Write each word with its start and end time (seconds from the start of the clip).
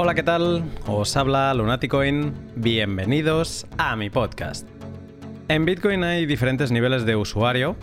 Hola, 0.00 0.14
¿qué 0.14 0.22
tal? 0.22 0.62
Os 0.86 1.16
habla 1.16 1.52
Lunaticoin. 1.54 2.32
Bienvenidos 2.54 3.66
a 3.78 3.96
mi 3.96 4.10
podcast. 4.10 4.64
En 5.48 5.64
Bitcoin 5.64 6.04
hay 6.04 6.24
diferentes 6.24 6.70
niveles 6.70 7.04
de 7.04 7.16
usuario. 7.16 7.74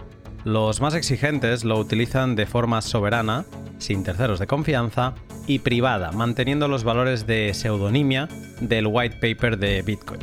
Los 0.46 0.80
más 0.80 0.96
exigentes 0.96 1.66
lo 1.66 1.78
utilizan 1.78 2.38
de 2.38 2.46
forma 2.46 2.82
soberana, 2.82 3.44
sin 3.80 4.06
terceros 4.06 4.40
de 4.40 4.48
confianza, 4.48 5.14
y 5.46 5.60
privada, 5.60 6.14
manteniendo 6.14 6.70
los 6.70 6.86
valores 6.86 7.28
de 7.28 7.54
pseudonimia 7.54 8.30
del 8.62 8.88
white 8.88 9.18
paper 9.18 9.58
de 9.58 9.82
Bitcoin. 9.82 10.22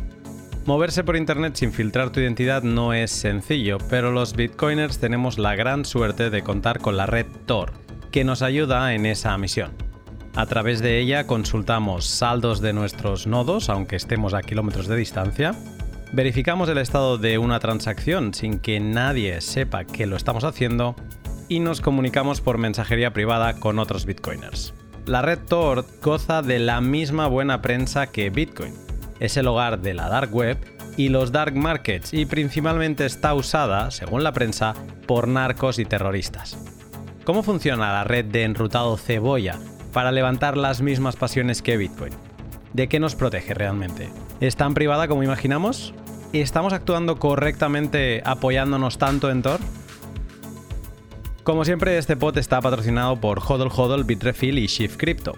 Moverse 0.64 1.04
por 1.04 1.16
Internet 1.16 1.56
sin 1.56 1.74
filtrar 1.74 2.08
tu 2.08 2.20
identidad 2.20 2.62
no 2.62 2.94
es 2.94 3.10
sencillo, 3.10 3.76
pero 3.90 4.12
los 4.12 4.34
bitcoiners 4.34 4.98
tenemos 4.98 5.36
la 5.36 5.56
gran 5.56 5.84
suerte 5.84 6.30
de 6.30 6.42
contar 6.42 6.78
con 6.78 6.96
la 6.96 7.04
red 7.04 7.26
Tor, 7.44 7.74
que 8.10 8.24
nos 8.24 8.40
ayuda 8.40 8.94
en 8.94 9.04
esa 9.04 9.36
misión. 9.36 9.91
A 10.34 10.46
través 10.46 10.80
de 10.80 10.98
ella 10.98 11.26
consultamos 11.26 12.06
saldos 12.06 12.62
de 12.62 12.72
nuestros 12.72 13.26
nodos, 13.26 13.68
aunque 13.68 13.96
estemos 13.96 14.32
a 14.32 14.40
kilómetros 14.40 14.86
de 14.86 14.96
distancia, 14.96 15.54
verificamos 16.12 16.70
el 16.70 16.78
estado 16.78 17.18
de 17.18 17.36
una 17.36 17.60
transacción 17.60 18.32
sin 18.32 18.58
que 18.58 18.80
nadie 18.80 19.42
sepa 19.42 19.84
que 19.84 20.06
lo 20.06 20.16
estamos 20.16 20.44
haciendo 20.44 20.96
y 21.48 21.60
nos 21.60 21.82
comunicamos 21.82 22.40
por 22.40 22.56
mensajería 22.56 23.12
privada 23.12 23.60
con 23.60 23.78
otros 23.78 24.06
bitcoiners. 24.06 24.72
La 25.04 25.20
red 25.20 25.38
Tor 25.38 25.84
goza 26.00 26.40
de 26.40 26.60
la 26.60 26.80
misma 26.80 27.26
buena 27.26 27.60
prensa 27.60 28.06
que 28.06 28.30
Bitcoin 28.30 28.72
es 29.20 29.36
el 29.36 29.48
hogar 29.48 29.80
de 29.80 29.94
la 29.94 30.08
dark 30.08 30.34
web 30.34 30.56
y 30.96 31.10
los 31.10 31.32
dark 31.32 31.54
markets 31.56 32.14
y 32.14 32.24
principalmente 32.24 33.04
está 33.04 33.34
usada, 33.34 33.90
según 33.90 34.22
la 34.24 34.32
prensa, 34.32 34.74
por 35.06 35.28
narcos 35.28 35.78
y 35.78 35.84
terroristas. 35.84 36.56
¿Cómo 37.24 37.42
funciona 37.42 37.92
la 37.92 38.04
red 38.04 38.24
de 38.24 38.44
enrutado 38.44 38.96
cebolla 38.96 39.58
para 39.92 40.12
levantar 40.12 40.56
las 40.56 40.82
mismas 40.82 41.16
pasiones 41.16 41.62
que 41.62 41.76
Bitcoin? 41.76 42.12
¿De 42.72 42.88
qué 42.88 42.98
nos 42.98 43.14
protege 43.14 43.54
realmente? 43.54 44.08
¿Es 44.40 44.56
tan 44.56 44.74
privada 44.74 45.06
como 45.08 45.22
imaginamos? 45.22 45.94
¿Estamos 46.32 46.72
actuando 46.72 47.18
correctamente 47.18 48.22
apoyándonos 48.24 48.98
tanto 48.98 49.30
en 49.30 49.42
Tor? 49.42 49.60
Como 51.42 51.64
siempre, 51.64 51.98
este 51.98 52.16
pod 52.16 52.38
está 52.38 52.60
patrocinado 52.60 53.20
por 53.20 53.40
Hodl 53.40 53.68
Hodl, 53.68 54.04
Bitrefill 54.04 54.58
y 54.58 54.66
Shift 54.66 54.96
Crypto. 54.96 55.36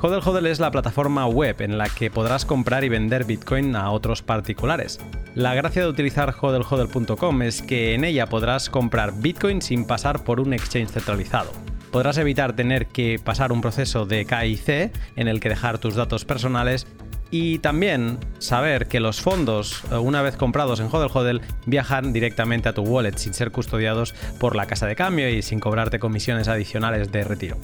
Hodl 0.00 0.20
Hodl 0.24 0.46
es 0.46 0.60
la 0.60 0.70
plataforma 0.70 1.26
web 1.26 1.60
en 1.60 1.76
la 1.76 1.88
que 1.88 2.10
podrás 2.10 2.44
comprar 2.44 2.84
y 2.84 2.88
vender 2.88 3.24
Bitcoin 3.24 3.74
a 3.74 3.90
otros 3.90 4.22
particulares. 4.22 5.00
La 5.34 5.54
gracia 5.54 5.82
de 5.82 5.88
utilizar 5.88 6.34
hodlhodl.com 6.40 7.42
es 7.42 7.62
que 7.62 7.94
en 7.94 8.04
ella 8.04 8.26
podrás 8.26 8.70
comprar 8.70 9.12
Bitcoin 9.14 9.60
sin 9.60 9.86
pasar 9.86 10.22
por 10.22 10.38
un 10.38 10.52
exchange 10.52 10.90
centralizado. 10.90 11.50
Podrás 11.90 12.18
evitar 12.18 12.54
tener 12.54 12.86
que 12.86 13.18
pasar 13.22 13.52
un 13.52 13.60
proceso 13.60 14.04
de 14.04 14.26
KIC 14.26 14.92
en 15.16 15.28
el 15.28 15.40
que 15.40 15.48
dejar 15.48 15.78
tus 15.78 15.94
datos 15.94 16.24
personales 16.24 16.86
y 17.30 17.58
también 17.58 18.18
saber 18.38 18.86
que 18.88 19.00
los 19.00 19.20
fondos, 19.20 19.82
eh, 19.90 19.96
una 19.96 20.22
vez 20.22 20.36
comprados 20.36 20.80
en 20.80 20.88
Hodel 20.90 21.10
Hodel, 21.12 21.40
viajan 21.66 22.12
directamente 22.12 22.68
a 22.68 22.74
tu 22.74 22.82
wallet 22.82 23.16
sin 23.16 23.34
ser 23.34 23.50
custodiados 23.50 24.14
por 24.38 24.56
la 24.56 24.66
casa 24.66 24.86
de 24.86 24.96
cambio 24.96 25.28
y 25.28 25.42
sin 25.42 25.60
cobrarte 25.60 25.98
comisiones 25.98 26.48
adicionales 26.48 27.12
de 27.12 27.24
retiro. 27.24 27.56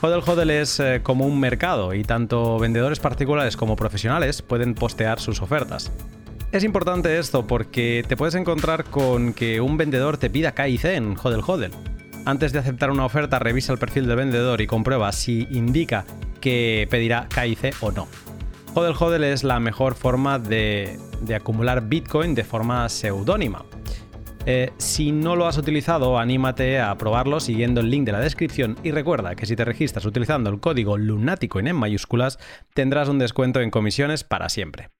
Hodel 0.00 0.22
Hodel 0.24 0.50
es 0.50 0.80
eh, 0.80 1.00
como 1.02 1.26
un 1.26 1.38
mercado 1.40 1.92
y 1.94 2.04
tanto 2.04 2.58
vendedores 2.58 3.00
particulares 3.00 3.56
como 3.56 3.76
profesionales 3.76 4.42
pueden 4.42 4.74
postear 4.74 5.20
sus 5.20 5.42
ofertas. 5.42 5.90
Es 6.52 6.64
importante 6.64 7.18
esto 7.18 7.46
porque 7.46 8.04
te 8.08 8.16
puedes 8.16 8.34
encontrar 8.34 8.84
con 8.84 9.34
que 9.34 9.60
un 9.60 9.76
vendedor 9.76 10.16
te 10.16 10.30
pida 10.30 10.52
KIC 10.52 10.84
en 10.86 11.16
Hodel 11.22 11.42
Hodel. 11.46 11.72
Antes 12.26 12.52
de 12.52 12.58
aceptar 12.58 12.90
una 12.90 13.06
oferta, 13.06 13.38
revisa 13.38 13.72
el 13.72 13.78
perfil 13.78 14.06
del 14.06 14.16
vendedor 14.16 14.60
y 14.60 14.66
comprueba 14.66 15.10
si 15.12 15.48
indica 15.50 16.04
que 16.40 16.86
pedirá 16.90 17.28
KIC 17.28 17.76
o 17.80 17.90
no. 17.92 18.08
Hodel 18.74 18.94
Hodel 18.98 19.24
es 19.24 19.42
la 19.42 19.58
mejor 19.58 19.94
forma 19.94 20.38
de, 20.38 20.98
acumular 21.34 21.88
Bitcoin 21.88 22.34
de 22.34 22.44
forma 22.44 22.88
seudónima. 22.88 23.64
Eh, 24.46 24.70
si 24.78 25.12
no 25.12 25.34
lo 25.34 25.46
has 25.46 25.58
utilizado, 25.58 26.18
anímate 26.18 26.80
a 26.80 26.96
probarlo 26.96 27.40
siguiendo 27.40 27.80
el 27.80 27.90
link 27.90 28.06
de 28.06 28.12
la 28.12 28.20
descripción 28.20 28.76
y 28.82 28.90
recuerda 28.90 29.34
que 29.34 29.46
si 29.46 29.56
te 29.56 29.64
registras 29.64 30.04
utilizando 30.04 30.50
el 30.50 30.60
código 30.60 30.96
LUNATICOIN 30.96 31.68
en 31.68 31.76
mayúsculas, 31.76 32.38
tendrás 32.74 33.08
un 33.08 33.18
descuento 33.18 33.60
en 33.60 33.70
comisiones 33.70 34.24
para 34.24 34.48
siempre. 34.48 34.90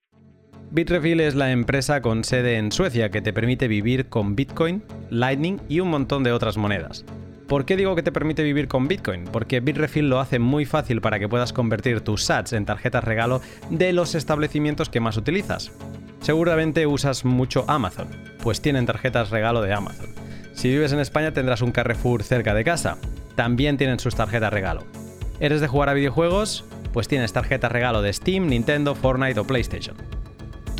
Bitrefill 0.73 1.19
es 1.19 1.35
la 1.35 1.51
empresa 1.51 2.01
con 2.01 2.23
sede 2.23 2.57
en 2.57 2.71
Suecia 2.71 3.11
que 3.11 3.21
te 3.21 3.33
permite 3.33 3.67
vivir 3.67 4.09
con 4.09 4.37
Bitcoin, 4.37 4.85
Lightning 5.11 5.61
y 5.69 5.81
un 5.81 5.89
montón 5.89 6.23
de 6.23 6.31
otras 6.31 6.57
monedas. 6.57 7.05
¿Por 7.49 7.65
qué 7.65 7.77
digo 7.77 7.97
que 7.97 8.05
te 8.05 8.13
permite 8.13 8.45
vivir 8.45 8.69
con 8.69 8.87
Bitcoin? 8.87 9.25
Porque 9.25 9.59
Bitrefill 9.59 10.09
lo 10.09 10.21
hace 10.21 10.39
muy 10.39 10.67
fácil 10.67 11.01
para 11.01 11.19
que 11.19 11.29
puedas 11.29 11.53
convertir 11.53 12.03
tus 12.03 12.23
sats 12.23 12.53
en 12.53 12.67
tarjetas 12.67 13.03
regalo 13.03 13.41
de 13.69 13.93
los 13.93 14.15
establecimientos 14.15 14.89
que 14.89 15.01
más 15.01 15.17
utilizas. 15.17 15.73
Seguramente 16.21 16.87
usas 16.87 17.25
mucho 17.25 17.65
Amazon, 17.67 18.07
pues 18.41 18.63
tienen 18.63 18.87
tarjetas 18.87 19.31
regalo 19.31 19.63
de 19.63 19.73
Amazon. 19.73 20.11
Si 20.53 20.69
vives 20.69 20.93
en 20.93 21.01
España 21.01 21.33
tendrás 21.33 21.63
un 21.63 21.73
Carrefour 21.73 22.23
cerca 22.23 22.55
de 22.55 22.63
casa, 22.63 22.97
también 23.35 23.77
tienen 23.77 23.99
sus 23.99 24.15
tarjetas 24.15 24.53
regalo. 24.53 24.85
¿Eres 25.41 25.61
de 25.61 25.67
jugar 25.67 25.89
a 25.89 25.95
videojuegos? 25.95 26.65
Pues 26.93 27.09
tienes 27.09 27.33
tarjetas 27.33 27.73
regalo 27.73 28.03
de 28.03 28.13
Steam, 28.13 28.47
Nintendo, 28.47 28.95
Fortnite 28.95 29.41
o 29.41 29.45
PlayStation. 29.45 29.97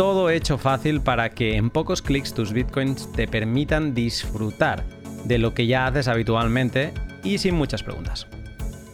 Todo 0.01 0.31
hecho 0.31 0.57
fácil 0.57 1.03
para 1.03 1.29
que 1.29 1.57
en 1.57 1.69
pocos 1.69 2.01
clics 2.01 2.33
tus 2.33 2.55
bitcoins 2.55 3.13
te 3.13 3.29
permitan 3.29 3.93
disfrutar 3.93 4.83
de 5.27 5.37
lo 5.37 5.53
que 5.53 5.67
ya 5.67 5.87
haces 5.87 6.09
habitualmente 6.09 6.95
y 7.23 7.37
sin 7.37 7.55
muchas 7.55 7.83
preguntas. 7.83 8.27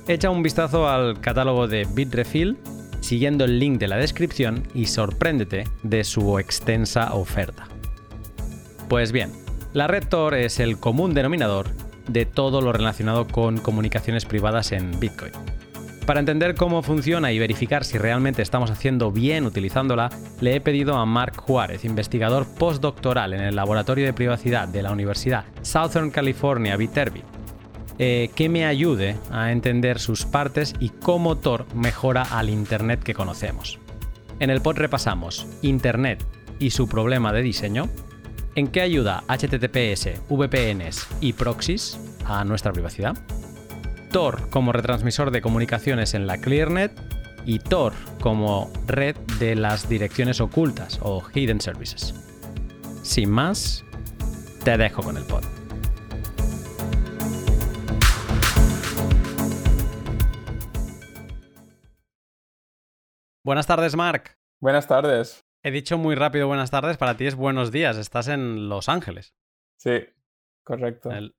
Echa 0.09 0.31
un 0.31 0.43
vistazo 0.43 0.89
al 0.89 1.21
catálogo 1.21 1.69
de 1.69 1.87
Bitrefill 1.89 2.59
siguiendo 2.99 3.45
el 3.45 3.61
link 3.61 3.79
de 3.79 3.87
la 3.87 3.99
descripción 3.99 4.65
y 4.75 4.87
sorpréndete 4.87 5.69
de 5.85 6.03
su 6.03 6.41
extensa 6.41 7.15
oferta. 7.15 7.69
Pues 8.89 9.13
bien, 9.13 9.31
la 9.75 9.87
red 9.87 10.09
Tor 10.09 10.35
es 10.35 10.59
el 10.59 10.77
común 10.77 11.15
denominador 11.15 11.69
de 12.09 12.27
todo 12.27 12.61
lo 12.61 12.73
relacionado 12.73 13.29
con 13.29 13.59
comunicaciones 13.59 14.25
privadas 14.25 14.73
en 14.73 14.99
Bitcoin. 14.99 15.31
Para 16.07 16.21
entender 16.21 16.55
cómo 16.55 16.83
funciona 16.83 17.33
y 17.33 17.41
verificar 17.41 17.85
si 17.85 17.99
realmente 17.99 18.41
estamos 18.41 18.71
haciendo 18.71 19.11
bien 19.11 19.45
utilizándola, 19.45 20.09
le 20.41 20.55
he 20.55 20.61
pedido 20.61 20.95
a 20.95 21.05
Mark 21.05 21.37
Juárez, 21.37 21.85
investigador 21.85 22.47
postdoctoral 22.47 23.33
en 23.33 23.41
el 23.41 23.57
Laboratorio 23.57 24.07
de 24.07 24.13
Privacidad 24.13 24.69
de 24.69 24.85
la 24.85 24.93
Universidad 24.93 25.45
Southern 25.63 26.13
California 26.13 26.77
Viterbi, 26.77 27.25
eh, 27.99 28.31
que 28.37 28.49
me 28.49 28.67
ayude 28.67 29.17
a 29.33 29.51
entender 29.51 29.99
sus 29.99 30.25
partes 30.25 30.75
y 30.79 30.91
cómo 30.91 31.39
Tor 31.39 31.67
mejora 31.75 32.23
al 32.23 32.51
Internet 32.51 33.03
que 33.03 33.15
conocemos. 33.15 33.81
En 34.39 34.51
el 34.51 34.61
pod 34.61 34.77
repasamos 34.77 35.49
Internet 35.63 36.25
y 36.61 36.71
su 36.71 36.89
problema 36.89 37.33
de 37.33 37.43
diseño, 37.43 37.89
en 38.55 38.69
qué 38.69 38.81
ayuda 38.81 39.25
HTTPS, 39.27 40.21
VPNs 40.29 41.09
y 41.21 41.33
proxies 41.33 41.99
a 42.25 42.45
nuestra 42.45 42.73
privacidad, 42.73 43.17
Tor 44.11 44.49
como 44.51 44.73
retransmisor 44.73 45.31
de 45.31 45.43
comunicaciones 45.43 46.15
en 46.15 46.27
la 46.27 46.39
ClearNet 46.39 46.93
y 47.45 47.59
Tor 47.59 47.93
como 48.21 48.71
red 48.87 49.17
de 49.39 49.55
las 49.55 49.89
direcciones 49.89 50.41
ocultas 50.41 50.99
o 51.03 51.23
hidden 51.35 51.61
services. 51.61 52.15
Sin 53.03 53.31
más, 53.31 53.85
te 54.65 54.77
dejo 54.77 55.03
con 55.03 55.17
el 55.17 55.25
pod. 55.25 55.45
Buenas 63.45 63.69
tardes, 63.69 63.95
Mark. 63.95 64.37
Buenas 64.61 64.89
tardes. 64.89 65.47
He 65.63 65.71
dicho 65.71 65.99
muy 65.99 66.15
rápido 66.15 66.49
buenas 66.49 66.71
tardes, 66.71 66.97
para 66.97 67.17
ti 67.17 67.27
es 67.27 67.35
buenos 67.35 67.71
días, 67.71 67.97
estás 67.97 68.29
en 68.29 68.69
Los 68.69 68.89
Ángeles. 68.89 69.37
Sí, 69.77 70.05
correcto. 70.65 71.11
En 71.13 71.33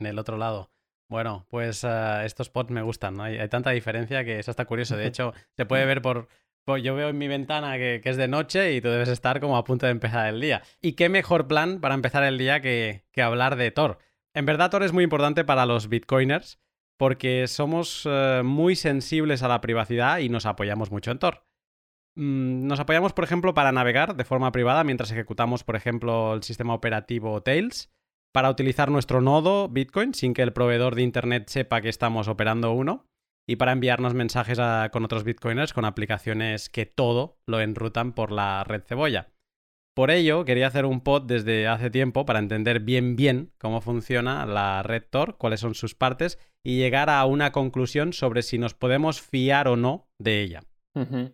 el, 0.00 0.18
otro 0.18 0.36
lado. 0.36 0.70
Bueno, 1.08 1.46
pues 1.48 1.84
uh, 1.84 2.20
estos 2.24 2.48
spots 2.48 2.70
me 2.70 2.82
gustan, 2.82 3.14
¿no? 3.14 3.22
Hay, 3.24 3.38
hay, 3.38 3.48
tanta 3.48 3.70
diferencia 3.70 4.24
que 4.24 4.38
eso 4.38 4.50
está 4.50 4.66
curioso. 4.66 4.96
De 4.96 5.06
hecho, 5.06 5.32
se 5.56 5.64
puede 5.64 5.86
ver 5.86 6.02
por, 6.02 6.28
por 6.64 6.80
yo 6.80 6.94
veo 6.94 7.08
en 7.08 7.18
mi 7.18 7.28
ventana 7.28 7.78
que, 7.78 8.00
que, 8.02 8.10
es 8.10 8.18
de 8.18 8.28
noche 8.28 8.74
y 8.74 8.80
tú 8.82 8.88
debes 8.88 9.08
estar 9.08 9.40
como 9.40 9.56
a 9.56 9.64
punto 9.64 9.86
de 9.86 9.92
empezar 9.92 10.28
el 10.28 10.40
día. 10.40 10.62
¿Y 10.82 10.92
qué 10.92 11.08
mejor 11.08 11.48
plan 11.48 11.80
para 11.80 11.94
empezar 11.94 12.24
el 12.24 12.36
día 12.36 12.60
que, 12.60 13.04
que 13.12 13.22
hablar 13.22 13.56
de 13.56 13.70
Tor? 13.70 13.98
En 14.34 14.44
verdad, 14.44 14.70
Tor 14.70 14.82
es 14.82 14.92
muy 14.92 15.04
importante 15.04 15.44
para 15.44 15.64
los 15.64 15.88
bitcoiners 15.88 16.58
porque 16.98 17.46
somos 17.46 18.04
uh, 18.04 18.42
muy 18.44 18.76
sensibles 18.76 19.42
a 19.42 19.48
la 19.48 19.60
privacidad 19.62 20.18
y 20.18 20.28
nos 20.28 20.44
apoyamos 20.44 20.90
mucho 20.90 21.10
en 21.10 21.18
Tor. 21.18 21.46
Mm, 22.16 22.66
nos 22.66 22.80
apoyamos, 22.80 23.12
por 23.12 23.24
ejemplo, 23.24 23.54
para 23.54 23.72
navegar 23.72 24.16
de 24.16 24.24
forma 24.24 24.52
privada 24.52 24.84
mientras 24.84 25.10
ejecutamos, 25.10 25.64
por 25.64 25.76
ejemplo, 25.76 26.34
el 26.34 26.42
sistema 26.42 26.74
operativo 26.74 27.40
Tails, 27.42 27.90
para 28.32 28.50
utilizar 28.50 28.90
nuestro 28.90 29.20
nodo 29.20 29.68
Bitcoin 29.68 30.14
sin 30.14 30.34
que 30.34 30.42
el 30.42 30.52
proveedor 30.52 30.94
de 30.94 31.02
Internet 31.02 31.48
sepa 31.48 31.80
que 31.80 31.88
estamos 31.88 32.28
operando 32.28 32.72
uno, 32.72 33.06
y 33.48 33.56
para 33.56 33.72
enviarnos 33.72 34.12
mensajes 34.12 34.58
a, 34.58 34.90
con 34.92 35.04
otros 35.04 35.24
Bitcoiners 35.24 35.72
con 35.72 35.86
aplicaciones 35.86 36.68
que 36.68 36.84
todo 36.84 37.38
lo 37.46 37.60
enrutan 37.60 38.12
por 38.12 38.30
la 38.30 38.62
red 38.62 38.82
cebolla. 38.82 39.28
Por 39.96 40.10
ello, 40.10 40.44
quería 40.44 40.68
hacer 40.68 40.84
un 40.84 41.00
pod 41.00 41.22
desde 41.22 41.66
hace 41.66 41.90
tiempo 41.90 42.24
para 42.26 42.38
entender 42.38 42.80
bien 42.80 43.16
bien 43.16 43.50
cómo 43.58 43.80
funciona 43.80 44.46
la 44.46 44.82
red 44.82 45.02
Tor, 45.10 45.38
cuáles 45.38 45.60
son 45.60 45.74
sus 45.74 45.94
partes 45.94 46.38
y 46.64 46.76
llegar 46.76 47.08
a 47.10 47.24
una 47.24 47.50
conclusión 47.50 48.12
sobre 48.12 48.42
si 48.42 48.58
nos 48.58 48.74
podemos 48.74 49.22
fiar 49.22 49.66
o 49.66 49.76
no 49.76 50.06
de 50.20 50.42
ella. 50.42 50.60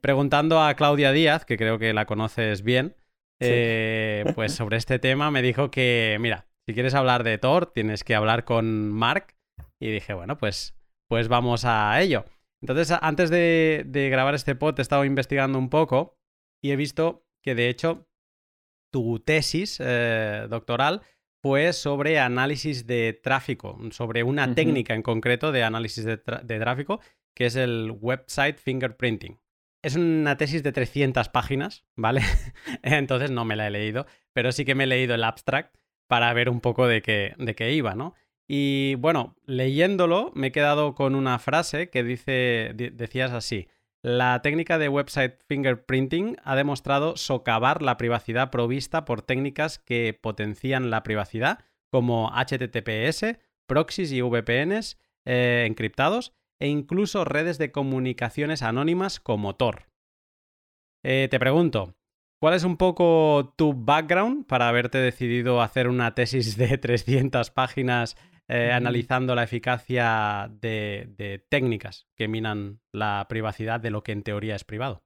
preguntando 0.00 0.62
a 0.62 0.74
Claudia 0.74 1.10
Díaz, 1.12 1.44
que 1.44 1.56
creo 1.56 1.78
que 1.78 1.94
la 1.94 2.06
conoces 2.06 2.62
bien, 2.62 2.96
eh, 3.40 4.24
pues 4.34 4.52
sobre 4.54 4.76
este 4.76 4.98
tema 4.98 5.30
me 5.30 5.42
dijo 5.42 5.70
que, 5.70 6.16
mira, 6.20 6.46
si 6.66 6.74
quieres 6.74 6.94
hablar 6.94 7.24
de 7.24 7.38
Thor, 7.38 7.66
tienes 7.72 8.04
que 8.04 8.14
hablar 8.14 8.44
con 8.44 8.90
Mark. 8.90 9.34
Y 9.80 9.90
dije, 9.90 10.14
bueno, 10.14 10.38
pues, 10.38 10.74
pues 11.08 11.28
vamos 11.28 11.64
a 11.64 12.00
ello. 12.00 12.24
Entonces, 12.62 12.96
antes 13.02 13.28
de, 13.28 14.08
grabar 14.10 14.34
este 14.34 14.54
pod, 14.54 14.78
he 14.78 14.82
estado 14.82 15.04
investigando 15.04 15.58
un 15.58 15.68
poco 15.68 16.18
y 16.62 16.70
he 16.70 16.76
visto 16.76 17.26
que, 17.42 17.54
de 17.54 17.68
hecho, 17.68 18.08
tu 18.90 19.18
tesis 19.20 19.78
eh, 19.84 20.46
doctoral 20.48 21.02
fue 21.42 21.74
sobre 21.74 22.18
análisis 22.18 22.86
de 22.86 23.12
tráfico, 23.22 23.78
sobre 23.90 24.22
una 24.22 24.54
técnica 24.54 24.94
en 24.94 25.02
concreto 25.02 25.52
de 25.52 25.62
análisis 25.62 26.06
de, 26.06 26.16
tráfico, 26.16 27.00
que 27.36 27.44
es 27.44 27.56
el 27.56 27.90
website 28.00 28.56
fingerprinting. 28.56 29.38
Es 29.82 29.96
una 29.96 30.38
tesis 30.38 30.62
de 30.62 30.72
300 30.72 31.28
páginas, 31.28 31.84
¿vale? 31.94 32.22
Entonces 32.82 33.30
no 33.30 33.44
me 33.44 33.56
la 33.56 33.66
he 33.66 33.70
leído, 33.70 34.06
pero 34.32 34.52
sí 34.52 34.64
que 34.64 34.74
me 34.74 34.84
he 34.84 34.86
leído 34.86 35.14
el 35.14 35.24
abstract 35.24 35.76
para 36.06 36.32
ver 36.32 36.48
un 36.48 36.60
poco 36.60 36.86
de 36.86 37.02
qué, 37.02 37.34
de 37.38 37.54
qué 37.54 37.72
iba, 37.72 37.94
¿no? 37.94 38.14
Y 38.46 38.96
bueno, 38.96 39.36
leyéndolo 39.46 40.30
me 40.34 40.48
he 40.48 40.52
quedado 40.52 40.94
con 40.94 41.14
una 41.14 41.38
frase 41.38 41.88
que 41.88 42.04
dice, 42.04 42.72
decías 42.74 43.32
así, 43.32 43.68
la 44.02 44.42
técnica 44.42 44.76
de 44.76 44.90
website 44.90 45.40
fingerprinting 45.48 46.36
ha 46.44 46.56
demostrado 46.56 47.16
socavar 47.16 47.80
la 47.80 47.96
privacidad 47.96 48.50
provista 48.50 49.06
por 49.06 49.22
técnicas 49.22 49.78
que 49.78 50.18
potencian 50.20 50.90
la 50.90 51.02
privacidad, 51.02 51.60
como 51.90 52.30
HTTPS, 52.34 53.38
proxies 53.66 54.12
y 54.12 54.20
VPNs 54.20 54.98
eh, 55.24 55.64
encriptados, 55.66 56.34
e 56.60 56.68
incluso 56.68 57.24
redes 57.24 57.56
de 57.56 57.72
comunicaciones 57.72 58.62
anónimas 58.62 59.20
como 59.20 59.56
Tor. 59.56 59.86
Eh, 61.02 61.28
te 61.30 61.38
pregunto, 61.38 61.94
¿cuál 62.44 62.52
es 62.52 62.64
un 62.64 62.76
poco 62.76 63.54
tu 63.56 63.72
background 63.72 64.46
para 64.46 64.68
haberte 64.68 64.98
decidido 64.98 65.62
hacer 65.62 65.88
una 65.88 66.14
tesis 66.14 66.58
de 66.58 66.76
300 66.78 67.50
páginas 67.50 68.18
eh, 68.48 68.70
analizando 68.70 69.34
la 69.34 69.44
eficacia 69.44 70.50
de, 70.60 71.42
técnicas 71.48 72.06
que 72.14 72.28
minan 72.28 72.82
la 72.92 73.24
privacidad 73.30 73.80
de 73.80 73.90
lo 73.90 74.02
que 74.02 74.12
en 74.12 74.22
teoría 74.22 74.56
es 74.56 74.64
privado. 74.64 75.02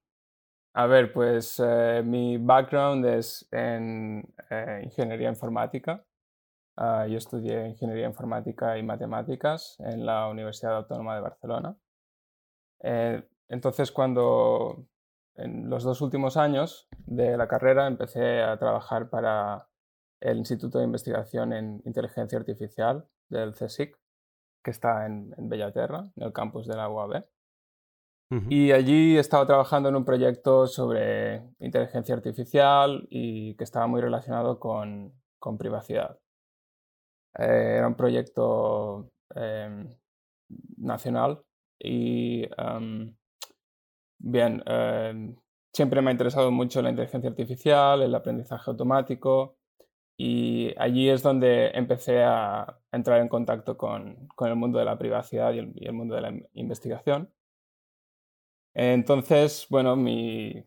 A 0.75 0.87
ver, 0.87 1.13
pues 1.13 1.63
eh, 1.65 2.03
mi 2.05 2.39
background 2.39 3.07
es 3.07 3.47
en 3.53 4.35
eh, 4.51 4.81
ingeniería 4.83 5.29
informática. 5.29 6.05
Ah, 6.77 7.07
yo 7.07 7.19
estudié 7.19 7.69
ingeniería 7.69 8.09
informática 8.09 8.77
y 8.79 8.83
matemáticas 8.83 9.77
en 9.79 10.05
la 10.05 10.27
Universidad 10.27 10.79
Autónoma 10.79 11.15
de 11.15 11.21
Barcelona. 11.21 11.77
entonces, 13.49 13.93
cuando 13.93 14.89
en 15.39 15.71
los 15.71 15.85
dos 15.85 16.01
últimos 16.01 16.37
años 16.37 16.89
de 17.07 17.37
la 17.37 17.49
carrera 17.49 17.87
empecé 17.87 18.43
a 18.43 18.59
trabajar 18.59 19.09
para 19.09 19.69
el 20.21 20.39
Instituto 20.39 20.79
de 20.79 20.85
Investigación 20.85 21.53
en 21.53 21.81
Inteligencia 21.85 22.39
Artificial 22.39 23.09
del 23.29 23.53
CSIC, 23.53 23.97
que 24.65 24.71
está 24.71 25.07
en, 25.07 25.33
Bellaterra, 25.49 26.11
en 26.17 26.23
el 26.25 26.33
campus 26.33 26.67
de 26.67 26.77
la 26.77 26.89
UAB. 26.89 27.25
Y 28.51 28.73
allí 28.73 29.17
he 29.17 29.21
estado 29.21 29.47
trabajando 29.47 29.89
en 29.89 29.97
un 29.97 30.05
proyecto 30.05 30.67
sobre 30.67 31.49
inteligencia 31.61 32.15
artificial 32.15 33.07
y 33.09 33.55
que 33.55 33.65
estaba 33.65 33.87
muy 33.87 34.03
relacionado 34.03 34.61
con, 34.61 35.15
privacidad. 35.59 36.19
Eh, 37.39 37.77
era 37.79 37.87
un 37.87 37.95
proyecto 37.95 39.11
em, 39.35 39.89
nacional 40.77 41.43
y 41.79 42.47
bien, 44.19 44.63
em, 44.67 45.37
siempre 45.73 46.03
me 46.03 46.11
ha 46.11 46.13
interesado 46.13 46.51
mucho 46.51 46.83
la 46.83 46.91
inteligencia 46.91 47.31
artificial, 47.31 48.03
el 48.03 48.15
aprendizaje 48.15 48.71
automático 48.71 49.59
y 50.21 50.75
allí 50.79 51.09
es 51.09 51.23
donde 51.23 51.69
empecé 51.75 52.25
a 52.25 52.81
entrar 52.93 53.21
en 53.21 53.29
contacto 53.29 53.77
con, 53.79 54.29
el 54.41 54.57
mundo 54.57 54.79
de 54.81 54.85
la 54.85 54.99
privacidad 54.99 55.53
y 55.53 55.59
el, 55.61 55.93
mundo 55.93 56.17
de 56.17 56.21
la 56.23 56.35
investigación. 56.55 57.33
Entonces, 58.75 59.67
bueno, 59.71 59.97
mi, 59.97 60.65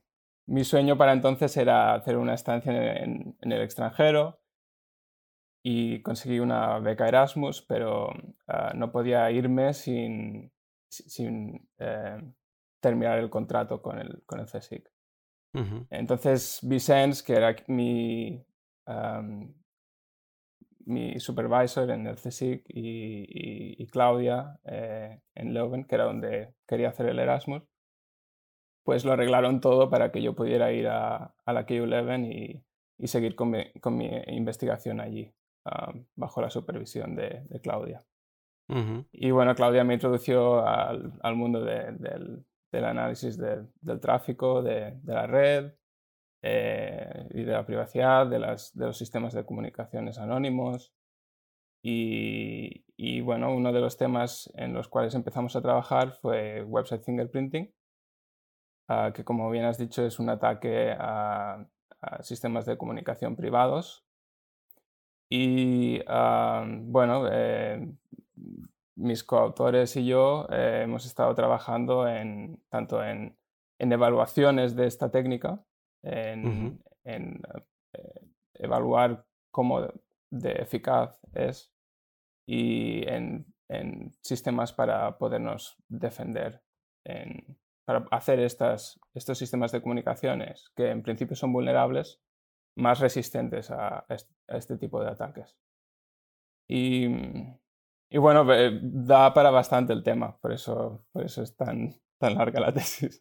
sueño 0.63 0.97
para 0.97 1.13
entonces 1.13 1.55
era 1.57 1.93
hacer 1.93 2.17
una 2.17 2.33
estancia 2.33 2.71
en, 2.73 3.35
el 3.41 3.61
extranjero 3.61 4.39
y 5.63 6.01
conseguí 6.01 6.39
una 6.39 6.79
beca 6.79 7.07
Erasmus, 7.07 7.61
pero 7.61 8.09
ah, 8.47 8.71
no 8.75 8.91
podía 8.91 9.29
irme 9.31 9.73
sin, 9.73 10.51
eh, 11.79 12.17
terminar 12.81 13.19
el 13.19 13.29
contrato 13.29 13.81
con 13.81 13.99
el, 13.99 14.23
con 14.25 14.39
el 14.39 14.47
CSIC. 14.47 14.91
Entonces, 15.89 16.59
Vicens, 16.63 17.23
que 17.23 17.33
era 17.33 17.55
mi, 17.67 18.41
mi 20.85 21.19
supervisor 21.19 21.89
en 21.89 22.07
el 22.07 22.15
CSIC 22.15 22.63
y, 22.67 23.87
Claudia 23.87 24.59
eh, 24.63 25.19
en 25.35 25.53
Leuven, 25.53 25.83
que 25.83 25.95
era 25.95 26.05
donde 26.05 26.53
quería 26.67 26.89
hacer 26.89 27.07
el 27.07 27.19
Erasmus, 27.19 27.63
pues 28.83 29.05
lo 29.05 29.11
arreglaron 29.11 29.59
todo 29.59 29.89
para 29.89 30.11
que 30.11 30.21
yo 30.21 30.33
pudiera 30.33 30.71
ir 30.71 30.87
a, 30.87 31.33
la 31.45 31.65
KU 31.65 31.85
Leuven 31.85 32.25
y, 32.25 32.63
seguir 33.07 33.35
con 33.35 33.49
mi, 33.49 34.11
investigación 34.27 35.01
allí, 35.01 35.33
bajo 36.15 36.41
la 36.41 36.49
supervisión 36.49 37.15
de, 37.15 37.43
Claudia. 37.61 38.01
Y 39.11 39.31
bueno, 39.31 39.53
Claudia 39.55 39.83
me 39.83 39.95
introdució 39.95 40.65
al, 40.65 41.35
mundo 41.35 41.63
del, 41.63 42.45
análisis 42.73 43.37
del 43.37 43.99
tráfico, 43.99 44.61
de, 44.61 44.99
la 45.03 45.27
red, 45.27 45.73
eh, 46.43 47.27
y 47.31 47.43
de 47.43 47.51
la 47.51 47.65
privacidad, 47.65 48.27
de, 48.27 48.39
las, 48.39 48.75
de, 48.75 48.87
los 48.87 48.97
sistemas 48.97 49.33
de 49.33 49.45
comunicaciones 49.45 50.17
anónimos. 50.17 50.93
Y, 51.83 53.21
bueno, 53.21 53.53
uno 53.53 53.73
de 53.73 53.81
los 53.81 53.97
temas 53.97 54.51
en 54.55 54.73
los 54.73 54.87
cuales 54.87 55.15
empezamos 55.15 55.55
a 55.55 55.61
trabajar 55.61 56.13
fue 56.13 56.63
website 56.63 57.03
fingerprinting, 57.03 57.73
ah, 58.87 59.11
que 59.13 59.23
como 59.23 59.49
bien 59.49 59.65
has 59.65 59.77
dicho 59.77 60.05
es 60.05 60.19
un 60.19 60.29
ataque 60.29 60.95
a, 60.97 61.65
sistemas 62.21 62.65
de 62.65 62.77
comunicación 62.77 63.35
privados. 63.35 64.05
Y 65.29 66.01
ah, 66.07 66.65
bueno, 66.67 67.27
eh, 67.31 67.87
mis 68.95 69.23
coautores 69.23 69.95
y 69.95 70.05
yo 70.05 70.47
eh, 70.51 70.81
hemos 70.83 71.05
estado 71.05 71.33
trabajando 71.35 72.07
en, 72.07 72.61
tanto 72.69 73.03
en, 73.03 73.37
en 73.79 73.91
evaluaciones 73.91 74.75
de 74.75 74.87
esta 74.87 75.11
técnica 75.11 75.63
en, 76.03 76.81
eh, 77.03 78.21
evaluar 78.55 79.25
cómo 79.51 79.81
de 80.29 80.51
eficaz 80.53 81.19
es 81.33 81.73
y 82.47 83.07
en, 83.07 83.45
sistemas 84.21 84.73
para 84.73 85.17
podernos 85.17 85.77
defender, 85.87 86.61
para 87.85 88.05
hacer 88.11 88.41
estas, 88.41 88.99
estos 89.13 89.37
sistemas 89.37 89.71
de 89.71 89.81
comunicaciones 89.81 90.69
que 90.75 90.89
en 90.89 91.01
principio 91.01 91.37
son 91.37 91.53
vulnerables, 91.53 92.21
más 92.75 92.99
resistentes 92.99 93.71
a, 93.71 94.05
este 94.47 94.77
tipo 94.77 95.01
de 95.01 95.09
ataques. 95.09 95.57
Y, 96.67 97.07
y, 98.11 98.17
bueno, 98.17 98.45
da 98.81 99.33
para 99.33 99.49
bastante 99.49 99.93
el 99.93 100.03
tema, 100.03 100.37
por 100.39 100.51
eso, 100.51 101.05
por 101.11 101.25
eso 101.25 101.41
es 101.41 101.55
tan, 101.55 101.95
tan 102.19 102.35
larga 102.35 102.59
la 102.59 102.73
tesis. 102.73 103.19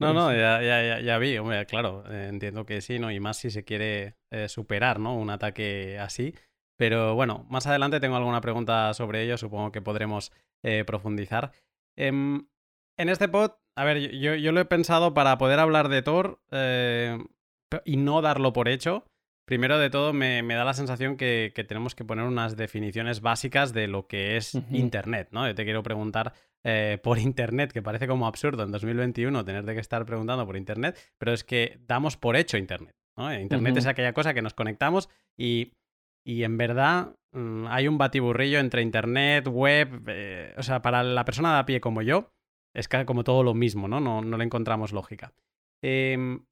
No, 0.00 0.14
no, 0.14 0.32
ya, 0.32 0.62
ya, 0.62 0.98
ya, 1.00 1.18
vi, 1.18 1.36
hombre, 1.36 1.66
claro, 1.66 2.04
eh, 2.10 2.28
entiendo 2.28 2.64
que 2.64 2.80
sí, 2.80 2.98
¿no? 2.98 3.10
Y 3.10 3.20
más 3.20 3.36
si 3.36 3.50
se 3.50 3.64
quiere 3.64 4.16
eh, 4.30 4.48
superar, 4.48 4.98
¿no? 4.98 5.14
Un 5.14 5.28
ataque 5.28 5.98
así. 5.98 6.34
Pero 6.78 7.14
bueno, 7.14 7.46
más 7.50 7.66
adelante 7.66 8.00
tengo 8.00 8.16
alguna 8.16 8.40
pregunta 8.40 8.94
sobre 8.94 9.22
ello, 9.22 9.36
supongo 9.36 9.72
que 9.72 9.82
podremos 9.82 10.32
eh, 10.62 10.84
profundizar. 10.86 11.52
Em, 11.96 12.48
en 12.96 13.08
este 13.10 13.28
pod, 13.28 13.52
a 13.76 13.84
ver, 13.84 14.00
yo, 14.18 14.34
yo, 14.36 14.52
lo 14.52 14.60
he 14.60 14.64
pensado 14.64 15.12
para 15.12 15.36
poder 15.36 15.58
hablar 15.58 15.90
de 15.90 16.00
Thor 16.00 16.40
y 17.84 17.96
no 17.98 18.22
darlo 18.22 18.54
por 18.54 18.68
hecho. 18.68 19.04
Primero 19.50 19.80
de 19.80 19.90
todo, 19.90 20.12
me, 20.12 20.44
da 20.44 20.64
la 20.64 20.74
sensación 20.74 21.16
que, 21.16 21.52
tenemos 21.66 21.96
que 21.96 22.04
poner 22.04 22.24
unas 22.24 22.56
definiciones 22.56 23.20
básicas 23.20 23.72
de 23.72 23.88
lo 23.88 24.06
que 24.06 24.36
es 24.36 24.54
Internet, 24.70 25.30
¿no? 25.32 25.44
Yo 25.44 25.56
te 25.56 25.64
quiero 25.64 25.82
preguntar 25.82 26.34
eh, 26.62 27.00
por 27.02 27.18
Internet, 27.18 27.72
que 27.72 27.82
parece 27.82 28.06
como 28.06 28.28
absurdo 28.28 28.62
en 28.62 28.70
2021 28.70 29.44
tener 29.44 29.64
que 29.64 29.80
estar 29.80 30.06
preguntando 30.06 30.46
por 30.46 30.56
Internet, 30.56 30.96
pero 31.18 31.32
es 31.32 31.42
que 31.42 31.80
damos 31.88 32.16
por 32.16 32.36
hecho 32.36 32.58
Internet. 32.58 32.94
¿no? 33.16 33.34
Internet 33.34 33.76
es 33.78 33.86
aquella 33.86 34.12
cosa 34.12 34.34
que 34.34 34.40
nos 34.40 34.54
conectamos 34.54 35.08
y, 35.36 35.72
en 36.24 36.56
verdad 36.56 37.16
mm, 37.32 37.66
hay 37.66 37.88
un 37.88 37.98
batiburrillo 37.98 38.60
entre 38.60 38.82
Internet, 38.82 39.48
web, 39.48 40.04
eh, 40.06 40.54
o 40.58 40.62
sea, 40.62 40.80
para 40.80 41.02
la 41.02 41.24
persona 41.24 41.54
de 41.54 41.58
a 41.58 41.66
pie 41.66 41.80
como 41.80 42.02
yo, 42.02 42.30
es 42.72 42.86
como 43.04 43.24
todo 43.24 43.42
lo 43.42 43.54
mismo, 43.54 43.88
¿no? 43.88 43.98
No, 43.98 44.22
no 44.22 44.36
le 44.36 44.44
encontramos 44.44 44.92
lógica. 44.92 45.32
Em, 45.82 46.44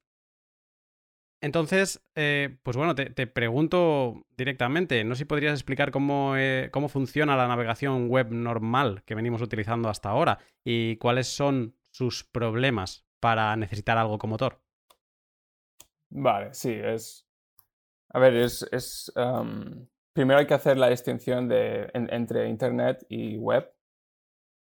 entonces, 1.41 2.01
eh, 2.15 2.57
pues 2.63 2.75
bueno, 2.75 2.95
te, 2.95 3.27
pregunto 3.27 4.25
directamente, 4.35 5.03
no 5.03 5.15
sé 5.15 5.19
si 5.19 5.25
podrías 5.25 5.53
explicar 5.53 5.91
cómo, 5.91 6.35
eh, 6.35 6.69
cómo 6.71 6.89
funciona 6.89 7.37
la 7.37 7.47
navegación 7.47 8.09
web 8.09 8.31
normal 8.31 9.03
que 9.05 9.15
venimos 9.15 9.41
utilizando 9.41 9.89
hasta 9.89 10.09
ahora 10.09 10.39
y 10.63 10.97
cuáles 10.97 11.27
son 11.27 11.75
sus 11.91 12.23
problemas 12.23 13.05
para 13.19 13.55
necesitar 13.55 13.97
algo 13.97 14.17
como 14.17 14.37
Tor. 14.37 14.59
Vale, 16.09 16.53
sí, 16.53 16.71
es. 16.73 17.25
A 18.09 18.19
ver, 18.19 18.35
es. 18.35 19.11
Primero 20.13 20.39
hay 20.39 20.47
que 20.47 20.53
hacer 20.53 20.77
la 20.77 20.89
distinción 20.89 21.47
de, 21.47 21.89
entre 21.93 22.49
Internet 22.49 23.05
y 23.07 23.37
web. 23.37 23.71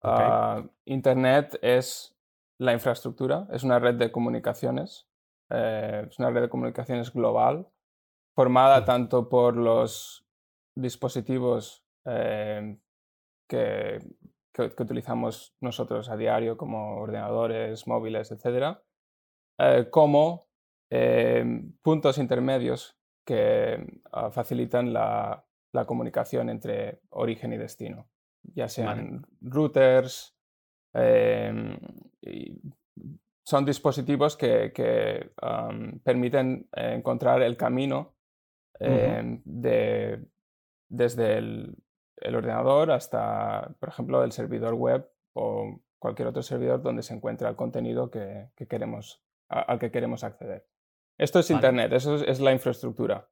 Ah, 0.02 0.62
Internet 0.84 1.58
es 1.62 2.14
la 2.58 2.72
infraestructura, 2.72 3.48
es 3.50 3.64
una 3.64 3.78
red 3.78 3.94
de 3.94 4.12
comunicaciones, 4.12 5.09
eh, 5.50 6.06
es 6.08 6.18
una 6.18 6.30
red 6.30 6.42
de 6.42 6.48
comunicaciones 6.48 7.12
global, 7.12 7.68
formada 8.34 8.84
tanto 8.84 9.28
por 9.28 9.56
los 9.56 10.26
dispositivos 10.74 11.84
eh, 12.06 12.78
que, 13.48 13.98
que, 14.52 14.62
utilizamos 14.82 15.54
nosotros 15.60 16.08
a 16.08 16.16
diario, 16.16 16.56
como 16.56 16.96
ordenadores, 16.96 17.86
móviles, 17.86 18.30
etc., 18.30 18.78
eh, 19.58 19.88
como 19.90 20.48
puntos 21.82 22.18
intermedios 22.18 22.96
que 23.24 24.00
ah, 24.10 24.32
facilitan 24.32 24.92
la, 24.92 25.44
la, 25.72 25.84
comunicación 25.84 26.48
entre 26.48 27.00
origen 27.10 27.52
y 27.52 27.58
destino 27.58 28.08
ya 28.42 28.68
sean 28.68 29.26
routers, 29.40 30.34
em, 30.94 31.78
son 33.50 33.64
dispositivos 33.64 34.36
que, 34.36 35.32
permiten 36.04 36.68
encontrar 36.72 37.42
el 37.42 37.56
camino 37.56 38.14
em, 38.78 39.42
de, 39.44 40.24
desde 40.88 41.38
el, 41.38 41.76
ordenador 42.22 42.92
hasta, 42.92 43.74
por 43.80 43.88
ejemplo, 43.88 44.22
el 44.22 44.30
servidor 44.30 44.74
web 44.74 45.10
o 45.34 45.80
cualquier 45.98 46.28
otro 46.28 46.42
servidor 46.42 46.80
donde 46.80 47.02
se 47.02 47.14
encuentra 47.14 47.48
el 47.48 47.56
contenido 47.56 48.08
que, 48.08 48.50
queremos, 48.68 49.20
al 49.48 49.80
que 49.80 49.90
queremos 49.90 50.22
acceder. 50.22 50.68
Esto 51.18 51.40
es 51.40 51.50
Internet, 51.50 51.92
eso 51.92 52.14
es, 52.14 52.38
la 52.38 52.52
infraestructura. 52.52 53.28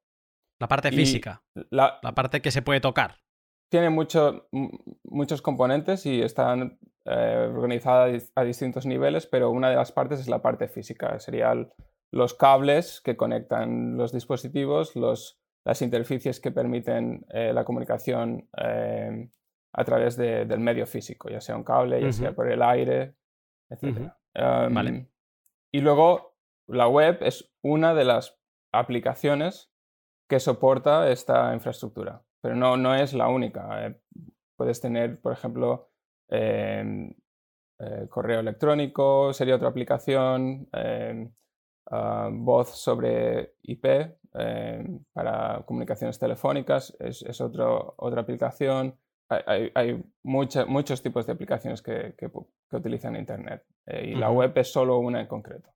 La 0.59 0.67
parte 0.67 0.91
física. 0.91 1.43
la, 1.69 2.01
parte 2.13 2.41
que 2.41 2.51
se 2.51 2.61
puede 2.61 2.81
tocar 2.81 3.21
tiene 3.69 3.89
muchos 3.91 5.41
componentes 5.41 6.05
y 6.05 6.21
están 6.21 6.79
eh, 7.05 7.49
organizadas 7.53 8.31
a 8.35 8.43
distintos 8.43 8.85
niveles, 8.85 9.27
pero 9.27 9.51
una 9.51 9.69
de 9.69 9.75
las 9.75 9.91
partes 9.91 10.19
es 10.19 10.27
la 10.27 10.41
parte 10.41 10.67
física. 10.67 11.19
Serían 11.19 11.71
los 12.11 12.33
cables 12.33 13.01
que 13.01 13.15
conectan 13.15 13.95
los 13.95 14.11
dispositivos, 14.11 14.95
los, 14.95 15.39
las 15.63 15.81
interfaces 15.83 16.39
que 16.39 16.51
permiten 16.51 17.25
eh, 17.29 17.53
la 17.53 17.63
comunicación 17.63 18.49
eh, 18.57 19.29
a 19.73 19.83
través 19.85 20.17
del 20.17 20.59
medio 20.59 20.87
físico, 20.87 21.29
ya 21.29 21.39
sea 21.39 21.55
un 21.55 21.63
cable, 21.63 22.01
ya 22.01 22.11
sea 22.11 22.33
por 22.33 22.51
el 22.51 22.63
aire, 22.63 23.15
etc. 23.69 24.11
Em, 24.33 25.07
y 25.71 25.81
luego 25.81 26.35
la 26.67 26.87
web 26.87 27.19
es 27.21 27.53
una 27.61 27.93
de 27.93 28.05
las 28.05 28.39
aplicaciones 28.73 29.71
que 30.27 30.39
soporta 30.39 31.11
esta 31.11 31.53
infraestructura 31.53 32.23
pero 32.41 32.55
no, 32.55 32.77
no 32.77 32.95
es 32.95 33.13
la 33.13 33.27
única. 33.27 33.87
Eh, 33.87 33.95
puedes 34.55 34.79
tener, 34.81 35.19
por 35.21 35.33
ejemplo, 35.33 35.89
em, 36.29 37.13
eh, 37.79 38.07
correo 38.09 38.41
electrónico, 38.41 39.33
sería 39.33 39.55
otra 39.55 39.69
aplicación, 39.69 40.67
em, 40.73 41.31
ah, 41.91 42.29
voz 42.31 42.69
sobre 42.69 43.55
IP 43.63 44.17
em, 44.33 45.03
para 45.13 45.63
comunicaciones 45.65 46.19
telefónicas, 46.19 46.95
es, 46.99 47.21
es 47.23 47.41
otra 47.41 48.21
aplicación. 48.21 48.95
Hay, 49.29 49.71
hay 49.75 50.03
muchos 50.23 51.03
tipos 51.03 51.25
de 51.27 51.33
aplicaciones 51.33 51.81
que, 51.83 52.15
que, 52.17 52.31
utilizan 52.71 53.15
Internet 53.15 53.63
eh, 53.85 54.09
y 54.09 54.15
la 54.15 54.31
web 54.31 54.51
es 54.55 54.71
solo 54.71 54.97
una 54.97 55.21
en 55.21 55.27
concreto. 55.27 55.69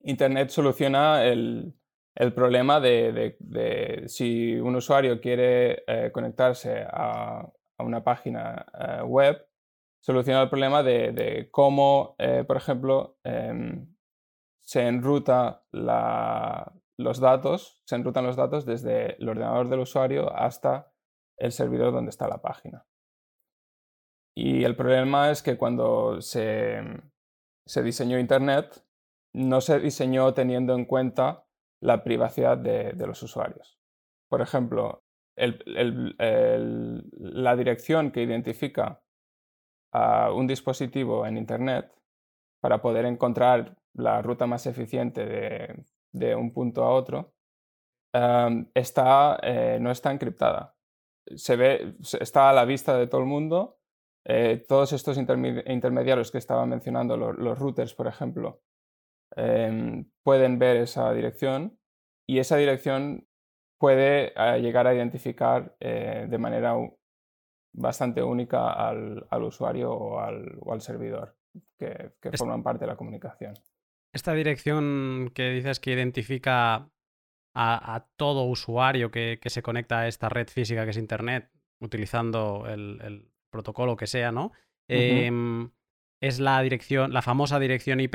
Internet 0.00 0.50
soluciona 0.50 1.24
el, 1.24 1.74
el 2.14 2.32
problema 2.32 2.80
de, 2.80 3.36
si 4.06 4.54
un 4.54 4.76
usuario 4.76 5.20
quiere 5.20 5.82
eh, 5.86 6.10
conectarse 6.12 6.86
a, 6.88 7.48
una 7.78 8.04
página 8.04 8.64
eh, 8.78 9.02
web, 9.02 9.46
soluciona 10.00 10.42
el 10.42 10.48
problema 10.48 10.82
de, 10.82 11.48
cómo, 11.50 12.14
eh, 12.18 12.44
por 12.46 12.56
ejemplo, 12.56 13.18
em, 13.24 13.94
se 14.62 14.86
enruta 14.86 15.64
los 15.72 17.20
datos, 17.20 17.82
se 17.84 17.96
enrutan 17.96 18.24
los 18.24 18.36
datos 18.36 18.64
desde 18.64 19.16
el 19.20 19.28
ordenador 19.28 19.68
del 19.68 19.80
usuario 19.80 20.32
hasta 20.32 20.92
el 21.36 21.50
servidor 21.50 21.92
donde 21.92 22.10
está 22.10 22.28
la 22.28 22.40
página. 22.40 22.86
Y 24.36 24.64
el 24.64 24.76
problema 24.76 25.30
es 25.30 25.42
que 25.42 25.58
cuando 25.58 26.20
se, 26.20 26.80
se 27.66 27.82
diseñó 27.82 28.18
Internet, 28.18 28.84
no 29.32 29.60
se 29.60 29.80
diseñó 29.80 30.32
teniendo 30.32 30.74
en 30.74 30.84
cuenta 30.84 31.43
la 31.84 32.02
privacidad 32.02 32.56
de, 32.56 33.06
los 33.06 33.22
usuarios. 33.22 33.78
Por 34.30 34.40
ejemplo, 34.40 35.04
la 35.36 37.56
dirección 37.56 38.10
que 38.10 38.22
identifica 38.22 39.02
a 39.92 40.32
un 40.32 40.46
dispositivo 40.46 41.26
en 41.26 41.36
Internet 41.36 41.92
para 42.62 42.80
poder 42.80 43.04
encontrar 43.04 43.76
la 43.92 44.22
ruta 44.22 44.46
más 44.46 44.66
eficiente 44.66 45.84
de, 46.10 46.34
un 46.34 46.54
punto 46.54 46.84
a 46.84 46.94
otro, 46.94 47.34
em, 48.14 48.66
está, 48.72 49.38
eh, 49.42 49.76
no 49.78 49.90
está 49.90 50.10
encriptada. 50.10 50.74
Se 51.36 51.56
ve, 51.56 51.96
está 52.18 52.48
a 52.48 52.54
la 52.54 52.64
vista 52.64 52.96
de 52.96 53.08
todo 53.08 53.20
el 53.20 53.26
mundo. 53.26 53.76
Eh, 54.24 54.64
todos 54.66 54.94
estos 54.94 55.18
intermediarios 55.18 56.30
que 56.30 56.38
estaba 56.38 56.64
mencionando, 56.64 57.18
los 57.18 57.58
routers, 57.58 57.94
por 57.94 58.06
ejemplo, 58.06 58.62
Em, 59.36 60.06
pueden 60.22 60.58
ver 60.58 60.76
esa 60.76 61.12
dirección 61.12 61.78
y 62.26 62.38
esa 62.38 62.56
dirección 62.56 63.26
puede 63.78 64.32
eh, 64.36 64.60
llegar 64.60 64.86
a 64.86 64.94
identificar 64.94 65.76
eh, 65.80 66.26
de 66.28 66.38
manera 66.38 66.74
bastante 67.74 68.22
única 68.22 68.70
al, 68.70 69.26
usuario 69.42 69.92
o 69.92 70.20
al, 70.20 70.80
servidor 70.80 71.36
que, 71.78 72.12
forman 72.36 72.62
parte 72.62 72.84
de 72.84 72.92
la 72.92 72.96
comunicación. 72.96 73.54
Esta 74.12 74.32
dirección 74.32 75.32
que 75.34 75.50
dices 75.50 75.80
que 75.80 75.92
identifica 75.92 76.88
a, 77.56 78.06
todo 78.16 78.44
usuario 78.44 79.10
que, 79.10 79.38
se 79.44 79.62
conecta 79.62 80.00
a 80.00 80.08
esta 80.08 80.28
red 80.28 80.48
física 80.48 80.84
que 80.84 80.90
es 80.90 80.96
Internet, 80.96 81.50
utilizando 81.80 82.66
el, 82.68 83.28
protocolo 83.50 83.96
que 83.96 84.06
sea, 84.06 84.32
¿no? 84.32 84.52
Em, 84.88 85.70
es 86.20 86.40
la 86.40 86.60
dirección, 86.62 87.12
la 87.12 87.22
famosa 87.22 87.58
dirección 87.58 88.00
IP. 88.00 88.14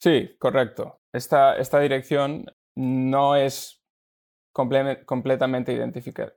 Sí, 0.00 0.36
correcto. 0.38 1.00
Esta, 1.12 1.56
esta 1.56 1.80
dirección 1.80 2.46
no 2.76 3.36
es 3.36 3.82
completamente 4.52 5.72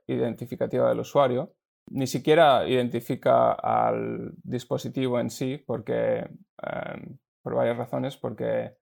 identificativa 0.06 0.88
del 0.88 1.00
usuario, 1.00 1.54
ni 1.90 2.06
siquiera 2.06 2.66
identifica 2.68 3.52
al 3.52 4.32
dispositivo 4.42 5.20
en 5.20 5.30
sí, 5.30 5.62
porque, 5.66 6.28
em, 6.62 7.18
por 7.42 7.54
varias 7.54 7.76
razones, 7.76 8.16
porque 8.16 8.76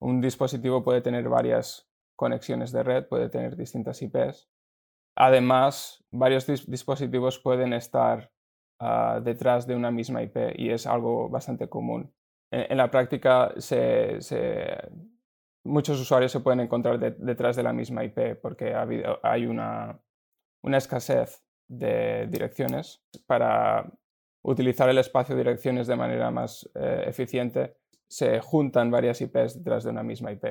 un 0.00 0.20
dispositivo 0.20 0.82
puede 0.82 1.02
tener 1.02 1.28
varias 1.28 1.88
conexiones 2.16 2.72
de 2.72 2.82
red, 2.82 3.06
puede 3.06 3.28
tener 3.28 3.56
distintas 3.56 4.00
IPs. 4.02 4.48
Además, 5.16 6.04
varios 6.12 6.46
dispositivos 6.46 7.38
pueden 7.38 7.72
estar 7.72 8.30
ah, 8.80 9.20
detrás 9.22 9.66
de 9.66 9.76
una 9.76 9.90
misma 9.90 10.22
IP 10.22 10.36
y 10.56 10.70
es 10.70 10.86
algo 10.86 11.28
bastante 11.28 11.68
común 11.68 12.12
en, 12.50 12.76
la 12.76 12.90
práctica 12.90 13.52
muchos 15.64 16.00
usuarios 16.00 16.32
se 16.32 16.40
pueden 16.40 16.60
encontrar 16.60 16.98
detrás 16.98 17.56
de 17.56 17.62
la 17.62 17.72
misma 17.72 18.04
IP 18.04 18.40
porque 18.40 18.74
hay 19.22 19.46
una, 19.46 20.00
escasez 20.62 21.44
de 21.68 22.26
direcciones. 22.28 23.04
Para 23.26 23.92
utilizar 24.42 24.88
el 24.88 24.98
espacio 24.98 25.34
de 25.34 25.42
direcciones 25.42 25.86
de 25.86 25.96
manera 25.96 26.30
más 26.30 26.68
eh, 26.74 27.04
eficiente, 27.06 27.76
se 28.08 28.40
juntan 28.40 28.90
varias 28.90 29.20
IPs 29.20 29.58
detrás 29.58 29.84
de 29.84 29.90
una 29.90 30.02
misma 30.02 30.32
IP. 30.32 30.44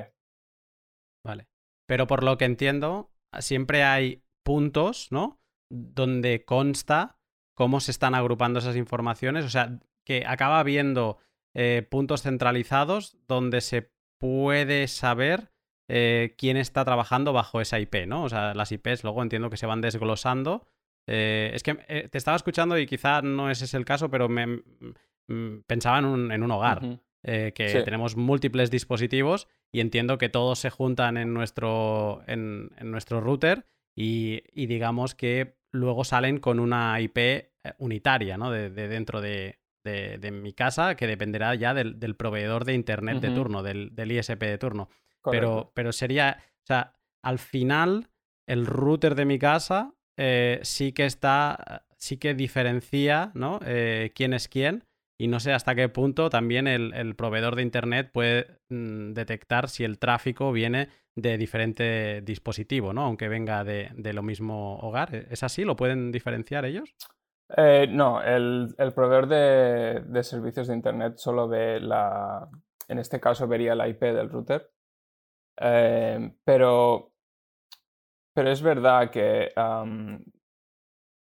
Vale. 1.26 1.48
Pero 1.88 2.06
por 2.06 2.24
lo 2.24 2.38
que 2.38 2.46
entiendo, 2.46 3.12
siempre 3.40 3.84
hay 3.84 4.24
puntos, 4.44 5.12
¿no? 5.12 5.40
Donde 5.70 6.46
consta 6.46 7.18
cómo 7.56 7.80
se 7.80 7.92
están 7.92 8.14
agrupando 8.14 8.60
esas 8.60 8.76
informaciones. 8.76 9.46
O 9.46 9.50
sea, 9.50 9.80
que 10.06 10.24
acaba 10.26 10.62
viendo 10.64 11.18
eh, 11.60 11.82
puntos 11.90 12.22
centralizados 12.22 13.18
donde 13.28 13.62
se 13.62 13.90
puede 14.20 14.88
saber 14.88 15.50
eh, 15.90 16.36
quién 16.38 16.56
está 16.56 16.86
trabajando 16.86 17.34
bajo 17.34 17.62
esa 17.62 17.80
IP, 17.80 18.06
¿no? 18.06 18.26
O 18.26 18.30
sea, 18.30 18.54
las 18.54 18.72
IPs 18.72 19.04
luego 19.04 19.24
entiendo 19.24 19.50
que 19.50 19.58
se 19.58 19.66
van 19.66 19.82
desglosando. 19.82 20.68
Eh, 21.08 21.50
es 21.56 21.64
que 21.64 21.74
te 21.74 22.16
estaba 22.16 22.38
escuchando 22.38 22.78
y 22.78 22.86
quizá 22.86 23.24
no 23.24 23.50
ese 23.50 23.66
es 23.66 23.74
el 23.74 23.86
caso, 23.86 24.12
pero 24.12 24.30
me 24.30 24.62
pensaba 25.66 25.98
en 25.98 26.06
un, 26.06 26.52
hogar. 26.52 27.00
que 27.24 27.82
tenemos 27.84 28.16
múltiples 28.16 28.70
dispositivos 28.70 29.48
y 29.72 29.80
entiendo 29.80 30.20
que 30.20 30.30
todos 30.30 30.60
se 30.60 30.70
juntan 30.70 31.18
en 31.18 31.34
nuestro, 31.34 32.22
en, 32.28 32.70
nuestro 32.84 33.20
router 33.20 33.66
y, 33.96 34.44
digamos 34.54 35.16
que 35.16 35.58
luego 35.72 36.04
salen 36.04 36.38
con 36.38 36.60
una 36.60 37.02
IP 37.02 37.50
unitaria 37.80 38.38
¿no? 38.38 38.52
de, 38.52 38.70
dentro 38.70 39.22
de, 39.22 39.58
de, 39.88 40.32
mi 40.32 40.54
casa, 40.54 40.96
que 40.96 41.08
dependerá 41.08 41.56
ya 41.56 41.74
del, 41.74 42.16
proveedor 42.16 42.66
de 42.66 42.74
Internet 42.74 43.22
de 43.22 43.32
turno, 43.32 43.64
del, 43.64 44.12
ISP 44.12 44.42
de 44.44 44.58
turno. 44.58 44.90
Pero, 45.24 45.72
pero 45.74 45.92
sería, 45.92 46.38
o 46.64 46.66
sea, 46.66 46.94
al 47.22 47.40
final, 47.40 48.10
el 48.48 48.66
router 48.66 49.16
de 49.16 49.26
mi 49.26 49.40
casa 49.40 49.94
eh, 50.18 50.60
sí 50.64 50.94
que 50.94 51.06
está, 51.06 51.86
sí 51.98 52.18
que 52.18 52.34
diferencia, 52.34 53.32
¿no? 53.34 53.60
Eh, 53.66 54.12
quién 54.16 54.34
es 54.34 54.48
quién. 54.48 54.84
Y 55.20 55.28
no 55.28 55.40
sé 55.40 55.52
hasta 55.52 55.74
qué 55.74 55.90
punto 55.90 56.30
también 56.30 56.68
el, 56.68 57.16
proveedor 57.16 57.56
de 57.56 57.64
Internet 57.64 58.12
puede 58.14 58.60
mm, 58.70 59.14
detectar 59.14 59.68
si 59.68 59.84
el 59.84 59.98
tráfico 59.98 60.52
viene 60.52 60.90
de 61.16 61.40
diferente 61.40 62.22
dispositivo, 62.22 62.94
¿no? 62.94 63.02
Aunque 63.02 63.28
venga 63.28 63.64
de, 63.64 63.92
lo 64.14 64.22
mismo 64.22 64.78
hogar. 64.80 65.28
¿Es 65.32 65.42
así? 65.42 65.64
¿Lo 65.64 65.76
pueden 65.76 66.12
diferenciar 66.12 66.66
ellos? 66.66 66.94
Eh, 67.56 67.88
no, 67.90 68.22
el, 68.22 68.76
proveedor 68.94 69.28
de, 69.28 70.24
servicios 70.24 70.68
de 70.68 70.74
Internet 70.76 71.18
solo 71.18 71.48
ve 71.48 71.80
la... 71.80 72.50
En 72.88 73.00
este 73.00 73.20
caso 73.20 73.48
vería 73.48 73.76
la 73.76 73.88
IP 73.88 74.02
del 74.02 74.30
router. 74.30 74.70
pero 75.56 77.12
pero 78.38 78.52
es 78.52 78.62
verdad 78.62 79.10
que 79.10 79.52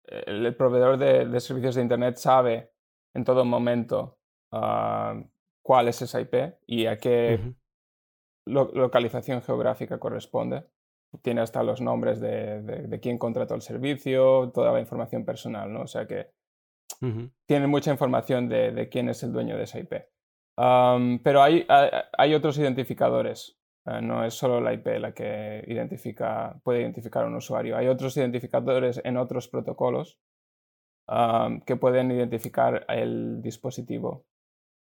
el, 0.09 0.57
proveedor 0.57 0.99
de, 0.99 1.39
servicios 1.39 1.77
de 1.77 1.83
Internet 1.83 2.17
sabe 2.17 2.73
en 3.15 3.23
todo 3.23 3.45
momento 3.45 4.19
ah, 4.51 5.23
cuál 5.63 5.87
es 5.87 6.03
esa 6.03 6.21
IP 6.21 6.35
y 6.67 6.87
a 6.87 6.99
qué 6.99 7.55
localización 8.47 9.43
geográfica 9.43 10.01
corresponde. 10.01 10.65
Tiene 11.23 11.41
hasta 11.41 11.63
los 11.63 11.81
nombres 11.81 12.21
de, 12.21 12.99
quién 13.03 13.19
contrató 13.19 13.55
el 13.55 13.63
servicio, 13.63 14.51
toda 14.53 14.73
la 14.73 14.81
información 14.81 15.25
personal, 15.25 15.73
¿no? 15.73 15.83
O 15.83 15.87
sea 15.87 16.07
que 16.07 16.31
tiene 17.47 17.67
mucha 17.67 17.91
información 17.91 18.49
de, 18.49 18.89
quién 18.91 19.09
es 19.09 19.23
el 19.23 19.33
dueño 19.33 19.57
de 19.57 19.65
esa 19.65 19.79
IP. 19.79 19.93
pero 21.23 21.43
hay, 21.43 21.67
hay, 22.17 22.35
otros 22.35 22.59
identificadores 22.59 23.59
eh, 23.87 24.01
no 24.01 24.25
es 24.25 24.35
solo 24.35 24.61
la 24.61 24.73
IP 24.73 24.87
la 24.99 25.13
que 25.13 25.65
identifica, 25.67 26.59
puede 26.63 26.81
identificar 26.81 27.25
a 27.25 27.27
un 27.27 27.37
usuario. 27.37 27.77
Hay 27.77 27.89
otros 27.89 28.17
identificadores 28.17 29.01
en 29.05 29.17
otros 29.17 29.49
protocolos 29.49 30.19
que 31.67 31.77
pueden 31.77 32.11
identificar 32.13 32.87
el 32.89 33.43
dispositivo 33.43 34.25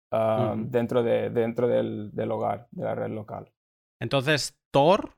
dentro, 0.10 1.04
de, 1.04 1.30
dentro 1.30 1.68
del, 1.68 2.32
hogar, 2.32 2.68
de 2.72 2.84
la 2.84 2.96
red 2.96 3.10
local. 3.10 3.52
Entonces, 4.00 4.58
Tor 4.72 5.16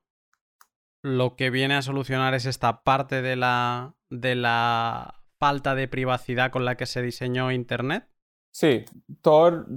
lo 1.01 1.35
que 1.35 1.49
viene 1.49 1.75
a 1.75 1.81
solucionar 1.81 2.33
es 2.33 2.45
esta 2.45 2.83
parte 2.83 3.21
de 3.21 3.35
la, 3.35 3.95
de 4.09 4.35
la 4.35 5.21
falta 5.39 5.75
de 5.75 5.87
privacidad 5.87 6.51
con 6.51 6.65
la 6.65 6.75
que 6.75 6.85
se 6.85 7.01
diseñó 7.01 7.51
Internet. 7.51 8.07
Sí, 8.51 8.85
Tor 9.21 9.67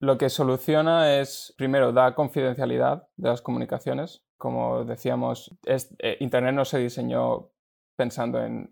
lo 0.00 0.16
que 0.16 0.30
soluciona 0.30 1.20
es, 1.20 1.54
primero, 1.58 1.92
da 1.92 2.14
confidencialidad 2.14 3.06
de 3.16 3.28
las 3.28 3.42
comunicaciones. 3.42 4.24
Como 4.38 4.84
decíamos, 4.84 5.54
eh, 5.66 6.16
Internet 6.20 6.54
no 6.54 6.64
se 6.64 6.78
diseñó 6.78 7.50
pensando 7.96 8.42
en, 8.42 8.68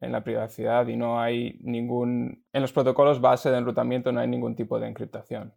la 0.00 0.24
privacidad 0.24 0.86
y 0.86 0.96
no 0.96 1.20
hay 1.20 1.58
ningún... 1.60 2.46
En 2.54 2.62
los 2.62 2.72
protocolos 2.72 3.20
base 3.20 3.50
de 3.50 3.58
enrutamiento 3.58 4.12
no 4.12 4.20
hay 4.20 4.28
ningún 4.28 4.56
tipo 4.56 4.80
de 4.80 4.88
encriptación. 4.88 5.52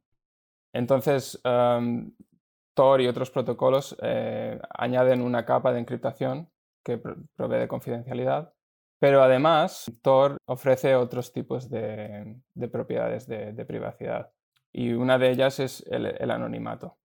Entonces, 0.73 1.41
um, 1.45 2.11
Tor 2.79 3.01
y 3.01 3.07
otros 3.07 3.29
protocolos 3.29 3.97
eh, 4.01 4.57
añaden 4.69 5.21
una 5.21 5.43
capa 5.45 5.73
de 5.73 5.81
encriptación 5.81 6.49
que 6.81 6.97
provee 6.97 7.59
de 7.59 7.67
confidencialidad, 7.67 8.53
pero 8.99 9.21
además 9.21 9.91
Tor 10.01 10.37
ofrece 10.45 10.95
otros 10.95 11.33
tipos 11.33 11.69
de, 11.69 12.37
propiedades 12.71 13.27
de 13.27 13.65
privacidad 13.65 14.31
y 14.71 14.93
una 14.93 15.17
de 15.17 15.29
ellas 15.29 15.59
es 15.59 15.85
el, 15.89 16.31
anonimato. 16.31 16.97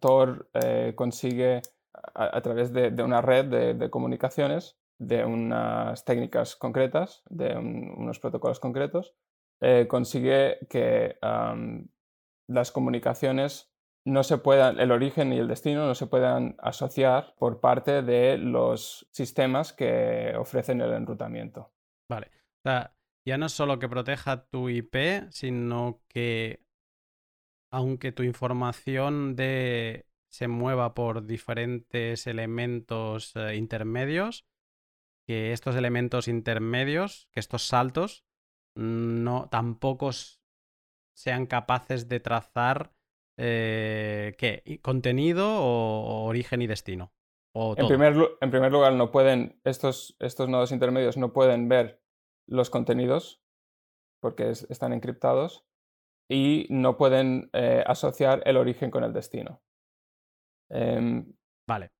Tor 0.00 0.50
eh, 0.52 0.92
consigue 0.94 1.62
a, 2.14 2.38
través 2.42 2.70
de, 2.74 2.90
una 3.02 3.22
red 3.22 3.74
de, 3.74 3.88
comunicaciones, 3.88 4.76
de 4.98 5.24
unas 5.24 6.04
técnicas 6.04 6.56
concretas, 6.56 7.22
de 7.30 7.56
unos 7.56 8.20
protocolos 8.20 8.60
concretos, 8.60 9.14
eh, 9.62 9.86
consigue 9.88 10.58
que 10.68 11.16
las 12.48 12.70
comunicaciones 12.70 13.72
no 14.06 14.22
se 14.22 14.38
puedan, 14.38 14.78
el 14.78 14.92
origen 14.92 15.32
y 15.32 15.38
el 15.38 15.48
destino 15.48 15.84
no 15.84 15.94
se 15.96 16.06
puedan 16.06 16.54
asociar 16.60 17.34
por 17.38 17.60
parte 17.60 18.02
de 18.02 18.38
los 18.38 19.08
sistemas 19.10 19.72
que 19.72 20.32
ofrecen 20.38 20.80
el 20.80 20.92
enrutamiento. 20.92 21.72
Vale. 22.08 22.30
O 22.64 22.68
sea, 22.68 22.96
ya 23.26 23.36
no 23.36 23.48
solo 23.48 23.80
que 23.80 23.88
proteja 23.88 24.46
tu 24.46 24.68
IP, 24.68 25.28
sino 25.30 26.02
que 26.06 26.64
aunque 27.72 28.12
tu 28.12 28.22
información 28.22 29.34
de, 29.34 30.06
se 30.30 30.46
mueva 30.46 30.94
por 30.94 31.26
diferentes 31.26 32.28
elementos 32.28 33.34
eh, 33.34 33.56
intermedios, 33.56 34.46
que 35.26 35.52
estos 35.52 35.74
elementos 35.74 36.28
intermedios, 36.28 37.28
que 37.32 37.40
estos 37.40 37.66
saltos, 37.66 38.24
no 38.76 39.48
tampoco 39.50 40.10
sean 41.16 41.46
capaces 41.46 42.08
de 42.08 42.20
trazar 42.20 42.95
eh, 43.36 44.34
¿qué? 44.38 44.80
contenido 44.82 45.46
o, 45.48 46.24
origen 46.24 46.62
y 46.62 46.66
destino. 46.66 47.12
En, 47.54 47.88
primer, 47.88 48.14
en, 48.42 48.50
primer, 48.50 48.70
lugar, 48.70 48.92
no 48.92 49.10
pueden, 49.10 49.58
estos, 49.64 50.14
estos 50.20 50.46
nodos 50.48 50.72
intermedios 50.72 51.16
no 51.16 51.32
pueden 51.32 51.70
ver 51.70 52.02
los 52.46 52.68
contenidos 52.68 53.42
porque 54.20 54.50
están 54.50 54.92
encriptados 54.92 55.64
y 56.28 56.66
no 56.68 56.98
pueden 56.98 57.48
eh, 57.54 57.82
asociar 57.86 58.42
el 58.44 58.58
origen 58.58 58.90
con 58.90 59.04
el 59.04 59.14
destino. 59.14 59.62
Em, 60.68 61.32
vale. 61.66 61.92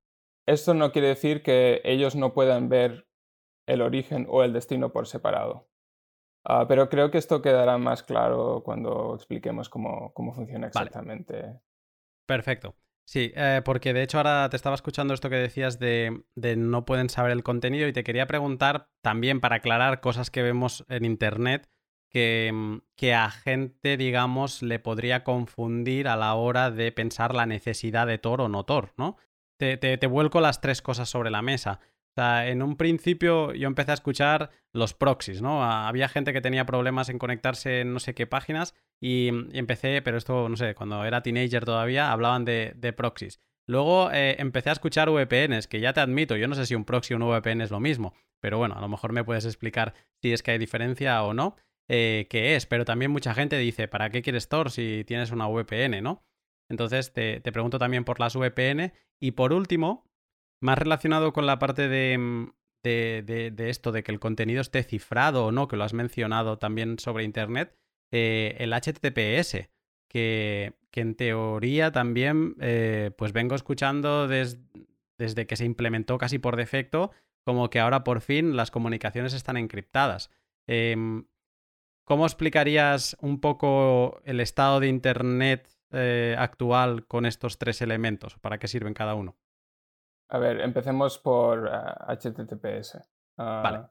Esto 0.46 0.74
no 0.74 0.92
quiere 0.92 1.08
decir 1.08 1.42
que 1.42 1.80
ellos 1.84 2.16
no 2.16 2.34
puedan 2.34 2.68
ver 2.68 3.08
el 3.66 3.80
origen 3.80 4.26
o 4.28 4.42
el 4.44 4.52
destino 4.52 4.92
por 4.92 5.06
separado. 5.06 5.68
Ah, 6.48 6.66
pero 6.68 6.88
creo 6.88 7.10
que 7.10 7.18
esto 7.18 7.42
quedará 7.42 7.76
más 7.76 8.02
claro 8.02 8.62
cuando 8.64 9.14
expliquemos 9.16 9.68
cómo, 9.68 10.12
funciona 10.34 10.68
exactamente. 10.68 11.60
Perfecto. 12.24 12.76
Sí, 13.04 13.32
eh, 13.36 13.62
porque 13.64 13.92
de 13.92 14.02
hecho 14.02 14.18
ahora 14.18 14.48
te 14.48 14.56
estaba 14.56 14.74
escuchando 14.74 15.14
esto 15.14 15.30
que 15.30 15.36
decías 15.36 15.78
de, 15.78 16.24
de, 16.34 16.56
no 16.56 16.84
pueden 16.84 17.08
saber 17.08 17.32
el 17.32 17.44
contenido 17.44 17.86
y 17.86 17.92
te 17.92 18.02
quería 18.02 18.26
preguntar 18.26 18.88
también 19.00 19.40
para 19.40 19.56
aclarar 19.56 20.00
cosas 20.00 20.30
que 20.30 20.42
vemos 20.42 20.84
en 20.88 21.04
Internet 21.04 21.68
Mm, 22.16 22.78
que, 22.96 23.14
a 23.14 23.30
gente, 23.30 23.96
digamos, 23.96 24.62
le 24.62 24.78
podría 24.78 25.24
confundir 25.24 26.08
a 26.08 26.16
la 26.16 26.34
hora 26.34 26.70
de 26.70 26.92
pensar 26.92 27.34
la 27.34 27.46
necesidad 27.46 28.06
de 28.06 28.18
Tor 28.18 28.40
o 28.40 28.48
no 28.48 28.64
Tor, 28.64 28.92
¿no? 28.96 29.16
Te, 29.58 29.76
te, 29.76 30.06
vuelco 30.06 30.40
las 30.40 30.60
tres 30.60 30.82
cosas 30.82 31.08
sobre 31.08 31.30
la 31.30 31.42
mesa. 31.42 31.80
O 32.16 32.22
sea, 32.22 32.48
en 32.48 32.62
un 32.62 32.76
principio 32.76 33.52
yo 33.52 33.66
empecé 33.66 33.90
a 33.90 33.94
escuchar 33.94 34.50
los 34.72 34.94
proxies, 34.94 35.42
¿no? 35.42 35.62
Había 35.62 36.08
gente 36.08 36.32
que 36.32 36.40
tenía 36.40 36.64
problemas 36.64 37.10
en 37.10 37.18
conectarse 37.18 37.82
en 37.82 37.92
no 37.92 38.00
sé 38.00 38.14
qué 38.14 38.26
páginas 38.26 38.74
y, 39.02 39.30
mm, 39.32 39.50
empecé, 39.52 40.00
pero 40.00 40.16
esto, 40.16 40.48
no 40.48 40.56
sé, 40.56 40.74
cuando 40.74 41.04
era 41.04 41.22
teenager 41.22 41.66
todavía, 41.66 42.10
hablaban 42.10 42.46
de, 42.46 42.94
proxies. 42.96 43.40
Luego 43.68 44.10
eh, 44.12 44.36
empecé 44.38 44.70
a 44.70 44.72
escuchar 44.72 45.10
VPNs, 45.10 45.66
que 45.68 45.80
ya 45.80 45.92
te 45.92 46.00
admito, 46.00 46.36
yo 46.36 46.48
no 46.48 46.54
sé 46.54 46.64
si 46.64 46.74
un 46.74 46.86
proxy 46.86 47.12
o 47.12 47.18
un 47.18 47.24
VPN 47.24 47.60
es 47.60 47.70
lo 47.70 47.80
mismo, 47.80 48.14
pero 48.40 48.56
bueno, 48.56 48.76
a 48.76 48.80
lo 48.80 48.88
mejor 48.88 49.12
me 49.12 49.24
puedes 49.24 49.44
explicar 49.44 49.92
si 50.22 50.32
es 50.32 50.42
que 50.42 50.52
hay 50.52 50.58
diferencia 50.58 51.22
o 51.22 51.34
no. 51.34 51.56
Eh, 51.88 52.26
qué 52.30 52.56
es, 52.56 52.64
pero 52.64 52.84
también 52.84 53.10
mucha 53.10 53.34
gente 53.34 53.58
dice, 53.58 53.88
¿para 53.88 54.08
qué 54.10 54.22
quieres 54.22 54.48
Tor 54.48 54.70
si 54.70 55.04
tienes 55.06 55.32
una 55.32 55.48
VPN, 55.48 56.02
no? 56.02 56.24
Entonces 56.68 57.12
te, 57.12 57.40
pregunto 57.40 57.78
también 57.78 58.04
por 58.04 58.20
las 58.20 58.34
VPN. 58.34 58.92
Y 59.20 59.32
por 59.32 59.52
último, 59.52 60.04
más 60.60 60.78
relacionado 60.78 61.32
con 61.32 61.46
la 61.46 61.58
parte 61.58 62.16
mm, 62.16 62.50
de, 62.82 63.52
de, 63.54 63.70
esto, 63.70 63.92
de 63.92 64.02
que 64.02 64.12
el 64.12 64.20
contenido 64.20 64.60
esté 64.60 64.82
cifrado 64.82 65.46
o 65.46 65.52
no, 65.52 65.68
que 65.68 65.76
lo 65.76 65.84
has 65.84 65.94
mencionado 65.94 66.58
también 66.58 66.98
sobre 66.98 67.24
Internet, 67.24 67.76
eh, 68.12 68.56
el 68.58 68.72
HTTPS, 68.72 69.68
que, 70.08 70.74
que, 70.90 71.00
en 71.00 71.16
teoría 71.16 71.90
también 71.90 72.54
eh, 72.60 73.10
pues 73.18 73.32
vengo 73.32 73.56
escuchando 73.56 74.28
desde 74.28 75.46
que 75.46 75.56
se 75.56 75.64
implementó 75.64 76.16
casi 76.18 76.38
por 76.38 76.56
defecto, 76.56 77.10
como 77.44 77.70
que 77.70 77.80
ahora 77.80 78.04
por 78.04 78.20
fin 78.20 78.56
las 78.56 78.70
comunicaciones 78.70 79.32
están 79.32 79.56
encriptadas. 79.56 80.30
Em, 80.66 81.26
¿Cómo 82.04 82.24
explicarías 82.24 83.16
un 83.20 83.40
poco 83.40 84.20
el 84.24 84.38
estado 84.38 84.78
de 84.78 84.86
Internet 84.86 85.68
eh, 85.90 86.36
actual 86.38 87.04
con 87.06 87.26
estos 87.26 87.58
tres 87.58 87.82
elementos? 87.82 88.36
¿Para 88.38 88.58
qué 88.58 88.68
sirven 88.68 88.94
cada 88.94 89.14
uno? 89.14 89.36
A 90.28 90.38
ver, 90.38 90.60
empecemos 90.60 91.18
por 91.18 91.68
HTTPS. 91.68 92.98
Ah, 93.38 93.60
vale. 93.62 93.86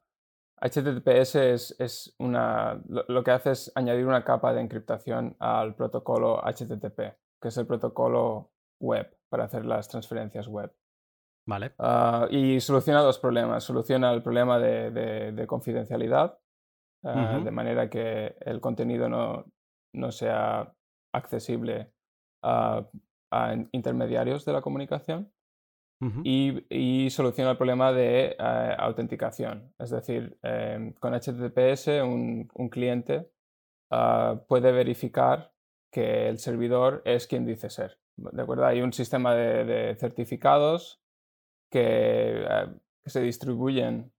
HTTPS 0.61 1.35
es, 1.79 2.15
una. 2.19 2.81
Lo, 2.87 3.23
que 3.23 3.31
hace 3.31 3.51
es 3.51 3.71
añadir 3.75 4.05
una 4.05 4.23
capa 4.23 4.53
de 4.53 4.61
encriptación 4.61 5.35
al 5.39 5.75
protocolo 5.75 6.41
HTTP, 6.41 6.99
que 7.41 7.47
es 7.47 7.57
el 7.57 7.67
protocolo 7.67 8.51
web 8.79 9.17
para 9.29 9.45
hacer 9.45 9.65
las 9.65 9.87
transferencias 9.87 10.47
web. 10.47 10.73
Vale. 11.47 11.73
Ah, 11.77 12.27
y 12.29 12.59
soluciona 12.59 13.01
dos 13.01 13.19
problemas. 13.19 13.63
Soluciona 13.63 14.11
el 14.11 14.23
problema 14.23 14.59
de 14.59 15.45
confidencialidad, 15.47 16.39
Ah, 17.05 17.39
de 17.43 17.51
manera 17.51 17.87
que 17.87 18.35
el 18.41 18.59
contenido 18.59 19.07
no, 19.07 19.45
no 19.93 20.11
sea 20.11 20.73
accesible 21.13 21.93
a, 22.41 22.87
intermediarios 23.73 24.45
de 24.45 24.53
la 24.53 24.61
comunicación. 24.61 25.31
Y, 26.23 27.09
soluciona 27.09 27.51
el 27.51 27.57
problema 27.57 27.91
de 27.91 28.35
eh, 28.37 28.75
autenticación. 28.77 29.73
Es 29.79 29.89
decir, 29.89 30.37
em, 30.43 30.93
con 30.93 31.13
HTTPS 31.13 32.01
un, 32.03 32.47
cliente 32.69 33.29
ah, 33.91 34.41
puede 34.47 34.71
verificar 34.71 35.53
que 35.91 36.27
el 36.27 36.37
servidor 36.39 37.01
es 37.05 37.27
quien 37.27 37.45
dice 37.45 37.69
ser. 37.69 37.97
¿De 38.17 38.41
acuerdo? 38.41 38.65
Hay 38.65 38.81
un 38.81 38.93
sistema 38.93 39.33
de, 39.33 39.95
certificados 39.99 41.01
que, 41.71 42.43
eh, 42.43 42.67
se 43.05 43.21
distribuyen, 43.21 44.11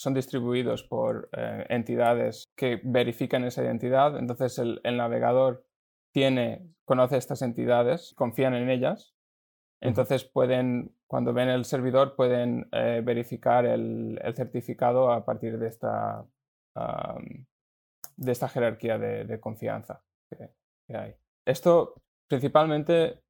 son 0.00 0.14
distribuidos 0.14 0.82
por 0.82 1.28
eh, 1.36 1.66
entidades 1.68 2.50
que 2.56 2.80
verifican 2.82 3.44
esa 3.44 3.62
identidad. 3.62 4.16
Entonces 4.16 4.58
el, 4.58 4.80
navegador 4.96 5.66
tiene, 6.10 6.66
conoce 6.86 7.18
estas 7.18 7.42
entidades, 7.42 8.14
confían 8.16 8.54
en 8.54 8.70
ellas. 8.70 9.14
Entonces 9.80 10.24
pueden, 10.24 10.94
cuando 11.06 11.32
ven 11.32 11.48
el 11.48 11.64
servidor, 11.64 12.14
pueden 12.14 12.68
eh, 12.72 13.02
verificar 13.04 13.64
el, 13.64 14.20
certificado 14.34 15.10
a 15.10 15.24
partir 15.24 15.58
de 15.58 15.68
esta, 15.68 16.24
de 18.16 18.32
esta 18.32 18.48
jerarquía 18.48 18.98
de 18.98 19.40
confianza 19.40 20.02
que, 20.28 20.96
hay. 20.96 21.14
Esto 21.46 21.94
principalmente, 22.28 23.20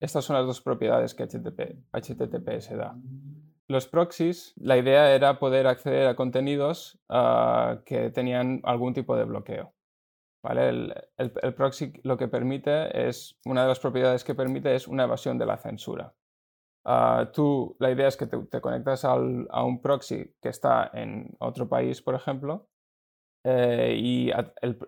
estas 0.00 0.24
son 0.24 0.36
las 0.36 0.46
dos 0.46 0.60
propiedades 0.60 1.14
que 1.14 1.24
HTTP, 1.24 1.76
HTTPS 1.92 2.76
da. 2.76 2.96
Los 3.68 3.88
proxies, 3.88 4.52
la 4.56 4.76
idea 4.76 5.14
era 5.14 5.38
poder 5.38 5.66
acceder 5.66 6.06
a 6.06 6.16
contenidos 6.16 7.00
ah, 7.08 7.80
que 7.84 8.10
tenían 8.10 8.60
algún 8.64 8.92
tipo 8.94 9.16
de 9.16 9.24
bloqueo. 9.24 9.74
¿Vale? 10.42 10.68
El, 11.16 11.54
proxy 11.54 11.92
lo 12.02 12.16
que 12.16 12.26
permite 12.26 13.08
es, 13.08 13.38
una 13.44 13.62
de 13.62 13.68
las 13.68 13.78
propiedades 13.78 14.24
que 14.24 14.34
permite 14.34 14.74
es 14.74 14.88
una 14.88 15.04
evasión 15.04 15.38
de 15.38 15.46
la 15.46 15.56
censura. 15.56 16.14
Ah, 16.84 17.30
tú, 17.32 17.76
la 17.78 17.92
idea 17.92 18.08
es 18.08 18.16
que 18.16 18.26
te, 18.26 18.60
conectas 18.60 19.04
a 19.04 19.14
un 19.14 19.80
proxy 19.80 20.34
que 20.40 20.48
está 20.48 20.90
en 20.92 21.36
otro 21.38 21.68
país, 21.68 22.02
por 22.02 22.16
ejemplo, 22.16 22.68
eh, 23.44 23.96
y 23.98 24.30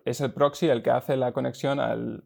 es 0.05 0.21
el 0.21 0.33
proxy 0.33 0.69
el 0.69 0.81
que 0.81 0.91
hace 0.91 1.17
la 1.17 1.33
conexión 1.33 1.79
al, 1.79 2.23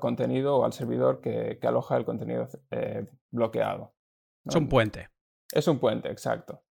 contenido 0.00 0.56
o 0.56 0.64
al 0.64 0.72
servidor 0.72 1.20
que, 1.20 1.58
aloja 1.62 1.96
el 1.96 2.04
contenido 2.04 2.48
eh, 2.70 3.06
bloqueado. 3.30 3.94
Es 4.44 4.56
un 4.56 4.68
puente. 4.68 5.08
Es 5.52 5.68
un 5.68 5.78
puente, 5.78 6.10
exacto. 6.10 6.64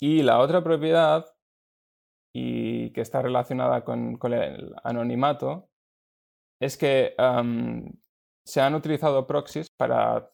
Y 0.00 0.22
la 0.22 0.38
otra 0.38 0.62
propiedad, 0.62 1.26
y 2.34 2.71
que 2.92 3.00
está 3.00 3.22
relacionada 3.22 3.84
con, 3.84 4.18
el 4.32 4.74
anonimato, 4.84 5.68
es 6.60 6.76
que 6.76 7.14
se 8.44 8.60
han 8.60 8.74
utilizado 8.74 9.26
proxies 9.26 9.68
para 9.76 10.30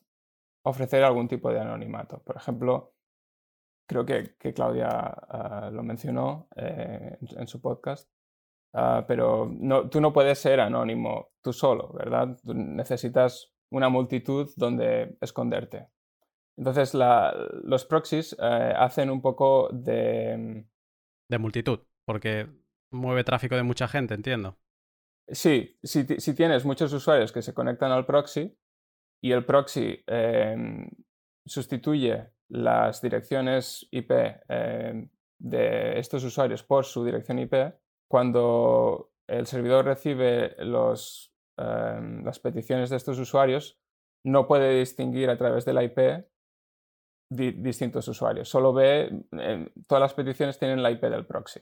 ofrecer 0.63 1.05
algún 1.05 1.29
tipo 1.29 1.51
de 1.51 1.61
anonimato. 1.61 2.23
Por 2.23 2.37
ejemplo, 2.37 2.95
creo 3.87 4.05
que, 4.05 4.37
Claudia 4.55 4.89
ah, 4.89 5.71
lo 5.73 5.83
mencionó 5.83 6.49
eh, 6.57 7.17
en, 7.21 7.47
su 7.47 7.61
podcast, 7.61 8.11
ah, 8.75 9.05
pero 9.09 9.51
tú 9.91 10.01
no 10.01 10.13
puedes 10.13 10.39
ser 10.39 10.61
anónimo 10.61 11.31
tú 11.43 11.53
solo, 11.53 11.93
¿verdad? 11.93 12.39
necesitas 12.45 13.53
una 13.71 13.89
multitud 13.89 14.51
donde 14.57 15.17
esconderte. 15.21 15.89
Entonces 16.57 16.93
los 16.95 17.85
proxies 17.87 18.37
eh, 18.39 18.75
hacen 18.77 19.11
un 19.11 19.23
poco 19.23 19.69
de... 19.73 20.67
De 21.29 21.39
multitud, 21.39 21.81
porque 22.09 22.47
mueve 22.91 23.23
tráfico 23.23 23.55
de 23.55 23.63
mucha 23.63 23.87
gente, 23.87 24.15
entiendo. 24.15 24.57
Sí, 25.29 25.79
si, 25.83 26.07
tienes 26.35 26.65
muchos 26.65 26.91
usuarios 26.95 27.33
que 27.33 27.43
se 27.43 27.53
conectan 27.53 27.93
al 27.93 28.07
proxy 28.07 28.59
y 29.23 29.33
el 29.33 29.45
proxy 29.45 30.05
em, 30.07 30.89
sustituye 31.45 32.31
las 32.49 33.03
direcciones 33.03 33.87
IP 33.91 34.11
eh, 34.49 35.11
de 35.39 35.99
estos 35.99 36.25
usuarios 36.25 36.63
por 36.63 36.87
su 36.87 37.05
dirección 37.05 37.41
IP, 37.41 37.75
cuando 38.11 39.13
el 39.29 39.47
servidor 39.47 39.85
recibe 39.85 40.57
em, 40.59 42.25
las 42.25 42.39
peticiones 42.41 42.89
de 42.89 42.97
estos 42.97 43.19
usuarios, 43.19 43.79
no 44.25 44.47
puede 44.47 44.79
distinguir 44.79 45.29
a 45.29 45.37
través 45.37 45.67
de 45.67 45.75
la 45.75 45.85
IP 45.85 46.25
distintos 47.31 48.09
usuarios. 48.09 48.49
Solo 48.49 48.73
ve, 48.73 49.11
em, 49.33 49.69
todas 49.87 50.01
las 50.01 50.15
peticiones 50.15 50.59
tienen 50.59 50.83
la 50.83 50.91
IP 50.91 51.03
del 51.11 51.27
proxy. 51.27 51.61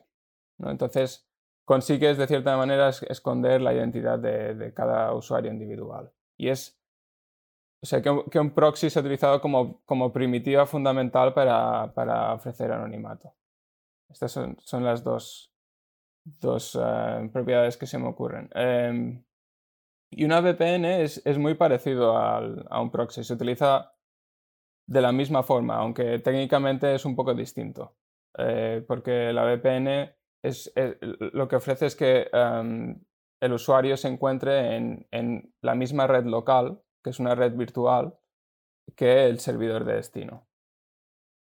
Entonces, 0.58 1.28
consigues 1.64 2.18
de 2.18 2.26
cierta 2.26 2.56
manera 2.56 2.88
esconder 2.88 3.60
la 3.60 3.74
identidad 3.74 4.18
de, 4.18 4.54
de 4.54 4.74
cada 4.74 5.12
usuario 5.14 5.50
individual. 5.50 6.12
Y 6.36 6.48
es 6.48 6.76
o 7.82 7.86
sea, 7.86 8.02
que 8.02 8.40
un, 8.40 8.50
proxy 8.50 8.90
se 8.90 8.98
ha 8.98 9.02
utilizado 9.02 9.40
como, 9.40 9.80
como 9.84 10.12
primitiva 10.12 10.66
fundamental 10.66 11.34
para, 11.34 11.92
para, 11.94 12.32
ofrecer 12.32 12.72
anonimato. 12.72 13.34
Estas 14.08 14.32
son, 14.32 14.56
son 14.60 14.82
las 14.82 15.04
dos, 15.04 15.54
dos 16.24 16.76
eh, 16.80 17.30
propiedades 17.32 17.76
que 17.76 17.86
se 17.86 17.98
me 17.98 18.08
ocurren. 18.08 18.50
Em, 18.54 19.24
y 20.10 20.24
una 20.24 20.40
VPN 20.40 20.84
es, 21.02 21.24
es 21.24 21.38
muy 21.38 21.54
parecido 21.54 22.16
al, 22.16 22.66
a 22.70 22.80
un 22.80 22.90
proxy. 22.90 23.22
Se 23.22 23.34
utiliza 23.34 23.94
de 24.86 25.00
la 25.00 25.12
misma 25.12 25.42
forma, 25.42 25.76
aunque 25.76 26.18
técnicamente 26.18 26.94
es 26.94 27.04
un 27.04 27.14
poco 27.14 27.34
distinto. 27.34 27.96
Eh, 28.38 28.84
porque 28.86 29.32
la 29.32 29.44
VPN 29.44 30.12
es, 30.48 30.72
lo 30.74 31.48
que 31.48 31.56
ofrece 31.56 31.86
es 31.86 31.96
que 31.96 32.28
em, 32.32 33.00
el 33.40 33.52
usuario 33.52 33.96
se 33.96 34.08
encuentre 34.08 34.76
en, 34.76 35.06
en 35.10 35.54
la 35.60 35.74
misma 35.74 36.06
red 36.06 36.24
local 36.24 36.82
que 37.06 37.10
es 37.10 37.20
una 37.20 37.36
red 37.36 37.52
virtual, 37.52 38.18
que 38.96 39.26
el 39.26 39.38
servidor 39.38 39.84
de 39.84 39.94
destino. 39.94 40.48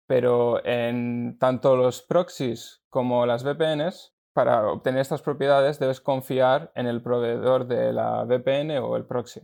Pero 0.07 0.63
en 0.63 1.39
tanto 1.39 1.75
los 1.75 2.03
proxies 2.03 2.85
como 2.91 3.25
las 3.25 3.45
VPNs, 3.45 4.15
para 4.35 4.71
obtener 4.71 5.01
estas 5.01 5.23
propiedades 5.23 5.79
debes 5.79 6.03
confiar 6.03 6.71
en 6.75 6.87
el 6.87 7.01
proveedor 7.01 7.67
de 7.67 7.95
la 7.95 8.25
VPN 8.25 8.77
o 8.83 8.95
el 8.99 9.07
proxy. 9.07 9.41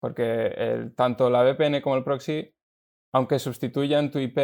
Porque 0.00 0.90
tanto 0.96 1.28
la 1.28 1.42
VPN 1.42 1.82
como 1.82 1.96
el 1.96 2.04
proxy, 2.04 2.56
aunque 3.12 3.38
sustituyan 3.38 4.10
tu 4.10 4.20
IP, 4.20 4.38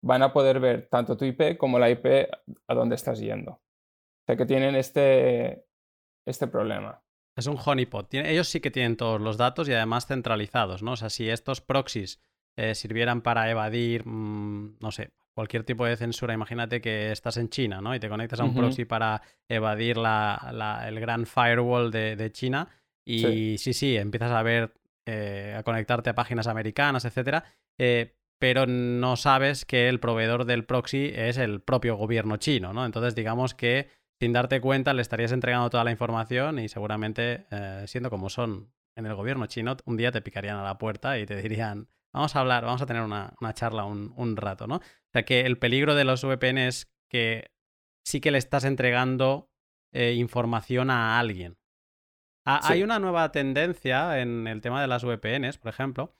van 0.00 0.22
a 0.22 0.32
poder 0.32 0.60
ver 0.60 0.86
tanto 0.88 1.16
tu 1.16 1.24
IP 1.24 1.58
como 1.58 1.80
la 1.80 1.90
IP 1.90 2.06
a 2.68 2.74
donde 2.74 2.94
estás 2.94 3.18
yendo. 3.18 3.60
O 4.26 4.32
sea 4.32 4.36
que 4.36 4.46
tienen 4.46 4.74
este, 4.74 5.64
este 6.26 6.48
problema. 6.48 7.00
Es 7.36 7.46
un 7.46 7.56
honeypot. 7.64 8.12
ellos 8.14 8.48
sí 8.48 8.60
que 8.60 8.72
tienen 8.72 8.96
todos 8.96 9.20
los 9.20 9.36
datos 9.36 9.68
y 9.68 9.72
además 9.72 10.06
centralizados, 10.06 10.82
¿no? 10.82 10.92
O 10.92 10.96
sea, 10.96 11.10
si 11.10 11.30
estos 11.30 11.60
proxies 11.60 12.20
eh, 12.56 12.74
sirvieran 12.74 13.20
para 13.20 13.48
evadir, 13.50 14.04
mm, 14.04 14.78
no 14.80 14.90
sé, 14.90 15.10
cualquier 15.32 15.62
tipo 15.62 15.84
de 15.84 15.96
censura, 15.96 16.34
imagínate 16.34 16.80
que 16.80 17.12
estás 17.12 17.36
en 17.36 17.50
China, 17.50 17.80
¿no? 17.80 17.94
Y 17.94 18.00
te 18.00 18.08
conectas 18.08 18.40
a 18.40 18.44
un 18.44 18.54
proxy 18.54 18.86
para 18.86 19.20
evadir 19.48 19.98
el 19.98 21.00
gran 21.00 21.26
firewall 21.26 21.92
de, 21.92 22.30
China 22.32 22.68
y 23.04 23.58
sí. 23.58 23.74
sí, 23.74 23.96
empiezas 23.96 24.32
a 24.32 24.42
ver, 24.42 24.72
eh, 25.04 25.54
a 25.56 25.62
conectarte 25.62 26.10
a 26.10 26.14
páginas 26.14 26.46
americanas, 26.46 27.04
etcétera, 27.04 27.44
eh, 27.78 28.16
pero 28.38 28.66
no 28.66 29.16
sabes 29.16 29.66
que 29.66 29.90
el 29.90 30.00
proveedor 30.00 30.46
del 30.46 30.64
proxy 30.64 31.12
es 31.14 31.36
el 31.36 31.60
propio 31.60 31.96
gobierno 31.96 32.38
chino, 32.38 32.72
¿no? 32.72 32.86
Entonces, 32.86 33.14
digamos 33.14 33.54
que 33.54 33.88
sin 34.20 34.32
darte 34.32 34.60
cuenta 34.60 34.94
le 34.94 35.02
estarías 35.02 35.32
entregando 35.32 35.70
toda 35.70 35.84
la 35.84 35.90
información 35.90 36.58
y 36.58 36.68
seguramente, 36.68 37.46
eh, 37.50 37.84
siendo 37.86 38.10
como 38.10 38.30
son 38.30 38.72
en 38.96 39.06
el 39.06 39.14
gobierno 39.14 39.46
chino, 39.46 39.76
un 39.84 39.96
día 39.96 40.10
te 40.10 40.22
picarían 40.22 40.56
a 40.56 40.64
la 40.64 40.78
puerta 40.78 41.18
y 41.18 41.26
te 41.26 41.36
dirían, 41.36 41.88
vamos 42.14 42.34
a 42.34 42.40
hablar, 42.40 42.64
vamos 42.64 42.80
a 42.80 42.86
tener 42.86 43.02
una, 43.02 43.34
charla 43.52 43.84
un, 43.84 44.36
rato, 44.36 44.66
¿no? 44.66 44.76
O 44.76 45.10
sea 45.12 45.24
que 45.24 45.40
el 45.42 45.58
peligro 45.58 45.94
de 45.94 46.04
los 46.04 46.24
VPN 46.24 46.58
es 46.58 46.90
que 47.10 47.50
sí 48.04 48.20
que 48.20 48.30
le 48.30 48.38
estás 48.38 48.64
entregando 48.64 49.50
eh, 49.92 50.14
información 50.14 50.90
a 50.90 51.18
alguien. 51.18 51.58
Hay 52.46 52.84
una 52.84 53.00
nueva 53.00 53.32
tendencia 53.32 54.20
en 54.20 54.46
el 54.46 54.60
tema 54.60 54.80
de 54.80 54.86
las 54.86 55.04
VPNs, 55.04 55.58
por 55.58 55.68
ejemplo, 55.68 56.14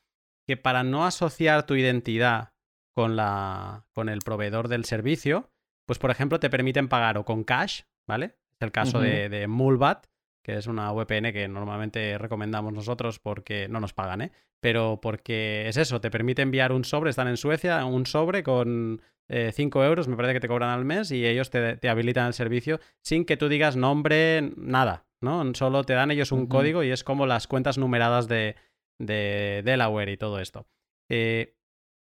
que 0.44 0.56
para 0.56 0.82
no 0.82 1.06
asociar 1.06 1.66
tu 1.66 1.76
identidad 1.76 2.52
con, 2.92 3.14
la, 3.14 3.86
con 3.92 4.08
el 4.08 4.18
proveedor 4.20 4.66
del 4.66 4.84
servicio, 4.84 5.52
pues 5.86 5.98
por 5.98 6.10
ejemplo 6.10 6.38
te 6.40 6.50
permiten 6.50 6.88
pagar 6.88 7.16
o 7.18 7.24
con 7.24 7.44
cash, 7.44 7.82
¿vale? 8.06 8.36
Es 8.58 8.62
el 8.62 8.72
caso 8.72 9.00
de, 9.00 9.28
de 9.28 9.46
Mulbat, 9.46 10.06
que 10.42 10.56
es 10.56 10.66
una 10.66 10.92
VPN 10.92 11.32
que 11.32 11.48
normalmente 11.48 12.18
recomendamos 12.18 12.72
nosotros 12.72 13.18
porque 13.18 13.68
no 13.68 13.80
nos 13.80 13.92
pagan, 13.92 14.22
¿eh? 14.22 14.32
Pero 14.60 15.00
porque 15.00 15.68
es 15.68 15.76
eso, 15.76 16.00
te 16.00 16.10
permite 16.10 16.42
enviar 16.42 16.72
un 16.72 16.84
sobre, 16.84 17.10
están 17.10 17.28
en 17.28 17.36
Suecia, 17.36 17.84
un 17.84 18.06
sobre 18.06 18.42
con 18.42 19.02
5 19.28 19.82
eh, 19.82 19.86
euros, 19.86 20.08
me 20.08 20.16
parece 20.16 20.34
que 20.34 20.40
te 20.40 20.48
cobran 20.48 20.70
al 20.70 20.84
mes 20.84 21.10
y 21.10 21.26
ellos 21.26 21.50
te, 21.50 21.88
habilitan 21.88 22.28
el 22.28 22.32
servicio 22.32 22.80
sin 23.02 23.24
que 23.24 23.36
tú 23.36 23.48
digas 23.48 23.76
nombre, 23.76 24.52
nada, 24.56 25.06
¿no? 25.20 25.52
Solo 25.54 25.84
te 25.84 25.94
dan 25.94 26.10
ellos 26.10 26.32
un 26.32 26.46
código 26.46 26.84
y 26.84 26.90
es 26.90 27.02
como 27.02 27.26
las 27.26 27.46
cuentas 27.46 27.76
numeradas 27.76 28.28
de, 28.28 28.54
de 29.00 29.62
Delaware 29.64 30.10
y 30.10 30.16
todo 30.16 30.38
esto. 30.38 30.68
Eh, 31.10 31.56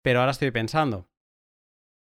pero 0.03 0.19
ahora 0.19 0.31
estoy 0.31 0.51
pensando, 0.51 1.08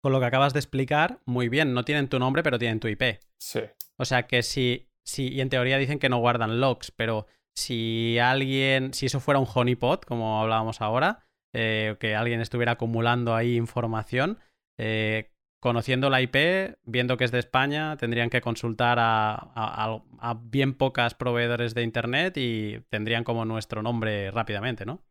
con 0.01 0.11
lo 0.11 0.19
que 0.19 0.25
acabas 0.25 0.53
de 0.53 0.59
explicar, 0.59 1.19
muy 1.25 1.49
bien, 1.49 1.73
no 1.73 1.83
tienen 1.83 2.07
tu 2.07 2.19
nombre, 2.19 2.43
pero 2.43 2.59
tienen 2.59 2.79
tu 2.79 2.87
IP. 2.87 3.19
Sí. 3.37 3.61
O 3.97 4.05
sea 4.05 4.27
que 4.27 4.43
si, 4.43 4.89
si, 5.03 5.27
y 5.27 5.41
en 5.41 5.49
teoría 5.49 5.77
dicen 5.77 5.99
que 5.99 6.09
no 6.09 6.19
guardan 6.19 6.61
logs, 6.61 6.91
pero 6.91 7.27
si 7.55 8.17
alguien, 8.19 8.93
si 8.93 9.07
eso 9.07 9.19
fuera 9.19 9.39
un 9.39 9.47
honeypot, 9.53 10.05
como 10.05 10.41
hablábamos 10.41 10.81
ahora, 10.81 11.27
eh, 11.53 11.97
que 11.99 12.15
alguien 12.15 12.41
estuviera 12.41 12.73
acumulando 12.73 13.35
ahí 13.35 13.55
información, 13.55 14.39
eh, 14.77 15.31
conociendo 15.59 16.09
la 16.09 16.21
IP, 16.21 16.77
viendo 16.85 17.17
que 17.17 17.25
es 17.25 17.31
de 17.31 17.39
España, 17.39 17.97
tendrían 17.97 18.29
que 18.29 18.39
consultar 18.39 18.97
a, 19.01 20.01
bien 20.43 20.73
pocas 20.73 21.15
proveedores 21.15 21.73
de 21.73 21.83
Internet 21.83 22.37
y 22.37 22.79
tendrían 22.89 23.23
como 23.23 23.45
nuestro 23.45 23.81
nombre 23.81 24.31
rápidamente, 24.31 24.85
¿no? 24.85 25.03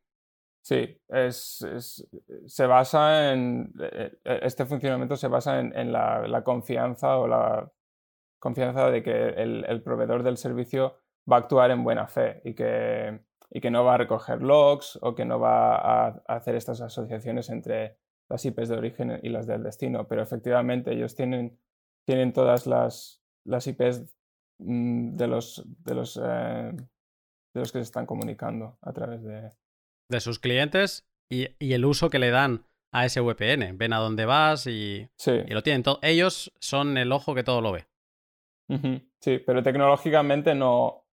Sí, 0.69 1.01
es, 1.09 1.65
se 2.47 2.67
basa 2.67 3.33
en. 3.33 3.73
Eh, 3.81 4.19
este 4.43 4.67
funcionamiento 4.67 5.17
se 5.17 5.27
basa 5.27 5.61
en, 5.61 5.93
la, 5.93 6.43
confianza 6.45 7.17
o 7.17 7.27
la 7.27 7.73
confianza 8.39 8.91
de 8.91 9.03
que 9.03 9.29
el, 9.31 9.83
proveedor 9.83 10.23
del 10.23 10.37
servicio 10.37 10.99
va 11.31 11.37
a 11.37 11.39
actuar 11.39 11.71
en 11.71 11.83
buena 11.83 12.07
fe 12.07 12.43
y 12.45 12.53
que, 12.53 13.19
y 13.49 13.63
que 13.63 13.71
no 13.71 13.83
va 13.83 13.95
a 13.95 13.97
recoger 13.97 14.43
logs 14.43 14.99
o 15.01 15.15
que 15.15 15.25
no 15.25 15.41
va 15.41 15.77
a 15.77 16.23
hacer 16.27 16.55
estas 16.55 16.83
asociaciones 16.83 17.49
entre 17.49 17.97
las 18.29 18.45
IPs 18.45 18.69
de 18.69 18.77
origen 18.77 19.21
y 19.23 19.31
las 19.31 19.47
del 19.47 19.63
destino, 19.63 20.07
pero 20.07 20.21
efectivamente 20.21 20.93
ellos 20.93 21.15
tienen, 21.15 21.59
tienen 22.05 22.35
todas 22.35 22.67
las, 22.67 23.23
las 23.45 23.67
IPs 23.67 24.05
mm, 24.59 25.17
de 25.17 25.27
los, 25.29 25.65
de, 25.83 25.95
los, 25.95 26.21
eh, 26.23 26.73
de 27.55 27.61
los 27.61 27.73
que 27.73 27.79
se 27.79 27.85
están 27.85 28.05
comunicando 28.05 28.77
a 28.83 28.93
través 28.93 29.23
de... 29.23 29.51
De 30.09 30.21
sus 30.21 30.39
clientes 30.39 31.07
y, 31.31 31.49
el 31.73 31.85
uso 31.85 32.11
que 32.11 32.19
le 32.19 32.31
dan 32.31 32.65
a 32.93 33.05
ese 33.05 33.21
VPN. 33.21 33.77
Ven 33.77 33.93
a 33.93 33.99
dónde 33.99 34.25
vas 34.25 34.67
y, 34.67 35.09
y 35.27 35.51
lo 35.51 35.63
tienen 35.63 35.83
todo. 35.83 35.99
Ellos 36.03 36.53
son 36.59 36.97
el 36.97 37.13
ojo 37.13 37.35
que 37.35 37.45
todo 37.45 37.61
lo 37.61 37.73
ve. 37.73 37.87
Sí, 39.21 39.39
pero 39.39 39.63
tecnológicamente 39.63 40.55
no, 40.55 41.07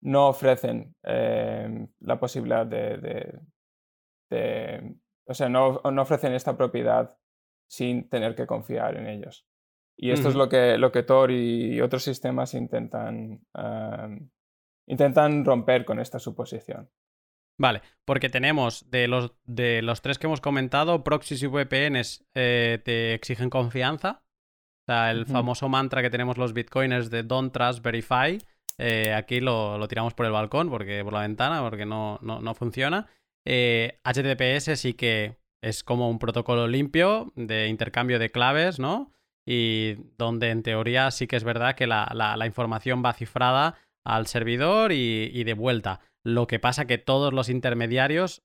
no 0.00 0.28
ofrecen 0.28 0.94
eh, 1.04 1.88
la 2.00 2.18
posibilidad 2.18 2.66
de, 2.66 3.40
o 5.24 5.34
sea, 5.34 5.48
no, 5.48 5.80
ofrecen 5.84 6.32
esta 6.32 6.56
propiedad 6.56 7.16
sin 7.68 8.08
tener 8.08 8.34
que 8.34 8.46
confiar 8.46 8.96
en 8.96 9.06
ellos. 9.06 9.46
Y 9.96 10.10
esto 10.10 10.28
es 10.28 10.36
lo 10.36 10.48
que, 10.48 10.78
lo 10.78 10.92
que 10.92 11.02
Tor 11.02 11.32
y 11.32 11.80
otros 11.80 12.04
sistemas 12.04 12.54
intentan, 12.54 13.44
intentan 14.86 15.44
romper 15.44 15.84
con 15.84 15.98
esta 15.98 16.18
suposición. 16.18 16.88
Vale, 17.58 17.82
porque 18.04 18.28
tenemos 18.28 18.90
de 18.90 19.08
los, 19.08 19.32
de 19.44 19.82
los 19.82 20.00
tres 20.00 20.18
que 20.18 20.26
hemos 20.26 20.40
comentado, 20.40 21.04
proxies 21.04 21.42
y 21.42 21.46
VPNs 21.46 22.24
eh, 22.34 22.80
te 22.84 23.14
exigen 23.14 23.50
confianza. 23.50 24.22
O 24.82 24.84
sea, 24.86 25.10
el 25.10 25.26
famoso 25.26 25.68
mantra 25.68 26.00
que 26.00 26.08
tenemos 26.08 26.38
los 26.38 26.54
bitcoiners 26.54 27.10
de 27.10 27.22
don't 27.22 27.52
trust, 27.52 27.82
verify, 27.82 28.38
eh, 28.78 29.12
aquí 29.12 29.40
lo, 29.40 29.76
lo, 29.76 29.86
tiramos 29.88 30.14
por 30.14 30.24
el 30.24 30.32
balcón, 30.32 30.70
porque 30.70 31.04
por 31.04 31.12
la 31.12 31.20
ventana, 31.20 31.60
porque 31.60 31.84
no, 31.84 32.18
no, 32.22 32.40
no 32.40 32.54
funciona. 32.54 33.06
HTTPS 33.44 34.68
eh, 34.68 34.76
sí 34.76 34.94
que 34.94 35.36
es 35.62 35.82
como 35.82 36.08
un 36.08 36.18
protocolo 36.18 36.68
limpio 36.68 37.32
de 37.34 37.68
intercambio 37.68 38.18
de 38.18 38.30
claves, 38.30 38.78
¿no? 38.78 39.12
Y 39.46 39.94
donde 40.16 40.50
en 40.50 40.62
teoría 40.62 41.10
sí 41.10 41.26
que 41.26 41.36
es 41.36 41.44
verdad 41.44 41.74
que 41.74 41.86
la, 41.86 42.42
información 42.46 43.02
va 43.04 43.14
cifrada 43.14 43.76
al 44.04 44.26
servidor 44.26 44.92
y, 44.92 45.42
de 45.44 45.54
vuelta. 45.54 46.00
Lo 46.28 46.46
que 46.46 46.58
pasa 46.58 46.86
que 46.86 46.98
todos 46.98 47.32
los 47.32 47.48
intermediarios 47.48 48.42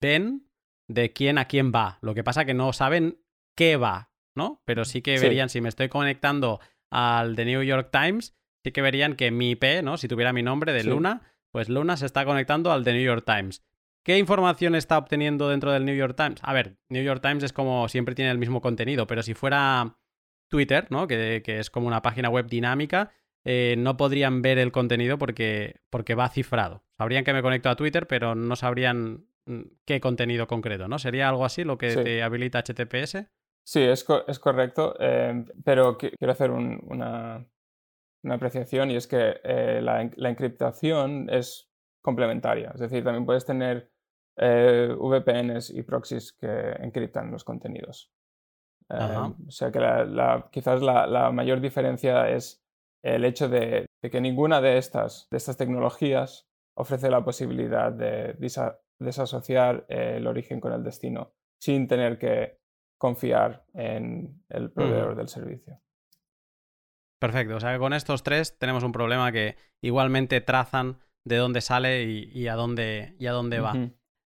ven 0.00 0.48
de 0.88 1.12
quién 1.12 1.38
a 1.38 1.46
quién 1.46 1.72
va. 1.72 1.98
Lo 2.00 2.14
que 2.14 2.24
pasa 2.24 2.44
que 2.44 2.54
no 2.54 2.72
saben 2.72 3.18
qué 3.56 3.76
va, 3.76 4.10
¿no? 4.34 4.62
Pero 4.64 4.84
sí 4.84 5.02
que 5.02 5.18
verían, 5.18 5.48
si 5.48 5.60
me 5.60 5.68
estoy 5.68 5.88
conectando 5.88 6.60
al 6.90 7.36
The 7.36 7.44
New 7.44 7.62
York 7.62 7.90
Times, 7.90 8.34
sí 8.62 8.72
que 8.72 8.82
verían 8.82 9.16
que 9.16 9.30
mi 9.30 9.50
IP, 9.50 9.82
¿no? 9.82 9.96
Si 9.96 10.08
tuviera 10.08 10.32
mi 10.32 10.42
nombre 10.42 10.72
de 10.72 10.84
Luna, 10.84 11.22
pues 11.50 11.68
Luna 11.68 11.96
se 11.96 12.06
está 12.06 12.24
conectando 12.24 12.72
al 12.72 12.84
The 12.84 12.92
New 12.92 13.02
York 13.02 13.24
Times. 13.26 13.62
¿Qué 14.04 14.18
información 14.18 14.74
está 14.74 14.98
obteniendo 14.98 15.48
dentro 15.48 15.72
del 15.72 15.84
New 15.84 15.96
York 15.96 16.14
Times? 16.14 16.40
A 16.42 16.52
ver, 16.52 16.76
New 16.90 17.02
York 17.02 17.22
Times 17.22 17.42
es 17.42 17.52
como 17.52 17.88
siempre 17.88 18.14
tiene 18.14 18.30
el 18.30 18.38
mismo 18.38 18.60
contenido, 18.60 19.06
pero 19.06 19.22
si 19.22 19.34
fuera 19.34 19.96
Twitter, 20.48 20.86
¿no? 20.90 21.06
Que, 21.06 21.42
es 21.46 21.70
como 21.70 21.86
una 21.86 22.02
página 22.02 22.28
web 22.28 22.46
dinámica, 22.46 23.12
eh, 23.44 23.74
no 23.78 23.96
podrían 23.96 24.42
ver 24.42 24.58
el 24.58 24.72
contenido 24.72 25.18
porque, 25.18 25.80
porque 25.90 26.14
va 26.14 26.28
cifrado. 26.28 26.84
Sabrían 26.98 27.24
que 27.24 27.32
me 27.32 27.42
conecto 27.42 27.68
a 27.68 27.76
Twitter, 27.76 28.06
pero 28.06 28.34
no 28.34 28.56
sabrían 28.56 29.26
mm, 29.46 29.62
qué 29.84 30.00
contenido 30.00 30.46
concreto, 30.46 30.88
¿no? 30.88 30.98
¿Sería 30.98 31.28
algo 31.28 31.44
así 31.44 31.64
lo 31.64 31.78
que 31.78 31.94
te 31.94 32.22
habilita 32.22 32.62
HTTPS? 32.62 33.26
Sí, 33.66 33.82
es, 33.82 34.06
es 34.26 34.38
correcto, 34.38 34.94
eh, 35.00 35.44
pero 35.64 35.96
quiero 35.96 36.32
hacer 36.32 36.50
una, 36.50 37.46
apreciación 38.28 38.90
y 38.90 38.96
es 38.96 39.06
que 39.06 39.40
eh, 39.42 39.80
la, 39.82 40.10
la, 40.16 40.28
encriptación 40.30 41.28
es 41.30 41.70
complementaria. 42.02 42.72
Es 42.74 42.80
decir, 42.80 43.02
también 43.04 43.24
puedes 43.24 43.46
tener 43.46 43.90
eh, 44.36 44.94
VPNs 44.98 45.70
y 45.70 45.82
proxies 45.82 46.32
que 46.32 46.72
encriptan 46.80 47.30
los 47.30 47.44
contenidos. 47.44 48.12
Eh, 48.90 49.16
o 49.46 49.50
sea 49.50 49.70
que 49.70 49.80
quizás 50.50 50.82
la, 50.82 51.30
mayor 51.32 51.60
diferencia 51.60 52.28
es 52.28 52.63
el 53.04 53.24
hecho 53.24 53.48
de, 53.48 53.86
que 54.00 54.20
ninguna 54.20 54.60
de 54.60 54.78
estas, 54.78 55.28
de 55.30 55.36
estas 55.36 55.56
tecnologías 55.56 56.48
ofrece 56.74 57.10
la 57.10 57.22
posibilidad 57.22 57.92
de 57.92 58.34
desasociar 58.98 59.84
el 59.88 60.26
origen 60.26 60.58
con 60.58 60.72
el 60.72 60.82
destino 60.82 61.34
sin 61.60 61.86
tener 61.86 62.18
que 62.18 62.58
confiar 62.98 63.64
en 63.74 64.42
el 64.48 64.70
proveedor 64.70 65.16
del 65.16 65.28
servicio. 65.28 65.80
Perfecto, 67.20 67.56
o 67.56 67.60
sea 67.60 67.74
que 67.74 67.78
con 67.78 67.92
estos 67.92 68.22
tres 68.22 68.58
tenemos 68.58 68.82
un 68.82 68.92
problema 68.92 69.30
que 69.32 69.56
igualmente 69.82 70.40
trazan 70.40 70.98
de 71.24 71.36
dónde 71.36 71.60
sale 71.60 72.04
y, 72.04 72.48
a 72.48 72.54
dónde, 72.54 73.14
y 73.18 73.26
a 73.26 73.32
dónde 73.32 73.60
va. 73.60 73.74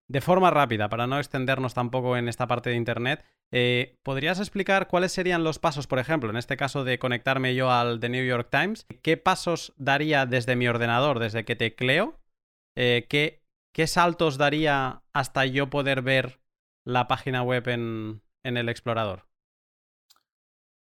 De 0.07 0.21
forma 0.21 0.51
rápida, 0.51 0.89
para 0.89 1.07
no 1.07 1.17
extendernos 1.17 1.73
tampoco 1.73 2.17
en 2.17 2.27
esta 2.27 2.47
parte 2.47 2.71
de 2.71 2.75
Internet, 2.77 3.23
eh, 3.51 3.95
¿podrías 4.03 4.39
explicar 4.39 4.87
cuáles 4.87 5.11
serían 5.11 5.43
los 5.43 5.59
pasos, 5.59 5.87
por 5.87 5.99
ejemplo, 5.99 6.29
en 6.29 6.37
este 6.37 6.57
caso 6.57 6.83
de 6.83 6.99
conectarme 6.99 7.55
yo 7.55 7.71
al 7.71 7.99
The 7.99 8.09
New 8.09 8.25
York 8.25 8.49
Times? 8.51 8.85
¿Qué 9.01 9.17
pasos 9.17 9.73
daría 9.77 10.25
desde 10.25 10.55
mi 10.55 10.67
ordenador, 10.67 11.19
desde 11.19 11.45
que 11.45 11.55
tecleo? 11.55 12.19
Eh, 12.75 13.05
¿qué, 13.09 13.41
¿Qué 13.73 13.87
saltos 13.87 14.37
daría 14.37 15.03
hasta 15.13 15.45
yo 15.45 15.69
poder 15.69 16.01
ver 16.01 16.39
la 16.85 17.07
página 17.07 17.43
web 17.43 17.67
en, 17.67 18.21
el 18.43 18.69
explorador? 18.69 19.25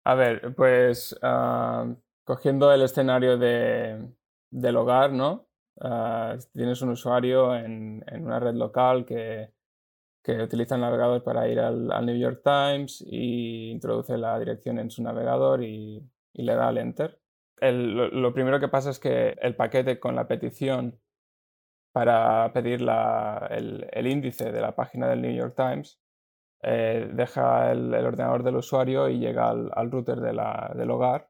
A 0.03 0.13
ver, 0.13 0.53
pues 0.55 1.17
ah, 1.21 1.87
cogiendo 2.23 2.71
el 2.71 2.81
escenario 2.81 3.37
de, 3.37 4.13
del 4.51 4.77
hogar, 4.77 5.11
¿no? 5.11 5.47
Ah, 5.81 6.37
tienes 6.53 6.81
un 6.81 6.89
usuario 6.89 7.55
en, 7.55 8.03
una 8.11 8.39
red 8.39 8.55
local 8.55 9.05
que, 9.05 9.51
utiliza 10.41 10.75
el 10.75 10.81
navegador 10.81 11.23
para 11.23 11.47
ir 11.47 11.59
al, 11.59 11.87
New 12.05 12.17
York 12.17 12.41
Times 12.43 13.03
y 13.05 13.71
introduce 13.71 14.17
la 14.17 14.37
dirección 14.39 14.79
en 14.79 14.89
su 14.89 15.03
navegador 15.03 15.63
y, 15.63 16.03
le 16.33 16.55
da 16.55 16.67
al 16.67 16.77
enter. 16.77 17.19
lo, 17.61 18.33
primero 18.33 18.59
que 18.59 18.67
pasa 18.67 18.89
es 18.89 18.99
que 18.99 19.37
el 19.41 19.55
paquete 19.55 19.99
con 19.99 20.15
la 20.15 20.27
petición 20.27 20.99
para 21.93 22.51
pedir 22.53 22.81
el, 22.81 24.07
índice 24.07 24.51
de 24.51 24.59
la 24.61 24.75
página 24.75 25.07
del 25.07 25.21
New 25.21 25.33
York 25.33 25.55
Times 25.55 26.01
eh, 26.61 27.09
deja 27.13 27.71
el, 27.71 27.93
ordenador 27.93 28.43
del 28.43 28.57
usuario 28.57 29.07
y 29.07 29.19
llega 29.19 29.49
al, 29.49 29.91
router 29.91 30.19
del 30.19 30.91
hogar. 30.91 31.29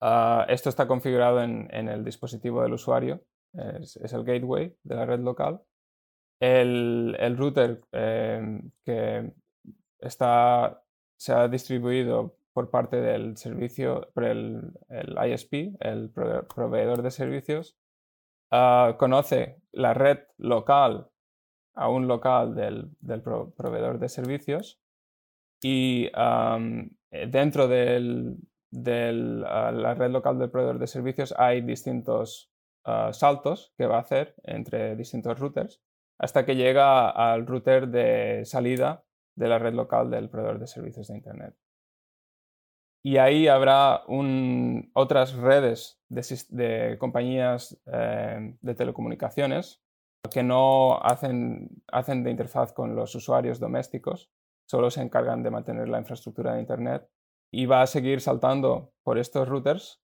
Ah, 0.00 0.46
esto 0.48 0.68
está 0.68 0.86
configurado 0.86 1.42
en, 1.42 1.68
el 1.70 2.04
dispositivo 2.04 2.62
del 2.62 2.74
usuario 2.74 3.22
es, 3.56 4.12
el 4.12 4.24
gateway 4.24 4.76
de 4.82 4.94
la 4.94 5.06
red 5.06 5.20
local. 5.20 5.62
El, 6.40 7.36
router 7.36 7.82
eh, 7.92 8.60
que 8.84 9.32
está, 9.98 10.82
se 11.16 11.32
ha 11.32 11.48
distribuido 11.48 12.36
por 12.52 12.70
parte 12.70 13.00
del 13.00 13.36
servicio, 13.36 14.08
por 14.14 14.24
el, 14.24 14.72
ISP, 14.90 15.76
el 15.80 16.10
proveedor 16.10 17.02
de 17.02 17.10
servicios, 17.10 17.78
ah, 18.50 18.96
conoce 18.98 19.60
la 19.72 19.94
red 19.94 20.18
local 20.38 21.10
a 21.74 21.88
un 21.88 22.08
local 22.08 22.54
del, 22.54 22.90
proveedor 23.22 23.98
de 23.98 24.08
servicios 24.08 24.80
y 25.62 26.10
dentro 27.10 27.68
de 27.68 28.36
ah, 29.46 29.72
la 29.72 29.94
red 29.94 30.10
local 30.10 30.38
del 30.38 30.50
proveedor 30.50 30.78
de 30.78 30.86
servicios 30.86 31.34
hay 31.36 31.60
distintos 31.60 32.50
Ah, 32.88 33.12
saltos 33.12 33.74
que 33.76 33.86
va 33.86 33.96
a 33.96 34.00
hacer 34.02 34.36
entre 34.44 34.94
distintos 34.94 35.40
routers 35.40 35.82
hasta 36.18 36.44
que 36.44 36.56
llega 36.56 37.10
al 37.10 37.46
router 37.46 37.88
de 37.88 38.44
salida 38.44 39.04
de 39.36 39.48
la 39.48 39.58
red 39.58 39.74
local 39.74 40.10
del 40.10 40.30
proveedor 40.30 40.58
de 40.58 40.66
servicios 40.66 41.08
de 41.08 41.16
Internet. 41.16 41.54
Y 43.04 43.18
ahí 43.18 43.46
habrá 43.46 44.02
otras 44.94 45.34
redes 45.34 46.00
de, 46.08 46.96
compañías 46.98 47.80
eh, 47.86 48.56
de 48.60 48.74
telecomunicaciones 48.74 49.80
que 50.30 50.42
no 50.42 50.98
hacen, 51.02 51.82
hacen 51.86 52.24
de 52.24 52.32
interfaz 52.32 52.72
con 52.72 52.96
los 52.96 53.14
usuarios 53.14 53.60
domésticos, 53.60 54.32
solo 54.68 54.90
se 54.90 55.02
encargan 55.02 55.44
de 55.44 55.50
mantener 55.50 55.88
la 55.88 56.00
infraestructura 56.00 56.54
de 56.54 56.60
Internet 56.60 57.08
y 57.52 57.66
va 57.66 57.82
a 57.82 57.86
seguir 57.86 58.20
saltando 58.20 58.92
por 59.04 59.18
estos 59.18 59.46
routers 59.46 60.02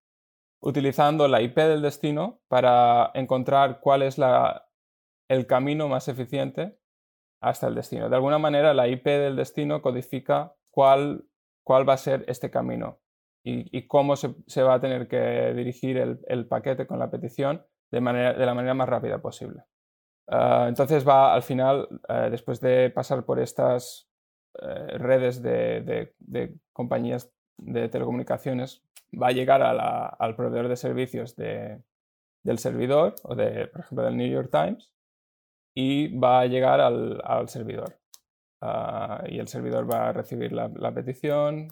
utilizando 0.61 1.27
la 1.27 1.42
IP 1.42 1.57
del 1.57 1.83
destino 1.83 2.40
para 2.46 3.11
encontrar 3.14 3.81
cuál 3.81 4.03
es 4.03 4.16
la, 4.16 4.68
el 5.28 5.46
camino 5.46 5.88
más 5.88 6.08
eficiente 6.08 6.78
hasta 7.40 7.68
el 7.68 7.74
destino. 7.74 8.08
De 8.08 8.16
alguna 8.16 8.38
manera, 8.38 8.72
la 8.72 8.88
IP 8.88 9.04
del 9.04 9.37
destino 9.37 9.82
codifica 9.82 10.54
cuál, 10.70 11.24
cuál 11.64 11.88
va 11.88 11.94
a 11.94 11.98
ser 11.98 12.24
este 12.28 12.50
camino 12.50 13.00
y, 13.44 13.88
cómo 13.88 14.14
se, 14.14 14.62
va 14.62 14.74
a 14.74 14.80
tener 14.80 15.08
que 15.08 15.52
dirigir 15.54 15.96
el, 15.98 16.46
paquete 16.46 16.87
con 16.87 17.00
la 17.00 17.11
petición 17.11 17.66
de, 17.90 18.00
manera, 18.00 18.35
de, 18.35 18.46
la 18.46 18.54
manera 18.54 18.74
más 18.74 18.88
rápida 18.88 19.20
posible. 19.20 19.64
Ah, 20.28 20.66
entonces 20.68 21.06
va 21.06 21.35
al 21.35 21.42
final, 21.42 21.88
eh, 22.08 22.28
después 22.30 22.61
de 22.61 22.90
pasar 22.90 23.24
por 23.24 23.40
estas 23.40 24.08
eh, 24.61 24.98
redes 24.98 25.42
de, 25.42 26.14
compañías 26.72 27.32
de 27.58 27.88
telecomunicaciones, 27.88 28.85
va 29.20 29.28
a 29.28 29.32
llegar 29.32 29.62
al 29.62 30.37
proveedor 30.37 30.68
de 30.68 30.76
servicios 30.76 31.35
del 31.37 32.58
servidor 32.58 33.14
o 33.24 33.35
de, 33.35 33.66
por 33.66 33.80
ejemplo, 33.80 34.04
del 34.04 34.16
New 34.16 34.30
York 34.30 34.50
Times 34.50 34.92
y 35.74 36.16
va 36.18 36.40
a 36.40 36.46
llegar 36.46 36.80
al, 36.80 37.48
servidor. 37.48 37.98
Ah, 38.61 39.24
y 39.28 39.38
el 39.38 39.48
servidor 39.48 39.90
va 39.90 40.08
a 40.08 40.12
recibir 40.12 40.52
la, 40.52 40.94
petición 40.94 41.68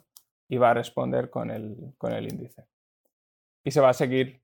y 0.48 0.56
va 0.56 0.70
a 0.70 0.74
responder 0.74 1.30
con 1.30 1.50
el, 1.50 1.94
con 1.98 2.12
el, 2.12 2.30
índice. 2.30 2.66
Y 3.64 3.70
se 3.70 3.80
va 3.80 3.90
a 3.90 3.94
seguir 3.94 4.42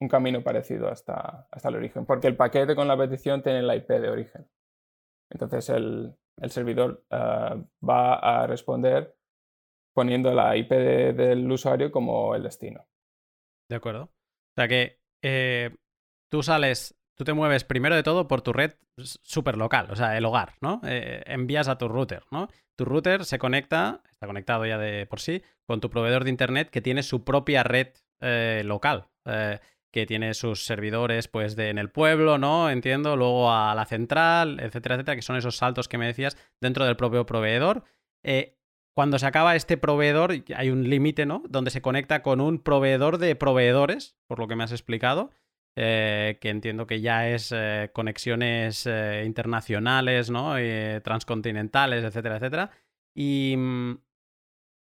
un 0.00 0.08
camino 0.08 0.42
parecido 0.42 0.88
hasta, 0.88 1.48
hasta 1.50 1.68
el 1.68 1.76
origen, 1.76 2.06
porque 2.06 2.28
el 2.28 2.36
paquete 2.36 2.76
con 2.76 2.88
la 2.88 2.96
petición 2.96 3.42
tiene 3.42 3.62
la 3.62 3.76
IP 3.76 3.88
de 3.88 4.10
origen. 4.10 4.48
Entonces 5.30 5.68
el, 5.70 6.14
el 6.40 6.50
servidor 6.50 7.04
ah, 7.10 7.56
va 7.86 8.14
a 8.14 8.46
responder 8.46 9.16
poniendo 9.94 10.32
la 10.32 10.56
IP 10.56 10.70
del 10.70 11.50
usuario 11.50 11.90
como 11.90 12.34
el 12.34 12.44
destino. 12.44 12.86
De 13.68 13.76
acuerdo. 13.76 14.04
O 14.04 14.54
sea 14.54 14.68
que 14.68 15.00
eh, 15.22 15.74
tú 16.30 16.42
sales, 16.42 16.97
tú 17.18 17.24
te 17.24 17.32
mueves 17.32 17.64
primero 17.64 17.96
de 17.96 18.02
todo 18.02 18.28
por 18.28 18.42
tu 18.42 18.52
red 18.52 18.74
súper 18.96 19.56
local, 19.56 19.88
o 19.90 19.96
sea, 19.96 20.16
el 20.16 20.24
hogar, 20.24 20.54
¿no? 20.60 20.80
Eh, 20.84 21.22
envías 21.26 21.68
a 21.68 21.76
tu 21.76 21.88
router, 21.88 22.22
¿no? 22.30 22.48
Tu 22.76 22.84
router 22.84 23.24
se 23.24 23.38
conecta, 23.38 24.02
está 24.10 24.26
conectado 24.26 24.64
ya 24.64 24.78
de 24.78 25.04
por 25.06 25.20
sí, 25.20 25.42
con 25.66 25.80
tu 25.80 25.90
proveedor 25.90 26.24
de 26.24 26.30
internet 26.30 26.70
que 26.70 26.80
tiene 26.80 27.02
su 27.02 27.24
propia 27.24 27.64
red 27.64 27.88
eh, 28.20 28.62
local. 28.64 29.08
que 29.90 30.04
tiene 30.04 30.34
sus 30.34 30.66
servidores 30.66 31.28
pues 31.28 31.56
de, 31.56 31.70
en 31.70 31.78
el 31.78 31.88
pueblo, 31.90 32.36
¿no? 32.36 32.70
Entiendo, 32.70 33.16
luego 33.16 33.50
a 33.50 33.74
la 33.74 33.86
central, 33.86 34.60
etcétera, 34.60 34.96
etcétera, 34.96 35.16
que 35.16 35.22
son 35.22 35.36
esos 35.36 35.56
saltos 35.56 35.88
que 35.88 35.96
me 35.96 36.06
decías 36.06 36.36
dentro 36.60 36.84
del 36.84 36.96
propio 36.96 37.24
proveedor. 37.24 37.84
Cuando 38.94 39.18
se 39.18 39.26
acaba 39.26 39.56
este 39.56 39.76
proveedor, 39.76 40.34
hay 40.54 40.70
un 40.70 40.90
límite, 40.90 41.24
¿no? 41.24 41.42
Donde 41.48 41.70
se 41.70 41.80
conecta 41.80 42.20
con 42.20 42.40
un 42.40 42.58
proveedor 42.58 43.18
de 43.18 43.34
proveedores, 43.34 44.16
por 44.26 44.38
lo 44.40 44.46
que 44.46 44.56
me 44.56 44.64
has 44.64 44.72
explicado, 44.72 45.30
eh, 45.76 46.38
que 46.40 46.50
entiendo 46.50 46.86
que 46.86 47.00
ya 47.00 47.28
es 47.28 47.52
eh, 47.54 47.90
conexiones 47.92 48.86
eh, 48.86 49.22
internacionales, 49.26 50.30
¿no? 50.30 50.54
transcontinentales, 51.02 52.04
etcétera, 52.04 52.36
etcétera. 52.36 52.70
Y, 53.14 53.54
mm, 53.56 53.98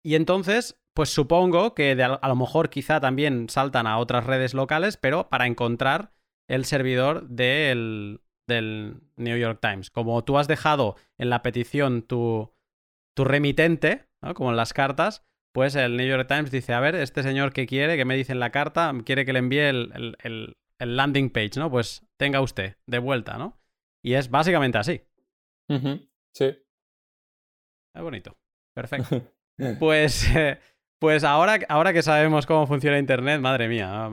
y 0.04 0.16
entonces, 0.16 0.80
pues 0.94 1.10
supongo 1.10 1.76
que 1.76 1.92
a, 2.02 2.28
lo 2.28 2.36
mejor 2.36 2.70
quizá 2.70 3.00
también 3.00 3.50
saltan 3.50 3.88
a 3.88 3.98
otras 3.98 4.26
redes 4.26 4.54
locales, 4.54 4.98
pero 4.98 5.30
para 5.30 5.46
encontrar 5.46 6.14
el 6.48 6.66
servidor 6.66 7.28
del, 7.28 8.22
del 8.48 9.02
New 9.18 9.38
York 9.38 9.60
Times. 9.62 9.92
Como 9.92 10.24
tú 10.24 10.38
has 10.38 10.48
dejado 10.48 10.96
en 11.18 11.30
la 11.30 11.44
petición 11.44 12.02
tu, 12.02 12.54
tu 13.16 13.26
remitente, 13.26 14.08
como 14.36 14.50
en 14.50 14.56
las 14.56 14.74
cartas, 14.74 15.28
pues 15.58 15.76
el 15.76 15.98
New 15.98 16.08
York 16.08 16.28
Times 16.28 16.52
dice, 16.52 16.74
a 16.74 16.80
ver, 16.80 16.96
este 16.96 17.24
señor 17.24 17.52
que 17.52 17.66
quiere, 17.66 17.98
que 17.98 18.06
me 18.06 18.16
dice 18.16 18.32
en 18.32 18.40
la 18.40 18.52
carta, 18.52 18.94
quiere 19.06 19.26
que 19.26 19.34
le 19.34 19.40
envíe 19.40 19.60
el, 19.60 20.58
landing 20.80 21.30
page, 21.30 21.58
¿no? 21.58 21.70
Pues 21.70 22.06
tenga 22.18 22.42
usted, 22.42 22.78
de 22.86 23.00
vuelta, 23.00 23.38
¿no? 23.38 23.60
Y 24.04 24.14
es 24.14 24.30
básicamente 24.30 24.78
así. 24.78 25.02
Sí. 26.34 26.58
Es 27.96 28.02
bonito. 28.02 28.38
Perfecto. 28.74 29.34
pues, 29.80 30.36
eh, 30.36 30.60
pues 31.00 31.24
ahora, 31.24 31.60
ahora 31.68 31.94
que 31.94 32.04
sabemos 32.04 32.46
cómo 32.46 32.68
funciona 32.68 33.00
Internet, 33.00 33.42
madre 33.42 33.68
mía, 33.68 34.10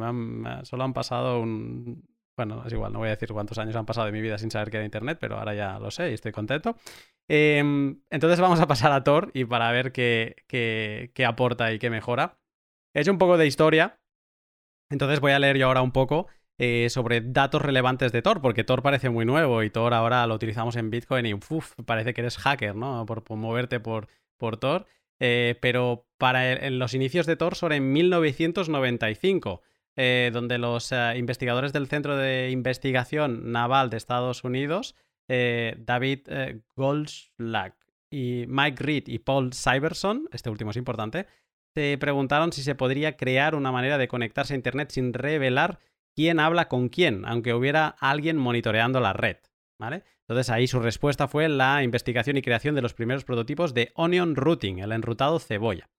solo 0.65 0.85
han 0.85 0.93
pasado 0.93 1.41
un... 1.41 2.03
Bueno, 2.37 2.65
es 2.67 2.73
igual, 2.73 2.93
no 2.93 2.99
voy 2.99 3.09
a 3.09 3.13
decir 3.13 3.29
cuántos 3.29 3.59
años 3.59 3.77
han 3.77 3.87
pasado 3.87 4.07
de 4.07 4.13
mi 4.13 4.21
vida 4.21 4.39
sin 4.39 4.51
saber 4.51 4.71
qué 4.71 4.79
era 4.79 4.85
Internet, 4.85 5.19
pero 5.21 5.39
ahora 5.39 5.55
ya 5.55 5.79
lo 5.79 5.93
sé 5.93 6.11
y 6.11 6.15
estoy 6.15 6.33
contento. 6.33 6.77
Em, 7.29 8.03
entonces 8.11 8.41
vamos 8.41 8.61
a 8.61 8.67
pasar 8.67 8.91
a 8.93 9.05
Thor 9.05 9.31
y 9.35 9.45
para 9.45 9.71
ver 9.71 9.93
qué, 9.93 10.45
qué, 10.49 11.25
aporta 11.27 11.73
y 11.73 11.79
qué 11.79 11.91
mejora. 11.91 12.39
He 12.93 13.01
hecho 13.01 13.13
un 13.13 13.19
poco 13.19 13.39
de 13.39 13.47
historia, 13.47 14.01
entonces 14.91 15.21
voy 15.21 15.33
a 15.33 15.39
leer 15.39 15.57
yo 15.59 15.69
ahora 15.69 15.83
un 15.83 15.93
poco 15.93 16.27
eh, 16.59 16.89
sobre 16.89 17.21
datos 17.21 17.63
relevantes 17.63 18.13
de 18.13 18.23
Tor, 18.23 18.41
porque 18.41 18.63
Tor 18.63 18.83
parece 18.83 19.11
muy 19.11 19.25
nuevo 19.25 19.63
y 19.63 19.71
Tor 19.71 19.93
ahora 19.93 20.27
lo 20.27 20.35
utilizamos 20.35 20.77
en 20.77 20.91
Bitcoin 20.91 21.27
y 21.27 21.35
uf, 21.35 21.73
parece 21.85 22.15
que 22.15 22.21
eres 22.21 22.37
hacker, 22.37 22.77
¿no? 22.77 23.05
Por, 23.07 23.25
moverte 23.37 23.81
por, 23.81 24.09
por 24.37 24.57
Tor. 24.57 24.87
Eh, 25.21 25.57
pero 25.61 26.07
para 26.19 26.71
los 26.71 26.95
inicios 26.95 27.27
de 27.27 27.37
Tor 27.37 27.55
en 27.73 27.93
1995, 27.93 29.63
eh, 29.97 30.31
donde 30.33 30.59
los 30.59 30.93
investigadores 31.17 31.73
del 31.73 31.89
Centro 31.89 32.17
de 32.17 32.51
Investigación 32.51 33.53
Naval 33.53 33.91
de 33.91 33.97
Estados 33.97 34.45
Unidos 34.45 34.95
David 35.27 36.29
Goldschlag 36.77 37.75
y 38.11 38.45
Mike 38.47 38.85
Reed 38.85 39.05
y 39.07 39.19
Paul 39.19 39.53
Cyberson, 39.53 40.29
este 40.31 40.51
último 40.51 40.71
es 40.71 40.77
importante, 40.77 41.27
se 41.75 41.99
preguntaron 41.99 42.53
si 42.53 42.63
se 42.63 42.77
podría 42.77 43.17
crear 43.17 43.57
una 43.57 43.73
manera 43.73 43.99
de 43.99 44.07
conectarse 44.07 44.55
a 44.55 44.57
Internet 44.57 44.91
sin 44.91 45.13
revelar 45.13 45.81
quién 46.15 46.41
habla 46.41 46.69
con 46.69 46.89
quién, 46.89 47.25
aunque 47.27 47.55
hubiera 47.55 47.89
alguien 48.01 48.37
monitoreando 48.37 49.01
la 49.01 49.13
red. 49.13 49.37
¿Vale? 49.79 50.05
Entonces 50.21 50.51
ahí 50.51 50.67
su 50.67 50.81
respuesta 50.81 51.29
fue 51.29 51.49
la 51.49 51.83
investigación 51.83 52.37
y 52.37 52.43
creación 52.43 52.75
de 52.75 52.83
los 52.83 52.95
primeros 52.95 53.25
prototipos 53.25 53.75
de 53.75 53.91
Onion 53.95 54.37
Routing, 54.37 54.79
el 54.79 54.93
enrutado 54.93 55.39
cebolla. 55.39 55.91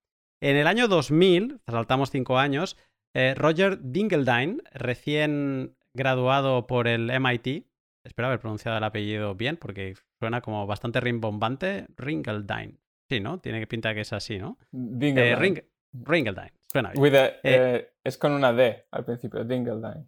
En 0.41 0.56
el 0.56 0.67
año 0.67 0.88
2000, 0.88 1.60
saltamos 1.67 2.10
cinco 2.10 2.39
años, 2.39 2.78
eh, 3.13 3.34
Roger 3.36 3.80
Dingledine, 3.82 4.58
recién 4.73 5.75
graduado 5.93 6.67
por 6.67 6.88
el 6.88 7.12
MIT, 7.12 7.65
Espero 8.06 8.28
haber 8.28 8.39
pronunciado 8.39 8.78
el 8.78 8.84
apellido 8.84 9.34
bien 9.34 9.58
porque 9.58 9.95
suena 10.19 10.39
como 10.41 10.67
bastante 10.67 11.01
rimbombante. 11.01 11.88
Ringeldine. 11.97 12.78
Sí, 13.10 13.19
¿no? 13.19 13.39
Tiene 13.39 13.60
que 13.60 13.67
pintar 13.67 13.95
que 13.95 14.01
es 14.01 14.13
así, 14.13 14.38
¿no? 14.38 14.58
Dingeldine. 14.71 15.36
Ring 15.36 15.60
Ringeldine. 15.91 16.54
Suena 16.75 16.91
bien. 16.91 17.15
Eh, 17.15 17.38
eh, 17.43 17.89
es 18.03 18.17
con 18.17 18.33
una 18.33 18.53
D 18.53 18.85
al 18.91 19.05
principio, 19.05 19.43
Dingeldine. 19.43 20.07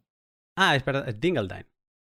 Ah, 0.55 0.75
es 0.75 0.83
verdad, 0.83 1.07
es 1.07 1.19
Dingeldine. 1.19 1.65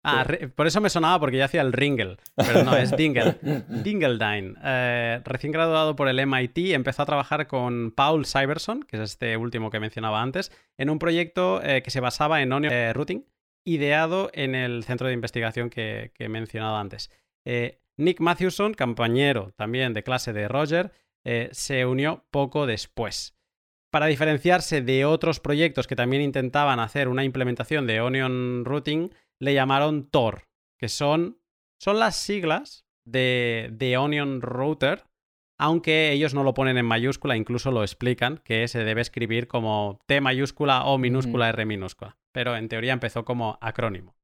Ah, 0.07 0.27
por 0.55 0.67
eso 0.67 0.83
me 0.83 0.91
sonaba 0.91 1.19
porque 1.19 1.39
ya 1.39 1.47
hacía 1.47 1.63
el 1.63 1.73
Ringel, 1.73 2.19
pero 2.37 2.63
no, 2.63 2.77
es 2.77 2.95
Dingle. 2.95 3.39
Dingeldine. 3.69 4.55
Eh, 4.63 5.23
recién 5.25 5.51
graduado 5.51 5.97
por 5.97 6.09
el 6.09 6.27
MIT, 6.27 6.75
empezó 6.75 7.03
a 7.03 7.07
trabajar 7.07 7.47
con 7.47 7.91
Paul 7.91 8.27
Cyberson, 8.27 8.83
que 8.83 8.99
es 8.99 9.03
este 9.03 9.39
último 9.39 9.71
que 9.71 9.81
mencionaba 9.81 10.21
antes, 10.21 10.53
en 10.77 10.91
un 10.91 10.99
proyecto 10.99 11.61
que 11.63 11.91
se 11.91 12.01
basaba 12.01 12.43
en 12.43 12.53
Onion 12.53 12.93
Routing 12.93 13.25
ideado 13.65 14.31
en 14.35 14.55
el 14.55 14.85
centro 14.85 15.09
de 15.09 15.15
investigación 15.15 15.71
que, 15.71 16.13
he 16.19 16.29
mencionado 16.29 16.77
antes. 16.77 17.11
Eh, 17.45 17.81
Nick 17.97 18.21
Matthewson, 18.21 18.75
compañero 18.75 19.53
también 19.57 19.95
de 19.95 20.03
clase 20.03 20.33
de 20.33 20.49
Roger, 20.49 20.93
eh, 21.25 21.49
se 21.53 21.87
unió 21.87 22.25
poco 22.31 22.67
después. 22.67 23.34
Para 23.95 24.07
diferenciarse 24.07 24.83
de 24.83 25.05
otros 25.05 25.39
proyectos 25.39 25.87
que 25.87 25.95
también 25.95 26.21
intentaban 26.21 26.81
hacer 26.81 27.07
una 27.07 27.23
implementación 27.23 27.87
de 27.87 28.01
Onion 28.01 28.65
Routing, 28.65 29.15
le 29.39 29.55
llamaron 29.55 30.11
Tor, 30.11 30.49
que 30.81 30.89
son, 30.89 31.39
son 31.79 32.01
las 32.01 32.17
siglas 32.17 32.87
de, 33.07 33.69
de 33.71 33.97
Onion 33.97 34.43
Router, 34.43 35.05
aunque 35.61 36.11
ellos 36.11 36.35
no 36.35 36.43
lo 36.43 36.55
ponen 36.55 36.77
en 36.77 36.87
mayúscula, 36.87 37.37
incluso 37.37 37.71
lo 37.71 37.85
explican, 37.85 38.39
que 38.39 38.67
se 38.67 38.83
debe 38.83 39.01
escribir 39.01 39.47
como 39.47 40.01
T 40.07 40.21
mayúscula 40.21 40.87
o 40.87 40.99
minúscula 40.99 41.49
R 41.51 41.65
minúscula, 41.65 42.17
pero 42.33 42.57
en 42.57 42.69
teoría 42.69 42.95
empezó 42.95 43.25
como 43.25 43.59
acrónimo. 43.61 44.17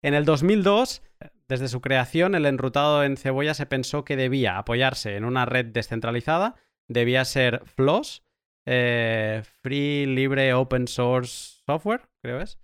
En 0.00 0.14
el 0.14 0.24
2002, 0.24 1.02
desde 1.48 1.68
su 1.68 1.82
creación, 1.82 2.34
el 2.34 2.46
enrutado 2.46 3.04
en 3.04 3.18
cebolla 3.18 3.52
se 3.52 3.66
pensó 3.66 4.06
que 4.06 4.16
debía 4.16 4.56
apoyarse 4.56 5.16
en 5.16 5.26
una 5.26 5.44
red 5.44 5.66
descentralizada, 5.66 6.54
debía 6.88 7.26
ser 7.26 7.60
FLOSS, 7.66 8.22
eh, 8.66 9.42
Free, 9.62 10.06
Libre, 10.06 10.54
Open 10.54 10.88
Source 10.88 11.62
Software, 11.66 12.02
creo 12.22 12.40
es. 12.40 12.58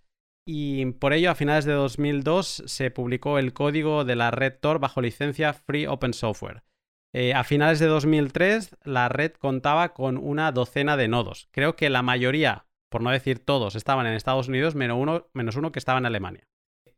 Y 0.47 0.87
por 0.93 1.13
ello, 1.13 1.31
a 1.31 1.35
finales 1.35 1.67
de 1.67 1.73
2002 1.73 2.63
se 2.67 2.91
publicó 2.91 3.39
el 3.39 3.53
código 3.53 4.05
de 4.05 4.17
la 4.17 4.31
red 4.31 4.55
Tor 4.59 4.79
bajo 4.79 5.03
licencia 5.03 5.53
Free 5.53 5.87
Open 5.87 6.15
Software. 6.15 6.63
Eh, 7.15 7.35
a 7.35 7.45
finales 7.45 7.79
de 7.79 7.87
2003, 7.87 8.77
la 8.85 9.09
red 9.09 9.33
contaba 9.33 9.95
con 9.95 10.17
una 10.17 10.53
docena 10.53 10.97
de 10.97 11.09
nodos. 11.09 11.49
Creo 11.53 11.77
que 11.77 11.91
la 11.91 12.03
mayoría, 12.03 12.67
por 12.91 13.03
no 13.03 13.11
decir 13.11 13.39
todos, 13.39 13.77
estaban 13.77 14.07
en 14.07 14.15
Estados 14.15 14.49
Unidos, 14.49 14.75
menos 14.75 14.99
uno, 14.99 15.29
menos 15.35 15.57
uno 15.57 15.73
que 15.73 15.79
estaba 15.79 15.99
en 15.99 16.07
Alemania. 16.07 16.49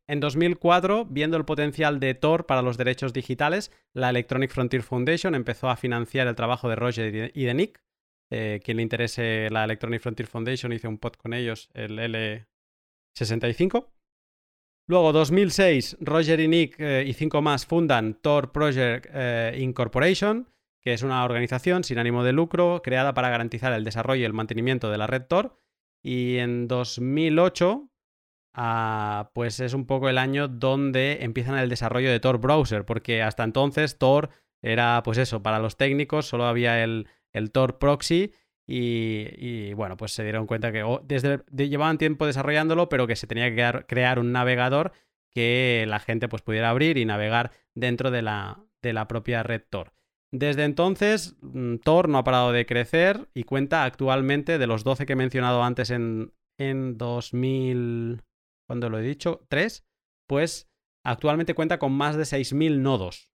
En 0.07 0.19
2004, 0.19 1.07
viendo 1.07 1.37
el 1.37 1.45
potencial 1.45 2.01
de 2.01 2.15
Tor 2.15 2.47
para 2.47 2.63
los 2.63 2.77
derechos 2.77 3.13
digitales, 3.13 3.71
la 3.93 4.11
Electronic 4.11 4.51
Frontier 4.51 4.83
Foundation 4.83 5.37
empezó 5.37 5.71
a 5.71 5.77
financiar 5.77 6.27
el 6.27 6.35
trabajo 6.35 6.69
de 6.69 6.75
Roger 6.75 7.31
y 7.33 7.45
de 7.45 7.55
Nick. 7.55 7.81
Eh, 8.33 8.61
quien 8.65 8.77
le 8.77 8.85
interese 8.85 9.49
la 9.51 9.65
Electronic 9.65 10.01
Frontier 10.01 10.29
Foundation, 10.29 10.73
hice 10.73 10.87
un 10.87 10.99
pod 10.99 11.15
con 11.15 11.35
ellos, 11.35 11.69
el 11.75 11.99
L65. 11.99 13.89
Luego, 14.87 15.13
2006, 15.13 15.99
Roger 16.01 16.41
y 16.41 16.49
Nick 16.49 16.77
eh, 16.79 17.05
y 17.07 17.13
cinco 17.13 17.43
más 17.43 17.67
fundan 17.67 18.15
Tor 18.15 18.53
Project 18.53 19.07
eh, 19.13 19.57
Incorporation, 19.59 20.49
que 20.81 20.93
es 20.93 21.03
una 21.03 21.25
organización 21.25 21.85
sin 21.85 21.99
ánimo 21.99 22.25
de 22.25 22.33
lucro 22.33 22.83
creada 22.83 23.15
para 23.15 23.31
garantizar 23.31 23.73
el 23.73 23.85
desarrollo 23.85 24.23
y 24.23 24.25
el 24.25 24.33
mantenimiento 24.33 24.91
de 24.91 24.99
la 24.99 25.07
red 25.07 25.23
Tor. 25.23 25.57
Y 26.03 26.39
en 26.39 26.67
2008, 26.67 27.89
ah, 28.55 29.31
pues 29.35 29.61
es 29.61 29.75
un 29.75 29.87
poco 29.87 30.09
el 30.09 30.19
año 30.19 30.49
donde 30.49 31.19
empiezan 31.23 31.59
el 31.59 31.69
desarrollo 31.69 32.11
de 32.11 32.21
Tor 32.21 32.39
Browser, 32.39 32.85
porque 32.85 33.23
hasta 33.23 33.45
entonces 33.45 33.99
Tor 33.99 34.31
era, 34.63 35.03
pues 35.05 35.19
eso, 35.19 35.43
para 35.43 35.59
los 35.59 35.77
técnicos 35.77 36.27
solo 36.27 36.47
había 36.47 36.83
el, 36.83 37.07
el 37.33 37.51
Tor 37.51 37.79
Proxy 37.79 38.33
y, 38.73 39.73
bueno, 39.75 39.97
pues 39.97 40.13
se 40.13 40.23
dieron 40.23 40.47
cuenta 40.47 40.71
que 40.71 40.85
desde, 41.03 41.43
llevaban 41.57 41.99
tiempo 41.99 42.27
desarrollándolo, 42.27 42.89
pero 42.89 43.09
que 43.09 43.17
se 43.17 43.27
tenía 43.27 43.53
que 43.53 43.85
crear, 43.87 44.21
un 44.21 44.31
navegador 44.31 44.93
que 45.33 45.85
la 45.89 45.99
gente 45.99 46.29
pues, 46.29 46.43
pudiera 46.43 46.71
abrir 46.71 46.97
y 46.97 47.05
navegar 47.05 47.51
dentro 47.75 48.13
de 48.13 48.23
la, 48.23 48.63
de 48.81 48.93
la 48.93 49.09
propia 49.09 49.43
red 49.43 49.63
Tor. 49.69 49.93
Desde 50.33 50.65
entonces, 50.65 51.37
mm, 51.41 51.77
Tor 51.79 52.09
no 52.09 52.19
ha 52.19 52.25
parado 52.25 52.53
de 52.53 52.65
crecer 52.65 53.29
y 53.35 53.43
cuenta 53.43 53.85
actualmente 53.85 54.59
de 54.59 54.67
los 54.69 54.85
12 54.85 55.05
que 55.05 55.15
he 55.15 55.17
mencionado 55.17 55.65
antes 55.65 55.91
en, 55.91 56.33
en 56.57 56.97
2000, 56.97 58.23
cuando 58.69 58.89
lo 58.89 59.01
he 59.01 59.03
dicho, 59.03 59.45
3, 59.49 59.85
pues 60.29 60.71
actualmente 61.05 61.55
cuenta 61.55 61.79
con 61.81 61.93
más 61.93 62.17
de 62.17 62.23
6.000 62.23 62.79
nodos. 62.79 63.30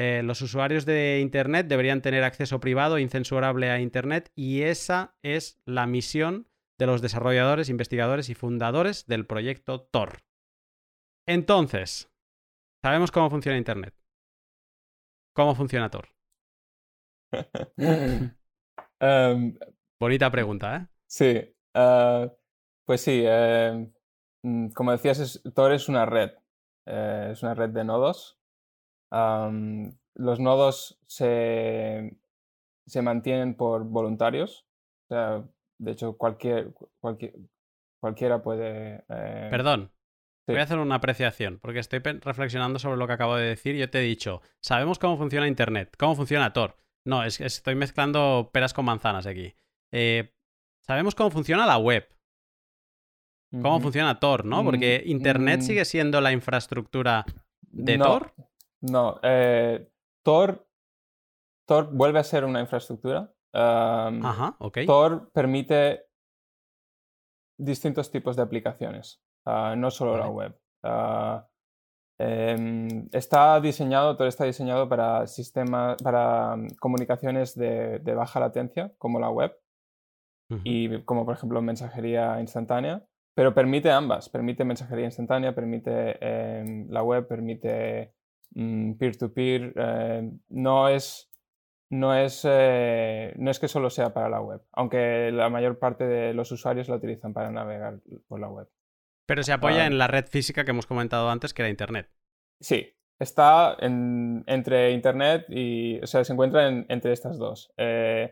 Eh, 0.00 0.22
los 0.22 0.42
usuarios 0.42 0.86
de 0.86 1.18
Internet 1.18 1.66
deberían 1.66 2.02
tener 2.02 2.22
acceso 2.22 2.60
privado 2.60 2.98
e 2.98 3.02
incensurable 3.02 3.68
a 3.68 3.80
Internet 3.80 4.30
y 4.36 4.62
esa 4.62 5.16
es 5.22 5.60
la 5.64 5.88
misión 5.88 6.46
de 6.78 6.86
los 6.86 7.02
desarrolladores, 7.02 7.68
investigadores 7.68 8.28
y 8.28 8.36
fundadores 8.36 9.08
del 9.08 9.26
proyecto 9.26 9.80
Tor. 9.80 10.22
Entonces, 11.26 12.12
sabemos 12.80 13.10
cómo 13.10 13.28
funciona 13.28 13.58
Internet. 13.58 13.92
¿Cómo 15.34 15.56
funciona 15.56 15.90
Tor? 15.90 16.10
Em, 19.00 19.58
Bonita 19.98 20.30
pregunta, 20.30 20.76
¿eh? 20.76 20.86
Sí. 21.08 21.56
Eh, 21.74 22.30
pues 22.84 23.00
sí, 23.00 23.24
em, 23.26 23.92
mm, 24.44 24.68
como 24.68 24.92
decías, 24.92 25.42
Tor 25.56 25.72
es 25.72 25.88
una 25.88 26.06
red. 26.06 26.30
Eh, 26.86 27.30
es 27.32 27.42
una 27.42 27.54
red 27.54 27.70
de 27.70 27.82
nodos 27.82 28.37
los 29.10 30.40
nodos 30.40 31.00
se, 31.06 32.16
se, 32.86 33.02
mantienen 33.02 33.54
por 33.54 33.84
voluntarios. 33.84 34.66
O 35.04 35.14
sea, 35.14 35.44
de 35.78 35.92
hecho, 35.92 36.16
cualquier, 36.16 36.72
cualquier 37.00 37.34
cualquiera 38.00 38.42
puede... 38.42 39.04
Eh, 39.08 39.48
Perdón. 39.50 39.92
Voy 40.46 40.56
a 40.56 40.62
hacer 40.62 40.78
una 40.78 40.94
apreciación, 40.94 41.58
porque 41.60 41.78
estoy 41.78 41.98
reflexionando 41.98 42.78
sobre 42.78 42.96
lo 42.96 43.06
que 43.06 43.12
acabo 43.12 43.36
de 43.36 43.48
decir. 43.48 43.76
Yo 43.76 43.90
te 43.90 43.98
he 43.98 44.02
dicho, 44.02 44.40
sabemos 44.62 44.98
cómo 44.98 45.18
funciona 45.18 45.46
Internet, 45.46 45.94
cómo 45.98 46.16
funciona 46.16 46.54
Tor. 46.54 46.78
No, 47.04 47.22
es, 47.22 47.36
que 47.36 47.44
estoy 47.44 47.74
mezclando 47.74 48.48
peras 48.50 48.72
con 48.72 48.86
manzanas 48.86 49.26
aquí. 49.26 49.54
Eh, 49.92 50.32
sabemos 50.86 51.14
cómo 51.14 51.30
funciona 51.30 51.66
la 51.66 51.76
web. 51.76 52.08
Cómo 53.50 53.78
funciona 53.80 54.20
Tor, 54.20 54.46
¿no? 54.46 54.64
Porque 54.64 55.02
mm, 55.04 55.10
Internet 55.10 55.60
mm. 55.60 55.62
sigue 55.62 55.84
siendo 55.84 56.22
la 56.22 56.32
infraestructura 56.32 57.26
de 57.60 57.98
Tor. 57.98 58.32
No, 58.80 59.18
eh, 59.22 59.88
Tor, 60.24 60.68
Tor 61.66 61.90
vuelve 61.92 62.18
a 62.18 62.24
ser 62.24 62.44
una 62.44 62.60
infraestructura. 62.60 63.32
Ajá, 63.52 64.56
ok. 64.58 64.78
Tor 64.86 65.30
permite 65.32 66.08
distintos 67.58 68.10
tipos 68.10 68.36
de 68.36 68.42
aplicaciones, 68.42 69.20
ah, 69.44 69.74
no 69.76 69.90
solo 69.90 70.16
la 70.16 70.28
web. 70.28 70.56
Ah, 70.82 71.46
em, 72.18 73.08
está 73.12 73.60
diseñado, 73.60 74.16
Tor 74.16 74.28
está 74.28 74.44
diseñado 74.44 74.88
para 74.88 75.26
sistemas, 75.26 76.00
para 76.02 76.56
mm, 76.56 76.68
comunicaciones 76.80 77.54
de, 77.56 78.14
baja 78.14 78.40
latencia, 78.40 78.92
como 78.98 79.18
la 79.18 79.30
web, 79.30 79.56
y 80.64 81.02
como 81.02 81.26
por 81.26 81.34
ejemplo 81.34 81.60
mensajería 81.60 82.40
instantánea, 82.40 83.04
pero 83.34 83.52
permite 83.52 83.90
ambas, 83.90 84.30
permite 84.30 84.64
mensajería 84.64 85.04
instantánea, 85.04 85.54
permite 85.54 86.16
em, 86.20 86.88
la 86.88 87.02
web, 87.02 87.28
permite 87.28 88.14
peer-to-peer 88.54 89.72
eh, 89.76 90.30
no 90.48 90.88
es 90.88 91.28
no 91.90 92.14
es, 92.14 92.42
eh, 92.44 93.32
no 93.36 93.50
es 93.50 93.58
que 93.58 93.68
solo 93.68 93.90
sea 93.90 94.12
para 94.12 94.28
la 94.28 94.40
web, 94.40 94.60
aunque 94.72 95.30
la 95.32 95.48
mayor 95.48 95.78
parte 95.78 96.04
de 96.04 96.34
los 96.34 96.52
usuarios 96.52 96.88
la 96.88 96.96
utilizan 96.96 97.32
para 97.32 97.50
navegar 97.50 98.00
por 98.26 98.40
la 98.40 98.48
web. 98.48 98.68
Pero 99.26 99.42
se 99.42 99.52
apoya 99.52 99.84
ah. 99.84 99.86
en 99.86 99.98
la 99.98 100.06
red 100.06 100.26
física 100.26 100.64
que 100.64 100.72
hemos 100.72 100.86
comentado 100.86 101.30
antes, 101.30 101.54
que 101.54 101.62
era 101.62 101.70
Internet. 101.70 102.10
Sí, 102.60 102.94
está 103.18 103.76
entre 103.80 104.92
Internet 104.92 105.46
y, 105.48 105.98
o 106.00 106.06
sea, 106.06 106.24
se 106.24 106.32
encuentra 106.32 106.68
entre 106.68 107.12
estas 107.12 107.38
dos. 107.38 107.72
Eh, 107.76 108.30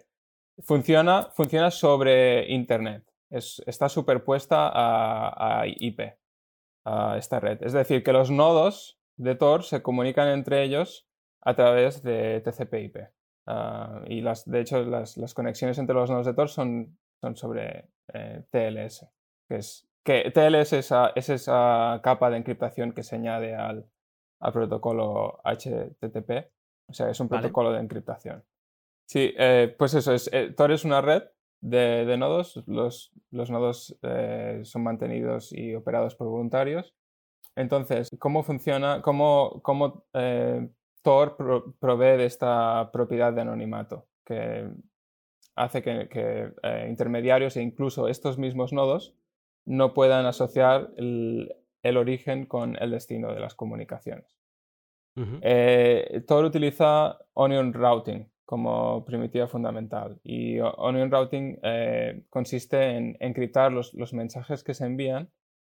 funciona, 0.58 1.30
funciona 1.34 1.70
sobre 1.70 2.50
Internet, 2.52 3.04
está 3.30 3.88
superpuesta 3.88 4.68
a, 4.68 5.60
a 5.60 5.66
IP, 5.66 6.00
a 6.84 7.16
esta 7.18 7.40
red. 7.40 7.62
Es 7.62 7.72
decir, 7.72 8.02
que 8.02 8.12
los 8.12 8.30
nodos 8.30 8.98
de 9.16 9.34
Tor 9.34 9.64
se 9.64 9.82
comunican 9.82 10.28
entre 10.28 10.62
ellos 10.62 11.08
a 11.42 11.54
través 11.54 12.02
de 12.02 12.40
TCP/IP. 12.40 13.08
Ah, 13.46 14.02
y 14.06 14.20
las, 14.20 14.44
de 14.44 14.60
hecho, 14.60 14.82
las, 14.84 15.34
conexiones 15.34 15.78
entre 15.78 15.94
los 15.94 16.10
nodos 16.10 16.26
de 16.26 16.34
Tor 16.34 16.48
son, 16.48 16.98
son 17.20 17.36
sobre 17.36 17.88
eh, 18.12 18.42
TLS, 18.50 19.06
que 19.48 19.56
es 19.56 19.88
que 20.04 20.30
TLS 20.30 20.54
es 20.54 20.72
esa, 20.72 21.12
es 21.16 21.28
esa 21.30 22.00
capa 22.02 22.30
de 22.30 22.36
encriptación 22.36 22.92
que 22.92 23.02
se 23.02 23.16
añade 23.16 23.56
al, 23.56 23.86
al 24.40 24.52
protocolo 24.52 25.40
HTTP, 25.44 26.48
o 26.88 26.92
sea, 26.92 27.10
es 27.10 27.18
un 27.18 27.28
protocolo 27.28 27.72
de 27.72 27.80
encriptación. 27.80 28.44
Sí, 29.08 29.34
eh, 29.36 29.74
pues 29.76 29.94
eso, 29.94 30.12
es, 30.12 30.30
eh, 30.32 30.52
Tor 30.56 30.70
es 30.70 30.84
una 30.84 31.00
red 31.00 31.24
de, 31.60 32.04
de 32.04 32.16
nodos, 32.16 32.62
los, 32.66 33.12
los 33.30 33.50
nodos 33.50 33.98
son 34.62 34.82
mantenidos 34.82 35.52
y 35.52 35.74
operados 35.74 36.14
por 36.14 36.28
voluntarios 36.28 36.94
entonces, 37.56 38.10
¿cómo 38.18 38.42
funciona, 38.42 39.00
cómo, 39.00 39.60
cómo 39.62 40.04
eh, 40.12 40.68
Tor 41.02 41.36
provee 41.80 42.18
de 42.18 42.26
esta 42.26 42.90
propiedad 42.92 43.32
de 43.32 43.40
anonimato 43.40 44.06
que 44.24 44.68
hace 45.54 45.82
que, 45.82 46.52
eh, 46.62 46.86
intermediarios 46.88 47.56
e 47.56 47.62
incluso 47.62 48.08
estos 48.08 48.36
mismos 48.36 48.74
nodos 48.74 49.14
no 49.64 49.94
puedan 49.94 50.26
asociar 50.26 50.90
el, 50.96 51.50
origen 51.96 52.46
con 52.46 52.76
el 52.82 52.90
destino 52.90 53.32
de 53.32 53.40
las 53.40 53.54
comunicaciones? 53.54 54.36
Eh, 55.40 56.24
Tor 56.26 56.44
utiliza 56.44 57.18
Onion 57.32 57.72
Routing 57.72 58.28
como 58.44 59.02
primitiva 59.06 59.46
fundamental 59.46 60.20
y 60.22 60.58
Onion 60.60 61.10
Routing 61.10 61.58
consiste 62.28 62.96
en 62.96 63.16
encriptar 63.20 63.72
los, 63.72 63.94
los 63.94 64.12
mensajes 64.12 64.62
que 64.62 64.74
se 64.74 64.84
envían 64.84 65.30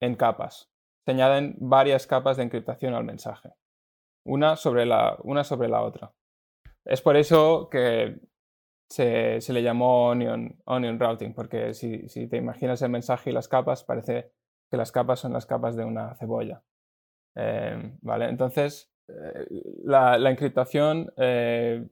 en 0.01 0.15
capas 0.15 0.71
se 1.07 1.13
añaden 1.13 1.55
varias 1.61 2.09
capas 2.09 2.37
de 2.37 2.43
encriptación 2.43 2.93
al 2.95 3.05
mensaje, 3.05 3.51
una 4.25 4.57
sobre 4.57 4.85
la, 4.87 5.17
una 5.23 5.45
sobre 5.45 5.69
la 5.69 5.83
otra. 5.83 6.13
Es 6.85 7.01
por 7.01 7.17
eso 7.17 7.69
que 7.71 8.19
se, 8.91 9.41
le 9.53 9.63
llamó 9.63 10.09
onion, 10.09 10.61
onion 10.65 10.99
routing, 10.99 11.33
porque 11.33 11.75
si, 11.75 12.09
te 12.27 12.37
imaginas 12.37 12.83
el 12.83 12.91
mensaje 12.91 13.31
y 13.31 13.33
las 13.33 13.47
capas, 13.47 13.85
parece 13.85 14.33
que 14.69 14.77
las 14.77 14.91
capas 14.91 15.21
son 15.21 15.33
las 15.33 15.47
capas 15.47 15.77
de 15.77 15.85
una 15.85 16.17
cebolla. 16.17 16.65
Em, 17.37 17.97
¿vale? 18.03 18.29
Entonces, 18.29 18.93
eh, 19.07 19.47
la, 19.85 20.17
encriptación, 20.29 21.13
eh, 21.19 21.87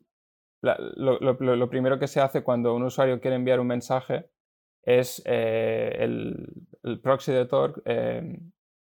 lo, 0.61 1.71
primero 1.71 2.01
que 2.01 2.09
se 2.09 2.21
hace 2.21 2.43
cuando 2.43 2.75
un 2.75 2.83
usuario 2.83 3.21
quiere 3.21 3.37
enviar 3.37 3.61
un 3.61 3.69
mensaje 3.69 4.29
es 4.83 5.23
eh, 5.25 5.99
el, 6.01 6.49
el, 6.83 7.01
proxy 7.01 7.31
de 7.31 7.47
Tor 7.47 7.81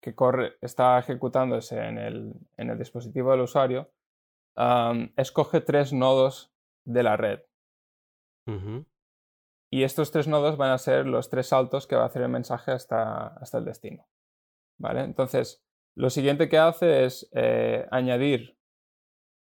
que 0.00 0.14
corre, 0.14 0.56
está 0.60 0.98
ejecutándose 0.98 1.78
en 1.78 1.98
el, 1.98 2.32
en 2.56 2.70
el 2.70 2.78
dispositivo 2.78 3.32
del 3.32 3.42
usuario, 3.42 3.92
escoge 5.16 5.60
tres 5.60 5.92
nodos 5.92 6.52
de 6.84 7.02
la 7.02 7.16
red. 7.16 7.40
Y 9.70 9.82
estos 9.82 10.10
tres 10.10 10.28
nodos 10.28 10.56
van 10.56 10.70
a 10.70 10.78
ser 10.78 11.06
los 11.06 11.28
tres 11.28 11.48
saltos 11.48 11.86
que 11.86 11.96
va 11.96 12.04
a 12.04 12.06
hacer 12.06 12.22
el 12.22 12.28
mensaje 12.28 12.70
hasta, 12.70 13.26
hasta 13.26 13.58
el 13.58 13.64
destino. 13.64 14.06
¿Vale? 14.78 15.00
Entonces, 15.00 15.64
lo 15.96 16.10
siguiente 16.10 16.48
que 16.48 16.58
hace 16.58 17.04
es 17.04 17.28
eh, 17.32 17.86
añadir 17.90 18.58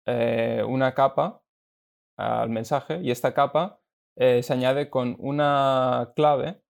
eh, 0.07 0.63
una 0.67 0.95
capa 0.95 1.43
al 2.19 2.51
mensaje 2.51 3.01
y 3.03 3.11
esta 3.11 3.33
capa 3.33 3.81
eh, 4.17 4.43
se 4.43 4.53
añade 4.53 4.91
con 4.91 5.17
una 5.19 6.13
clave 6.17 6.61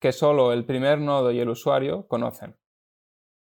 que 0.00 0.12
solo 0.12 0.52
el 0.52 0.64
primer 0.64 1.00
nodo 1.00 1.32
y 1.32 1.40
el 1.40 1.48
usuario 1.48 2.06
conocen 2.06 2.57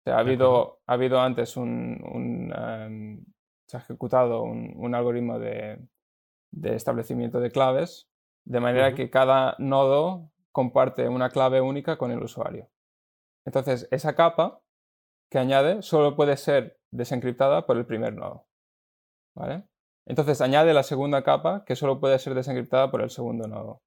ha, 0.06 0.18
habido, 0.18 0.80
ha 0.86 0.94
habido 0.94 1.20
antes 1.20 1.56
un, 1.56 2.52
em, 2.56 3.24
se 3.66 3.76
ha 3.76 3.80
ejecutado 3.80 4.42
un, 4.42 4.94
algoritmo 4.94 5.38
de, 5.38 5.78
establecimiento 6.62 7.40
de 7.40 7.50
claves 7.50 8.08
de 8.44 8.60
manera 8.60 8.94
que 8.94 9.10
cada 9.10 9.54
nodo 9.58 10.30
comparte 10.52 11.08
una 11.08 11.30
clave 11.30 11.60
única 11.60 11.96
con 11.96 12.10
el 12.10 12.22
usuario. 12.22 12.68
Entonces, 13.44 13.86
esa 13.90 14.14
capa 14.14 14.60
que 15.30 15.38
añade 15.38 15.82
solo 15.82 16.16
puede 16.16 16.36
ser 16.36 16.78
desencriptada 16.90 17.66
por 17.66 17.76
el 17.76 17.86
primer 17.86 18.14
nodo. 18.14 18.46
¿vale? 19.36 19.64
Entonces 20.06 20.40
añade 20.40 20.74
la 20.74 20.82
segunda 20.82 21.22
capa 21.22 21.64
que 21.64 21.76
solo 21.76 22.00
puede 22.00 22.18
ser 22.18 22.34
desencriptada 22.34 22.90
por 22.90 23.02
el 23.02 23.10
segundo 23.10 23.46
nodo. 23.46 23.82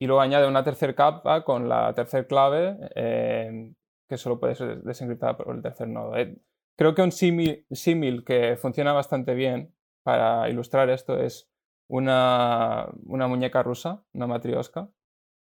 Y 0.00 0.06
luego 0.06 0.20
añade 0.20 0.46
una 0.46 0.64
tercera 0.64 0.94
capa 0.94 1.44
con 1.44 1.68
la 1.68 1.92
tercera 1.94 2.26
clave 2.26 2.76
eh, 2.94 3.72
que 4.08 4.16
solo 4.16 4.38
puede 4.38 4.54
ser 4.54 4.82
desencriptada 4.82 5.36
por 5.36 5.54
el 5.54 5.62
tercer 5.62 5.88
nodo. 5.88 6.16
Eh, 6.16 6.38
creo 6.76 6.94
que 6.94 7.02
un 7.02 7.12
símil 7.12 8.24
que 8.24 8.56
funciona 8.56 8.92
bastante 8.92 9.34
bien 9.34 9.74
para 10.02 10.48
ilustrar 10.48 10.90
esto 10.90 11.18
es 11.18 11.50
una, 11.88 12.88
muñeca 13.04 13.62
rusa, 13.62 14.04
una 14.12 14.26
matrioska, 14.26 14.88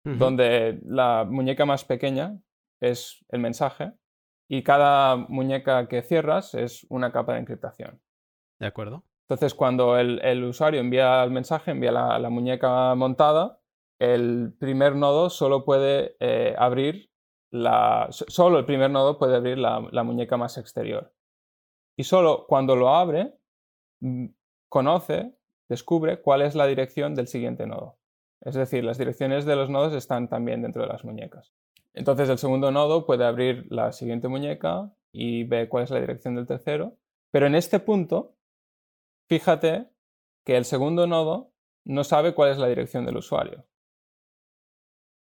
donde 0.04 0.80
la 0.86 1.26
muñeca 1.30 1.66
más 1.66 1.84
pequeña 1.84 2.40
es 2.80 3.26
el 3.28 3.42
mensaje 3.42 3.92
y 4.48 4.64
cada 4.64 5.18
muñeca 5.18 5.90
que 5.90 6.02
cierras 6.02 6.54
es 6.54 6.86
una 6.90 7.12
capa 7.12 7.34
de 7.34 7.40
encriptación. 7.40 8.02
De 8.58 8.68
acuerdo. 8.68 9.04
Entonces, 9.28 9.54
cuando 9.54 9.98
el, 9.98 10.44
usuario 10.46 10.80
envía 10.80 11.22
el 11.26 11.32
mensaje, 11.32 11.72
envía 11.72 11.92
la, 11.92 12.30
muñeca 12.30 12.96
montada, 12.96 13.60
el 14.00 14.54
primer 14.58 14.96
nodo 14.96 15.30
solo 15.30 15.66
puede 15.66 16.16
eh, 16.22 16.56
abrir 16.58 17.10
la. 17.52 18.08
Solo 18.12 18.60
el 18.60 18.66
primer 18.66 18.92
nodo 18.92 19.18
puede 19.18 19.36
abrir 19.36 19.58
la, 19.58 20.04
muñeca 20.04 20.38
más 20.38 20.58
exterior. 20.58 21.14
Y 21.96 22.04
solo 22.04 22.46
cuando 22.48 22.76
lo 22.76 22.90
abre, 22.90 23.34
mm, 24.02 24.28
conoce, 24.70 25.34
descubre 25.70 26.22
cuál 26.22 26.42
es 26.42 26.56
la 26.56 26.68
dirección 26.68 27.16
del 27.16 27.28
siguiente 27.28 27.66
nodo. 27.66 27.98
Es 28.42 28.56
decir, 28.56 28.84
las 28.84 28.98
direcciones 28.98 29.46
de 29.46 29.56
los 29.56 29.70
nodos 29.70 29.94
están 29.94 30.30
también 30.30 30.62
dentro 30.62 30.84
de 30.84 30.90
las 30.90 31.04
muñecas. 31.04 31.54
Entonces 31.94 32.30
el 32.30 32.38
segundo 32.38 32.72
nodo 32.72 33.06
puede 33.06 33.26
abrir 33.26 33.66
la 33.72 33.92
siguiente 33.92 34.28
muñeca 34.28 34.92
y 35.12 35.46
ve 35.46 35.68
cuál 35.68 35.84
es 35.84 35.90
la 35.90 36.00
dirección 36.00 36.36
del 36.36 36.46
tercero. 36.46 36.96
Pero 37.32 37.48
en 37.48 37.56
este 37.56 37.80
punto, 37.80 38.36
fíjate 39.28 39.90
que 40.46 40.58
el 40.58 40.66
segundo 40.66 41.08
nodo 41.08 41.52
no 41.84 42.04
sabe 42.04 42.36
cuál 42.36 42.52
es 42.52 42.58
la 42.58 42.68
dirección 42.68 43.06
del 43.06 43.18
usuario. 43.18 43.66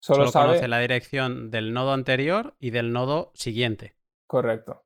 Solo, 0.03 0.29
conoce 0.31 0.67
la 0.67 0.79
dirección 0.79 1.49
del 1.49 1.73
nodo 1.73 1.93
anterior 1.93 2.55
y 2.59 2.71
del 2.71 2.91
nodo 2.91 3.31
siguiente. 3.35 3.95
Correcto. 4.27 4.83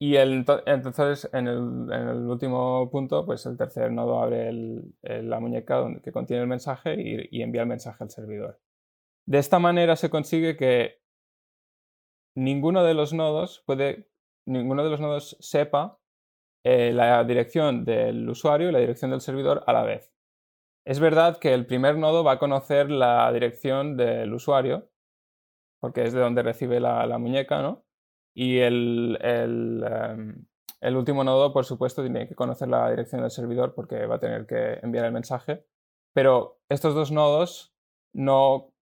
Y 0.00 0.16
entonces, 0.16 1.28
en 1.32 1.48
el, 1.48 1.58
último 1.58 2.88
punto, 2.90 3.26
pues 3.26 3.46
el 3.46 3.56
tercer 3.56 3.90
nodo 3.90 4.22
abre 4.22 4.52
la 5.02 5.40
muñeca 5.40 5.76
donde, 5.76 6.00
que 6.02 6.12
contiene 6.12 6.42
el 6.42 6.48
mensaje 6.48 6.94
y 6.98 7.42
envía 7.42 7.62
el 7.62 7.68
mensaje 7.68 8.04
al 8.04 8.10
servidor. 8.10 8.60
De 9.26 9.38
esta 9.38 9.58
manera 9.58 9.96
se 9.96 10.08
consigue 10.08 10.56
que 10.56 11.00
ninguno 12.36 12.84
de 12.84 12.94
los 12.94 13.12
nodos 13.12 13.64
puede, 13.66 14.08
ninguno 14.46 14.84
de 14.84 14.90
los 14.90 15.00
nodos 15.00 15.36
sepa 15.40 15.98
eh, 16.64 16.92
la 16.92 17.24
dirección 17.24 17.84
del 17.84 18.28
usuario 18.28 18.68
y 18.68 18.72
la 18.72 18.78
dirección 18.78 19.10
del 19.10 19.20
servidor 19.20 19.64
a 19.66 19.72
la 19.72 19.82
vez. 19.82 20.13
Es 20.84 21.00
verdad 21.00 21.38
que 21.38 21.54
el 21.54 21.66
primer 21.66 21.96
nodo 21.96 22.24
va 22.24 22.32
a 22.32 22.38
conocer 22.38 22.90
la 22.90 23.32
dirección 23.32 23.96
del 23.96 24.32
usuario, 24.34 24.90
porque 25.80 26.04
es 26.04 26.12
de 26.12 26.20
donde 26.20 26.42
recibe 26.42 26.80
la, 26.80 27.18
muñeca, 27.18 27.62
¿no? 27.62 27.84
Y 28.34 28.58
el, 28.58 29.18
em, 29.22 30.46
el, 30.80 30.96
último 30.96 31.24
nodo, 31.24 31.52
por 31.52 31.64
supuesto, 31.64 32.02
tiene 32.02 32.28
que 32.28 32.34
conocer 32.34 32.68
la 32.68 32.90
dirección 32.90 33.22
del 33.22 33.30
servidor 33.30 33.74
porque 33.74 34.06
va 34.06 34.16
a 34.16 34.20
tener 34.20 34.46
que 34.46 34.80
enviar 34.82 35.06
el 35.06 35.12
mensaje. 35.12 35.64
Pero 36.12 36.60
estos 36.68 36.94
dos 36.94 37.12
nodos 37.12 37.74
no 38.12 38.74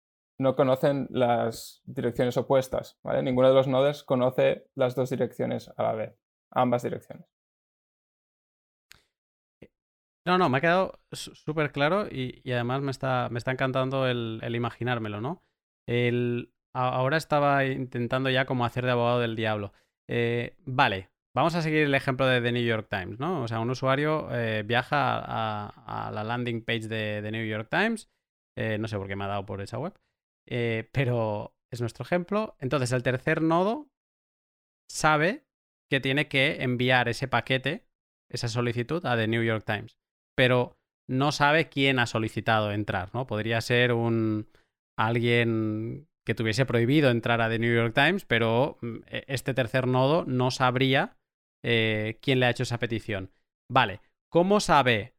no 0.43 0.57
conocen 0.57 1.07
las 1.11 1.83
direcciones 1.87 2.37
opuestas, 2.37 2.99
¿vale? 3.03 3.23
Ninguno 3.23 3.49
de 3.49 3.55
los 3.55 3.69
nodos 3.69 4.03
conoce 4.03 4.67
las 4.75 4.95
dos 4.95 5.09
direcciones 5.09 5.71
a 5.77 5.83
la 5.83 5.93
vez, 5.93 6.19
ambas 6.51 6.83
direcciones. 6.83 7.27
No, 10.25 10.39
no, 10.39 10.49
me 10.49 10.59
ha 10.59 10.61
quedado 10.61 11.01
súper 11.11 11.73
claro 11.73 12.07
y, 12.09 12.43
además 12.53 12.81
me 12.81 12.93
está, 12.93 13.29
me 13.31 13.39
está 13.39 13.51
encantando 13.51 14.07
el, 14.07 14.41
imaginármelo, 14.55 15.21
¿no? 15.21 15.43
El, 15.87 16.53
ahora 16.73 17.17
estaba 17.17 17.65
intentando 17.65 18.31
ya 18.31 18.47
como 18.47 18.65
hacer 18.65 18.85
de 18.85 18.93
abogado 18.93 19.19
del 19.19 19.35
diablo. 19.35 19.73
Eh, 20.09 20.57
vale, 20.65 21.11
vamos 21.35 21.57
a 21.57 21.63
seguir 21.63 21.85
el 21.85 21.95
ejemplo 21.95 22.27
de 22.27 22.41
The 22.41 22.53
New 22.53 22.65
York 22.65 22.87
Times, 22.89 23.19
¿no? 23.19 23.43
O 23.43 23.49
sea, 23.49 23.59
un 23.59 23.71
usuario 23.71 24.29
eh, 24.31 24.63
viaja 24.65 25.19
a, 25.19 26.11
la 26.13 26.23
landing 26.23 26.65
page 26.65 26.87
de 26.87 27.21
The 27.21 27.33
New 27.33 27.47
York 27.47 27.69
Times, 27.69 28.09
eh, 28.57 28.79
no 28.79 28.87
sé 28.87 28.97
por 28.99 29.09
qué 29.09 29.17
me 29.17 29.25
ha 29.25 29.29
dado 29.29 29.45
por 29.45 29.61
esa 29.61 29.79
web, 29.79 29.95
pero 30.47 31.57
es 31.73 31.81
nuestro 31.81 32.05
ejemplo. 32.05 32.57
Entonces 32.61 32.93
el 32.93 33.03
tercer 33.03 33.43
nodo 33.43 33.91
sabe 34.89 35.47
que 35.91 36.01
tiene 36.01 36.29
que 36.29 36.63
enviar 36.63 37.09
ese 37.09 37.27
paquete, 37.27 37.89
esa 38.31 38.49
solicitud 38.49 39.05
a 39.05 39.17
The 39.17 39.27
New 39.27 39.43
York 39.43 39.65
Times, 39.65 39.99
pero 40.35 40.77
no 41.09 41.33
sabe 41.33 41.69
quién 41.69 41.99
ha 41.99 42.07
solicitado 42.07 42.73
entrar, 42.73 43.15
¿no? 43.15 43.27
Podría 43.27 43.61
ser 43.61 43.93
un 43.93 44.49
alguien 44.99 46.07
que 46.25 46.35
tuviese 46.35 46.67
prohibido 46.67 47.11
entrar 47.11 47.41
a 47.41 47.49
The 47.49 47.59
New 47.59 47.75
York 47.75 47.95
Times, 47.95 48.25
pero 48.25 48.79
mm, 48.81 48.97
e, 49.07 49.25
este 49.27 49.55
tercer 49.55 49.87
nodo 49.87 50.25
no 50.27 50.51
sabría 50.51 51.17
eh, 51.65 52.19
quién 52.23 52.41
le 52.41 52.47
ha 52.47 52.51
hecho 52.51 52.63
esa 52.63 52.79
petición. 52.79 53.31
Vale, 53.71 54.01
¿cómo 54.31 54.61
sabe 54.61 55.15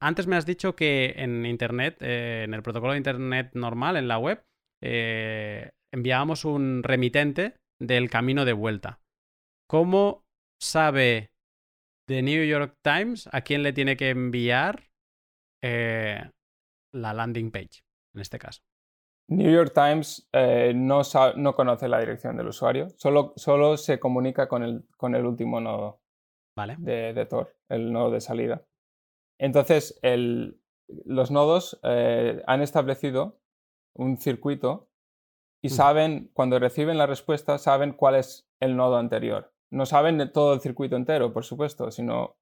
antes 0.00 0.26
me 0.26 0.36
has 0.36 0.46
dicho 0.46 0.74
que 0.74 1.14
en 1.16 1.44
Internet, 1.44 1.98
eh, 2.00 2.44
en 2.44 2.54
el 2.54 2.62
protocolo 2.62 2.92
de 2.92 2.98
Internet 2.98 3.50
normal, 3.54 3.96
en 3.96 4.08
la 4.08 4.18
web, 4.18 4.42
eh, 4.82 5.70
enviábamos 5.92 6.44
un 6.44 6.82
remitente 6.82 7.54
del 7.80 8.08
camino 8.08 8.44
de 8.44 8.54
vuelta. 8.54 9.00
¿Cómo 9.68 10.24
sabe 10.60 11.30
The 12.06 12.22
New 12.22 12.44
York 12.44 12.76
Times 12.82 13.28
a 13.32 13.40
quién 13.40 13.62
le 13.62 13.72
tiene 13.72 13.96
que 13.96 14.10
enviar 14.10 14.90
eh, 15.62 16.20
la 16.92 17.14
landing 17.14 17.50
page, 17.50 17.84
en 18.14 18.20
este 18.20 18.38
caso? 18.38 18.62
New 19.28 19.50
York 19.50 19.72
Times 19.74 20.28
no, 20.74 21.00
no, 21.36 21.54
conoce 21.54 21.88
la 21.88 21.98
dirección 21.98 22.36
del 22.36 22.48
usuario, 22.48 22.90
solo, 22.98 23.32
solo 23.36 23.78
se 23.78 23.98
comunica 23.98 24.48
con 24.48 24.62
el, 24.62 24.84
con 24.98 25.14
el 25.14 25.24
último 25.24 25.62
nodo 25.62 26.02
de, 26.78 27.14
de 27.14 27.26
Tor, 27.26 27.56
el 27.70 27.90
nodo 27.90 28.10
de 28.10 28.20
salida. 28.20 28.66
Entonces, 29.38 29.98
los 30.88 31.30
nodos 31.30 31.80
eh, 31.82 32.42
han 32.46 32.62
establecido 32.62 33.40
un 33.94 34.18
circuito 34.18 34.88
y 35.62 35.70
saben, 35.70 36.30
cuando 36.34 36.58
reciben 36.58 36.98
la 36.98 37.06
respuesta, 37.06 37.56
saben 37.56 37.94
cuál 37.94 38.16
es 38.16 38.46
el 38.60 38.76
nodo 38.76 38.98
anterior. 38.98 39.53
No 39.74 39.86
saben 39.86 40.30
todo 40.32 40.54
el 40.54 40.60
circuito 40.60 40.94
entero, 40.94 41.32
por 41.32 41.44
supuesto, 41.44 41.90
si 41.90 42.02
no, 42.04 42.36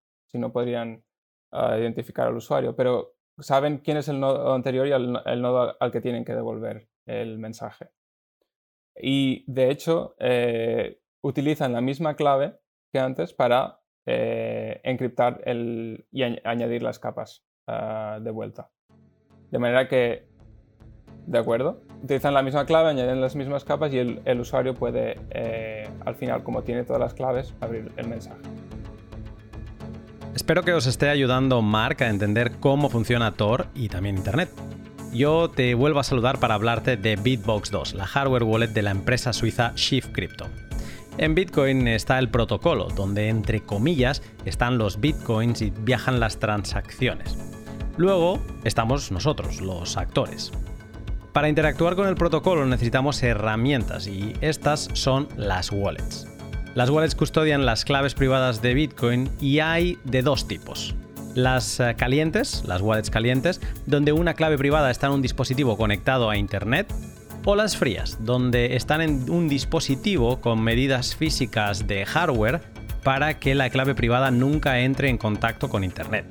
podrían 0.53 1.03
ah, 1.51 1.79
identificar 1.79 2.27
al 2.29 2.37
usuario, 2.37 2.77
pero 2.77 3.15
saben 3.39 3.79
quién 3.79 3.97
es 3.97 4.09
el 4.09 4.21
nodo 4.21 4.53
anterior 4.53 4.87
y 4.87 4.93
el, 4.93 5.41
nodo 5.41 5.75
al 5.81 5.91
que 5.91 6.03
tienen 6.03 6.27
que 6.27 6.35
devolver 6.35 6.89
el 7.07 7.39
mensaje. 7.39 7.89
Y 8.95 9.51
de 9.51 9.71
hecho, 9.71 10.15
eh, 10.19 11.01
utilizan 11.23 11.73
la 11.73 11.81
misma 11.81 12.17
clave 12.17 12.59
que 12.93 12.99
antes 12.99 13.33
para 13.33 13.81
eh, 14.05 14.83
encriptar 14.85 15.41
el, 15.47 16.07
y 16.11 16.23
añadir 16.23 16.83
las 16.83 16.99
capas 16.99 17.47
ah, 17.67 18.19
de 18.21 18.31
vuelta. 18.31 18.71
De 19.51 19.59
manera 19.59 19.89
que, 19.89 20.29
¿de 21.27 21.39
acuerdo? 21.39 21.81
Utilizan 22.03 22.35
la 22.35 22.43
misma 22.43 22.67
clave, 22.67 22.91
añaden 22.91 23.21
las 23.21 23.37
mismas 23.37 23.65
capas 23.65 23.93
y 23.93 23.99
el, 23.99 24.41
usuario 24.41 24.75
puede, 24.75 25.19
eh, 25.31 25.89
al 26.05 26.15
final, 26.15 26.43
como 26.43 26.63
tiene 26.63 26.85
todas 26.85 27.01
las 27.01 27.15
claves, 27.15 27.55
abrir 27.61 27.93
el 27.97 28.09
mensaje. 28.09 28.41
Espero 30.35 30.63
que 30.63 30.73
os 30.73 30.87
esté 30.87 31.09
ayudando 31.11 31.61
Mark 31.63 32.03
a 32.03 32.09
entender 32.09 32.53
cómo 32.59 32.89
funciona 32.89 33.33
Tor 33.33 33.67
y 33.75 33.89
también 33.89 34.17
Internet. 34.17 34.51
Yo 35.13 35.51
te 35.51 35.75
vuelvo 35.75 36.01
a 36.01 36.05
saludar 36.05 36.41
para 36.41 36.55
hablarte 36.55 36.97
de 36.97 37.17
Bitbox 37.17 37.71
2, 37.71 37.95
la 37.95 38.07
hardware 38.07 38.45
wallet 38.45 38.69
de 38.69 38.81
la 38.81 38.91
empresa 38.91 39.35
suiza 39.35 39.73
Shift 39.77 40.13
Crypto. 40.13 40.47
En 41.19 41.35
Bitcoin 41.35 41.87
está 41.87 42.19
el 42.19 42.31
protocolo, 42.31 42.89
donde 42.89 43.29
entre 43.29 43.61
comillas 43.61 44.23
están 44.47 44.79
los 44.79 45.01
bitcoins 45.01 45.61
y 45.61 45.71
viajan 45.71 46.19
las 46.19 46.39
transacciones. 46.39 47.37
Luego 47.99 48.41
estamos 48.65 49.13
nosotros, 49.13 49.61
los 49.61 49.99
actores. 49.99 50.51
Para 51.33 51.49
interactuar 51.49 51.97
con 51.97 52.09
el 52.09 52.15
protocolo 52.15 52.67
necesitamos 52.67 53.23
herramientas 53.23 54.07
y 54.07 54.35
estas 54.43 54.91
son 54.93 55.29
las 55.37 55.73
wallets. 55.73 56.29
Las 56.75 56.91
wallets 56.91 57.15
custodian 57.15 57.65
las 57.65 57.87
claves 57.87 58.13
privadas 58.13 58.61
de 58.61 58.75
Bitcoin 58.75 59.31
y 59.41 59.61
hay 59.61 59.97
de 60.05 60.21
dos 60.21 60.47
tipos. 60.47 60.95
Las 61.35 61.81
eh, 61.81 61.95
calientes, 61.97 62.65
las 62.67 62.83
wallets 62.83 63.09
calientes, 63.09 63.63
donde 63.87 64.13
una 64.13 64.35
clave 64.35 64.59
privada 64.59 64.91
está 64.91 65.07
en 65.07 65.15
un 65.15 65.23
dispositivo 65.23 65.79
conectado 65.79 66.29
a 66.29 66.37
Internet 66.37 66.93
o 67.47 67.57
las 67.57 67.79
frías, 67.79 68.19
donde 68.21 68.77
están 68.77 69.01
en 69.01 69.31
un 69.31 69.49
dispositivo 69.49 70.39
con 70.39 70.63
medidas 70.63 71.17
físicas 71.17 71.87
de 71.87 72.05
hardware 72.05 72.61
para 73.03 73.39
que 73.39 73.55
la 73.55 73.71
clave 73.71 73.95
privada 73.95 74.31
nunca 74.31 74.81
entre 74.81 75.09
en 75.09 75.17
contacto 75.17 75.71
con 75.71 75.83
Internet. 75.83 76.27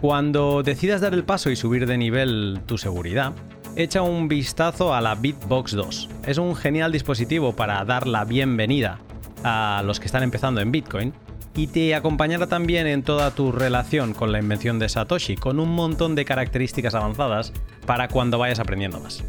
Cuando 0.00 0.62
decidas 0.62 1.00
dar 1.02 1.12
el 1.14 1.24
paso 1.24 1.50
y 1.50 1.56
subir 1.56 1.86
de 1.86 1.98
nivel 1.98 2.60
tu 2.66 2.76
seguridad, 2.76 3.32
echa 3.76 4.00
un 4.00 4.26
vistazo 4.26 4.94
a 4.94 5.02
la 5.02 5.14
Bitbox 5.14 5.72
2. 5.72 6.08
Es 6.26 6.38
un 6.38 6.56
genial 6.56 6.92
dispositivo 6.92 7.54
para 7.54 7.84
dar 7.84 8.06
la 8.06 8.24
bienvenida 8.24 8.98
a 9.44 9.82
los 9.84 10.00
que 10.00 10.06
están 10.06 10.22
empezando 10.22 10.62
en 10.62 10.72
Bitcoin 10.72 11.12
y 11.54 11.66
te 11.68 11.94
acompañará 11.94 12.46
también 12.46 12.86
en 12.86 13.02
toda 13.02 13.30
tu 13.32 13.52
relación 13.52 14.14
con 14.14 14.32
la 14.32 14.38
invención 14.38 14.78
de 14.78 14.88
Satoshi, 14.88 15.36
con 15.36 15.60
un 15.60 15.70
montón 15.74 16.14
de 16.14 16.24
características 16.24 16.94
avanzadas 16.94 17.52
para 17.84 18.08
cuando 18.08 18.38
vayas 18.38 18.60
aprendiendo 18.60 18.98
más. 18.98 19.22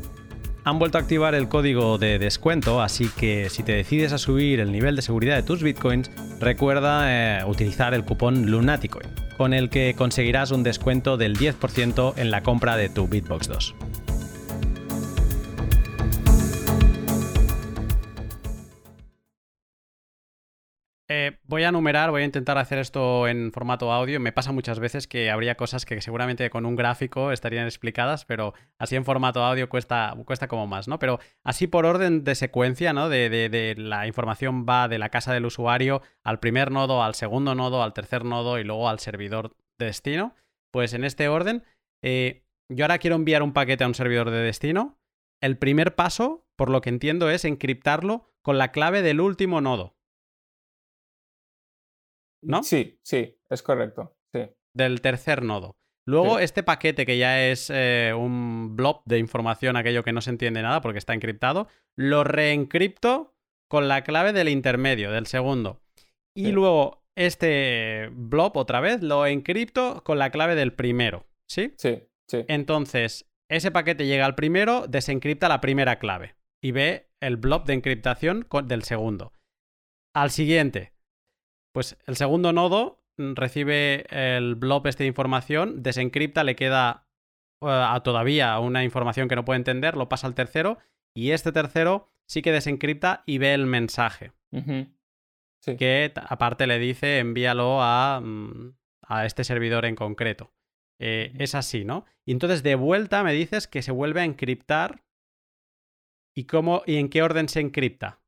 Han 0.64 0.80
vuelto 0.80 0.98
a 0.98 1.02
activar 1.02 1.36
el 1.36 1.48
código 1.48 1.98
de 1.98 2.20
descuento, 2.20 2.82
así 2.82 3.10
que 3.18 3.50
si 3.50 3.64
te 3.64 3.74
decides 3.74 4.12
a 4.12 4.18
subir 4.18 4.60
el 4.60 4.72
nivel 4.72 4.98
de 4.98 5.02
seguridad 5.02 5.36
de 5.36 5.44
tus 5.44 5.64
bitcoins, 5.64 6.12
recuerda 6.40 7.06
eh, 7.40 7.46
utilizar 7.46 7.94
el 7.94 8.04
cupón 8.04 8.52
Lunaticoin, 8.52 9.08
con 9.38 9.54
el 9.54 9.70
que 9.70 9.94
conseguirás 9.98 10.52
un 10.52 10.64
descuento 10.64 11.16
del 11.16 11.38
10% 11.38 12.14
en 12.18 12.32
la 12.32 12.44
compra 12.44 12.76
de 12.76 12.90
tu 12.90 13.08
Bitbox 13.08 13.48
2. 13.48 13.76
Eh, 21.10 21.38
voy 21.44 21.64
a 21.64 21.72
numerar, 21.72 22.12
voy 22.12 22.24
a 22.24 22.26
intentar 22.26 22.58
hacer 22.58 22.80
esto 22.80 23.30
en 23.30 23.54
formato 23.54 23.94
audio. 23.94 24.20
Me 24.20 24.34
pasa 24.34 24.52
muchas 24.52 24.80
veces 24.80 25.08
que 25.08 25.32
habría 25.32 25.56
cosas 25.56 25.86
que 25.86 26.02
seguramente 26.02 26.50
con 26.50 26.66
un 26.66 26.76
gráfico 26.76 27.32
estarían 27.32 27.66
explicadas, 27.66 28.26
pero 28.26 28.54
así 28.78 28.98
en 28.98 29.06
formato 29.06 29.42
audio 29.42 29.70
cuesta, 29.70 30.14
cuesta 30.26 30.50
como 30.50 30.68
más, 30.68 30.90
¿no? 30.90 31.00
Pero 31.00 31.20
así 31.46 31.68
por 31.68 31.86
orden 31.86 32.26
de 32.26 32.36
secuencia, 32.36 32.92
¿no? 32.92 33.08
De, 33.08 33.76
la 33.78 34.06
información 34.06 34.66
va 34.68 34.90
de 34.90 35.00
la 35.00 35.08
casa 35.08 35.34
del 35.34 35.46
usuario 35.46 36.02
al 36.24 36.40
primer 36.40 36.72
nodo, 36.72 37.02
al 37.02 37.16
segundo 37.16 37.56
nodo, 37.56 37.84
al 37.84 37.94
tercer 37.94 38.26
nodo 38.26 38.60
y 38.60 38.66
luego 38.66 38.90
al 38.90 39.00
servidor 39.00 39.56
de 39.80 39.86
destino. 39.86 40.36
Pues 40.72 40.94
en 40.94 41.06
este 41.06 41.30
orden, 41.30 41.64
eh, 42.04 42.44
yo 42.68 42.84
ahora 42.84 42.98
quiero 42.98 43.16
enviar 43.16 43.44
un 43.44 43.54
paquete 43.54 43.86
a 43.86 43.88
un 43.88 43.96
servidor 43.96 44.30
de 44.30 44.40
destino. 44.40 45.00
El 45.42 45.58
primer 45.58 45.96
paso, 45.96 46.46
por 46.58 46.70
lo 46.70 46.82
que 46.82 46.90
entiendo, 46.90 47.30
es 47.30 47.46
encriptarlo 47.46 48.30
con 48.42 48.58
la 48.58 48.74
clave 48.74 49.02
del 49.02 49.22
último 49.22 49.62
nodo. 49.62 49.97
¿No? 52.42 52.64
Sí, 52.64 53.00
sí, 53.04 53.38
es 53.50 53.64
correcto. 53.64 54.18
Sí. 54.34 54.42
Del 54.74 55.02
tercer 55.02 55.44
nodo. 55.44 55.78
Luego, 56.06 56.40
este 56.40 56.64
paquete 56.64 57.06
que 57.06 57.18
ya 57.18 57.48
es 57.48 57.70
eh, 57.70 58.14
un 58.18 58.78
blob 58.78 59.02
de 59.06 59.18
información, 59.18 59.76
aquello 59.76 60.04
que 60.04 60.14
no 60.14 60.22
se 60.22 60.30
entiende 60.30 60.62
nada 60.62 60.80
porque 60.80 61.00
está 61.00 61.14
encriptado, 61.14 61.68
lo 61.98 62.24
reencripto 62.24 63.36
con 63.68 63.90
la 63.90 64.04
clave 64.06 64.32
del 64.32 64.48
intermedio, 64.48 65.12
del 65.12 65.28
segundo. 65.28 65.82
Y 66.34 66.54
luego, 66.54 67.04
este 67.18 68.10
blob 68.14 68.56
otra 68.56 68.80
vez 68.80 69.02
lo 69.02 69.26
encripto 69.26 70.02
con 70.06 70.18
la 70.18 70.30
clave 70.30 70.56
del 70.56 70.72
primero. 70.72 71.26
¿Sí? 71.50 71.74
Sí, 71.78 72.04
sí. 72.30 72.46
Entonces, 72.48 73.30
ese 73.50 73.72
paquete 73.72 74.06
llega 74.06 74.26
al 74.26 74.36
primero, 74.36 74.88
desencripta 74.88 75.50
la 75.50 75.60
primera 75.60 76.00
clave 76.00 76.36
y 76.62 76.72
ve 76.72 77.10
el 77.20 77.38
blob 77.38 77.66
de 77.66 77.74
encriptación 77.74 78.48
del 78.66 78.84
segundo. 78.84 79.34
Al 80.14 80.32
siguiente, 80.32 80.94
pues 81.74 81.98
el 82.06 82.16
segundo 82.16 82.54
nodo 82.54 83.04
recibe 83.18 84.06
el 84.10 84.56
blob 84.56 84.88
este 84.88 85.04
de 85.04 85.08
información, 85.08 85.84
desencripta, 85.84 86.44
le 86.44 86.56
queda 86.56 87.08
uh, 87.62 88.00
todavía 88.04 88.58
una 88.60 88.84
información 88.84 89.28
que 89.28 89.36
no 89.36 89.46
puede 89.46 89.58
entender, 89.58 89.96
lo 89.96 90.10
pasa 90.10 90.28
al 90.28 90.36
tercero 90.36 90.78
y 91.16 91.32
este 91.32 91.52
tercero 91.52 92.12
sí 92.28 92.42
que 92.42 92.52
desencripta 92.52 93.24
y 93.26 93.38
ve 93.38 93.54
el 93.54 93.66
mensaje. 93.66 94.32
Que 95.78 96.14
aparte 96.16 96.68
le 96.68 96.80
dice 96.80 97.20
envíalo 97.20 97.82
a, 97.82 98.22
mm, 98.22 98.76
a 99.04 99.26
este 99.26 99.44
servidor 99.44 99.86
en 99.86 99.96
concreto. 99.96 100.54
Eh, 101.00 101.34
es 101.38 101.56
así, 101.56 101.86
¿no? 101.86 102.06
Y 102.26 102.32
entonces 102.32 102.64
de 102.64 102.76
vuelta 102.76 103.24
me 103.24 103.34
dices 103.34 103.68
que 103.68 103.82
se 103.82 103.92
vuelve 103.92 104.22
a 104.22 104.26
encriptar. 104.26 105.04
¿Y 106.36 106.46
cómo 106.46 106.84
y 106.86 106.98
en 106.98 107.10
qué 107.10 107.24
orden 107.24 107.50
se 107.50 107.60
encripta? 107.60 108.22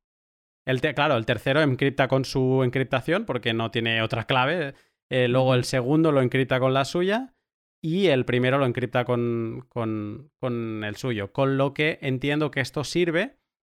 Claro, 0.94 1.16
el 1.16 1.26
tercero 1.26 1.62
encripta 1.62 2.08
con 2.08 2.24
su 2.24 2.62
encriptación 2.62 3.24
porque 3.24 3.52
no 3.52 3.70
tiene 3.70 4.02
otra 4.02 4.24
clave. 4.24 4.74
Eh, 5.10 5.26
luego 5.28 5.54
el 5.54 5.64
segundo 5.64 6.12
lo 6.12 6.22
encripta 6.22 6.60
con 6.60 6.74
la 6.74 6.84
suya 6.84 7.34
y 7.82 8.08
el 8.08 8.24
primero 8.24 8.58
lo 8.58 8.66
encripta 8.66 9.04
con, 9.04 9.66
con, 9.68 10.30
con, 10.38 10.84
el 10.84 10.96
suyo. 10.96 11.32
Con 11.32 11.56
lo 11.56 11.74
que 11.74 11.98
entiendo 12.02 12.50
que 12.50 12.60
esto 12.60 12.84
sirve 12.84 13.38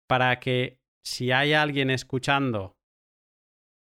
para 0.09 0.41
que 0.41 0.81
si 1.05 1.31
hay 1.33 1.53
alguien 1.53 1.91
escuchando 1.91 2.77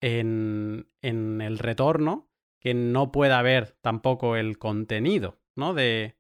en, 0.02 0.88
en 1.02 1.40
el 1.40 1.58
retorno, 1.58 2.28
que 2.60 2.74
no 2.74 3.12
pueda 3.12 3.40
ver 3.42 3.76
tampoco 3.80 4.36
el 4.36 4.58
contenido 4.58 5.38
¿no? 5.56 5.74
de, 5.74 6.18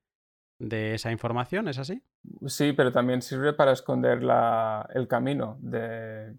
de 0.58 0.94
esa 0.94 1.10
información, 1.10 1.68
¿es 1.68 1.78
así? 1.78 2.02
Sí, 2.46 2.72
pero 2.72 2.92
también 2.92 3.22
sirve 3.22 3.52
para 3.52 3.72
esconder 3.72 4.22
la, 4.22 4.88
el 4.94 5.08
camino 5.08 5.58
de, 5.60 6.36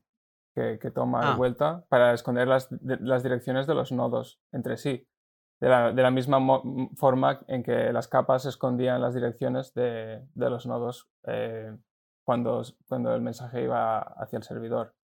que, 0.80 0.92
toma 0.92 1.22
de 1.22 1.32
ah. 1.32 1.36
vuelta 1.36 1.86
para 1.90 2.14
esconder 2.14 2.48
las, 2.48 2.70
las, 2.82 3.24
direcciones 3.24 3.68
de 3.68 3.76
los 3.76 3.92
nodos 3.92 4.40
entre 4.52 4.78
sí. 4.78 5.08
De 5.60 5.68
la, 5.68 5.92
de 5.92 6.02
la 6.02 6.12
misma 6.12 6.40
forma 6.96 7.42
en 7.48 7.64
que 7.64 7.92
las 7.92 8.08
capas 8.08 8.46
escondían 8.46 9.02
las 9.02 9.14
direcciones 9.14 9.74
de, 9.74 10.26
de 10.34 10.50
los 10.50 10.66
nodos 10.66 11.10
eh, 11.28 11.76
cuando, 12.26 12.64
cuando 12.88 13.14
el 13.14 13.22
mensaje 13.22 13.64
iba 13.64 14.00
hacia 14.00 14.38
el 14.38 14.44
servidor. 14.44 14.96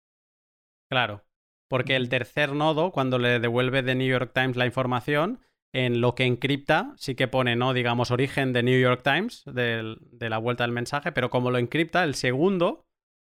Claro, 0.90 1.24
porque 1.70 1.98
el 1.98 2.08
tercer 2.08 2.54
nodo, 2.54 2.92
cuando 2.92 3.20
le 3.20 3.40
devuelve 3.40 3.82
de 3.82 3.96
New 3.96 4.08
York 4.08 4.32
Times 4.34 4.56
la 4.56 4.66
información, 4.66 5.42
en 5.74 6.00
lo 6.00 6.16
que 6.16 6.24
encripta, 6.24 6.94
sí 6.96 7.16
que 7.16 7.28
pone, 7.28 7.58
¿no? 7.58 7.74
Digamos, 7.74 8.12
origen 8.12 8.54
de 8.54 8.64
New 8.64 8.80
York 8.80 9.02
Times, 9.04 9.44
de, 9.46 9.98
de 10.00 10.30
la 10.30 10.38
vuelta 10.38 10.64
del 10.64 10.72
mensaje, 10.72 11.12
pero 11.12 11.30
como 11.30 11.52
lo 11.52 11.58
encripta, 11.58 12.06
el 12.06 12.16
segundo, 12.16 12.86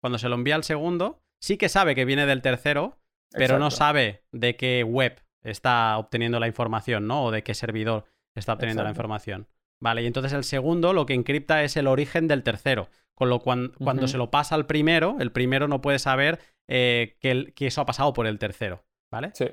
cuando 0.02 0.18
se 0.18 0.28
lo 0.28 0.34
envía 0.34 0.54
al 0.54 0.64
segundo, 0.64 1.22
sí 1.40 1.56
que 1.56 1.68
sabe 1.68 1.94
que 1.94 2.04
viene 2.04 2.26
del 2.26 2.42
tercero, 2.42 2.98
pero 3.30 3.58
no 3.58 3.70
sabe 3.70 4.24
de 4.32 4.56
qué 4.56 4.84
web 4.84 5.22
está 5.42 5.96
obteniendo 5.98 6.40
la 6.40 6.46
información, 6.46 7.06
¿no? 7.06 7.24
O 7.24 7.30
de 7.30 7.42
qué 7.42 7.54
servidor 7.54 8.04
está 8.34 8.54
obteniendo 8.54 8.82
la 8.82 8.90
información. 8.90 9.48
Vale, 9.80 10.02
y 10.02 10.06
entonces 10.06 10.32
el 10.32 10.44
segundo 10.44 10.92
lo 10.92 11.06
que 11.06 11.14
encripta 11.14 11.62
es 11.62 11.76
el 11.76 11.86
origen 11.86 12.28
del 12.28 12.42
tercero. 12.42 12.88
Con 13.14 13.30
lo 13.30 13.40
cual, 13.40 13.72
cuando 13.78 14.08
se 14.08 14.18
lo 14.18 14.30
pasa 14.30 14.54
al 14.54 14.66
primero, 14.66 15.16
el 15.20 15.32
primero 15.32 15.68
no 15.68 15.80
puede 15.80 15.98
saber 15.98 16.38
eh, 16.68 17.16
que, 17.18 17.54
que, 17.54 17.66
eso 17.66 17.80
ha 17.80 17.86
pasado 17.86 18.12
por 18.12 18.26
el 18.26 18.38
tercero. 18.38 18.84
¿Vale? 19.10 19.30
Sí. 19.32 19.46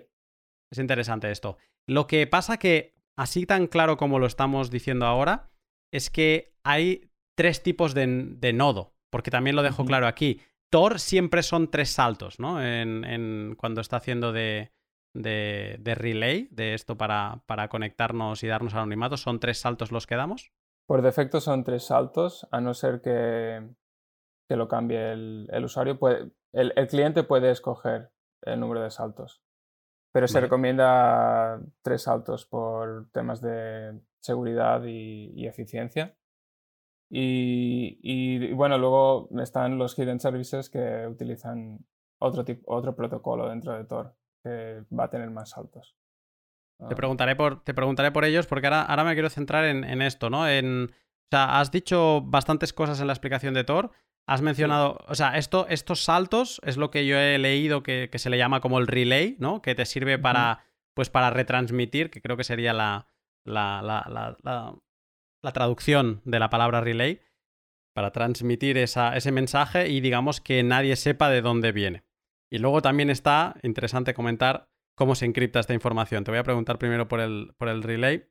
Es 0.69 0.79
interesante 0.79 1.31
esto. 1.31 1.57
Lo 1.87 2.07
que 2.07 2.27
pasa 2.27 2.57
que, 2.57 2.93
así 3.15 3.45
tan 3.45 3.67
claro 3.67 3.95
como 3.95 4.19
lo 4.19 4.25
estamos 4.25 4.69
diciendo 4.69 5.05
ahora, 5.05 5.49
es 5.93 6.09
que 6.09 6.55
hay 6.63 7.09
tres 7.35 7.63
tipos 7.63 7.93
de, 7.93 8.53
nodo. 8.53 8.95
Porque 9.09 9.31
también 9.31 9.55
lo 9.55 9.61
dejo 9.61 9.85
claro 9.85 10.07
aquí. 10.07 10.41
Siempre 10.97 11.43
son 11.43 11.69
tres 11.69 11.91
saltos, 11.91 12.39
¿no? 12.39 12.63
En, 12.63 13.55
cuando 13.57 13.79
está 13.79 13.97
haciendo 13.97 14.31
de, 14.31 14.71
de, 15.13 15.95
relay, 15.95 16.47
de 16.49 16.73
esto 16.73 16.97
para, 16.97 17.43
para, 17.45 17.67
conectarnos 17.67 18.43
y 18.43 18.47
darnos 18.47 18.73
anonimato, 18.73 19.15
¿son 19.15 19.39
tres 19.39 19.59
saltos 19.59 19.91
los 19.91 20.07
que 20.07 20.15
damos? 20.15 20.51
Por 20.87 21.03
defecto 21.03 21.41
son 21.41 21.63
tres 21.63 21.83
saltos, 21.83 22.47
a 22.49 22.59
no 22.59 22.73
ser 22.73 23.01
que, 23.01 23.69
que 24.49 24.55
lo 24.55 24.67
cambie 24.67 25.11
el, 25.11 25.63
usuario. 25.63 25.99
Puede, 25.99 26.31
el, 26.53 26.73
cliente 26.87 27.23
puede 27.23 27.51
escoger 27.51 28.09
el 28.41 28.59
número 28.59 28.81
de 28.81 28.89
saltos, 28.89 29.43
pero 30.11 30.27
se 30.27 30.41
recomienda 30.41 31.61
tres 31.83 32.01
saltos 32.01 32.47
por 32.47 33.11
temas 33.11 33.41
de 33.41 34.01
seguridad 34.21 34.83
y 34.85 35.45
eficiencia. 35.45 36.17
Y, 37.15 38.51
bueno, 38.53 38.77
luego 38.79 39.29
están 39.39 39.77
los 39.77 39.97
hidden 39.97 40.19
services 40.19 40.69
que 40.69 41.07
utilizan 41.07 41.85
otro, 42.19 42.43
tipo, 42.43 42.73
otro 42.73 42.95
protocolo 42.95 43.49
dentro 43.49 43.73
de 43.73 43.83
Tor 43.85 44.15
que 44.43 44.83
va 44.97 45.05
a 45.05 45.09
tener 45.09 45.29
más 45.29 45.51
saltos. 45.51 45.95
Te, 46.79 46.93
ah. 46.93 46.95
preguntaré 46.95 47.35
por, 47.35 47.63
te 47.63 47.73
preguntaré 47.75 48.11
por 48.11 48.25
ellos 48.25 48.47
porque 48.47 48.67
ahora, 48.67 48.81
ahora 48.81 49.03
me 49.03 49.13
quiero 49.13 49.29
centrar 49.29 49.65
en, 49.65 49.83
en 49.83 50.01
esto, 50.01 50.31
¿no? 50.31 50.49
En, 50.49 50.89
o 50.91 51.27
sea, 51.31 51.59
has 51.59 51.71
dicho 51.71 52.21
bastantes 52.21 52.73
cosas 52.73 52.99
en 52.99 53.07
la 53.07 53.13
explicación 53.13 53.53
de 53.53 53.63
Tor. 53.63 53.91
Has 54.25 54.41
mencionado, 54.41 54.97
o 55.07 55.15
sea, 55.15 55.37
esto, 55.37 55.67
estos 55.69 56.03
saltos 56.03 56.61
es 56.63 56.77
lo 56.77 56.89
que 56.89 57.05
yo 57.05 57.17
he 57.17 57.37
leído 57.37 57.83
que, 57.83 58.09
que, 58.11 58.19
se 58.19 58.29
le 58.29 58.37
llama 58.37 58.59
como 58.59 58.79
el 58.79 58.87
relay, 58.87 59.35
¿no? 59.37 59.61
Que 59.61 59.75
te 59.75 59.85
sirve 59.85 60.17
para, 60.17 60.65
pues 60.95 61.09
para 61.09 61.29
retransmitir, 61.29 62.09
que 62.09 62.21
creo 62.21 62.37
que 62.37 62.43
sería 62.43 62.73
la, 62.73 63.07
la, 63.45 63.81
la, 63.83 64.37
la 64.41 64.75
la 65.43 65.51
traducción 65.51 66.21
de 66.25 66.39
la 66.39 66.49
palabra 66.49 66.81
relay 66.81 67.21
para 67.93 68.11
transmitir 68.11 68.77
ese 68.77 69.31
mensaje 69.31 69.89
y 69.89 70.01
digamos 70.01 70.41
que 70.41 70.63
nadie 70.63 70.95
sepa 70.95 71.29
de 71.29 71.41
dónde 71.41 71.71
viene. 71.71 72.03
Y 72.51 72.57
luego 72.57 72.81
también 72.81 73.09
está 73.09 73.55
interesante 73.61 74.13
comentar 74.13 74.71
cómo 74.95 75.15
se 75.15 75.25
encripta 75.25 75.59
esta 75.59 75.73
información. 75.73 76.23
Te 76.23 76.31
voy 76.31 76.39
a 76.39 76.43
preguntar 76.43 76.79
primero 76.79 77.07
por 77.07 77.19
el, 77.19 77.53
por 77.57 77.67
el 77.67 77.83
relay. 77.83 78.29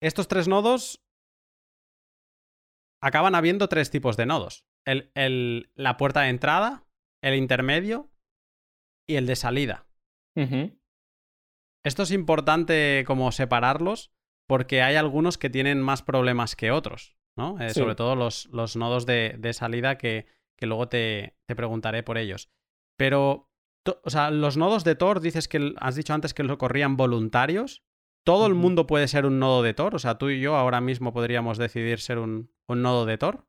Estos 0.00 0.28
tres 0.28 0.46
nodos 0.46 1.04
acaban 3.02 3.34
habiendo 3.34 3.68
tres 3.68 3.90
tipos 3.90 4.16
de 4.16 4.26
nodos. 4.26 4.64
El, 4.84 5.72
la 5.74 5.96
puerta 5.96 6.22
de 6.22 6.28
entrada, 6.28 6.86
el 7.22 7.34
intermedio 7.34 8.10
y 9.08 9.16
el 9.16 9.26
de 9.26 9.36
salida. 9.36 9.86
esto 11.84 12.02
es 12.02 12.10
importante 12.12 13.02
como 13.06 13.32
separarlos 13.32 14.12
porque 14.48 14.82
hay 14.82 14.96
algunos 14.96 15.38
que 15.38 15.50
tienen 15.50 15.80
más 15.80 16.02
problemas 16.02 16.56
que 16.56 16.72
otros, 16.72 17.16
¿no? 17.36 17.60
Eh, 17.60 17.70
sobre 17.74 17.94
todo 17.94 18.16
los, 18.16 18.46
los 18.46 18.76
nodos 18.76 19.04
de, 19.04 19.52
salida 19.52 19.98
que, 19.98 20.26
que 20.56 20.66
luego 20.66 20.88
te, 20.88 21.36
te, 21.46 21.54
preguntaré 21.54 22.02
por 22.02 22.16
ellos. 22.16 22.50
Pero, 22.96 23.50
o 24.02 24.10
sea, 24.10 24.30
los 24.30 24.56
nodos 24.56 24.84
de 24.84 24.94
Tor, 24.94 25.20
dices 25.20 25.48
que 25.48 25.74
has 25.78 25.96
dicho 25.96 26.14
antes 26.14 26.32
que 26.32 26.42
lo 26.42 26.56
corrían 26.56 26.96
voluntarios. 26.96 27.84
¿Todo 28.24 28.46
el 28.46 28.54
mundo 28.54 28.86
puede 28.86 29.06
ser 29.06 29.26
un 29.26 29.38
nodo 29.38 29.62
de 29.62 29.74
Tor? 29.74 29.94
O 29.94 29.98
sea, 29.98 30.16
tú 30.16 30.30
y 30.30 30.40
yo 30.40 30.56
ahora 30.56 30.80
mismo 30.80 31.12
podríamos 31.12 31.58
decidir 31.58 32.00
ser 32.00 32.18
un, 32.18 32.50
un 32.66 32.82
nodo 32.82 33.04
de 33.04 33.18
Tor. 33.18 33.46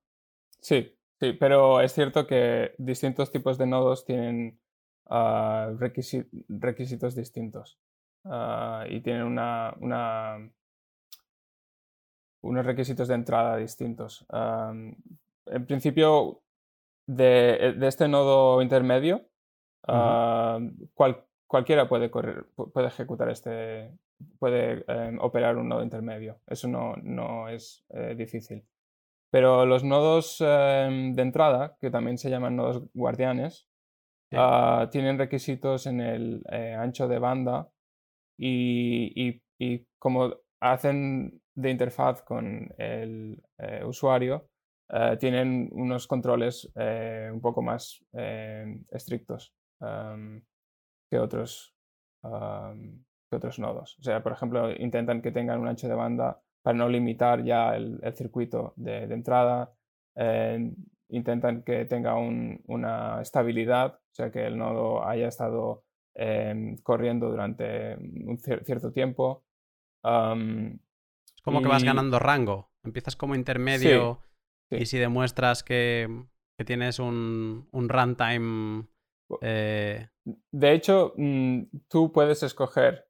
Sí, 0.59 0.97
sí, 1.19 1.31
pero 1.33 1.79
es 1.79 1.93
cierto 1.93 2.27
que 2.27 2.75
distintos 2.77 3.31
tipos 3.31 3.57
de 3.57 3.67
nodos 3.67 4.03
tienen 4.03 4.59
ah, 5.09 5.71
requisitos 5.79 7.15
distintos 7.15 7.79
ah, 8.25 8.85
y 8.89 8.99
tienen 8.99 9.23
una, 9.23 9.73
una, 9.79 10.51
unos 12.41 12.65
requisitos 12.65 13.07
de 13.07 13.15
entrada 13.15 13.57
distintos. 13.57 14.25
en 14.31 15.65
principio, 15.65 16.41
de, 17.07 17.75
este 17.81 18.07
nodo 18.07 18.61
intermedio, 18.61 19.25
cualquiera 21.47 21.89
puede, 21.89 22.11
correr, 22.11 22.45
puede 22.55 22.87
ejecutar 22.87 23.29
este, 23.29 23.91
puede 24.37 24.83
em, 24.87 25.17
operar 25.19 25.57
un 25.57 25.67
nodo 25.69 25.83
intermedio. 25.83 26.39
Eso 26.47 26.67
no, 26.67 26.95
no 27.01 27.49
es 27.49 27.83
eh, 27.89 28.15
difícil. 28.15 28.63
Pero 29.31 29.65
los 29.65 29.83
nodos 29.83 30.37
em, 30.41 31.15
de 31.15 31.21
entrada, 31.21 31.77
que 31.79 31.89
también 31.91 32.17
se 32.17 32.29
llaman 32.29 32.55
nodos 32.55 32.83
guardianes, 32.93 33.67
ah, 34.33 34.89
tienen 34.91 35.17
requisitos 35.17 35.85
en 35.87 36.01
el 36.01 36.43
eh, 36.51 36.75
ancho 36.75 37.07
de 37.07 37.19
banda 37.19 37.69
y, 38.37 39.41
y, 39.59 39.85
como 39.99 40.35
hacen 40.61 41.41
de 41.61 41.69
interfaz 41.71 42.21
con 42.23 42.73
el 42.77 43.41
eh, 43.57 43.83
usuario, 43.85 44.47
eh, 44.89 45.17
tienen 45.19 45.69
unos 45.71 46.07
controles 46.07 46.71
un 46.75 47.41
poco 47.41 47.61
más 47.61 48.03
estrictos 48.91 49.53
que 49.79 51.19
otros, 51.19 51.75
que 52.21 53.35
otros 53.35 53.59
nodos. 53.59 53.97
O 53.99 54.03
sea, 54.03 54.23
por 54.23 54.31
ejemplo, 54.31 54.71
intentan 54.71 55.21
que 55.21 55.31
tengan 55.31 55.59
un 55.59 55.67
ancho 55.67 55.87
de 55.87 55.95
banda 55.95 56.41
para 56.61 56.77
no 56.77 56.89
limitar 56.89 57.43
ya 57.43 57.75
el, 57.75 57.99
circuito 58.15 58.73
de, 58.75 59.03
entrada. 59.03 59.71
Eh, 60.15 60.71
intentan 61.09 61.63
que 61.63 61.85
tenga 61.85 62.15
una 62.15 63.21
estabilidad, 63.21 63.95
o 63.95 64.15
sea, 64.15 64.31
que 64.31 64.45
el 64.45 64.57
nodo 64.57 65.05
haya 65.05 65.27
estado 65.27 65.83
eh, 66.15 66.75
corriendo 66.83 67.29
durante 67.29 67.95
un 67.95 68.37
cierto 68.37 68.91
tiempo. 68.91 69.43
Es 71.39 71.43
como 71.43 71.61
que 71.61 71.69
vas 71.69 71.85
ganando 71.85 72.19
rango. 72.19 72.69
Empiezas 72.83 73.15
como 73.15 73.33
intermedio 73.33 74.19
y 74.69 74.85
si 74.87 74.97
demuestras 74.97 75.63
que, 75.63 76.25
tienes 76.65 76.99
un, 76.99 77.69
runtime. 77.71 78.87
Eh, 79.39 80.09
de 80.51 80.71
hecho, 80.73 81.13
mm, 81.15 81.61
tú 81.87 82.11
puedes 82.11 82.43
escoger 82.43 83.07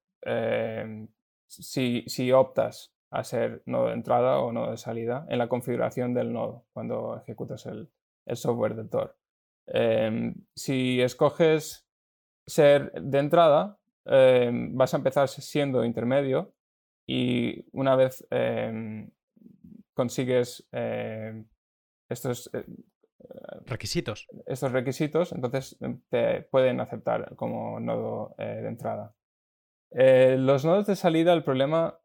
si, 1.47 2.03
si 2.05 2.31
optas 2.31 2.93
a 3.09 3.23
ser 3.23 3.63
nodo 3.65 3.87
de 3.87 3.93
entrada 3.93 4.37
o 4.41 4.51
nodo 4.51 4.69
de 4.69 4.77
salida 4.77 5.25
en 5.27 5.39
la 5.39 5.49
configuración 5.49 6.13
del 6.13 6.31
nodo 6.31 6.67
cuando 6.71 7.17
ejecutas 7.17 7.65
el, 7.65 7.89
software 8.35 8.75
de 8.75 8.85
Tor. 8.85 9.17
Em, 9.65 10.35
si 10.55 11.01
escoges 11.01 11.87
ser 12.45 12.91
de 12.91 13.17
entrada, 13.17 13.79
em, 14.05 14.77
vas 14.77 14.93
a 14.93 14.97
empezar 14.97 15.27
siendo 15.27 15.83
intermedio 15.83 16.53
y 17.11 17.65
una 17.71 17.95
vez 17.95 18.23
em, 18.29 19.09
consigues 19.95 20.69
estos 22.07 22.51
eh, 22.53 22.63
requisitos. 23.65 24.27
Estos 24.45 24.71
requisitos, 24.71 25.31
entonces 25.31 25.75
te 26.09 26.43
pueden 26.43 26.79
aceptar 26.81 27.35
como 27.35 27.79
nodo 27.79 28.35
eh, 28.37 28.61
de 28.61 28.67
entrada. 28.67 29.15
Eh, 29.89 30.37
los 30.37 30.65
nodos 30.65 30.85
de 30.85 30.95
salida, 30.95 31.33
el 31.33 31.43
problema 31.43 31.99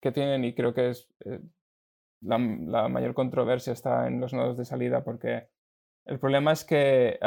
que 0.00 0.10
tienen 0.10 0.44
y 0.44 0.52
creo 0.52 0.74
que 0.74 0.90
es 0.90 1.08
la, 2.22 2.38
mayor 2.88 3.14
controversia 3.14 3.72
está 3.72 4.08
en 4.08 4.20
los 4.20 4.32
nodos 4.32 4.58
de 4.58 4.64
salida 4.64 5.04
porque 5.04 5.48
el 6.06 6.18
problema 6.18 6.50
es 6.50 6.64
que 6.64 7.20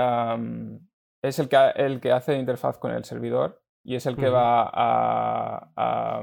es 1.21 1.39
el 1.39 1.47
que, 1.47 1.57
el 1.75 2.01
que 2.01 2.11
hace 2.11 2.37
interfaz 2.37 2.77
con 2.77 2.91
el 2.91 3.05
servidor 3.05 3.63
y 3.85 3.95
es 3.95 4.05
el 4.07 4.17
que 4.17 4.27
va 4.27 4.69
a, 4.73 6.21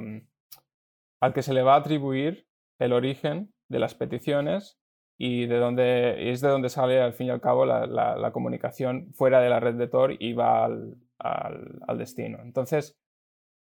al 1.23 1.33
que 1.33 1.43
se 1.43 1.55
le 1.55 1.63
va 1.63 1.75
a 1.75 1.79
atribuir 1.79 2.47
el 2.79 2.93
origen 2.93 3.53
de 3.69 3.79
las 3.79 3.95
peticiones 3.95 4.79
y 5.19 5.47
de 5.47 5.59
donde 5.59 6.33
es 6.33 6.41
de 6.41 6.49
donde 6.49 6.69
sale 6.69 7.01
al 7.01 7.13
fin 7.13 7.29
y 7.29 7.31
al 7.31 7.41
cabo 7.41 7.65
la, 7.65 8.31
comunicación 8.33 9.13
fuera 9.15 9.41
de 9.41 9.49
la 9.49 9.61
red 9.61 9.75
de 9.75 9.87
Tor 9.87 10.17
y 10.19 10.33
va 10.33 10.65
al, 10.65 10.97
al 11.19 11.99
destino. 11.99 12.41
Entonces, 12.43 12.99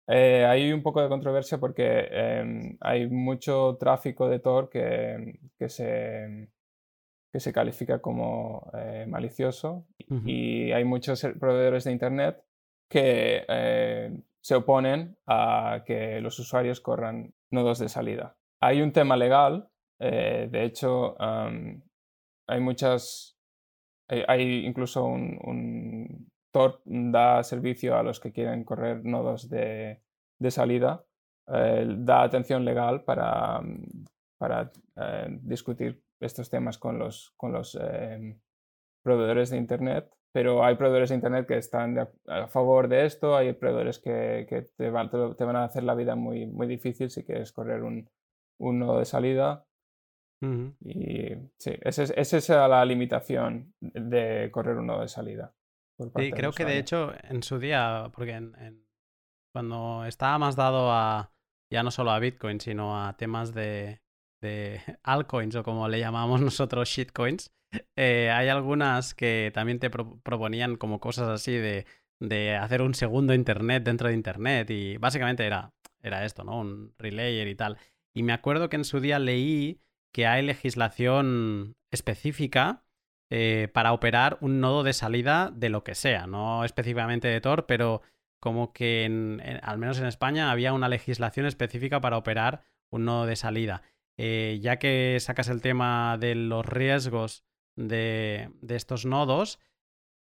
eh, 0.06 0.46
hay 0.46 0.72
un 0.72 0.82
poco 0.82 1.02
de 1.02 1.08
controversia 1.08 1.58
porque 1.58 2.08
em, 2.10 2.78
hay 2.80 3.08
mucho 3.08 3.76
tráfico 3.78 4.28
de 4.28 4.38
Tor 4.38 4.70
que, 4.70 5.38
que, 5.58 5.68
se, 5.68 6.48
que 7.30 7.40
se 7.40 7.52
califica 7.52 8.00
como 8.00 8.70
eh, 8.72 9.04
malicioso 9.06 9.86
y 10.24 10.72
hay 10.72 10.84
muchos 10.84 11.26
proveedores 11.38 11.84
de 11.84 11.92
Internet 11.92 12.42
que 12.88 13.44
eh, 13.48 14.18
se 14.40 14.54
oponen 14.54 15.18
a 15.26 15.82
que 15.84 16.22
los 16.22 16.38
usuarios 16.38 16.80
corran 16.80 17.34
nodos 17.50 17.78
de 17.78 17.88
salida. 17.88 18.36
Hay 18.60 18.82
un 18.82 18.92
tema 18.92 19.16
legal, 19.16 19.70
de 20.00 20.64
hecho, 20.64 21.16
hay 21.20 22.60
muchas, 22.60 23.38
hay, 24.08 24.66
incluso 24.66 25.04
un, 25.04 25.38
un 25.42 26.30
Tor 26.50 26.80
da 26.84 27.42
servicio 27.42 27.96
a 27.96 28.02
los 28.02 28.20
que 28.20 28.32
quieren 28.32 28.64
correr 28.64 29.04
nodos 29.04 29.48
de, 29.48 30.00
salida, 30.48 31.04
eh, 31.46 31.86
da 31.98 32.22
atención 32.22 32.64
legal 32.64 33.04
para, 33.04 33.60
para 34.38 34.70
eh, 34.96 35.26
discutir 35.42 36.02
estos 36.20 36.48
temas 36.48 36.78
con 36.78 36.98
los, 36.98 37.32
con 37.36 37.52
los 37.52 37.74
em, 37.74 38.40
proveedores 39.02 39.50
de 39.50 39.58
Internet, 39.58 40.10
pero 40.32 40.64
hay 40.64 40.76
proveedores 40.76 41.08
de 41.08 41.16
Internet 41.16 41.46
que 41.46 41.56
están 41.56 42.08
a 42.26 42.46
favor 42.48 42.88
de 42.88 43.06
esto, 43.06 43.36
hay 43.36 43.52
proveedores 43.52 43.98
que, 43.98 44.46
que 44.48 44.62
te, 44.62 44.90
van, 44.90 45.10
te, 45.10 45.44
van, 45.44 45.56
a 45.56 45.64
hacer 45.64 45.82
la 45.82 45.94
vida 45.94 46.16
muy, 46.16 46.46
muy 46.46 46.66
difícil 46.66 47.10
si 47.10 47.24
quieres 47.24 47.52
correr 47.52 47.82
un, 47.82 48.08
un 48.58 48.78
nodo 48.78 48.98
de 48.98 49.04
salida. 49.04 49.64
Y 50.40 51.34
sí, 51.58 51.72
esa 51.80 52.04
es, 52.04 52.14
esa 52.16 52.36
es 52.36 52.48
la 52.48 52.84
limitación 52.84 53.74
de 53.80 54.50
correr 54.52 54.76
un 54.76 54.86
nodo 54.86 55.00
de 55.00 55.08
salida. 55.08 55.52
Sí, 56.16 56.30
creo 56.30 56.52
que 56.52 56.64
de 56.64 56.78
hecho 56.78 57.12
en 57.24 57.42
su 57.42 57.58
día, 57.58 58.08
porque 58.14 58.32
en, 58.32 58.86
cuando 59.52 60.04
estaba 60.04 60.38
más 60.38 60.54
dado 60.54 60.92
a 60.92 61.32
ya 61.70 61.82
no 61.82 61.90
solo 61.90 62.12
a 62.12 62.20
Bitcoin, 62.20 62.60
sino 62.60 63.04
a 63.04 63.16
temas 63.16 63.52
de, 63.52 64.00
de 64.40 64.80
altcoins 65.02 65.54
o 65.56 65.62
como 65.62 65.88
le 65.88 65.98
llamamos 65.98 66.40
nosotros 66.40 66.88
shitcoins, 66.88 67.52
eh, 67.96 68.30
hay 68.30 68.48
algunas 68.48 69.14
que 69.14 69.50
también 69.54 69.78
te 69.78 69.90
proponían 69.90 70.76
como 70.76 71.00
cosas 71.00 71.28
así 71.28 71.52
de, 71.52 71.86
de, 72.20 72.56
hacer 72.56 72.82
un 72.82 72.94
segundo 72.94 73.34
Internet 73.34 73.84
dentro 73.84 74.08
de 74.08 74.14
Internet 74.14 74.70
y 74.70 74.96
básicamente 74.96 75.44
era, 75.44 75.72
era 76.02 76.24
esto, 76.24 76.44
¿no? 76.44 76.58
Un 76.60 76.94
relayer 76.98 77.46
y 77.48 77.54
tal. 77.54 77.78
Y 78.14 78.22
me 78.22 78.32
acuerdo 78.32 78.68
que 78.68 78.76
en 78.76 78.84
su 78.84 79.00
día 79.00 79.18
leí 79.18 79.80
que 80.12 80.26
hay 80.26 80.42
legislación 80.42 81.76
específica 81.90 82.84
eh, 83.30 83.68
para 83.74 83.92
operar 83.92 84.38
un 84.40 84.60
nodo 84.60 84.82
de 84.82 84.94
salida 84.94 85.52
de 85.54 85.68
lo 85.68 85.84
que 85.84 85.94
sea, 85.94 86.26
no 86.26 86.64
específicamente 86.64 87.28
de 87.28 87.40
Tor, 87.40 87.66
pero 87.66 88.00
como 88.40 88.72
que 88.72 89.04
al 89.62 89.78
menos 89.78 89.98
en 89.98 90.06
España 90.06 90.50
había 90.50 90.72
una 90.72 90.88
legislación 90.88 91.44
específica 91.44 92.00
para 92.00 92.16
operar 92.16 92.62
un 92.90 93.04
nodo 93.04 93.26
de 93.26 93.36
salida. 93.36 93.82
Eh, 94.18 94.58
ya 94.60 94.78
que 94.80 95.16
sacas 95.20 95.48
el 95.48 95.62
tema 95.62 96.18
de 96.18 96.34
los 96.34 96.66
riesgos 96.66 97.44
de, 97.76 98.50
estos 98.68 99.06
nodos, 99.06 99.60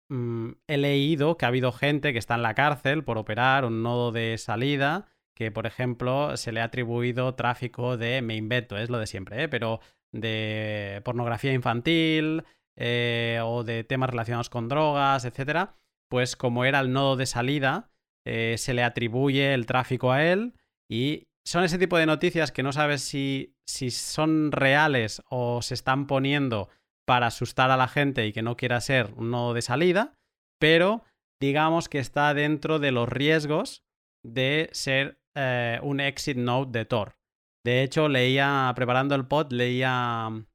mm, 0.09 0.53
he 0.67 0.79
leído 0.79 1.37
que 1.37 1.45
ha 1.45 1.49
habido 1.49 1.73
gente 1.73 2.13
que 2.13 2.19
está 2.19 2.35
en 2.37 2.43
la 2.43 2.55
cárcel 2.55 3.05
por 3.05 3.19
operar 3.19 3.67
un 3.67 3.83
nodo 3.83 4.11
de 4.11 4.39
salida 4.39 5.07
que, 5.35 5.51
por 5.51 5.67
ejemplo, 5.67 6.37
se 6.39 6.53
le 6.53 6.61
ha 6.61 6.65
atribuido 6.65 7.35
tráfico 7.35 7.97
de, 7.99 8.23
me 8.23 8.35
invento, 8.37 8.79
es 8.79 8.89
lo 8.91 8.99
de 8.99 9.07
siempre, 9.07 9.45
¿eh? 9.45 9.49
pero 9.49 9.81
de 10.11 11.03
pornografía 11.05 11.53
infantil, 11.53 12.45
eh, 12.77 13.41
o 13.43 13.65
de 13.65 13.85
temas 13.85 14.11
relacionados 14.11 14.51
con 14.51 14.69
drogas, 14.69 15.25
etcétera, 15.27 15.77
pues 16.09 16.37
como 16.37 16.65
era 16.65 16.81
el 16.81 16.93
nodo 16.93 17.17
de 17.17 17.27
salida, 17.27 17.91
se 18.25 18.73
le 18.75 18.85
atribuye 18.85 19.53
el 19.53 19.67
tráfico 19.67 20.13
a 20.13 20.25
él 20.25 20.55
y 20.89 21.29
son 21.47 21.65
ese 21.65 21.79
tipo 21.79 21.99
de 21.99 22.07
noticias 22.07 22.53
que 22.53 22.63
no 22.63 22.73
sabes 22.73 23.03
si, 23.03 23.55
si 23.67 23.91
son 23.91 24.53
reales 24.53 25.23
o 25.29 25.63
se 25.63 25.75
están 25.75 26.07
poniendo 26.07 26.69
para 27.07 27.27
asustar 27.27 27.71
a 27.71 27.77
la 27.77 27.89
gente 27.89 28.27
y 28.27 28.33
que 28.33 28.43
no 28.43 28.57
quiera 28.57 28.81
ser 28.81 29.13
un 29.17 29.31
nodo 29.31 29.55
de 29.55 29.63
salida, 29.63 30.15
pero 30.61 31.05
digamos 31.41 31.89
que 31.89 31.99
está 31.99 32.33
dentro 32.35 32.79
de 32.79 32.93
los 32.93 33.09
riesgos 33.09 33.83
de 34.25 34.71
ser 34.73 35.19
eh, 35.37 35.81
un 35.83 36.01
exit 36.01 36.37
node 36.37 36.71
de 36.71 36.85
Tor. 36.85 37.17
De 37.65 37.83
hecho, 37.83 38.09
leía, 38.09 38.73
preparando 38.77 39.15
el 39.15 39.27
pod, 39.27 39.53
leía 39.53 40.29
mm, 40.31 40.47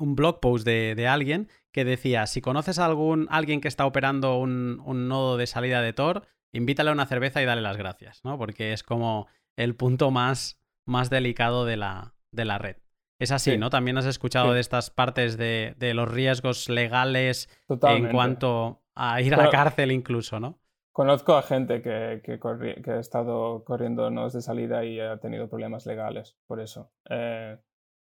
un 0.00 0.16
blog 0.16 0.40
post 0.40 0.66
de, 0.66 1.06
alguien 1.08 1.48
que 1.72 1.84
decía, 1.84 2.26
si 2.26 2.40
conoces 2.40 2.78
a 2.78 2.86
algún, 2.86 3.28
alguien 3.30 3.60
que 3.60 3.68
está 3.68 3.86
operando 3.86 4.38
un, 4.38 4.82
un, 4.84 5.08
nodo 5.08 5.36
de 5.36 5.46
salida 5.46 5.82
de 5.82 5.92
Tor, 5.92 6.26
invítale 6.52 6.90
a 6.90 6.92
una 6.92 7.06
cerveza 7.06 7.42
y 7.42 7.44
dale 7.44 7.60
las 7.60 7.76
gracias, 7.76 8.24
¿no? 8.24 8.38
Porque 8.38 8.72
es 8.72 8.82
como 8.82 9.28
el 9.56 9.74
punto 9.74 10.10
más, 10.10 10.60
más 10.84 11.10
delicado 11.10 11.64
de 11.64 11.76
la, 11.76 12.14
de 12.32 12.44
la 12.44 12.58
red. 12.58 12.76
Es 13.18 13.32
así, 13.32 13.56
¿no? 13.56 13.70
También 13.70 13.96
has 13.96 14.04
escuchado 14.04 14.52
de 14.52 14.60
estas 14.60 14.90
partes 14.90 15.38
de, 15.38 15.74
los 15.94 16.10
riesgos 16.10 16.68
legales 16.68 17.48
en 17.68 18.10
cuanto 18.10 18.82
a 18.94 19.20
ir 19.22 19.34
a 19.34 19.38
la 19.38 19.50
cárcel 19.50 19.90
incluso, 19.90 20.38
¿no? 20.38 20.58
Conozco 20.92 21.34
a 21.34 21.42
gente 21.42 21.82
que, 21.82 22.22
que, 22.22 22.90
ha 22.90 22.98
estado 22.98 23.64
corriendo 23.64 24.10
nodos 24.10 24.32
de 24.32 24.40
salida 24.40 24.84
y 24.84 24.98
ha 24.98 25.18
tenido 25.18 25.48
problemas 25.48 25.84
legales 25.84 26.38
por 26.46 26.60
eso. 26.60 26.90
Eh, 27.10 27.58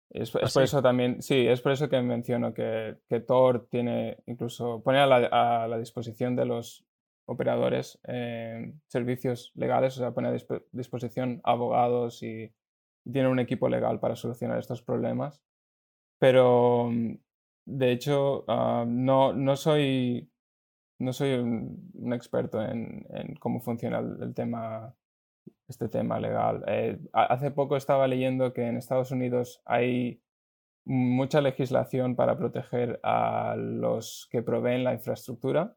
es, 0.10 0.36
¿Ah, 0.36 0.42
por 0.54 0.64
eso 0.64 0.82
también, 0.82 1.22
sí, 1.22 1.48
es 1.48 1.62
por 1.62 1.72
eso 1.72 1.90
que 1.90 2.02
menciono 2.02 2.54
que, 2.54 2.98
que 3.08 3.22
Tor 3.22 3.68
tiene 3.70 4.18
incluso, 4.26 4.84
pone 4.84 5.00
a 5.00 5.08
la, 5.08 5.78
disposición 5.78 6.36
de 6.36 6.46
los 6.46 6.86
operadores 7.26 8.00
eh, 8.08 8.74
servicios 8.88 9.52
legales, 9.56 9.96
o 9.98 10.00
sea, 10.00 10.12
pone 10.12 10.30
a 10.30 10.38
disposición 10.72 11.42
abogados 11.44 12.22
y 12.24 12.54
tiene 13.12 13.28
un 13.28 13.40
equipo 13.40 13.70
legal 13.70 14.00
para 14.00 14.16
solucionar 14.16 14.60
estos 14.60 14.82
problemas. 14.82 15.42
Pero, 16.20 16.90
mm, 16.92 17.16
de 17.66 17.92
hecho, 17.92 18.46
ah, 18.48 18.86
no, 18.88 19.34
no, 19.34 19.56
soy, 19.56 20.30
no 21.00 21.14
soy 21.14 21.34
un, 21.34 22.14
experto 22.14 22.62
en, 22.62 23.06
cómo 23.40 23.60
funciona 23.62 24.00
el, 24.00 24.34
tema, 24.34 24.96
este 25.68 25.90
tema 25.90 26.20
legal. 26.20 26.64
Eh, 26.68 27.00
hace 27.14 27.52
poco 27.52 27.78
estaba 27.78 28.08
leyendo 28.08 28.54
que 28.54 28.68
en 28.68 28.78
Estados 28.78 29.12
Unidos 29.12 29.62
hay 29.66 30.22
mucha 30.86 31.42
legislación 31.42 32.16
para 32.16 32.38
proteger 32.38 33.00
a 33.04 33.56
los 33.58 34.28
que 34.32 34.42
proveen 34.44 34.84
la 34.84 34.94
infraestructura. 34.94 35.76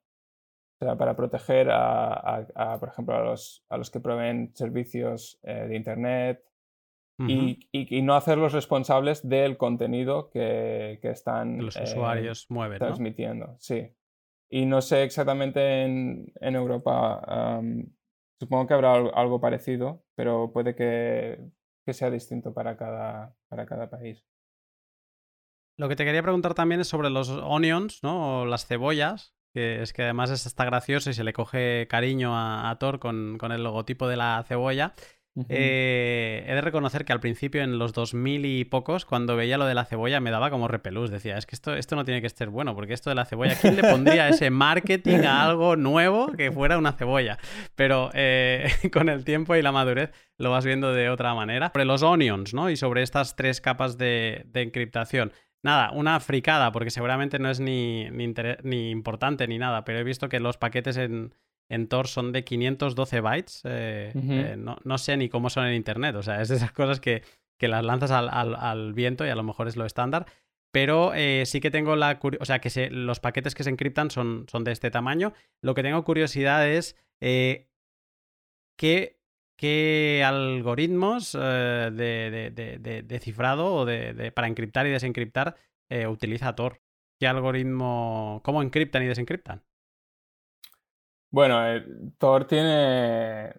O 0.78 0.84
sea, 0.84 0.96
para 0.96 1.16
proteger 1.16 1.68
a, 1.70 2.76
por 2.78 2.88
ejemplo, 2.90 3.16
a 3.16 3.24
los, 3.24 3.64
a 3.70 3.78
los 3.78 3.90
que 3.90 4.00
proveen 4.00 4.52
servicios 4.54 5.38
eh, 5.42 5.66
de 5.68 5.76
Internet, 5.76 6.46
y, 7.18 8.02
no 8.02 8.14
hacerlos 8.14 8.52
responsables 8.52 9.26
del 9.26 9.56
contenido 9.56 10.28
que, 10.30 10.98
están 11.02 11.64
los 11.64 11.76
usuarios 11.76 12.46
mueven, 12.50 12.78
transmitiendo. 12.78 13.56
Sí. 13.58 13.90
Y 14.50 14.66
no 14.66 14.82
sé 14.82 15.02
exactamente 15.02 15.82
en, 15.82 16.32
Europa, 16.40 17.60
supongo 18.38 18.66
que 18.66 18.74
habrá 18.74 18.92
algo 18.92 19.40
parecido, 19.40 20.04
pero 20.14 20.52
puede 20.52 20.74
que, 20.74 21.38
sea 21.92 22.10
distinto 22.10 22.52
para 22.52 22.76
cada, 22.76 23.34
para 23.48 23.64
cada 23.64 23.88
país. 23.88 24.24
Lo 25.78 25.88
que 25.88 25.96
te 25.96 26.04
quería 26.04 26.22
preguntar 26.22 26.54
también 26.54 26.80
es 26.80 26.88
sobre 26.88 27.10
los 27.10 27.28
onions, 27.28 28.02
¿no? 28.02 28.40
O 28.40 28.46
las 28.46 28.66
cebollas, 28.66 29.35
que 29.56 29.80
es 29.80 29.94
que 29.94 30.02
además 30.02 30.30
está 30.30 30.66
gracioso 30.66 31.08
y 31.08 31.14
se 31.14 31.24
le 31.24 31.32
coge 31.32 31.86
cariño 31.88 32.36
a, 32.36 32.68
a 32.68 32.78
Thor 32.78 32.98
con, 32.98 33.38
con, 33.38 33.52
el 33.52 33.64
logotipo 33.64 34.06
de 34.06 34.18
la 34.18 34.44
cebolla. 34.46 34.92
Eh, 35.48 36.44
he 36.46 36.54
de 36.54 36.60
reconocer 36.60 37.06
que 37.06 37.14
al 37.14 37.20
principio, 37.20 37.62
en 37.62 37.78
los 37.78 37.94
2000 37.94 38.44
y 38.44 38.66
pocos, 38.66 39.06
cuando 39.06 39.34
veía 39.34 39.56
lo 39.56 39.64
de 39.64 39.72
la 39.72 39.86
cebolla, 39.86 40.20
me 40.20 40.30
daba 40.30 40.50
como 40.50 40.68
repelús. 40.68 41.10
Decía, 41.10 41.38
es 41.38 41.46
que 41.46 41.54
esto, 41.54 41.74
esto 41.74 41.96
no 41.96 42.04
tiene 42.04 42.20
que 42.20 42.28
ser 42.28 42.50
bueno, 42.50 42.74
porque 42.74 42.92
esto 42.92 43.08
de 43.08 43.16
la 43.16 43.24
cebolla, 43.24 43.54
¿quién 43.58 43.76
le 43.76 43.82
pondría 43.82 44.28
ese 44.28 44.50
marketing 44.50 45.20
a 45.20 45.42
algo 45.44 45.74
nuevo 45.76 46.32
que 46.32 46.52
fuera 46.52 46.76
una 46.76 46.92
cebolla? 46.92 47.38
Pero 47.74 48.10
eh, 48.12 48.70
con 48.92 49.08
el 49.08 49.24
tiempo 49.24 49.56
y 49.56 49.62
la 49.62 49.72
madurez 49.72 50.10
lo 50.36 50.50
vas 50.50 50.66
viendo 50.66 50.92
de 50.92 51.08
otra 51.08 51.34
manera. 51.34 51.70
Sobre 51.72 51.86
los 51.86 52.02
onions, 52.02 52.52
¿no? 52.52 52.68
Y 52.68 52.76
sobre 52.76 53.02
estas 53.02 53.36
tres 53.36 53.62
capas 53.62 53.96
de, 53.96 54.44
de 54.48 54.60
encriptación. 54.60 55.32
Nada, 55.66 55.90
una 55.90 56.20
fricada, 56.20 56.72
porque 56.72 56.90
seguramente 56.90 57.38
no 57.38 57.50
es 57.50 57.60
ni, 57.60 58.08
ni, 58.10 58.32
ni 58.62 58.90
importante 58.90 59.46
ni 59.46 59.58
nada, 59.58 59.84
pero 59.84 59.98
he 59.98 60.04
visto 60.04 60.28
que 60.28 60.40
los 60.40 60.56
paquetes 60.56 60.96
en 60.96 61.34
en 61.68 61.88
Tor 61.88 62.08
son 62.08 62.32
de 62.32 62.44
512 62.44 63.20
bytes. 63.20 63.62
Eh, 63.64 64.12
eh, 64.14 64.56
no, 64.56 64.98
sé 64.98 65.16
ni 65.16 65.28
cómo 65.28 65.50
son 65.50 65.66
en 65.66 65.74
Internet. 65.74 66.16
O 66.16 66.22
sea, 66.22 66.40
es 66.40 66.48
de 66.48 66.56
esas 66.56 66.72
cosas 66.72 67.00
que, 67.00 67.22
que 67.58 67.68
las 67.68 67.84
lanzas 67.84 68.10
al, 68.10 68.92
viento 68.94 69.26
y 69.26 69.30
a 69.30 69.34
lo 69.34 69.42
mejor 69.42 69.68
es 69.68 69.76
lo 69.76 69.84
estándar. 69.84 70.26
Pero 70.72 71.14
eh, 71.14 71.44
sí 71.46 71.60
que 71.60 71.70
tengo 71.70 71.96
la 71.96 72.18
curiosidad, 72.18 72.42
o 72.42 72.46
sea, 72.46 72.58
que 72.60 72.90
los 72.90 73.20
paquetes 73.20 73.54
que 73.54 73.64
se 73.64 73.70
encriptan 73.70 74.10
son, 74.10 74.46
son 74.50 74.64
de 74.64 74.72
este 74.72 74.90
tamaño. 74.90 75.32
Lo 75.62 75.74
que 75.74 75.82
tengo 75.82 76.04
curiosidad 76.04 76.68
es 76.68 76.96
qué, 77.20 79.15
qué, 79.56 80.22
algoritmos 80.24 81.32
de, 81.32 81.92
de, 83.06 83.20
cifrado 83.20 83.74
o 83.74 83.84
de, 83.84 84.32
para 84.32 84.48
encriptar 84.48 84.86
y 84.86 84.90
desencriptar 84.90 85.56
utiliza 86.08 86.54
Tor. 86.54 86.80
¿Qué 87.18 87.26
algoritmo, 87.26 88.40
cómo 88.44 88.62
encriptan 88.62 89.02
y 89.02 89.06
desencriptan? 89.06 89.62
Bueno, 91.30 91.66
eh, 91.66 91.84
Tor 92.18 92.46
tiene, 92.46 93.52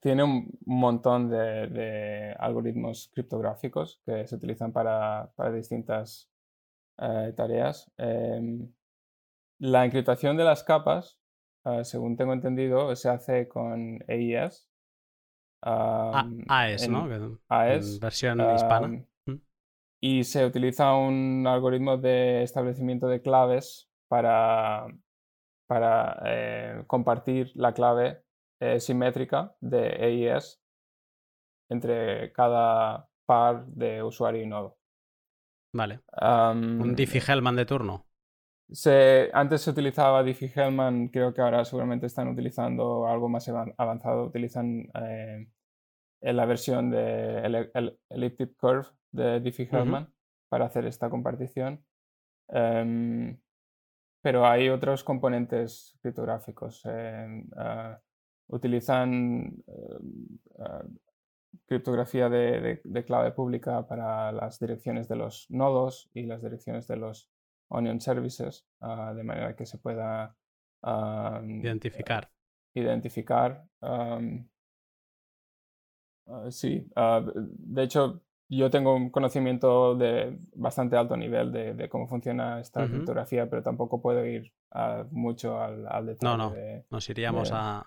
tiene 0.00 0.22
un 0.24 0.50
montón 0.66 1.28
de, 1.30 2.34
algoritmos 2.38 3.10
criptográficos 3.12 4.00
que 4.04 4.26
se 4.26 4.36
utilizan 4.36 4.72
para, 4.72 5.32
distintas 5.52 6.30
eh, 6.98 7.32
tareas. 7.36 7.90
Em, 7.98 8.72
la 9.58 9.84
encriptación 9.84 10.36
de 10.36 10.44
las 10.44 10.64
capas, 10.64 11.18
eh, 11.64 11.84
según 11.84 12.16
tengo 12.16 12.32
entendido, 12.32 12.94
se 12.96 13.08
hace 13.08 13.48
con 13.48 13.98
AES. 15.64 16.44
AES, 16.48 16.88
¿no? 16.88 17.08
AES. 17.48 17.98
versión 18.00 18.40
hispana. 18.54 19.04
Mm. 19.26 19.34
Y 20.00 20.24
se 20.24 20.44
utiliza 20.44 20.94
un 20.94 21.46
algoritmo 21.46 21.96
de 21.96 22.42
establecimiento 22.42 23.06
de 23.08 23.22
claves 23.22 23.88
para 24.08 24.86
para 25.66 26.22
eh, 26.26 26.84
compartir 26.86 27.50
la 27.54 27.72
clave 27.72 28.22
eh, 28.60 28.80
simétrica 28.80 29.56
de 29.60 29.88
AES 29.88 30.60
entre 31.70 32.32
cada 32.32 33.08
par 33.26 33.66
de 33.66 34.02
usuario 34.02 34.42
y 34.42 34.46
nodo. 34.46 34.78
Vale. 35.74 36.00
¿Un 36.22 36.94
Diffie-Hellman 36.94 37.56
de 37.56 37.66
turno? 37.66 38.06
Antes 39.32 39.62
se 39.62 39.70
utilizaba 39.70 40.22
Diffie-Hellman, 40.22 41.08
creo 41.08 41.32
que 41.32 41.42
ahora 41.42 41.64
seguramente 41.64 42.06
están 42.06 42.28
utilizando 42.28 43.06
algo 43.06 43.28
más 43.28 43.48
avanzado. 43.48 44.24
Utilizan 44.24 44.88
eh, 44.94 45.46
la 46.20 46.46
versión 46.46 46.90
de 46.90 47.38
el, 47.74 47.98
Elliptic 48.08 48.56
Curve 48.56 48.88
de 49.12 49.40
Diffie-Hellman 49.40 50.12
para 50.48 50.66
hacer 50.66 50.86
esta 50.86 51.10
compartición. 51.10 51.84
Em, 52.48 53.38
pero 54.22 54.46
hay 54.46 54.70
otros 54.70 55.04
componentes 55.04 55.98
criptográficos. 56.00 56.82
Eh, 56.86 57.44
ah, 57.56 58.00
utilizan 58.48 59.62
eh, 59.66 59.98
ah, 60.60 60.84
criptografía 61.66 62.28
de, 62.28 62.80
clave 63.06 63.32
pública 63.32 63.86
para 63.86 64.32
las 64.32 64.58
direcciones 64.58 65.08
de 65.08 65.16
los 65.16 65.46
nodos 65.50 66.10
y 66.14 66.24
las 66.24 66.42
direcciones 66.42 66.86
de 66.86 66.96
los 66.96 67.30
onion 67.68 68.00
services, 68.00 68.66
ah, 68.80 69.12
de 69.14 69.22
manera 69.22 69.54
que 69.56 69.66
se 69.66 69.78
pueda 69.78 70.36
identificar. 70.82 72.30
Identificar. 72.74 73.66
sí, 76.50 76.86
de 76.94 77.82
hecho, 77.82 78.22
yo 78.48 78.70
tengo 78.70 78.94
un 78.94 79.10
conocimiento 79.10 79.94
de 79.94 80.38
bastante 80.54 80.96
alto 80.96 81.16
nivel 81.16 81.52
de, 81.52 81.88
cómo 81.88 82.06
funciona 82.06 82.60
esta 82.60 82.86
criptografía, 82.86 83.48
pero 83.48 83.62
tampoco 83.62 84.00
puedo 84.00 84.24
ir 84.26 84.52
mucho 85.10 85.60
al, 85.60 86.06
detalle. 86.06 86.36
No, 86.36 86.36
no, 86.36 86.54
nos 86.90 87.08
iríamos 87.08 87.50
a, 87.52 87.86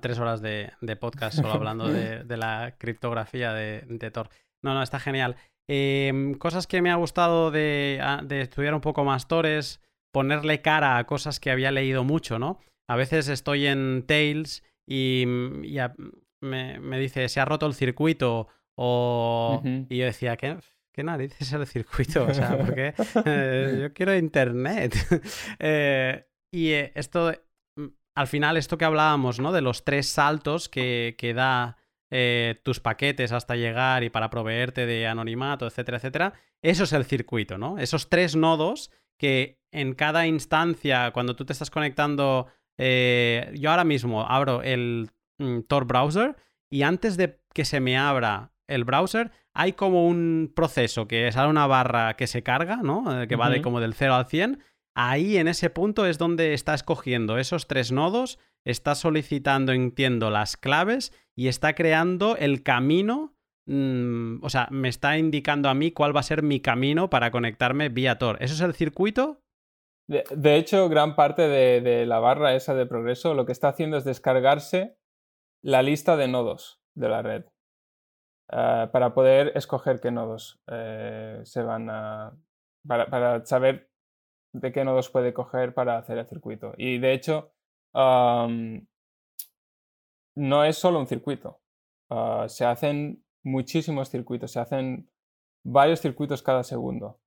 tres 0.00 0.18
horas 0.18 0.42
de, 0.42 0.72
podcast 1.00 1.38
solo 1.38 1.52
hablando 1.52 1.88
de, 1.88 2.36
la 2.36 2.74
criptografía 2.78 3.52
de, 3.52 4.10
Tor. 4.10 4.28
No, 4.62 4.74
no, 4.74 4.82
está 4.82 4.98
genial. 4.98 5.36
Em, 5.68 6.34
cosas 6.34 6.66
que 6.66 6.80
me 6.80 6.90
ha 6.90 6.96
gustado 6.96 7.50
de, 7.50 8.00
estudiar 8.30 8.74
un 8.74 8.80
poco 8.80 9.04
más 9.04 9.26
Tor 9.26 9.46
es 9.46 9.80
ponerle 10.12 10.62
cara 10.62 10.98
a 10.98 11.04
cosas 11.04 11.40
que 11.40 11.50
había 11.50 11.72
leído 11.72 12.04
mucho, 12.04 12.38
¿no? 12.38 12.60
A 12.88 12.96
veces 12.96 13.28
estoy 13.28 13.66
en 13.66 14.04
Tails 14.06 14.62
y, 14.86 15.24
me, 15.26 16.78
me, 16.78 16.98
dice, 16.98 17.28
se 17.28 17.40
ha 17.40 17.44
roto 17.44 17.66
el 17.66 17.74
circuito 17.74 18.48
o... 18.76 19.60
Y 19.88 19.96
yo 19.96 20.04
decía, 20.04 20.36
¿qué, 20.36 20.56
¿qué 20.92 21.02
narices 21.02 21.40
es 21.40 21.52
el 21.52 21.66
circuito? 21.66 22.24
O 22.24 22.34
sea, 22.34 22.56
porque 22.56 22.94
eh, 23.24 23.78
yo 23.82 23.92
quiero 23.92 24.16
internet. 24.16 24.94
Eh, 25.58 26.26
y 26.52 26.70
eh, 26.70 26.92
esto, 26.94 27.32
mm, 27.76 27.86
al 28.14 28.26
final, 28.26 28.56
esto 28.56 28.78
que 28.78 28.84
hablábamos, 28.84 29.40
¿no? 29.40 29.52
De 29.52 29.62
los 29.62 29.84
tres 29.84 30.06
saltos 30.08 30.68
que, 30.68 31.16
que 31.18 31.34
da 31.34 31.76
tus 32.62 32.80
paquetes 32.80 33.32
hasta 33.32 33.56
llegar 33.56 34.04
y 34.04 34.10
para 34.10 34.30
proveerte 34.30 34.86
de 34.86 35.06
anonimato, 35.06 35.66
etcétera, 35.66 35.98
etcétera. 35.98 36.32
Eso 36.62 36.84
es 36.84 36.92
el 36.92 37.04
circuito, 37.04 37.58
¿no? 37.58 37.78
Esos 37.78 38.08
tres 38.08 38.36
nodos 38.36 38.90
que 39.18 39.58
en 39.72 39.94
cada 39.94 40.26
instancia, 40.26 41.10
cuando 41.10 41.34
tú 41.34 41.44
te 41.44 41.52
estás 41.52 41.70
conectando, 41.70 42.46
yo 42.78 43.70
ahora 43.70 43.84
mismo 43.84 44.24
abro 44.26 44.62
el 44.62 45.10
mm, 45.38 45.62
Tor 45.62 45.86
Browser 45.86 46.36
y 46.70 46.82
antes 46.82 47.16
de 47.16 47.40
que 47.52 47.64
se 47.64 47.80
me 47.80 47.96
abra 47.96 48.52
el 48.68 48.84
browser, 48.84 49.30
hay 49.54 49.72
como 49.72 50.06
un 50.06 50.52
proceso 50.54 51.08
que 51.08 51.30
sale 51.32 51.48
una 51.48 51.66
barra 51.66 52.14
que 52.14 52.26
se 52.26 52.42
carga, 52.42 52.76
¿no? 52.76 53.22
Eh, 53.22 53.28
que 53.28 53.36
va 53.36 53.48
de 53.48 53.62
como 53.62 53.80
del 53.80 53.94
0 53.94 54.14
al 54.14 54.26
100. 54.26 54.62
Ahí 54.94 55.36
en 55.36 55.48
ese 55.48 55.70
punto 55.70 56.06
es 56.06 56.18
donde 56.18 56.52
está 56.52 56.74
escogiendo 56.74 57.38
esos 57.38 57.66
tres 57.66 57.92
nodos, 57.92 58.38
está 58.66 58.94
solicitando, 58.94 59.72
entiendo, 59.72 60.30
las 60.30 60.58
claves 60.58 61.12
y 61.34 61.48
está 61.48 61.74
creando 61.74 62.36
el 62.36 62.62
camino 62.62 63.36
Mm, 63.66 64.44
o 64.44 64.48
sea, 64.48 64.68
me 64.70 64.88
está 64.88 65.18
indicando 65.18 65.68
a 65.68 65.74
mí 65.74 65.90
cuál 65.90 66.14
va 66.14 66.20
a 66.20 66.24
ser 66.24 66.42
mi 66.42 66.60
camino 66.60 67.10
para 67.10 67.30
conectarme 67.30 67.88
vía 67.88 68.18
Tor. 68.18 68.36
¿Eso 68.40 68.54
es 68.54 68.60
el 68.60 68.74
circuito? 68.74 69.40
De, 70.08 70.56
hecho, 70.56 70.88
gran 70.88 71.16
parte 71.16 71.48
de, 71.48 72.06
la 72.06 72.20
barra 72.20 72.54
esa 72.54 72.74
de 72.74 72.86
progreso 72.86 73.34
lo 73.34 73.44
que 73.44 73.50
está 73.50 73.68
haciendo 73.68 73.96
es 73.96 74.04
descargarse 74.04 74.96
la 75.64 75.82
lista 75.82 76.16
de 76.16 76.28
nodos 76.28 76.80
de 76.94 77.08
la 77.08 77.22
red 77.22 77.44
eh, 78.52 78.88
para 78.92 79.14
poder 79.14 79.50
escoger 79.56 80.00
qué 80.00 80.12
nodos 80.12 80.60
eh, 80.68 81.40
se 81.42 81.62
van 81.62 81.90
a... 81.90 82.38
Para, 82.86 83.44
saber 83.46 83.90
de 84.52 84.70
qué 84.70 84.84
nodos 84.84 85.10
puede 85.10 85.34
coger 85.34 85.74
para 85.74 85.98
hacer 85.98 86.18
el 86.18 86.28
circuito. 86.28 86.72
Y 86.76 86.98
de 86.98 87.12
hecho, 87.12 87.55
no 90.36 90.64
es 90.64 90.76
solo 90.76 91.00
un 91.00 91.06
circuito. 91.06 91.60
Ah, 92.10 92.46
se 92.48 92.64
hacen 92.64 93.24
muchísimos 93.42 94.10
circuitos, 94.10 94.52
se 94.52 94.60
hacen 94.60 95.10
varios 95.64 96.00
circuitos 96.00 96.42
cada 96.42 96.62
segundo. 96.62 97.20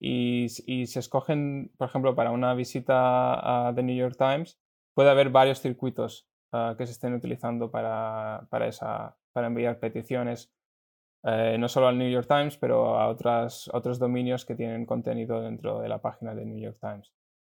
y, 0.00 0.48
se 0.48 0.98
escogen, 1.00 1.72
por 1.78 1.88
ejemplo, 1.88 2.14
para 2.14 2.30
una 2.30 2.54
visita 2.54 3.68
a 3.68 3.74
The 3.74 3.82
New 3.82 3.96
York 3.96 4.16
Times, 4.18 4.58
puede 4.94 5.10
haber 5.10 5.30
varios 5.30 5.60
circuitos 5.60 6.28
ah, 6.52 6.74
que 6.76 6.86
se 6.86 6.92
estén 6.92 7.14
utilizando 7.14 7.70
para, 7.70 8.46
para, 8.50 8.66
esa, 8.68 9.16
para 9.32 9.46
enviar 9.46 9.78
peticiones, 9.80 10.52
eh, 11.24 11.56
no 11.58 11.68
solo 11.68 11.88
al 11.88 11.98
New 11.98 12.10
York 12.10 12.28
Times, 12.28 12.58
pero 12.58 12.98
a 12.98 13.08
otras, 13.08 13.70
otros 13.72 13.98
dominios 13.98 14.44
que 14.44 14.54
tienen 14.56 14.86
contenido 14.86 15.40
dentro 15.42 15.80
de 15.80 15.88
la 15.88 16.00
página 16.02 16.34
de 16.34 16.44
New 16.46 16.58
York 16.58 16.78
Times 16.80 17.14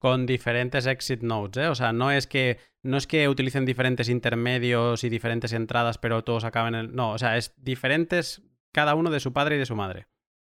con 0.06 0.24
diferentes 0.24 0.86
exit 0.86 1.20
nodes, 1.22 1.56
¿eh? 1.56 1.66
O 1.66 1.74
sea, 1.74 1.92
no 1.92 2.12
es 2.12 2.28
que 2.28 2.58
no 2.84 2.96
es 2.96 3.08
que 3.08 3.28
utilicen 3.28 3.64
diferentes 3.64 4.08
intermedios 4.08 5.02
y 5.02 5.08
diferentes 5.08 5.52
entradas, 5.52 5.98
pero 5.98 6.22
todos 6.22 6.44
acaben 6.44 6.76
en 6.76 6.94
no, 6.94 7.10
o 7.10 7.18
sea, 7.18 7.36
es 7.36 7.60
diferentes 7.60 8.40
cada 8.72 8.94
uno 8.94 9.10
de 9.10 9.18
su 9.18 9.32
padre 9.32 9.56
y 9.56 9.58
de 9.58 9.66
su 9.66 9.74
madre. 9.74 10.06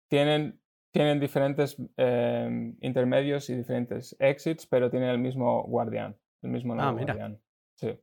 Tienen 0.08 0.58
tienen 0.90 1.20
diferentes 1.20 1.76
em, 1.98 2.78
intermedios 2.80 3.50
y 3.50 3.54
diferentes 3.54 4.16
exits, 4.18 4.66
pero 4.66 4.88
tienen 4.88 5.10
el 5.10 5.18
mismo 5.18 5.64
guardián, 5.64 6.16
el 6.40 6.48
mismo 6.48 6.72
ah, 6.80 6.90
guardián. 6.90 7.38
Sí. 7.74 8.00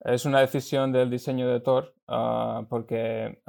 Es 0.00 0.24
una 0.24 0.40
decisión 0.40 0.90
del 0.90 1.08
diseño 1.08 1.48
de 1.48 1.60
Tor 1.60 1.94
ah, 2.08 2.66
porque 2.68 3.40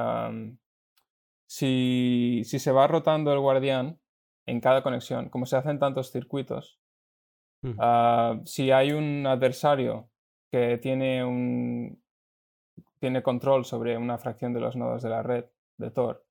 si, 1.47 2.43
si 2.45 2.59
se 2.59 2.71
va 2.71 2.85
rotando 2.85 3.33
el 3.33 3.39
guardián 3.39 3.99
en 4.45 4.59
cada 4.59 4.83
conexión, 4.83 5.29
como 5.29 5.47
se 5.47 5.57
hacen 5.57 5.79
tantos 5.79 6.11
circuitos, 6.11 6.80
Ah, 7.77 8.39
si 8.45 8.71
hay 8.71 8.91
un 8.91 9.25
adversario 9.27 10.09
que 10.51 10.77
tiene, 10.79 11.23
un, 11.23 12.01
tiene 12.99 13.21
control 13.21 13.65
sobre 13.65 13.97
una 13.97 14.17
fracción 14.17 14.53
de 14.53 14.59
los 14.59 14.75
nodos 14.75 15.03
de 15.03 15.09
la 15.09 15.21
red 15.21 15.45
de 15.77 15.91
Tor, 15.91 16.25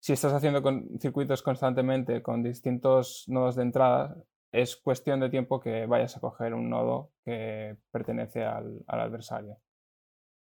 si 0.00 0.12
estás 0.12 0.32
haciendo 0.32 0.62
circuitos 1.00 1.42
constantemente 1.42 2.22
con 2.22 2.42
distintos 2.42 3.24
nodos 3.26 3.56
de 3.56 3.62
entrada, 3.62 4.16
es 4.52 4.76
cuestión 4.76 5.20
de 5.20 5.28
tiempo 5.28 5.60
que 5.60 5.86
vayas 5.86 6.16
a 6.16 6.20
coger 6.20 6.54
un 6.54 6.70
nodo 6.70 7.12
que 7.24 7.76
pertenece 7.90 8.44
al, 8.44 8.84
adversario. 8.86 9.58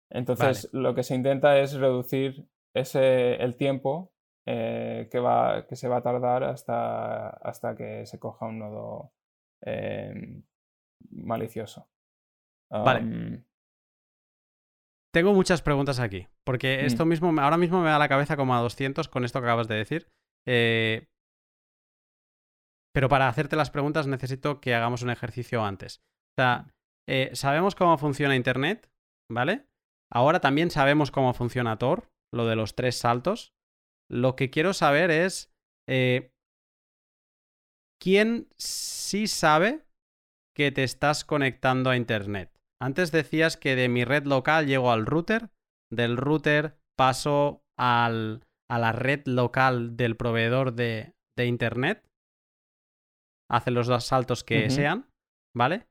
Entonces, 0.10 0.70
lo 0.74 0.96
que 0.96 1.04
se 1.04 1.16
intenta 1.16 1.60
es 1.60 1.74
reducir 1.74 2.48
ese, 2.74 3.36
el 3.36 3.56
tiempo 3.56 4.12
eh, 4.46 5.08
que, 5.12 5.20
va, 5.20 5.66
que 5.68 5.76
se 5.76 5.88
va 5.88 5.98
a 5.98 6.02
tardar 6.02 6.44
hasta, 6.44 7.30
hasta 7.30 7.76
que 7.76 8.06
se 8.06 8.20
coja 8.20 8.48
un 8.48 8.60
nodo 8.60 9.12
Em, 9.62 10.44
malicioso. 11.10 11.88
Vale. 12.70 13.44
Tengo 15.14 15.34
muchas 15.34 15.62
preguntas 15.62 16.00
aquí, 16.00 16.28
porque 16.46 16.86
esto 16.86 17.06
mm. 17.06 17.10
mismo, 17.10 17.42
ahora 17.42 17.58
mismo 17.58 17.82
me 17.82 17.90
da 17.90 18.00
la 18.00 18.08
cabeza 18.08 18.38
como 18.38 18.56
a 18.56 18.62
200 18.62 19.10
con 19.10 19.26
esto 19.26 19.40
que 19.42 19.46
acabas 19.46 19.68
de 19.68 19.76
decir. 19.76 20.08
Eh, 20.48 21.08
pero 22.94 23.10
para 23.10 23.28
hacerte 23.28 23.56
las 23.56 23.72
preguntas 23.72 24.08
necesito 24.08 24.62
que 24.62 24.74
hagamos 24.74 25.02
un 25.02 25.10
ejercicio 25.10 25.64
antes. 25.64 26.02
O 26.32 26.42
sea, 26.42 26.74
eh, 27.10 27.32
sabemos 27.34 27.76
cómo 27.76 27.98
funciona 27.98 28.36
Internet, 28.36 28.90
¿vale? 29.30 29.68
Ahora 30.10 30.40
también 30.40 30.72
sabemos 30.72 31.12
cómo 31.12 31.34
funciona 31.34 31.78
Tor, 31.78 32.10
lo 32.34 32.46
de 32.48 32.56
los 32.56 32.76
tres 32.76 32.98
saltos. 32.98 33.54
Lo 34.10 34.36
que 34.36 34.50
quiero 34.50 34.74
saber 34.74 35.10
es 35.12 35.54
eh, 35.90 36.31
¿quién 38.02 38.48
sí 38.58 39.28
sabe 39.28 39.86
que 40.56 40.72
te 40.72 40.84
estás 40.84 41.24
conectando 41.24 41.90
a 41.90 41.96
Internet? 41.96 42.52
Antes 42.82 43.12
decías 43.12 43.58
que 43.58 43.76
de 43.76 43.90
mi 43.90 44.04
red 44.04 44.26
local 44.26 44.66
llego 44.66 44.92
al 44.92 45.06
router, 45.06 45.50
del 45.92 46.18
router 46.18 46.78
paso 46.98 47.62
al, 47.78 48.44
a 48.70 48.80
la 48.80 48.92
red 48.92 49.22
local 49.26 49.96
del 49.96 50.18
proveedor 50.18 50.74
de, 50.74 51.14
de 51.38 51.46
Internet, 51.46 52.04
hace 53.50 53.70
los 53.70 53.88
dos 53.88 54.06
saltos 54.06 54.44
que 54.44 54.70
sean, 54.70 55.08
¿vale? 55.56 55.88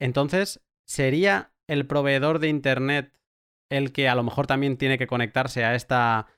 Entonces, 0.00 0.62
¿sería 0.88 1.52
el 1.68 1.86
proveedor 1.86 2.38
de 2.38 2.48
Internet 2.48 3.14
el 3.70 3.92
que 3.92 4.08
a 4.08 4.14
lo 4.14 4.22
mejor 4.22 4.46
también 4.46 4.78
tiene 4.78 4.98
que 4.98 5.06
conectarse 5.06 5.64
a 5.64 5.74
esta 5.74 6.28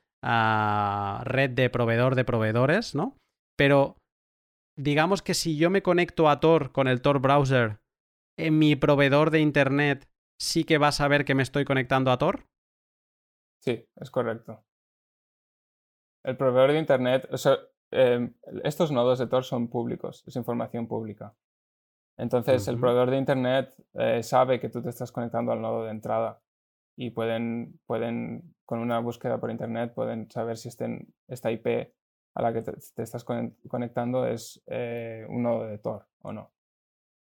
red 1.24 1.50
de 1.50 1.70
proveedor 1.70 2.14
de 2.14 2.24
proveedores, 2.24 2.94
¿no? 2.94 3.16
Pero 3.56 3.96
digamos 4.76 5.22
que 5.22 5.34
si 5.34 5.56
yo 5.56 5.70
me 5.70 5.82
conecto 5.82 6.28
a 6.28 6.40
Tor 6.40 6.72
con 6.72 6.88
el 6.88 7.02
Tor 7.02 7.20
browser, 7.20 7.80
en 8.36 8.58
mi 8.58 8.76
proveedor 8.76 9.30
de 9.30 9.40
Internet 9.40 10.08
sí 10.38 10.64
que 10.64 10.78
va 10.78 10.88
a 10.88 10.92
saber 10.92 11.24
que 11.24 11.34
me 11.34 11.42
estoy 11.42 11.64
conectando 11.64 12.10
a 12.10 12.18
Tor? 12.18 12.46
Sí, 13.60 13.86
es 13.96 14.10
correcto. 14.10 14.64
El 16.24 16.36
proveedor 16.36 16.72
de 16.72 16.78
Internet, 16.78 17.28
o 17.30 17.36
sea, 17.36 17.58
em, 17.90 18.34
estos 18.64 18.90
nodos 18.90 19.18
de 19.18 19.26
Tor 19.26 19.44
son 19.44 19.68
públicos, 19.68 20.24
es 20.26 20.36
información 20.36 20.86
pública. 20.86 21.34
Entonces, 22.16 22.68
el 22.68 22.78
proveedor 22.78 23.10
de 23.10 23.18
Internet 23.18 23.74
eh, 23.94 24.22
sabe 24.22 24.60
que 24.60 24.68
tú 24.68 24.82
te 24.82 24.90
estás 24.90 25.10
conectando 25.12 25.52
al 25.52 25.62
nodo 25.62 25.84
de 25.84 25.90
entrada 25.90 26.40
y 26.96 27.10
pueden, 27.10 27.80
pueden, 27.86 28.54
con 28.64 28.80
una 28.80 29.00
búsqueda 29.00 29.40
por 29.40 29.50
Internet, 29.50 29.94
pueden 29.94 30.30
saber 30.30 30.56
si 30.56 30.68
estén, 30.68 31.12
esta 31.26 31.50
IP 31.50 31.92
a 32.34 32.42
la 32.42 32.52
que 32.52 32.62
te, 32.62 33.02
estás 33.02 33.24
conectando 33.24 34.26
es 34.26 34.62
eh, 34.66 35.26
un 35.28 35.42
nodo 35.42 35.66
de 35.66 35.78
Tor 35.78 36.08
o 36.20 36.32
no. 36.32 36.52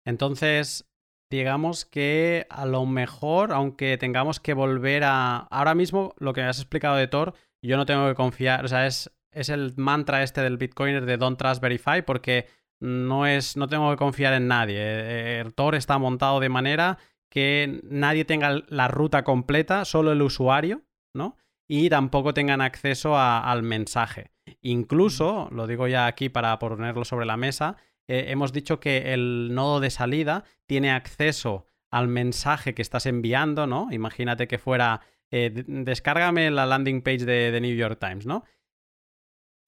Entonces, 0.05 0.91
digamos 1.31 1.85
que 1.85 2.47
a 2.51 2.67
lo 2.67 2.85
mejor, 2.87 3.53
aunque 3.53 3.97
tengamos 3.97 4.41
que 4.41 4.55
volver 4.55 5.05
a... 5.05 5.39
Ahora 5.51 5.75
mismo, 5.75 6.15
lo 6.19 6.33
que 6.33 6.43
me 6.43 6.49
has 6.49 6.59
explicado 6.59 6.97
de 6.97 7.09
Tor, 7.09 7.35
yo 7.63 7.77
no 7.77 7.87
tengo 7.87 8.07
que 8.09 8.15
confiar, 8.15 8.65
o 8.65 8.69
sea, 8.69 8.87
es, 8.87 9.11
es 9.31 9.49
el 9.49 9.75
mantra 9.77 10.23
este 10.23 10.43
del 10.43 10.59
Bitcoiner 10.59 11.07
de 11.07 11.17
Don't 11.17 11.39
Trust 11.39 11.63
Verify, 11.63 12.03
porque 12.03 12.47
no, 12.81 13.27
es, 13.27 13.57
no 13.57 13.69
tengo 13.69 13.91
que 13.91 13.97
confiar 13.97 14.35
en 14.35 14.49
nadie. 14.49 14.77
Eh, 14.79 15.41
eh, 15.41 15.45
Tor 15.55 15.75
está 15.75 15.99
montado 15.99 16.41
de 16.41 16.49
manera 16.49 16.99
que 17.31 17.81
nadie 17.85 18.25
tenga 18.25 18.63
la 18.69 18.89
ruta 18.89 19.25
completa, 19.25 19.85
solo 19.85 20.13
el 20.13 20.21
usuario, 20.21 20.83
¿no? 21.15 21.37
Y 21.67 21.89
tampoco 21.89 22.35
tengan 22.35 22.61
acceso 22.61 23.17
al 23.17 23.63
mensaje. 23.63 24.33
Incluso, 24.63 25.49
lo 25.51 25.67
digo 25.67 25.89
ya 25.89 26.07
aquí 26.07 26.29
para 26.29 26.59
ponerlo 26.59 27.05
sobre 27.05 27.27
la 27.27 27.37
mesa, 27.37 27.77
eh, 28.09 28.27
hemos 28.29 28.53
dicho 28.53 28.79
que 28.81 29.13
el 29.13 29.55
nodo 29.55 29.81
de 29.81 29.91
salida 29.91 30.45
tiene 30.67 30.93
acceso 30.93 31.67
al 31.91 32.09
mensaje 32.09 32.75
que 32.75 32.83
estás 32.83 33.07
enviando, 33.07 33.67
¿no? 33.67 33.89
Imagínate 33.91 34.49
que 34.49 34.59
fuera, 34.59 35.01
eh, 35.31 35.53
descárgame 35.67 36.51
la 36.51 36.67
landing 36.67 37.03
page 37.03 37.25
de, 37.25 37.61
New 37.61 37.75
York 37.75 37.99
Times, 38.01 38.25
¿no? 38.25 38.45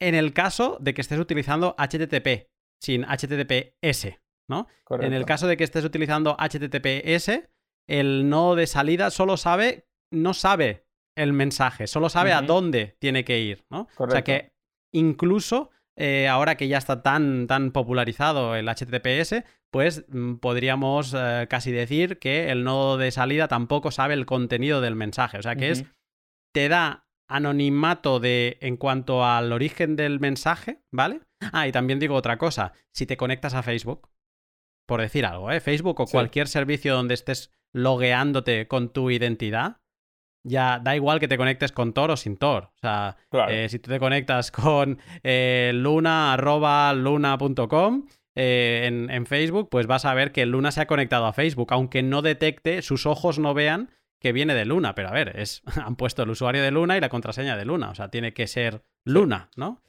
En 0.01 0.15
el 0.15 0.33
caso 0.33 0.79
de 0.81 0.95
que 0.95 1.01
estés 1.01 1.19
utilizando 1.19 1.75
HTTP, 1.77 2.49
sin 2.81 3.05
HTTPS, 3.05 4.19
¿no? 4.49 4.69
En 4.91 5.13
el 5.13 5.25
caso 5.27 5.47
de 5.47 5.57
que 5.57 5.65
estés 5.65 5.85
utilizando 5.85 6.37
HTTPS, 6.39 7.49
el 7.89 8.29
nodo 8.29 8.57
de 8.57 8.67
salida 8.67 9.11
solo 9.11 9.37
sabe, 9.37 9.89
no 10.11 10.35
sabe 10.35 10.87
el 11.17 11.33
mensaje, 11.33 11.87
solo 11.87 12.09
sabe 12.09 12.33
a 12.33 12.43
dónde 12.43 12.97
tiene 12.99 13.25
que 13.25 13.41
ir, 13.41 13.65
¿no? 13.71 13.89
O 13.99 14.11
sea 14.11 14.23
que 14.25 14.54
Incluso 14.95 15.71
eh, 15.97 16.29
ahora 16.29 16.57
que 16.57 16.69
ya 16.69 16.79
está 16.79 17.03
tan, 17.03 17.47
tan 17.47 17.73
popularizado 17.73 18.55
el 18.57 18.69
HTTPS, 18.69 19.45
pues 19.71 20.05
mm, 20.09 20.37
podríamos 20.37 21.15
eh, 21.17 21.47
casi 21.51 21.73
decir 21.73 22.19
que 22.19 22.51
el 22.51 22.65
nodo 22.65 22.97
de 22.97 23.11
salida 23.11 23.49
tampoco 23.49 23.91
sabe 23.91 24.15
el 24.15 24.25
contenido 24.25 24.81
del 24.81 24.95
mensaje. 24.95 25.39
O 25.39 25.43
sea 25.43 25.57
que 25.57 25.71
es. 25.71 25.85
te 26.53 26.69
da 26.69 27.07
anonimato 27.29 28.21
de 28.21 28.59
en 28.61 28.77
cuanto 28.77 29.25
al 29.25 29.53
origen 29.53 29.97
del 29.97 30.21
mensaje, 30.21 30.83
¿vale? 30.93 31.21
Ah, 31.53 31.67
y 31.67 31.73
también 31.73 31.99
digo 31.99 32.15
otra 32.15 32.39
cosa. 32.39 32.73
Si 32.93 33.07
te 33.07 33.17
conectas 33.17 33.55
a 33.55 33.63
Facebook, 33.63 34.09
por 34.87 35.01
decir 35.01 35.27
algo, 35.27 35.51
¿eh? 35.51 35.61
Facebook 35.61 36.01
o 36.01 36.07
cualquier 36.07 36.49
servicio 36.49 36.95
donde 36.95 37.15
estés 37.15 37.51
logueándote 37.73 38.69
con 38.69 38.93
tu 38.93 39.11
identidad, 39.11 39.79
ya 40.45 40.79
da 40.79 40.95
igual 40.95 41.19
que 41.19 41.27
te 41.27 41.37
conectes 41.37 41.73
con 41.73 41.93
Tor 41.93 42.13
o 42.13 42.17
sin 42.17 42.37
Tor. 42.37 42.71
O 42.77 42.81
sea, 42.81 43.17
eh, 43.49 43.69
si 43.69 43.79
tú 43.79 43.91
te 43.91 43.99
conectas 43.99 44.53
con 44.53 44.99
eh, 45.23 45.73
luna.luna.com 45.75 48.07
eh, 48.37 48.83
en, 48.85 49.11
en, 49.11 49.27
Facebook, 49.27 49.69
pues 49.71 49.87
vas 49.87 50.05
a 50.05 50.15
ver 50.15 50.33
que 50.33 50.45
Luna 50.45 50.71
se 50.71 50.83
ha 50.83 50.87
conectado 50.87 51.25
a 51.27 51.33
Facebook, 51.33 51.73
aunque 51.73 52.03
no 52.03 52.21
detecte, 52.21 52.83
sus 52.83 53.07
ojos 53.07 53.39
no 53.39 53.55
vean 53.55 53.91
que 54.21 54.33
viene 54.33 54.55
de 54.55 54.67
Luna. 54.67 54.95
Pero 54.95 55.09
a 55.09 55.13
ver, 55.13 55.39
es, 55.39 55.63
han 55.83 55.97
puesto 55.97 56.23
el 56.23 56.31
usuario 56.31 56.63
de 56.63 56.71
Luna 56.71 56.97
y 56.97 57.01
la 57.01 57.09
contraseña 57.09 57.57
de 57.57 57.65
Luna. 57.65 57.91
O 57.91 57.95
sea, 57.95 58.09
tiene 58.09 58.35
que 58.35 58.47
ser 58.47 58.83
Luna, 59.05 59.51
¿no? 59.57 59.83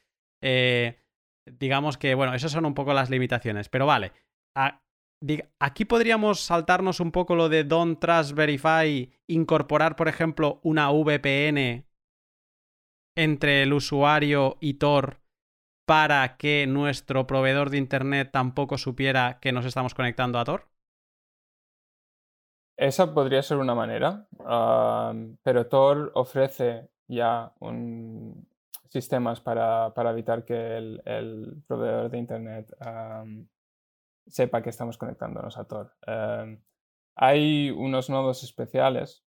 digamos 1.60 1.98
que, 1.98 2.14
bueno, 2.14 2.36
esas 2.36 2.52
son 2.52 2.66
un 2.66 2.76
poco 2.76 2.94
las 2.94 3.10
limitaciones. 3.10 3.68
Pero 3.68 3.88
vale, 3.88 4.12
aquí 5.60 5.86
podríamos 5.86 6.42
saltarnos 6.42 7.00
un 7.00 7.12
poco 7.12 7.36
lo 7.36 7.50
de 7.50 7.64
Don't 7.64 8.00
Trust 8.00 8.34
Verify, 8.34 9.12
incorporar, 9.28 9.96
por 9.96 10.08
ejemplo, 10.08 10.60
una 10.64 10.92
VPN 10.92 11.86
entre 13.16 13.64
el 13.64 13.74
usuario 13.74 14.58
y 14.60 14.76
Tor 14.76 15.22
para 15.86 16.38
que 16.38 16.66
nuestro 16.68 17.28
proveedor 17.28 17.70
de 17.70 17.78
Internet 17.78 18.30
tampoco 18.32 18.78
supiera 18.78 19.40
que 19.40 19.52
nos 19.52 19.66
estamos 19.66 19.94
conectando 19.94 20.40
a 20.40 20.46
Tor? 20.46 20.68
Esa 22.78 23.14
podría 23.14 23.42
ser 23.42 23.58
una 23.58 23.74
manera, 23.74 24.28
pero 25.44 25.68
Tor 25.68 26.12
ofrece 26.16 26.90
ya 27.08 27.54
sistemas 28.90 29.40
para, 29.40 29.94
evitar 30.10 30.44
que 30.44 30.78
el, 30.78 31.64
proveedor 31.68 32.10
de 32.10 32.18
Internet 32.18 32.76
sepa 34.28 34.62
que 34.62 34.70
estamos 34.70 34.98
conectándonos 34.98 35.58
a 35.58 35.66
Tor. 35.66 35.94
Em, 36.06 36.62
hay 37.16 37.72
unos 37.72 38.10
nodos 38.10 38.44
especiales 38.44 39.26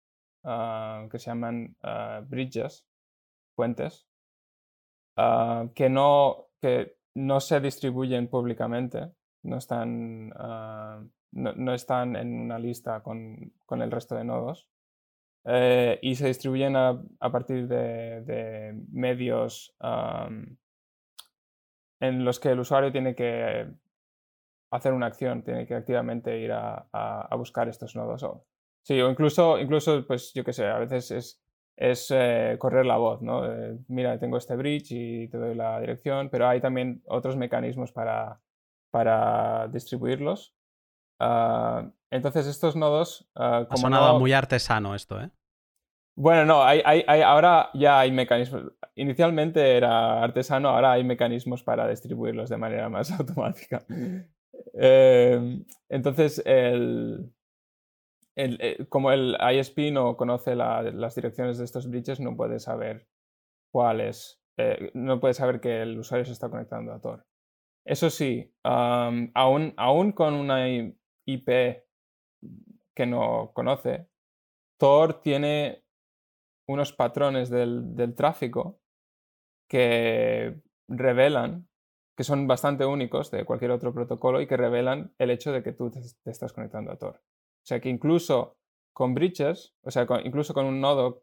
ah, 0.45 1.07
que 1.11 1.19
se 1.19 1.31
llaman 1.31 1.77
ah, 1.83 2.23
bridges, 2.25 2.87
puentes, 3.55 4.07
ah, 5.17 5.67
que, 5.75 5.89
no, 5.89 6.49
que 6.61 6.97
no 7.15 7.41
se 7.41 7.61
distribuyen 7.61 8.29
públicamente, 8.29 9.13
no 9.45 9.59
están, 9.59 10.29
no, 11.33 11.75
están 11.75 12.15
en 12.15 12.41
una 12.41 12.59
lista 12.61 13.03
con, 13.03 13.53
con 13.67 13.83
el 13.83 13.91
resto 13.91 14.15
de 14.15 14.25
nodos. 14.25 14.69
Eh, 15.45 15.99
y 16.03 16.15
se 16.15 16.29
distribuyen 16.29 16.77
a, 16.77 17.03
partir 17.19 17.67
de 17.67 18.73
medios 18.93 19.75
en 21.99 22.25
los 22.25 22.39
que 22.39 22.51
el 22.51 22.61
usuario 22.61 22.93
tiene 22.93 23.17
que 23.17 23.69
hacer 24.73 24.93
una 24.93 25.07
acción, 25.07 25.43
tiene 25.43 25.67
que 25.67 25.75
activamente 25.75 26.39
ir 26.39 26.53
a, 26.53 27.29
buscar 27.37 27.69
estos 27.69 27.95
nodos. 27.95 28.23
O, 28.23 28.47
sí, 28.85 29.01
o 29.01 29.11
incluso, 29.11 29.59
incluso, 29.59 30.07
pues 30.07 30.33
yo 30.35 30.45
qué 30.45 30.53
sé, 30.53 30.67
a 30.67 30.79
veces 30.79 31.11
es, 31.11 31.43
es 31.77 32.11
eh, 32.11 32.57
correr 32.59 32.87
la 32.87 32.97
voz, 32.97 33.23
¿no? 33.23 33.43
mira, 33.89 34.19
tengo 34.19 34.39
este 34.39 34.57
bridge 34.57 34.93
y 34.93 35.29
te 35.29 35.39
doy 35.39 35.55
la 35.55 35.79
dirección, 35.81 36.29
pero 36.31 36.49
hay 36.49 36.61
también 36.61 37.03
otros 37.07 37.37
mecanismos 37.37 37.93
para, 37.93 38.41
para 38.91 39.69
distribuirlos. 39.69 40.55
Ah, 41.21 41.89
entonces 42.11 42.47
estos 42.47 42.75
nodos... 42.75 43.31
Uh, 43.37 43.65
como 43.67 43.73
ha 43.73 43.77
sonado 43.77 44.19
muy 44.19 44.33
artesano 44.33 44.95
esto, 44.95 45.21
¿eh? 45.21 45.31
Bueno, 46.15 46.45
no, 46.45 46.63
hay, 46.63 46.83
hay, 46.85 47.23
ahora 47.23 47.71
ya 47.73 48.01
hay 48.01 48.13
mecanismos. 48.13 48.65
Inicialmente 48.97 49.77
era 49.77 50.23
artesano, 50.23 50.69
ahora 50.69 50.93
hay 50.93 51.05
mecanismos 51.05 51.63
para 51.63 51.89
distribuirlos 51.89 52.51
de 52.51 52.59
manera 52.59 52.91
más 52.91 53.11
automática. 53.19 53.85
Em, 54.75 55.65
entonces, 55.89 56.43
el, 56.45 57.33
eh, 58.37 58.87
como 58.89 59.13
el 59.13 59.37
ISP 59.41 59.91
no 59.93 60.17
conoce 60.17 60.55
las 60.57 61.15
direcciones 61.15 61.59
de 61.59 61.65
estos 61.65 61.89
bridges, 61.89 62.21
no 62.21 62.37
puede 62.37 62.59
saber 62.61 63.07
cuáles, 63.71 64.41
eh, 64.59 64.91
no 64.95 65.21
puede 65.21 65.35
saber 65.35 65.61
que 65.61 65.83
el 65.83 65.99
usuario 65.99 66.25
se 66.25 66.33
está 66.33 66.49
conectando 66.51 66.93
a 66.93 67.01
Tor. 67.01 67.27
Eso 67.85 68.11
sí, 68.11 68.55
aún, 68.63 69.75
aún 69.77 70.13
con 70.13 70.35
una 70.35 70.69
IP 70.69 71.85
que 72.95 73.07
no 73.07 73.53
conoce, 73.55 74.09
Tor 74.79 75.21
tiene 75.21 75.85
unos 76.69 76.93
patrones 76.93 77.51
del, 77.51 77.95
del 77.97 78.15
tráfico 78.15 78.81
que 79.69 80.61
revelan 80.89 81.69
que 82.17 82.25
son 82.25 82.47
bastante 82.47 82.85
únicos 82.85 83.31
de 83.31 83.45
cualquier 83.45 83.71
otro 83.71 83.93
protocolo 83.93 84.41
y 84.41 84.47
que 84.47 84.57
revelan 84.57 85.15
el 85.19 85.31
hecho 85.31 85.53
de 85.53 85.63
que 85.63 85.73
tú 85.73 85.91
te, 85.91 86.01
estás 86.31 86.53
conectando 86.53 86.93
a 86.93 86.99
Tor. 86.99 87.17
O 87.17 87.67
sea 87.67 87.81
que 87.81 87.89
incluso 87.89 88.59
con 88.93 89.15
bridges, 89.15 89.75
o 89.83 89.91
sea, 89.91 90.07
incluso 90.25 90.53
con 90.53 90.67
un 90.67 90.81
nodo 90.81 91.23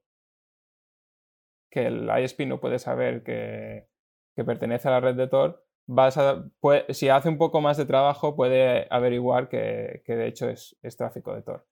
que 1.69 1.85
el 1.85 2.09
ISP 2.09 2.41
no 2.47 2.59
puede 2.59 2.79
saber 2.79 3.23
que, 3.23 3.87
pertenece 4.45 4.87
a 4.87 4.91
la 4.91 4.99
red 5.01 5.15
de 5.15 5.27
Tor, 5.27 5.65
a, 5.97 6.43
si 6.89 7.09
hace 7.09 7.29
un 7.29 7.37
poco 7.37 7.59
más 7.59 7.75
de 7.75 7.85
trabajo 7.85 8.35
puede 8.35 8.87
averiguar 8.89 9.49
que, 9.49 10.01
de 10.07 10.27
hecho 10.27 10.49
es, 10.49 10.77
es 10.81 10.95
tráfico 10.95 11.35
de 11.35 11.41
Tor. 11.41 11.67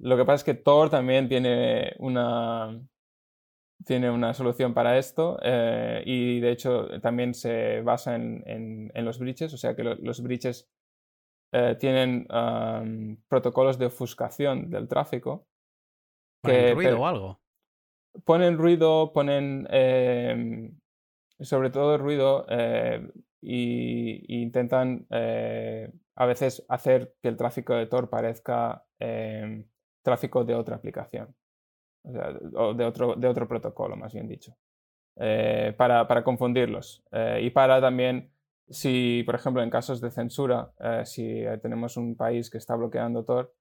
Lo 0.00 0.16
que 0.16 0.24
pasa 0.24 0.36
es 0.36 0.44
que 0.44 0.54
Tor 0.54 0.90
también 0.90 1.28
tiene 1.28 1.94
una, 1.98 2.80
tiene 3.84 4.10
una 4.10 4.34
solución 4.34 4.74
para 4.74 4.98
esto 4.98 5.38
eh, 5.42 6.02
y 6.04 6.40
de 6.40 6.50
hecho 6.50 7.00
también 7.00 7.34
se 7.34 7.80
basa 7.82 8.16
en, 8.16 8.90
los 8.94 9.18
bridges, 9.18 9.52
o 9.54 9.56
sea 9.56 9.74
que 9.74 9.84
los 9.84 10.22
bridges 10.22 10.68
eh, 11.52 11.76
tienen 11.78 12.26
protocolos 13.28 13.78
de 13.78 13.86
ofuscación 13.86 14.70
del 14.70 14.88
tráfico. 14.88 15.46
¿Ponen 16.42 16.74
ruido 16.74 17.00
o 17.00 17.06
algo? 17.06 17.40
Ponen 18.24 18.58
ruido, 18.58 19.12
ponen 19.12 19.66
em, 19.70 20.78
sobre 21.40 21.70
todo 21.70 21.98
ruido 21.98 22.46
e 22.48 23.00
intentan 23.40 25.06
a 25.10 26.26
veces 26.26 26.64
hacer 26.68 27.14
que 27.22 27.28
el 27.28 27.36
tráfico 27.36 27.74
de 27.74 27.86
Tor 27.86 28.10
parezca 28.10 28.84
em, 28.98 29.64
tráfico 30.02 30.44
de 30.44 30.54
otra 30.54 30.76
aplicación 30.76 31.34
o 32.04 32.74
de, 32.74 32.84
otro, 32.84 33.14
de 33.14 33.28
otro 33.28 33.48
protocolo, 33.48 33.96
más 33.96 34.12
bien 34.12 34.28
dicho, 34.28 34.56
eh, 35.16 35.74
para, 35.76 36.06
para, 36.06 36.22
confundirlos. 36.24 37.02
Eh, 37.12 37.40
y 37.42 37.50
para 37.50 37.80
también, 37.80 38.30
si, 38.68 39.22
por 39.24 39.34
ejemplo, 39.34 39.62
en 39.62 39.70
casos 39.70 40.00
de 40.00 40.10
censura, 40.10 40.72
eh, 40.78 41.02
si 41.04 41.44
tenemos 41.62 41.96
un 41.96 42.16
país 42.16 42.50
que 42.50 42.58
está 42.58 42.76
bloqueando 42.76 43.24
Tor, 43.24 43.54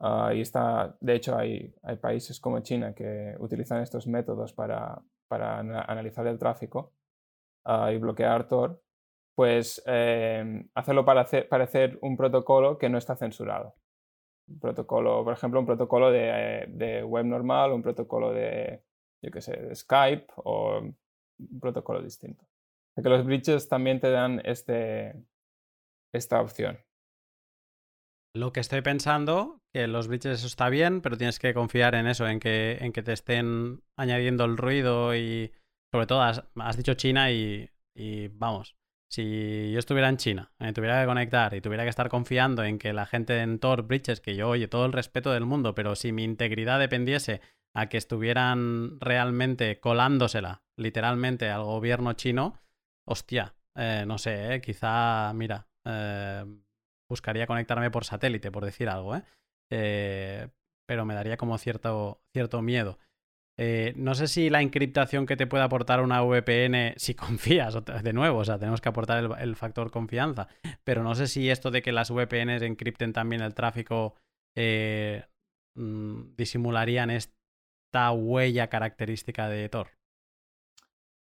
ah, 0.00 0.32
y 0.34 0.40
está, 0.40 0.96
de 1.00 1.14
hecho, 1.14 1.36
hay, 1.36 1.74
hay 1.82 1.96
países 1.96 2.40
como 2.40 2.60
China 2.60 2.94
que 2.94 3.34
utilizan 3.38 3.82
estos 3.82 4.06
métodos 4.06 4.52
para, 4.52 5.00
para 5.28 5.58
analizar 5.58 6.26
el 6.26 6.38
tráfico 6.38 6.92
ah, 7.64 7.92
y 7.92 7.98
bloquear 7.98 8.48
Tor, 8.48 8.82
pues 9.34 9.82
hacerlo 10.74 11.04
para 11.06 11.22
hacer, 11.22 11.48
parecer 11.48 11.98
un 12.02 12.16
protocolo 12.18 12.76
que 12.78 12.90
no 12.90 12.98
está 12.98 13.16
censurado 13.16 13.74
un 14.48 14.58
protocolo, 14.60 15.24
por 15.24 15.32
ejemplo, 15.32 15.60
un 15.60 15.66
protocolo 15.66 16.10
de, 16.10 17.04
web 17.06 17.24
normal, 17.24 17.72
un 17.72 17.82
protocolo 17.82 18.32
de, 18.32 18.82
yo 19.22 19.30
qué 19.30 19.40
sé, 19.40 19.56
de 19.56 19.74
Skype 19.74 20.26
o 20.36 20.80
un 20.80 21.60
protocolo 21.60 22.02
distinto. 22.02 22.44
que 22.96 23.08
los 23.08 23.24
bridges 23.24 23.68
también 23.68 24.00
te 24.00 24.10
dan 24.10 24.40
este, 24.44 25.14
esta 26.12 26.40
opción. 26.40 26.78
Lo 28.34 28.52
que 28.52 28.60
estoy 28.60 28.80
pensando, 28.80 29.60
que 29.74 29.86
los 29.86 30.08
bridges 30.08 30.38
eso 30.38 30.46
está 30.46 30.70
bien, 30.70 31.02
pero 31.02 31.18
tienes 31.18 31.38
que 31.38 31.52
confiar 31.52 31.94
en 31.94 32.06
eso, 32.06 32.26
en 32.26 32.40
que, 32.40 32.78
en 32.80 32.92
que 32.92 33.02
te 33.02 33.12
estén 33.12 33.82
añadiendo 33.98 34.44
el 34.44 34.56
ruido 34.56 35.14
y 35.14 35.52
sobre 35.92 36.06
todo 36.06 36.22
has, 36.22 36.76
dicho 36.76 36.94
China 36.94 37.30
y, 37.30 37.68
y 37.94 38.28
vamos, 38.28 38.74
si 39.12 39.70
yo 39.70 39.78
estuviera 39.78 40.08
en 40.08 40.16
China, 40.16 40.52
me 40.58 40.72
tuviera 40.72 41.02
que 41.02 41.06
conectar 41.06 41.52
y 41.52 41.60
tuviera 41.60 41.82
que 41.82 41.90
estar 41.90 42.08
confiando 42.08 42.64
en 42.64 42.78
que 42.78 42.94
la 42.94 43.04
gente 43.04 43.40
en 43.40 43.58
Tor 43.58 43.82
Bridges, 43.82 44.22
que 44.22 44.34
yo 44.34 44.48
oye 44.48 44.68
todo 44.68 44.86
el 44.86 44.92
respeto 44.94 45.32
del 45.32 45.44
mundo, 45.44 45.74
pero 45.74 45.94
si 45.96 46.12
mi 46.12 46.24
integridad 46.24 46.80
dependiese 46.80 47.42
a 47.74 47.90
que 47.90 47.98
estuvieran 47.98 48.98
realmente 49.00 49.80
colándosela 49.80 50.62
literalmente 50.78 51.50
al 51.50 51.62
gobierno 51.62 52.14
chino, 52.14 52.58
hostia, 53.06 53.54
eh, 53.76 54.04
no 54.06 54.16
sé, 54.16 54.54
eh, 54.54 54.60
quizá, 54.62 55.30
mira, 55.34 55.68
eh, 55.84 56.46
buscaría 57.06 57.46
conectarme 57.46 57.90
por 57.90 58.06
satélite, 58.06 58.50
por 58.50 58.64
decir 58.64 58.88
algo, 58.88 59.14
¿eh? 59.14 60.48
pero 60.86 61.04
me 61.04 61.14
daría 61.14 61.36
como 61.36 61.58
cierto, 61.58 62.22
cierto 62.32 62.62
miedo. 62.62 62.98
Eh, 63.64 63.92
no 63.94 64.16
sé 64.16 64.26
si 64.26 64.50
la 64.50 64.60
encriptación 64.60 65.24
que 65.24 65.36
te 65.36 65.46
puede 65.46 65.62
aportar 65.62 66.00
una 66.00 66.20
VPN, 66.20 66.94
si 66.96 67.14
confías, 67.14 67.78
de 68.02 68.12
nuevo, 68.12 68.38
o 68.38 68.44
sea, 68.44 68.58
tenemos 68.58 68.80
que 68.80 68.88
aportar 68.88 69.38
el, 69.38 69.54
factor 69.54 69.92
confianza, 69.92 70.48
pero 70.82 71.04
no 71.04 71.14
sé 71.14 71.28
si 71.28 71.48
esto 71.48 71.70
de 71.70 71.80
que 71.80 71.92
las 71.92 72.10
VPNs 72.10 72.62
encripten 72.62 73.12
también 73.12 73.40
el 73.40 73.54
tráfico 73.54 74.16
eh, 74.56 75.26
mm, 75.76 76.34
disimularían 76.36 77.10
esta 77.10 78.10
huella 78.10 78.66
característica 78.66 79.48
de 79.48 79.68
Tor. 79.68 79.90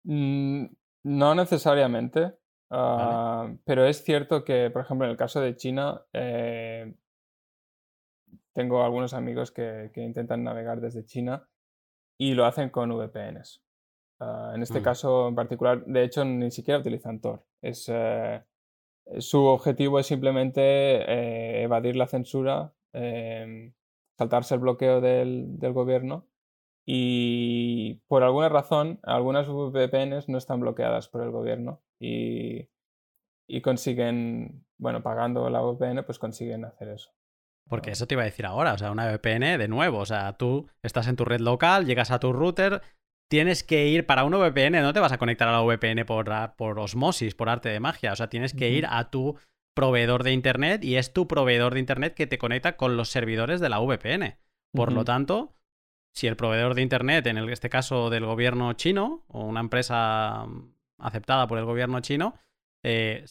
Mm, 0.04 0.66
no 1.02 1.34
necesariamente, 1.34 2.34
ah, 2.70 3.52
pero 3.64 3.84
es 3.84 4.04
cierto 4.04 4.44
que, 4.44 4.70
por 4.70 4.82
ejemplo, 4.82 5.06
en 5.06 5.10
el 5.10 5.16
caso 5.16 5.40
de 5.40 5.56
China, 5.56 6.02
eh, 6.12 6.94
tengo 8.52 8.84
algunos 8.84 9.12
amigos 9.12 9.50
que, 9.50 9.90
que, 9.92 10.02
intentan 10.02 10.44
navegar 10.44 10.80
desde 10.80 11.04
China 11.04 11.48
y 12.22 12.34
lo 12.34 12.44
hacen 12.44 12.70
con 12.70 12.90
VPNs. 12.90 13.62
Ah, 14.20 14.52
en 14.54 14.62
este 14.62 14.78
Mm. 14.80 14.84
caso 14.84 15.28
en 15.28 15.34
particular, 15.34 15.84
de 15.86 16.04
hecho, 16.04 16.24
ni 16.24 16.52
siquiera 16.52 16.78
utilizan 16.78 17.20
Tor. 17.20 17.44
Es, 17.60 17.90
eh, 17.92 18.44
su 19.18 19.44
objetivo 19.44 19.98
es 19.98 20.06
simplemente 20.06 20.60
eh, 20.62 21.62
evadir 21.64 21.96
la 21.96 22.06
censura, 22.06 22.72
em, 22.92 23.72
saltarse 24.16 24.54
el 24.54 24.60
bloqueo 24.60 25.00
del, 25.00 25.58
del 25.58 25.72
gobierno 25.72 26.28
y 26.86 27.94
por 28.06 28.22
alguna 28.22 28.48
razón 28.48 29.00
algunas 29.02 29.48
VPNs 29.48 30.28
no 30.28 30.38
están 30.38 30.60
bloqueadas 30.60 31.08
por 31.08 31.22
el 31.22 31.30
gobierno 31.32 31.82
y, 31.98 32.68
y 33.48 33.60
consiguen, 33.62 34.64
bueno, 34.78 35.02
pagando 35.02 35.50
la 35.50 35.60
VPN, 35.62 36.04
pues 36.04 36.20
consiguen 36.20 36.64
hacer 36.64 36.88
eso. 36.88 37.10
Porque 37.68 37.90
eso 37.90 38.06
te 38.06 38.14
iba 38.14 38.22
a 38.22 38.26
decir 38.26 38.46
ahora, 38.46 38.74
o 38.74 38.78
sea, 38.78 38.90
una 38.90 39.06
VPN 39.06 39.58
de 39.58 39.68
nuevo, 39.68 39.98
o 39.98 40.06
sea, 40.06 40.34
tú 40.34 40.68
estás 40.82 41.08
en 41.08 41.16
tu 41.16 41.24
red 41.24 41.40
local, 41.40 41.86
llegas 41.86 42.10
a 42.10 42.20
tu 42.20 42.32
router, 42.32 42.82
tienes 43.30 43.64
que 43.64 43.88
ir 43.88 44.04
para 44.04 44.24
una 44.24 44.36
VPN, 44.36 44.82
no 44.82 44.92
te 44.92 45.00
vas 45.00 45.12
a 45.12 45.18
conectar 45.18 45.48
a 45.48 45.52
la 45.52 45.62
VPN 45.62 46.04
por, 46.04 46.28
por 46.56 46.78
osmosis, 46.78 47.34
por 47.34 47.48
arte 47.48 47.70
de 47.70 47.80
magia, 47.80 48.12
o 48.12 48.16
sea, 48.16 48.28
tienes 48.28 48.52
que 48.52 48.70
ir 48.70 48.86
a 48.86 49.10
tu 49.10 49.38
proveedor 49.74 50.22
de 50.22 50.32
Internet 50.32 50.84
y 50.84 50.96
es 50.96 51.12
tu 51.12 51.26
proveedor 51.26 51.74
de 51.74 51.80
Internet 51.80 52.14
que 52.14 52.26
te 52.26 52.38
conecta 52.38 52.76
con 52.76 52.96
los 52.96 53.08
servidores 53.08 53.60
de 53.60 53.68
la 53.70 53.78
VPN. 53.78 54.36
Por 54.74 54.92
lo 54.92 55.04
tanto, 55.04 55.54
si 56.14 56.26
el 56.26 56.36
proveedor 56.36 56.74
de 56.74 56.82
Internet, 56.82 57.26
en 57.26 57.38
este 57.48 57.70
caso 57.70 58.10
del 58.10 58.26
gobierno 58.26 58.72
chino, 58.74 59.24
o 59.28 59.44
una 59.44 59.60
empresa 59.60 60.44
mm, 60.46 60.74
aceptada 60.98 61.46
por 61.46 61.58
el 61.58 61.64
gobierno 61.64 62.00
chino, 62.00 62.34
eh, 62.84 63.24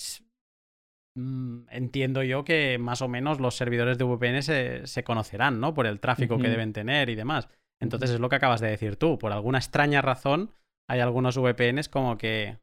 entiendo 1.15 2.23
yo 2.23 2.43
que 2.43 2.77
más 2.77 3.01
o 3.01 3.07
menos 3.07 3.39
los 3.39 3.55
servidores 3.55 3.97
de 3.97 4.05
VPN 4.05 4.41
se, 4.41 4.87
se 4.87 5.03
conocerán, 5.03 5.59
¿no? 5.59 5.73
Por 5.73 5.87
el 5.87 5.99
tráfico 5.99 6.37
que 6.37 6.49
deben 6.49 6.73
tener 6.73 7.09
y 7.09 7.15
demás. 7.15 7.49
Entonces 7.79 8.11
es 8.11 8.19
lo 8.19 8.29
que 8.29 8.35
acabas 8.35 8.61
de 8.61 8.69
decir 8.69 8.95
tú. 8.95 9.17
Por 9.17 9.31
alguna 9.31 9.57
extraña 9.57 10.01
razón, 10.01 10.51
hay 10.87 10.99
algunos 10.99 11.37
VPNs 11.37 11.89
como 11.89 12.17
que, 12.17 12.57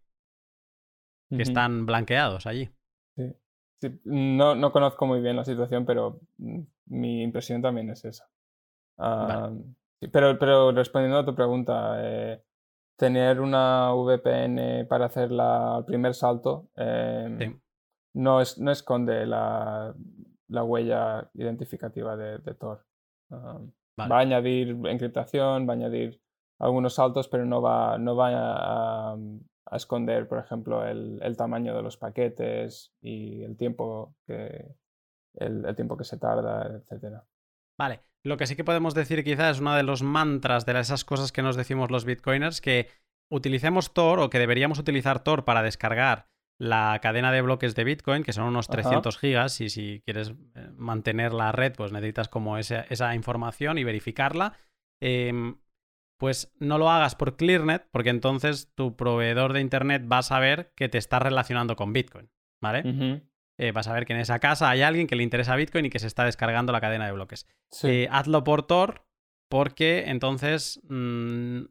están 1.30 1.84
blanqueados 1.86 2.46
allí. 2.46 2.70
Sí. 3.16 3.34
Sí, 3.80 4.00
No, 4.04 4.54
no 4.54 4.72
conozco 4.72 5.06
muy 5.06 5.20
bien 5.20 5.36
la 5.36 5.44
situación, 5.44 5.84
pero 5.84 6.20
mm, 6.38 6.60
mi 6.86 7.22
impresión 7.22 7.62
también 7.62 7.90
es 7.90 8.04
esa. 8.04 8.28
Sí, 10.00 10.08
pero, 10.08 10.38
pero 10.38 10.72
respondiendo 10.72 11.18
a 11.18 11.24
tu 11.24 11.34
pregunta, 11.34 11.96
eh, 11.98 12.42
tener 12.96 13.40
una 13.40 13.92
VPN 13.92 14.86
para 14.86 15.06
hacer 15.06 15.30
la- 15.30 15.76
el 15.78 15.84
primer 15.84 16.14
salto 16.14 16.68
eh, 16.76 17.36
Sí. 17.38 17.56
No, 18.18 18.40
es, 18.40 18.58
no 18.58 18.70
esconde 18.70 19.26
la, 19.26 19.94
la 20.48 20.64
huella 20.64 21.30
identificativa 21.34 22.16
de, 22.16 22.38
de 22.38 22.54
Tor. 22.54 22.84
Vale. 23.30 24.10
Va 24.10 24.18
a 24.18 24.20
añadir 24.20 24.76
encriptación, 24.84 25.66
va 25.66 25.72
a 25.72 25.76
añadir 25.76 26.20
algunos 26.60 26.94
saltos, 26.94 27.28
pero 27.28 27.44
no 27.44 27.62
va, 27.62 27.98
no 27.98 28.16
va 28.16 28.30
a, 28.32 29.12
a 29.12 29.76
esconder, 29.76 30.28
por 30.28 30.38
ejemplo, 30.38 30.86
el, 30.86 31.20
el 31.22 31.36
tamaño 31.36 31.74
de 31.74 31.82
los 31.82 31.96
paquetes 31.96 32.92
y 33.00 33.42
el 33.42 33.56
tiempo 33.56 34.14
que, 34.26 34.74
el, 35.34 35.64
el 35.64 35.74
tiempo 35.76 35.96
que 35.96 36.04
se 36.04 36.18
tarda, 36.18 36.76
etcétera. 36.76 37.24
Vale, 37.78 38.00
lo 38.24 38.36
que 38.36 38.46
sí 38.46 38.56
que 38.56 38.64
podemos 38.64 38.94
decir 38.94 39.22
quizás 39.22 39.56
es 39.56 39.60
uno 39.60 39.74
de 39.74 39.84
los 39.84 40.02
mantras 40.02 40.66
de 40.66 40.78
esas 40.78 41.04
cosas 41.04 41.30
que 41.30 41.42
nos 41.42 41.56
decimos 41.56 41.90
los 41.90 42.04
bitcoiners, 42.04 42.60
que 42.60 42.88
utilicemos 43.30 43.92
Tor 43.92 44.20
o 44.20 44.30
que 44.30 44.38
deberíamos 44.38 44.78
utilizar 44.78 45.22
Tor 45.22 45.44
para 45.44 45.62
descargar 45.62 46.26
la 46.58 46.98
cadena 47.00 47.30
de 47.30 47.40
bloques 47.40 47.74
de 47.74 47.84
Bitcoin, 47.84 48.22
que 48.24 48.32
son 48.32 48.44
unos 48.44 48.68
Ajá. 48.68 48.82
300 48.82 49.18
gigas, 49.18 49.60
y 49.60 49.70
si 49.70 50.02
quieres 50.04 50.34
eh, 50.54 50.68
mantener 50.76 51.32
la 51.32 51.52
red, 51.52 51.72
pues 51.76 51.92
necesitas 51.92 52.28
como 52.28 52.58
esa, 52.58 52.80
esa 52.88 53.14
información 53.14 53.78
y 53.78 53.84
verificarla. 53.84 54.54
Em, 55.00 55.56
pues 56.18 56.52
no 56.58 56.78
lo 56.78 56.90
hagas 56.90 57.14
por 57.14 57.36
ClearNet, 57.36 57.88
porque 57.92 58.10
entonces 58.10 58.72
tu 58.74 58.96
proveedor 58.96 59.52
de 59.52 59.60
Internet 59.60 60.04
va 60.10 60.18
a 60.18 60.22
saber 60.22 60.72
que 60.74 60.88
te 60.88 60.98
estás 60.98 61.22
relacionando 61.22 61.76
con 61.76 61.92
Bitcoin, 61.92 62.28
¿vale? 62.60 63.22
Eh, 63.56 63.72
va 63.72 63.80
a 63.80 63.84
saber 63.84 64.04
que 64.04 64.14
en 64.14 64.20
esa 64.20 64.40
casa 64.40 64.68
hay 64.68 64.82
alguien 64.82 65.06
que 65.06 65.14
le 65.14 65.22
interesa 65.22 65.54
Bitcoin 65.54 65.86
y 65.86 65.90
que 65.90 66.00
se 66.00 66.08
está 66.08 66.24
descargando 66.24 66.72
la 66.72 66.80
cadena 66.80 67.06
de 67.06 67.12
bloques. 67.12 67.46
Sí. 67.70 67.88
Eh, 67.88 68.08
hazlo 68.10 68.42
por 68.42 68.64
Tor 68.64 69.04
porque 69.48 70.04
entonces 70.08 70.80
mm, 70.88 71.62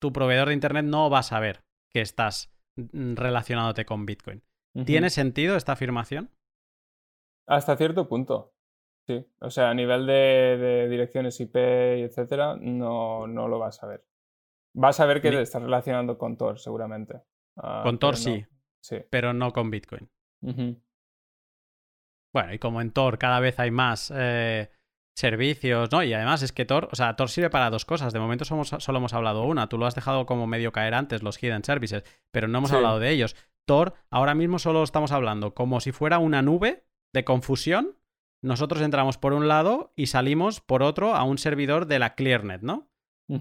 tu 0.00 0.12
proveedor 0.12 0.48
de 0.48 0.54
Internet 0.54 0.84
no 0.84 1.10
va 1.10 1.20
a 1.20 1.24
saber 1.24 1.64
que 1.90 2.00
estás 2.00 2.50
relacionándote 2.92 3.84
con 3.84 4.06
Bitcoin. 4.06 4.42
¿Tiene 4.86 5.10
sentido 5.10 5.56
esta 5.56 5.72
afirmación? 5.72 6.30
Hasta 7.46 7.76
cierto 7.76 8.08
punto. 8.08 8.54
Sí. 9.06 9.26
O 9.40 9.50
sea, 9.50 9.70
a 9.70 9.74
nivel 9.74 10.06
de, 10.06 10.12
de 10.12 10.88
direcciones 10.88 11.40
IP, 11.40 11.56
y 11.56 12.02
etcétera, 12.02 12.56
no, 12.60 13.26
no 13.26 13.48
lo 13.48 13.58
vas 13.58 13.82
a 13.82 13.86
ver. 13.86 14.04
Vas 14.74 15.00
a 15.00 15.06
ver 15.06 15.20
que 15.20 15.30
te 15.30 15.40
estás 15.40 15.62
relacionando 15.62 16.18
con 16.18 16.36
Tor, 16.36 16.58
seguramente. 16.60 17.22
Ah, 17.56 17.80
Con 17.82 17.98
Tor 17.98 18.12
no. 18.12 18.16
sí, 18.18 18.44
Sí. 18.80 18.98
pero 19.10 19.32
no 19.32 19.52
con 19.52 19.70
Bitcoin. 19.70 20.08
Bueno, 22.32 22.52
y 22.52 22.58
como 22.58 22.80
en 22.80 22.92
Tor 22.92 23.18
cada 23.18 23.40
vez 23.40 23.58
hay 23.58 23.70
más 23.70 24.12
eh, 24.14 24.70
servicios, 25.18 25.90
¿no? 25.92 26.02
Y 26.02 26.12
además 26.14 26.42
es 26.42 26.52
que 26.52 26.64
Tor, 26.64 26.88
o 26.92 26.96
sea, 26.96 27.14
Tor 27.16 27.28
sirve 27.28 27.50
para 27.50 27.70
dos 27.70 27.84
cosas. 27.84 28.12
De 28.12 28.20
momento 28.20 28.44
somos, 28.44 28.68
solo 28.78 28.98
hemos 28.98 29.12
hablado 29.12 29.44
una. 29.44 29.68
Tú 29.68 29.76
lo 29.78 29.86
has 29.86 29.94
dejado 29.94 30.26
como 30.26 30.46
medio 30.46 30.72
caer 30.72 30.94
antes, 30.94 31.22
los 31.22 31.42
hidden 31.42 31.64
services, 31.64 32.04
pero 32.30 32.48
no 32.48 32.58
hemos 32.58 32.70
Sí. 32.70 32.76
hablado 32.76 32.98
de 32.98 33.10
ellos. 33.10 33.36
Tor, 33.66 33.94
ahora 34.10 34.34
mismo 34.34 34.58
solo 34.58 34.82
estamos 34.82 35.12
hablando 35.12 35.54
como 35.54 35.80
si 35.80 35.92
fuera 35.92 36.18
una 36.18 36.40
nube 36.42 36.84
de 37.12 37.24
confusión. 37.24 37.96
Nosotros 38.42 38.80
entramos 38.82 39.18
por 39.18 39.32
un 39.32 39.48
lado 39.48 39.92
y 39.96 40.06
salimos 40.06 40.60
por 40.60 40.82
otro 40.82 41.14
a 41.16 41.24
un 41.24 41.38
servidor 41.38 41.86
de 41.86 41.98
la 41.98 42.14
ClearNet, 42.14 42.62
¿no? 42.62 42.88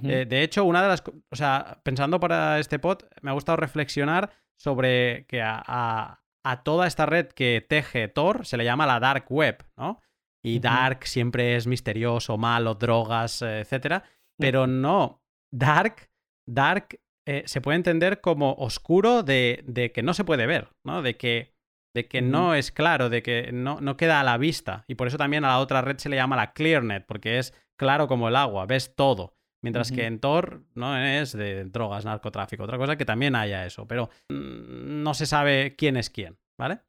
Eh, 0.04 0.26
de 0.28 0.41
hecho, 0.44 0.66
una 0.66 0.82
de 0.82 0.90
las. 0.90 1.02
O 1.32 1.36
sea, 1.38 1.80
pensando 1.84 2.20
para 2.20 2.60
este 2.60 2.78
pod, 2.78 3.04
me 3.22 3.30
ha 3.30 3.34
gustado 3.34 3.56
reflexionar 3.56 4.32
sobre 4.58 5.26
que 5.28 5.41
a, 5.41 5.64
a- 5.66 6.24
a 6.44 6.64
toda 6.64 6.88
esta 6.88 7.06
red 7.06 7.28
que 7.28 7.66
teje 7.68 8.08
Tor 8.10 8.45
se 8.45 8.58
le 8.58 8.66
llama 8.66 8.86
la 8.86 8.99
Dark 8.99 9.26
Web, 9.30 9.64
¿no? 9.78 10.02
Y. 10.48 10.60
Dark 10.60 11.06
siempre 11.06 11.56
es 11.56 11.68
misterioso, 11.68 12.38
malo, 12.38 12.76
drogas, 12.76 13.41
etcétera. 13.41 14.03
Pero 14.38 14.68
no. 14.68 15.22
Dark, 15.52 16.10
Dark 16.48 16.99
eh, 17.28 17.44
se 17.45 17.61
puede 17.61 17.76
entender 17.76 18.22
como 18.22 18.53
oscuro 18.53 19.24
de, 19.24 19.64
de 19.65 19.91
que 19.91 20.03
no 20.03 20.14
se 20.14 20.24
puede 20.24 20.45
ver, 20.45 20.69
¿no? 20.86 21.02
De 21.02 21.18
que, 21.18 21.53
de 21.95 22.07
que 22.07 22.22
no 22.22 22.53
es 22.53 22.72
claro, 22.72 23.10
de 23.10 23.24
que 23.24 23.52
no, 23.52 23.82
no 23.82 23.98
queda 23.98 24.19
a 24.19 24.24
la 24.24 24.38
vista. 24.38 24.86
Y 24.88 24.95
por 24.95 25.07
eso 25.07 25.18
también 25.18 25.44
a 25.44 25.49
la 25.49 25.60
otra 25.60 25.82
red 25.82 25.98
se 25.98 26.10
le 26.10 26.15
llama 26.15 26.36
la 26.36 26.53
ClearNet, 26.53 27.06
porque 27.06 27.40
es 27.40 27.53
claro 27.78 28.07
como 28.07 28.28
el 28.28 28.36
agua, 28.36 28.65
ves 28.65 28.95
todo. 28.95 29.36
Mientras 29.64 29.91
que 29.91 30.06
en 30.06 30.19
Tor 30.19 30.64
no 30.76 30.95
es 30.98 31.34
de 31.34 31.65
drogas, 31.65 32.06
narcotráfico, 32.06 32.64
otra 32.64 32.78
cosa 32.78 32.95
que 32.95 33.06
también 33.06 33.36
haya 33.36 33.65
eso, 33.65 33.88
pero 33.88 34.10
mm, 34.30 35.03
no 35.03 35.14
se 35.14 35.26
sabe 35.26 35.76
quién 35.76 35.98
es 35.98 36.10
quién, 36.10 36.38
¿vale? 36.57 36.80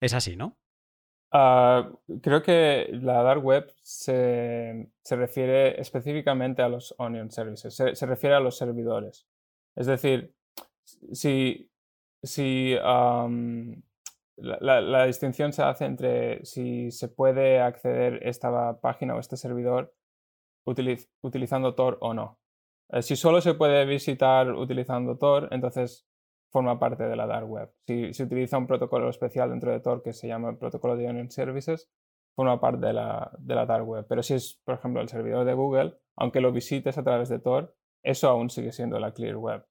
Es 0.00 0.14
así, 0.14 0.36
¿no? 0.36 0.59
Ah, 1.32 1.88
creo 2.22 2.42
que 2.42 2.88
la 2.92 3.22
dark 3.22 3.44
web 3.44 3.72
se, 3.82 4.90
se 5.02 5.16
refiere 5.16 5.80
específicamente 5.80 6.62
a 6.62 6.68
los 6.68 6.94
onion 6.98 7.30
services, 7.30 7.74
se, 7.74 8.06
refiere 8.06 8.34
a 8.34 8.40
los 8.40 8.56
servidores. 8.56 9.26
Es 9.76 9.86
decir, 9.86 10.34
si, 11.12 11.70
si 12.22 12.76
am, 12.82 13.80
la, 14.36 15.06
distinción 15.06 15.52
se 15.52 15.62
hace 15.62 15.84
entre 15.84 16.44
si 16.44 16.90
se 16.90 17.08
puede 17.08 17.60
acceder 17.60 18.26
esta 18.26 18.80
página 18.80 19.14
o 19.14 19.20
este 19.20 19.36
servidor 19.36 19.94
utiliz- 20.66 21.08
utilizando 21.22 21.74
Tor 21.76 21.98
o 22.00 22.12
no. 22.12 22.40
Eh, 22.90 23.02
si 23.02 23.14
solo 23.16 23.40
se 23.40 23.54
puede 23.54 23.84
visitar 23.86 24.52
utilizando 24.52 25.16
Tor, 25.16 25.48
entonces 25.52 26.06
forma 26.50 26.78
parte 26.78 27.04
de 27.04 27.16
la 27.16 27.26
dark 27.26 27.48
web. 27.48 27.72
Si 27.86 28.12
se 28.12 28.24
utiliza 28.24 28.58
un 28.58 28.66
protocolo 28.66 29.08
especial 29.08 29.50
dentro 29.50 29.70
de 29.70 29.80
Tor 29.80 30.02
que 30.02 30.12
se 30.12 30.28
llama 30.28 30.50
el 30.50 30.58
protocolo 30.58 30.96
de 30.96 31.08
Onion 31.08 31.30
Services, 31.30 31.90
forma 32.34 32.60
parte 32.60 32.86
de 32.86 32.92
la, 32.92 33.30
de 33.38 33.54
la 33.54 33.66
dark 33.66 33.86
web. 33.86 34.06
Pero 34.08 34.22
si 34.22 34.34
es, 34.34 34.60
por 34.64 34.74
ejemplo, 34.74 35.00
el 35.00 35.08
servidor 35.08 35.44
de 35.44 35.54
Google, 35.54 35.98
aunque 36.16 36.40
lo 36.40 36.52
visites 36.52 36.98
a 36.98 37.04
través 37.04 37.28
de 37.28 37.38
Tor, 37.38 37.76
eso 38.02 38.28
aún 38.28 38.50
sigue 38.50 38.72
siendo 38.72 38.98
la 38.98 39.12
clear 39.12 39.36
web. 39.36 39.66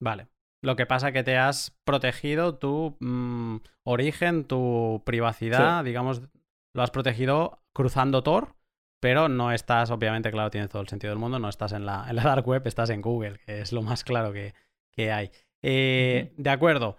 Vale. 0.00 0.28
Lo 0.62 0.76
que 0.76 0.86
pasa 0.86 1.12
que 1.12 1.22
te 1.22 1.38
has 1.38 1.78
protegido 1.84 2.58
tu 2.58 2.96
mm, 3.00 3.56
origen, 3.84 4.44
tu 4.44 5.02
privacidad, 5.06 5.84
digamos, 5.84 6.22
lo 6.74 6.82
has 6.82 6.90
protegido 6.90 7.62
cruzando 7.72 8.22
Tor, 8.22 8.56
pero 9.00 9.28
no 9.28 9.52
estás, 9.52 9.90
obviamente, 9.90 10.30
claro, 10.30 10.50
tiene 10.50 10.68
todo 10.68 10.82
el 10.82 10.88
sentido 10.88 11.12
del 11.12 11.18
mundo, 11.18 11.38
no 11.38 11.48
estás 11.48 11.72
en 11.72 11.86
la, 11.86 12.06
en 12.08 12.16
la 12.16 12.22
dark 12.22 12.46
web, 12.46 12.62
estás 12.66 12.90
en 12.90 13.00
Google, 13.00 13.38
que 13.46 13.62
es 13.62 13.72
lo 13.72 13.82
más 13.82 14.04
claro 14.04 14.32
que, 14.32 14.54
que 14.92 15.10
hay. 15.10 15.30
Eh, 15.62 16.32
De 16.36 16.50
acuerdo. 16.50 16.96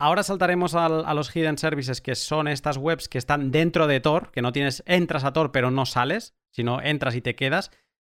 Ahora 0.00 0.22
saltaremos 0.24 0.74
al- 0.74 1.04
a 1.06 1.14
los 1.14 1.34
hidden 1.34 1.56
services, 1.56 2.00
que 2.00 2.14
son 2.16 2.48
estas 2.48 2.76
webs 2.76 3.08
que 3.08 3.18
están 3.18 3.50
dentro 3.52 3.86
de 3.86 4.00
Tor, 4.00 4.32
que 4.32 4.42
no 4.42 4.52
tienes, 4.52 4.82
entras 4.86 5.24
a 5.24 5.32
Tor 5.32 5.52
pero 5.52 5.70
no 5.70 5.86
sales, 5.86 6.34
sino 6.50 6.80
entras 6.82 7.14
y 7.14 7.20
te 7.20 7.36
quedas. 7.36 7.70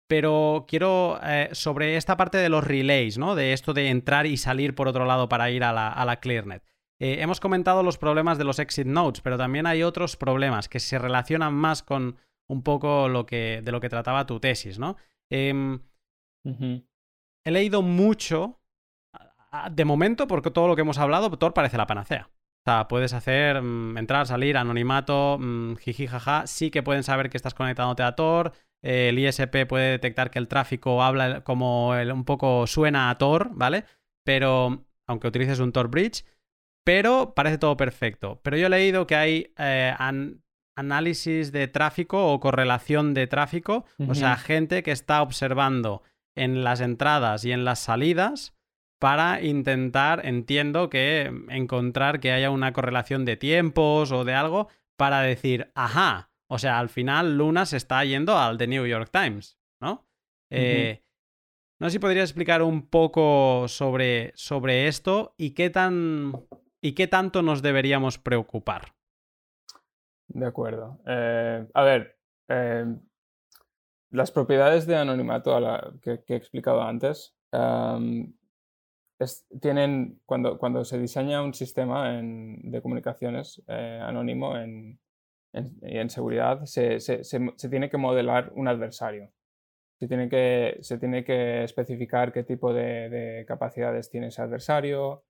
Pero 0.07 0.65
quiero 0.67 1.19
eh, 1.23 1.49
sobre 1.53 1.95
esta 1.97 2.17
parte 2.17 2.37
de 2.37 2.49
los 2.49 2.63
relays, 2.63 3.17
¿no? 3.17 3.33
De 3.35 3.53
esto 3.53 3.73
de 3.73 3.89
entrar 3.89 4.25
y 4.27 4.37
salir 4.37 4.75
por 4.75 4.87
otro 4.87 5.05
lado 5.05 5.27
para 5.27 5.49
ir 5.49 5.63
a 5.63 5.73
la, 5.73 5.89
a 5.89 6.05
la 6.05 6.19
ClearNet. 6.19 6.63
Eh, 6.99 7.17
hemos 7.21 7.39
comentado 7.39 7.81
los 7.81 7.97
problemas 7.97 8.37
de 8.37 8.43
los 8.43 8.59
exit 8.59 8.85
nodes, 8.85 9.21
pero 9.21 9.37
también 9.37 9.65
hay 9.65 9.81
otros 9.83 10.15
problemas 10.17 10.69
que 10.69 10.79
se 10.79 10.99
relacionan 10.99 11.53
más 11.53 11.81
con 11.81 12.17
un 12.47 12.61
poco 12.61 13.07
lo 13.09 13.25
que, 13.25 13.61
de 13.63 13.71
lo 13.71 13.79
que 13.81 13.89
trataba 13.89 14.27
tu 14.27 14.39
tesis, 14.39 14.77
¿no? 14.77 14.97
Em, 15.31 15.79
he 16.45 17.51
leído 17.51 17.81
mucho, 17.81 18.60
de 19.71 19.85
momento, 19.85 20.27
porque 20.27 20.51
todo 20.51 20.67
lo 20.67 20.75
que 20.75 20.81
hemos 20.81 20.97
hablado, 20.97 21.29
Tor 21.37 21.53
parece 21.53 21.77
la 21.77 21.87
panacea. 21.87 22.29
O 22.61 22.63
sea, 22.63 22.87
puedes 22.87 23.13
hacer, 23.13 23.61
mm, 23.61 23.97
entrar, 23.97 24.27
salir, 24.27 24.55
anonimato, 24.57 25.37
mm, 25.39 25.75
jiji, 25.77 26.07
jaja. 26.07 26.45
Sí 26.47 26.69
que 26.69 26.83
pueden 26.83 27.03
saber 27.03 27.29
que 27.29 27.37
estás 27.37 27.53
conectándote 27.53 28.03
a 28.03 28.15
Tor. 28.15 28.53
el 28.83 29.19
ISP 29.19 29.67
puede 29.67 29.91
detectar 29.91 30.31
que 30.31 30.39
el 30.39 30.47
tráfico 30.47 31.03
habla 31.03 31.43
como 31.43 31.89
un 31.91 32.25
poco 32.25 32.65
suena 32.65 33.11
a 33.11 33.17
Tor, 33.19 33.51
¿vale? 33.53 33.85
Pero, 34.25 34.85
aunque 35.07 35.27
utilices 35.27 35.59
un 35.59 35.71
Tor 35.71 35.87
Bridge, 35.89 36.25
pero 36.83 37.35
parece 37.35 37.59
todo 37.59 37.77
perfecto. 37.77 38.39
Pero 38.41 38.57
yo 38.57 38.65
he 38.65 38.69
leído 38.69 39.05
que 39.05 39.15
hay 39.15 39.53
eh, 39.59 39.93
análisis 40.75 41.51
de 41.51 41.67
tráfico 41.67 42.33
o 42.33 42.39
correlación 42.39 43.13
de 43.13 43.27
tráfico, 43.27 43.85
o 44.07 44.15
sea, 44.15 44.35
gente 44.35 44.81
que 44.81 44.91
está 44.91 45.21
observando 45.21 46.01
en 46.35 46.63
las 46.63 46.81
entradas 46.81 47.45
y 47.45 47.51
en 47.51 47.65
las 47.65 47.77
salidas 47.77 48.55
para 49.01 49.41
intentar, 49.41 50.27
entiendo 50.27 50.91
que 50.91 51.23
encontrar 51.49 52.19
que 52.19 52.31
haya 52.31 52.51
una 52.51 52.71
correlación 52.71 53.25
de 53.25 53.35
tiempos 53.35 54.11
o 54.11 54.23
de 54.25 54.35
algo 54.35 54.67
para 54.95 55.21
decir, 55.21 55.71
ajá, 55.73 56.29
o 56.47 56.59
sea, 56.59 56.77
al 56.77 56.87
final 56.87 57.35
Luna 57.35 57.65
se 57.65 57.77
está 57.77 58.05
yendo 58.05 58.37
al 58.37 58.59
The 58.59 58.67
New 58.67 58.85
York 58.85 59.09
Times, 59.11 59.57
¿no? 59.81 60.05
Eh, 60.51 61.01
no 61.79 61.87
sé 61.87 61.93
si 61.93 61.99
podrías 61.99 62.29
explicar 62.29 62.61
un 62.61 62.91
poco 62.91 63.67
sobre, 63.67 64.33
sobre 64.35 64.87
esto 64.87 65.33
y 65.35 65.55
qué 65.55 65.71
tan 65.71 66.33
y 66.79 66.91
qué 66.93 67.07
tanto 67.07 67.41
nos 67.41 67.63
deberíamos 67.63 68.19
preocupar. 68.19 68.93
De 70.27 70.45
acuerdo. 70.45 70.99
Eh, 71.07 71.67
a 71.73 71.81
ver, 71.81 72.19
eh, 72.49 72.85
las 74.11 74.29
propiedades 74.29 74.85
de 74.85 74.97
anonimato 74.97 75.57
que, 76.03 76.23
he 76.27 76.35
explicado 76.35 76.83
antes 76.83 77.35
tienen, 79.59 80.19
cuando, 80.25 80.57
cuando, 80.57 80.83
se 80.83 80.99
diseña 80.99 81.43
un 81.43 81.53
sistema 81.53 82.21
de 82.21 82.81
comunicaciones 82.81 83.61
eh, 83.67 83.99
anónimo 84.01 84.57
en, 84.57 84.99
y 85.53 85.97
en 85.97 86.09
seguridad, 86.09 86.65
se, 86.65 86.97
tiene 87.69 87.89
que 87.89 87.97
modelar 87.97 88.51
un 88.55 88.67
adversario. 88.67 89.31
Se 89.99 90.07
tiene 90.07 90.29
que, 90.29 90.77
se 90.81 90.97
tiene 90.97 91.23
que 91.23 91.63
especificar 91.63 92.31
qué 92.31 92.43
tipo 92.43 92.73
de, 92.73 93.45
capacidades 93.47 94.09
tiene 94.09 94.27
ese 94.27 94.41
adversario, 94.41 95.23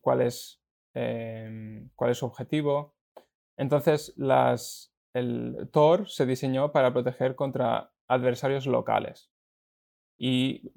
cuál, 0.00 0.20
es, 0.20 0.60
cuál 0.92 2.10
es 2.10 2.18
su 2.18 2.26
objetivo. 2.26 2.94
Entonces, 3.56 4.12
las, 4.16 4.94
el 5.14 5.70
Tor 5.72 6.08
se 6.08 6.26
diseñó 6.26 6.72
para 6.72 6.92
proteger 6.92 7.34
contra 7.34 7.92
adversarios 8.08 8.66
locales 8.66 9.31
y 10.18 10.70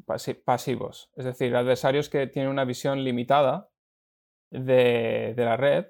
pasivos, 0.45 1.11
es 1.15 1.25
decir, 1.25 1.55
adversarios 1.55 2.09
que 2.09 2.27
tienen 2.27 2.51
una 2.51 2.65
visión 2.65 3.03
limitada 3.03 3.69
de, 4.49 5.33
la 5.37 5.57
red 5.57 5.87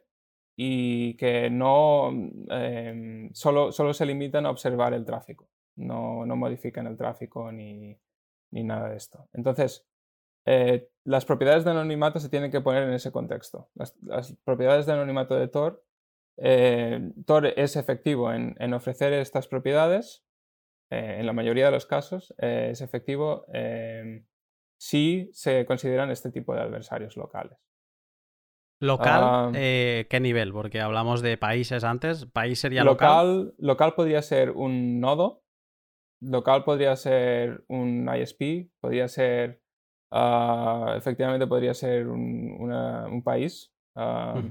y 0.57 1.15
que 1.17 1.49
no 1.49 2.09
em, 2.49 3.34
solo, 3.34 3.72
solo, 3.72 3.93
se 3.93 4.05
limitan 4.05 4.45
a 4.45 4.51
observar 4.51 4.93
el 4.93 5.05
tráfico, 5.05 5.49
no, 5.76 6.26
no 6.26 6.35
modifican 6.35 6.88
el 6.88 6.97
tráfico 6.97 7.51
ni, 7.51 7.97
ni, 8.51 8.63
nada 8.63 8.89
de 8.89 8.97
esto. 8.97 9.30
Entonces, 9.34 9.85
eh, 10.45 10.89
las 11.03 11.26
propiedades 11.26 11.63
de 11.63 11.72
anonimato 11.72 12.19
se 12.19 12.30
tienen 12.30 12.51
que 12.51 12.61
poner 12.61 12.84
en 12.84 12.93
ese 12.93 13.11
contexto. 13.11 13.69
las 13.73 14.35
propiedades 14.43 14.85
de 14.85 14.93
anonimato 14.93 15.35
de 15.35 15.47
Tor 15.47 15.85
eh, 16.38 17.11
Tor 17.26 17.47
es 17.47 17.76
efectivo 17.76 18.31
en, 18.31 18.73
ofrecer 18.73 19.13
estas 19.13 19.47
propiedades, 19.47 20.24
eh, 20.90 21.18
en 21.20 21.26
la 21.26 21.34
mayoría 21.34 21.66
de 21.66 21.72
los 21.72 21.86
casos 21.86 22.34
eh, 22.38 22.70
es 22.72 22.82
efectivo 22.82 23.45
si 24.78 25.30
se 25.34 25.66
consideran 25.66 26.12
este 26.12 26.32
tipo 26.32 26.53
de 26.53 26.62
adversarios 26.62 27.18
locales. 27.18 27.57
¿Local? 28.82 29.24
Ah, 29.24 29.49
¿Qué 29.53 30.20
nivel? 30.22 30.52
Porque 30.52 30.82
hablamos 30.82 31.22
de 31.22 31.38
países 31.38 31.84
antes. 31.84 32.26
¿País 32.26 32.60
sería 32.60 32.84
local? 32.84 33.56
Local, 33.57 33.94
podría 33.95 34.22
ser 34.22 34.52
un 34.52 34.99
nodo. 34.99 35.44
Local 36.22 36.64
podría 36.66 36.95
ser 36.95 37.64
un 37.68 38.10
ISP. 38.14 38.70
Podría 38.80 39.07
ser. 39.07 39.62
Ah, 40.12 40.94
efectivamente, 40.98 41.48
podría 41.48 41.74
ser 41.74 42.07
un, 42.07 43.22
país. 43.24 43.74
Ah, 43.95 44.41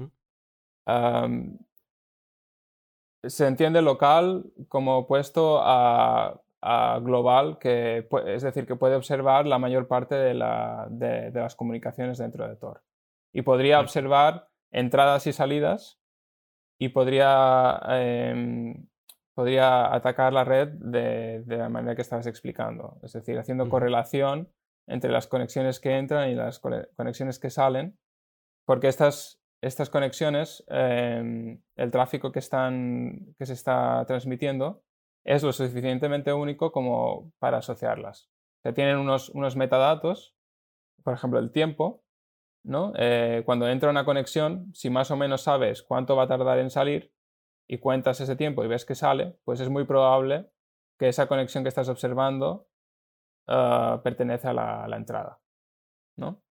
se 3.28 3.46
entiende 3.46 3.82
local 3.82 4.44
como 4.68 4.98
opuesto 4.98 5.60
a, 5.62 6.40
global, 7.02 7.58
que, 7.58 8.08
es 8.26 8.42
decir, 8.42 8.66
que 8.66 8.76
puede 8.76 8.96
observar 8.96 9.46
la 9.46 9.58
mayor 9.58 9.86
parte 9.86 10.14
de, 10.14 10.32
las 10.32 11.54
comunicaciones 11.56 12.16
dentro 12.16 12.48
de 12.48 12.56
Tor. 12.56 12.82
Y 13.34 13.42
podría 13.42 13.80
observar 13.80 14.48
entradas 14.72 15.26
y 15.26 15.34
salidas 15.34 16.00
y 16.78 16.88
podría, 16.88 17.80
em, 17.88 18.88
podría 19.34 19.94
atacar 19.94 20.32
la 20.32 20.44
red 20.44 20.68
de, 20.68 21.44
la 21.46 21.68
manera 21.68 21.94
que 21.94 22.02
estabas 22.02 22.26
explicando, 22.26 22.98
es 23.02 23.12
decir, 23.12 23.38
haciendo 23.38 23.68
correlación 23.68 24.50
entre 24.86 25.10
las 25.10 25.26
conexiones 25.26 25.80
que 25.80 25.98
entran 25.98 26.30
y 26.30 26.34
las 26.34 26.60
conexiones 26.60 27.38
que 27.38 27.50
salen, 27.50 27.98
porque 28.64 28.88
estas 28.88 29.43
estas 29.66 29.90
conexiones, 29.90 30.64
em, 30.68 31.60
el 31.76 31.90
tráfico 31.90 32.32
que, 32.32 32.38
están, 32.38 33.34
que 33.38 33.46
se 33.46 33.54
está 33.54 34.04
transmitiendo 34.06 34.82
es 35.24 35.42
lo 35.42 35.52
suficientemente 35.52 36.32
único 36.32 36.70
como 36.70 37.32
para 37.38 37.58
asociarlas. 37.58 38.30
Se 38.62 38.72
tienen 38.72 38.98
unos, 38.98 39.30
unos 39.30 39.56
metadatos, 39.56 40.36
por 41.02 41.14
ejemplo, 41.14 41.38
el 41.38 41.50
tiempo, 41.50 42.04
¿no? 42.62 42.92
Eh, 42.96 43.42
cuando 43.44 43.68
entra 43.68 43.90
una 43.90 44.04
conexión, 44.04 44.70
si 44.74 44.90
más 44.90 45.10
o 45.10 45.16
menos 45.16 45.42
sabes 45.42 45.82
cuánto 45.82 46.16
va 46.16 46.24
a 46.24 46.28
tardar 46.28 46.58
en 46.58 46.70
salir 46.70 47.12
y 47.66 47.78
cuentas 47.78 48.20
ese 48.20 48.36
tiempo 48.36 48.64
y 48.64 48.68
ves 48.68 48.84
que 48.84 48.94
sale, 48.94 49.38
pues 49.44 49.60
es 49.60 49.70
muy 49.70 49.84
probable 49.84 50.50
que 50.98 51.08
esa 51.08 51.26
conexión 51.26 51.64
que 51.64 51.68
estás 51.68 51.88
observando 51.88 52.68
ah, 53.48 54.00
pertenece 54.04 54.48
a 54.48 54.52
la, 54.52 54.84
a 54.84 54.88
la 54.88 54.96
entrada. 54.96 55.40
¿no? 56.16 56.43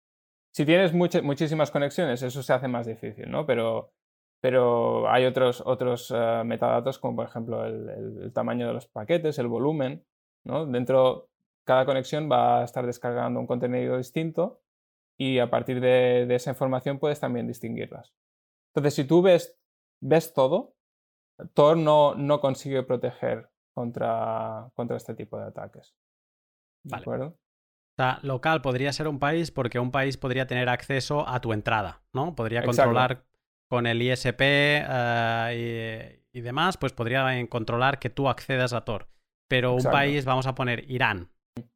Si 0.53 0.65
tienes 0.65 0.93
muchísimas 0.93 1.71
conexiones, 1.71 2.21
eso 2.23 2.43
se 2.43 2.53
hace 2.53 2.67
más 2.67 2.85
difícil, 2.85 3.31
¿no? 3.31 3.45
Pero, 3.45 3.93
pero 4.41 5.09
hay 5.09 5.25
otros, 5.25 5.63
otros 5.65 6.13
eh, 6.13 6.43
metadatos, 6.45 6.99
como 6.99 7.15
por 7.15 7.27
ejemplo 7.27 7.65
el, 7.65 8.31
tamaño 8.33 8.67
de 8.67 8.73
los 8.73 8.87
paquetes, 8.87 9.39
el 9.39 9.47
volumen, 9.47 10.03
¿no? 10.43 10.65
Dentro, 10.65 11.29
cada 11.63 11.85
conexión 11.85 12.29
va 12.29 12.61
a 12.61 12.63
estar 12.65 12.85
descargando 12.85 13.39
un 13.39 13.47
contenido 13.47 13.97
distinto 13.97 14.61
y 15.17 15.39
a 15.39 15.49
partir 15.49 15.79
de, 15.79 16.27
esa 16.35 16.51
información 16.51 16.99
puedes 16.99 17.19
también 17.21 17.47
distinguirlas. 17.47 18.13
Entonces, 18.73 18.93
si 18.95 19.05
tú 19.05 19.21
ves, 19.21 19.57
ves 20.01 20.33
todo, 20.33 20.73
Tor 21.53 21.77
no, 21.77 22.13
no 22.15 22.41
consigue 22.41 22.83
proteger 22.83 23.49
contra, 23.73 24.69
contra 24.75 24.97
este 24.97 25.15
tipo 25.15 25.37
de 25.37 25.45
ataques. 25.45 25.95
¿De 26.83 26.95
acuerdo? 26.95 27.37
Local 28.21 28.61
podría 28.61 28.93
ser 28.93 29.07
un 29.07 29.19
país 29.19 29.51
porque 29.51 29.79
un 29.79 29.91
país 29.91 30.17
podría 30.17 30.47
tener 30.47 30.69
acceso 30.69 31.27
a 31.27 31.39
tu 31.39 31.53
entrada, 31.53 32.01
¿no? 32.13 32.35
Podría 32.35 32.63
controlar 32.63 33.25
con 33.69 33.87
el 33.87 34.01
ISP 34.01 34.41
eh, 34.41 36.23
y, 36.33 36.41
demás, 36.41 36.77
pues 36.77 36.93
podría 36.93 37.25
controlar 37.47 37.99
que 37.99 38.09
tú 38.09 38.27
accedas 38.27 38.73
a 38.73 38.81
Tor. 38.81 39.07
Pero 39.47 39.73
un 39.73 39.83
país, 39.83 40.25
vamos 40.25 40.47
a 40.47 40.55
poner 40.55 40.89
Irán. 40.89 41.29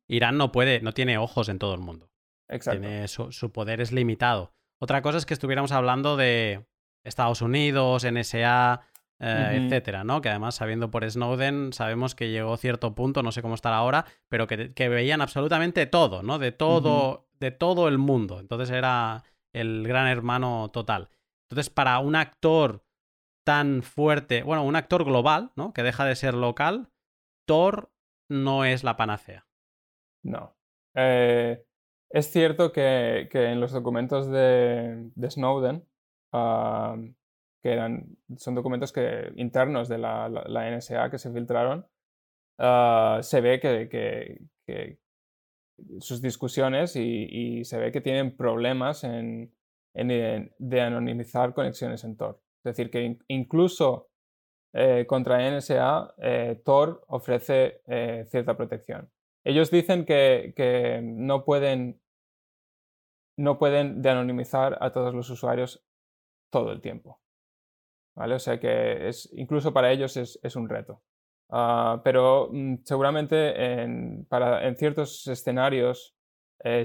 Irán 0.08 0.38
no 0.38 0.52
puede, 0.52 0.82
no 0.82 0.94
tiene 0.94 1.18
ojos 1.18 1.50
en 1.50 1.60
todo 1.60 1.74
el 1.74 1.82
mundo. 1.82 2.10
Exacto. 2.50 3.32
su, 3.32 3.52
poder 3.52 3.82
es 3.82 3.92
limitado. 3.92 4.54
Otra 4.80 5.02
cosa 5.02 5.18
es 5.18 5.26
que 5.26 5.34
estuviéramos 5.34 5.72
hablando 5.72 6.18
de 6.18 6.66
Estados 7.04 7.42
Unidos, 7.42 8.06
NSA, 8.06 8.82
eh, 9.20 9.62
etcétera, 9.64 10.04
¿no? 10.04 10.22
Que 10.22 10.30
además, 10.30 10.56
sabiendo 10.56 10.92
por 10.92 11.10
Snowden, 11.10 11.72
sabemos 11.74 12.16
que 12.16 12.32
llegó 12.32 12.58
cierto 12.58 12.96
punto, 12.96 13.24
no 13.24 13.32
sé 13.32 13.42
cómo 13.42 13.56
estará 13.56 13.78
ahora, 13.78 14.06
pero 14.30 14.48
que, 14.48 14.90
veían 14.90 15.22
absolutamente 15.22 15.86
todo, 15.86 16.22
¿no? 16.22 16.40
De 16.40 16.52
todo, 16.52 17.28
de 17.40 17.52
todo 17.52 17.88
el 17.88 17.98
mundo. 17.98 18.40
Entonces 18.40 18.70
era 18.70 19.24
el 19.54 19.88
gran 19.88 20.08
hermano 20.08 20.70
total. 20.72 21.10
Entonces, 21.50 21.70
para 21.70 22.00
un 22.00 22.16
actor 22.16 22.84
tan 23.46 23.84
fuerte, 23.84 24.44
bueno, 24.44 24.64
un 24.64 24.76
actor 24.76 25.06
global, 25.06 25.52
¿no? 25.56 25.72
Que 25.72 25.84
deja 25.84 26.04
de 26.06 26.16
ser 26.16 26.34
local, 26.34 26.90
Thor 27.48 27.92
no 28.30 28.66
es 28.66 28.84
la 28.84 28.98
panacea. 28.98 29.48
No. 30.24 30.56
Eh, 30.96 31.64
es 32.10 32.32
cierto 32.32 32.72
que, 32.72 33.30
en 33.32 33.60
los 33.60 33.72
documentos 33.72 34.30
de, 34.30 35.12
Snowden, 35.30 35.86
que 37.66 37.72
eran, 37.72 38.16
son 38.38 38.54
documentos 38.54 38.94
que, 38.94 39.32
internos 39.38 39.90
de 39.90 39.98
la, 39.98 40.30
NSA 40.30 41.10
que 41.10 41.18
se 41.18 41.32
filtraron, 41.32 41.88
ah, 42.60 43.22
se 43.24 43.42
ve 43.42 43.60
que, 43.60 45.00
sus 46.00 46.22
discusiones 46.22 46.96
y, 46.96 47.64
se 47.66 47.80
ve 47.80 47.92
que 47.92 48.02
tienen 48.02 48.38
problemas 48.38 49.04
en, 49.04 49.52
de 49.96 50.82
anonimizar 50.82 51.56
conexiones 51.56 52.04
en 52.04 52.16
Tor. 52.16 52.40
Es 52.64 52.76
decir, 52.76 52.92
que 52.92 53.18
incluso 53.30 54.12
eh, 54.72 55.08
contra 55.08 55.50
NSA, 55.50 56.14
Tor 56.64 57.04
ofrece 57.08 57.82
cierta 58.30 58.56
protección. 58.56 59.10
Ellos 59.44 59.72
dicen 59.72 60.06
que, 60.06 61.02
no 61.04 61.44
pueden 61.44 62.00
no 63.38 63.58
pueden 63.58 64.04
de 64.04 64.12
anonimizar 64.12 64.78
a 64.82 64.92
todos 64.92 65.16
los 65.16 65.32
usuarios 65.32 65.84
todo 66.52 66.72
el 66.72 66.80
tiempo. 66.80 67.25
¿Vale? 68.16 68.36
O 68.36 68.40
sea 68.40 68.60
que 68.60 69.10
es, 69.10 69.30
incluso 69.34 69.74
para 69.74 69.92
ellos 69.92 70.16
es, 70.18 70.56
un 70.56 70.70
reto. 70.70 71.02
Ah, 71.50 72.02
pero 72.04 72.50
mm, 72.52 72.78
seguramente 72.84 73.82
en, 73.82 74.26
para, 74.30 74.66
en 74.68 74.78
ciertos 74.78 75.28
escenarios 75.28 76.16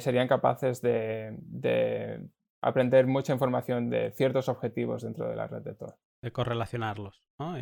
serían 0.00 0.28
capaces 0.28 0.82
de, 0.82 2.20
aprender 2.60 3.06
mucha 3.06 3.32
información 3.32 3.88
de 3.88 4.10
ciertos 4.10 4.48
objetivos 4.48 5.02
dentro 5.02 5.28
de 5.28 5.36
la 5.36 5.46
red 5.46 5.62
de 5.62 5.74
Tor. 5.74 5.96
De 6.20 6.32
correlacionarlos, 6.32 7.22
¿no? 7.38 7.56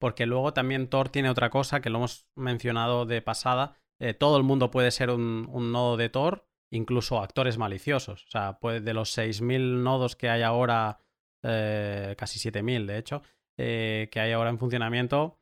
Porque 0.00 0.26
luego 0.26 0.52
también 0.52 0.88
Tor 0.88 1.10
tiene 1.10 1.30
otra 1.30 1.50
cosa 1.50 1.80
que 1.80 1.90
lo 1.90 1.98
hemos 1.98 2.26
mencionado 2.34 3.04
de 3.04 3.20
pasada. 3.20 3.76
Eh, 4.00 4.14
todo 4.14 4.38
el 4.38 4.42
mundo 4.42 4.70
puede 4.70 4.90
ser 4.90 5.10
un, 5.10 5.46
nodo 5.72 5.98
de 5.98 6.08
Tor, 6.08 6.48
incluso 6.70 7.20
actores 7.20 7.58
maliciosos. 7.58 8.24
O 8.24 8.30
sea, 8.30 8.58
de 8.80 8.94
los 8.94 9.16
6.000 9.16 9.82
nodos 9.82 10.16
que 10.16 10.30
hay 10.30 10.42
ahora, 10.42 10.98
eh, 11.42 12.14
casi 12.18 12.38
7.000 12.38 12.86
de 12.86 12.98
hecho, 12.98 13.22
eh, 13.58 14.08
que 14.10 14.20
hay 14.20 14.32
ahora 14.32 14.50
en 14.50 14.58
funcionamiento, 14.58 15.38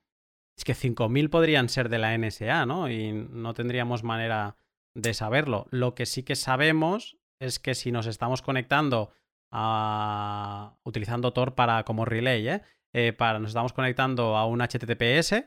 es 0.57 0.65
que 0.65 0.75
5.000 0.75 1.31
podrían 1.31 1.69
ser 1.69 1.89
de 1.89 1.99
la 1.99 2.17
NSA, 2.17 2.67
¿no? 2.67 2.91
Y 2.91 3.13
no 3.13 3.55
tendríamos 3.55 4.03
manera 4.03 4.57
de 4.95 5.15
saberlo. 5.15 5.67
Lo 5.71 5.95
que 5.95 6.07
sí 6.07 6.25
que 6.25 6.35
sabemos 6.35 7.17
es 7.41 7.59
que 7.61 7.75
si 7.75 7.93
nos 7.93 8.07
estamos 8.07 8.43
conectando 8.43 9.13
a... 9.53 10.77
utilizando 10.85 11.33
Tor 11.33 11.55
para 11.55 11.85
como 11.85 12.05
relay, 12.05 12.49
¿eh? 12.49 12.63
¿eh? 12.93 13.13
para 13.13 13.39
nos 13.39 13.51
estamos 13.51 13.73
conectando 13.73 14.37
a 14.37 14.47
un 14.47 14.61
HTTPS, 14.61 15.45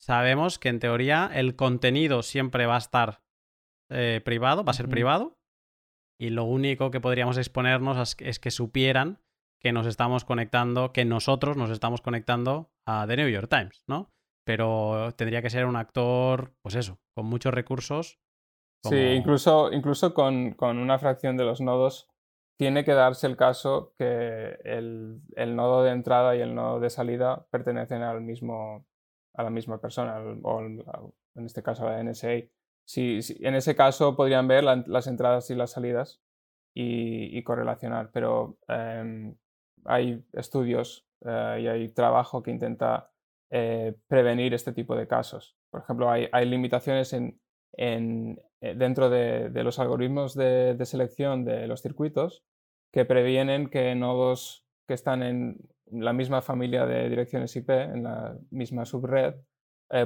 sabemos 0.00 0.58
que 0.58 0.68
en 0.68 0.80
teoría 0.80 1.30
el 1.32 1.56
contenido 1.56 2.22
siempre 2.22 2.66
va 2.66 2.74
a 2.74 2.78
estar 2.78 3.22
eh, 3.90 4.20
privado, 4.24 4.64
va 4.64 4.72
a 4.72 4.74
ser 4.74 4.88
privado, 4.88 5.38
y 6.18 6.30
lo 6.30 6.44
único 6.44 6.90
que 6.90 7.00
podríamos 7.00 7.38
exponernos 7.38 8.16
es, 8.18 8.38
que 8.38 8.50
supieran 8.50 9.20
que 9.64 9.72
nos 9.72 9.86
estamos 9.86 10.24
conectando, 10.24 10.92
que 10.92 11.04
nosotros 11.04 11.56
nos 11.56 11.70
estamos 11.70 12.02
conectando 12.02 12.70
a 12.86 13.06
The 13.08 13.16
New 13.16 13.28
York 13.28 13.48
Times, 13.48 13.82
¿no? 13.88 14.12
Pero 14.44 15.12
tendría 15.16 15.42
que 15.42 15.50
ser 15.50 15.64
un 15.64 15.74
actor, 15.74 16.54
pues 16.62 16.76
eso, 16.76 17.00
con 17.16 17.26
muchos 17.26 17.52
recursos 17.52 18.20
Sí, 18.88 18.96
incluso, 18.96 19.72
incluso 19.72 20.12
con, 20.12 20.54
una 20.60 20.98
fracción 20.98 21.36
de 21.36 21.44
los 21.44 21.60
nodos 21.60 22.08
tiene 22.58 22.84
que 22.84 22.92
darse 22.92 23.26
el 23.26 23.36
caso 23.36 23.94
que 23.96 24.58
el, 24.64 25.22
nodo 25.56 25.82
de 25.82 25.90
entrada 25.90 26.36
y 26.36 26.40
el 26.40 26.54
nodo 26.54 26.80
de 26.80 26.90
salida 26.90 27.46
pertenecen 27.50 28.02
al 28.02 28.20
mismo, 28.20 28.86
a 29.34 29.42
la 29.42 29.50
misma 29.50 29.80
persona, 29.80 30.18
o 30.42 30.60
en 30.60 31.44
este 31.44 31.62
caso 31.62 31.86
a 31.86 31.92
la 31.92 32.04
NSA. 32.04 32.42
Si, 32.86 33.20
en 33.40 33.54
ese 33.54 33.74
caso 33.74 34.14
podrían 34.14 34.46
ver 34.46 34.62
las 34.64 35.06
entradas 35.06 35.50
y 35.50 35.54
las 35.54 35.72
salidas 35.72 36.22
y, 36.74 37.42
correlacionar, 37.42 38.10
pero 38.12 38.58
em, 38.68 39.34
hay 39.84 40.24
estudios 40.32 41.06
eh, 41.24 41.60
y 41.62 41.66
hay 41.66 41.88
trabajo 41.88 42.42
que 42.42 42.50
intenta 42.50 43.10
eh, 43.50 43.94
prevenir 44.08 44.54
este 44.54 44.72
tipo 44.72 44.96
de 44.96 45.06
casos. 45.06 45.56
Por 45.70 45.82
ejemplo, 45.82 46.10
hay, 46.10 46.28
limitaciones 46.46 47.12
eh, 47.12 48.36
dentro 48.60 49.10
de, 49.10 49.50
los 49.62 49.78
algoritmos 49.78 50.34
de, 50.34 50.78
selección 50.84 51.44
de 51.44 51.66
los 51.66 51.82
circuitos 51.82 52.44
que 52.92 53.04
previenen 53.04 53.68
que 53.68 53.94
nodos 53.94 54.66
que 54.86 54.94
están 54.94 55.22
en 55.22 55.58
la 55.90 56.12
misma 56.12 56.42
familia 56.42 56.86
de 56.86 57.08
direcciones 57.08 57.56
IP, 57.56 57.70
en 57.70 58.04
la 58.04 58.36
misma 58.50 58.84
subred, 58.84 59.34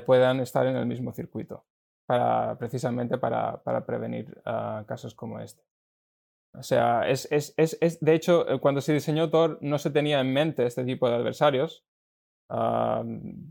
puedan 0.06 0.40
estar 0.40 0.66
en 0.66 0.76
el 0.76 0.86
mismo 0.86 1.12
circuito, 1.12 1.66
precisamente 2.58 3.18
para, 3.18 3.62
prevenir 3.86 4.40
ah, 4.44 4.84
casos 4.86 5.14
como 5.14 5.40
este. 5.40 5.62
O 6.58 6.62
sea, 6.62 7.08
es, 7.08 7.28
de 8.00 8.14
hecho, 8.14 8.48
eh, 8.50 8.58
cuando 8.60 8.80
se 8.80 8.92
diseñó 8.92 9.30
Tor 9.30 9.58
no 9.60 9.78
se 9.78 9.90
tenía 9.90 10.20
en 10.20 10.32
mente 10.32 10.66
este 10.66 10.84
tipo 10.84 11.08
de 11.08 11.16
adversarios, 11.16 11.84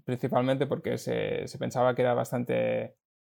principalmente 0.05 0.65
porque 0.67 0.97
se, 0.97 1.45
pensaba 1.59 1.95
que 1.95 2.01
era 2.01 2.13
bastante 2.13 2.95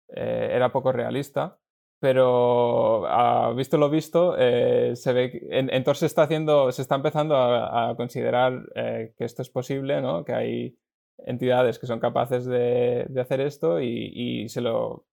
eh, 0.10 0.50
era 0.54 0.72
poco 0.72 0.92
realista, 0.92 1.60
pero 2.00 3.06
ah, 3.08 3.54
visto 3.56 3.78
lo 3.78 3.90
visto, 3.90 4.36
eh, 4.38 4.96
se 4.96 5.14
ve 5.14 5.32
que 5.32 5.48
entonces 5.52 6.00
se 6.00 6.06
está 6.08 6.24
haciendo, 6.24 6.72
se 6.72 6.82
está 6.82 6.96
empezando 6.96 7.36
a, 7.38 7.94
considerar 7.98 8.64
eh, 8.76 9.14
que 9.18 9.26
esto 9.26 9.42
es 9.42 9.50
posible, 9.50 10.02
¿no? 10.02 10.24
que 10.24 10.34
hay 10.34 10.78
entidades 11.26 11.78
que 11.80 11.88
son 11.88 12.00
capaces 12.00 12.46
de, 12.46 13.08
hacer 13.20 13.42
esto 13.42 13.82
y, 13.82 14.48
se, 14.50 14.62
lo, 14.62 15.06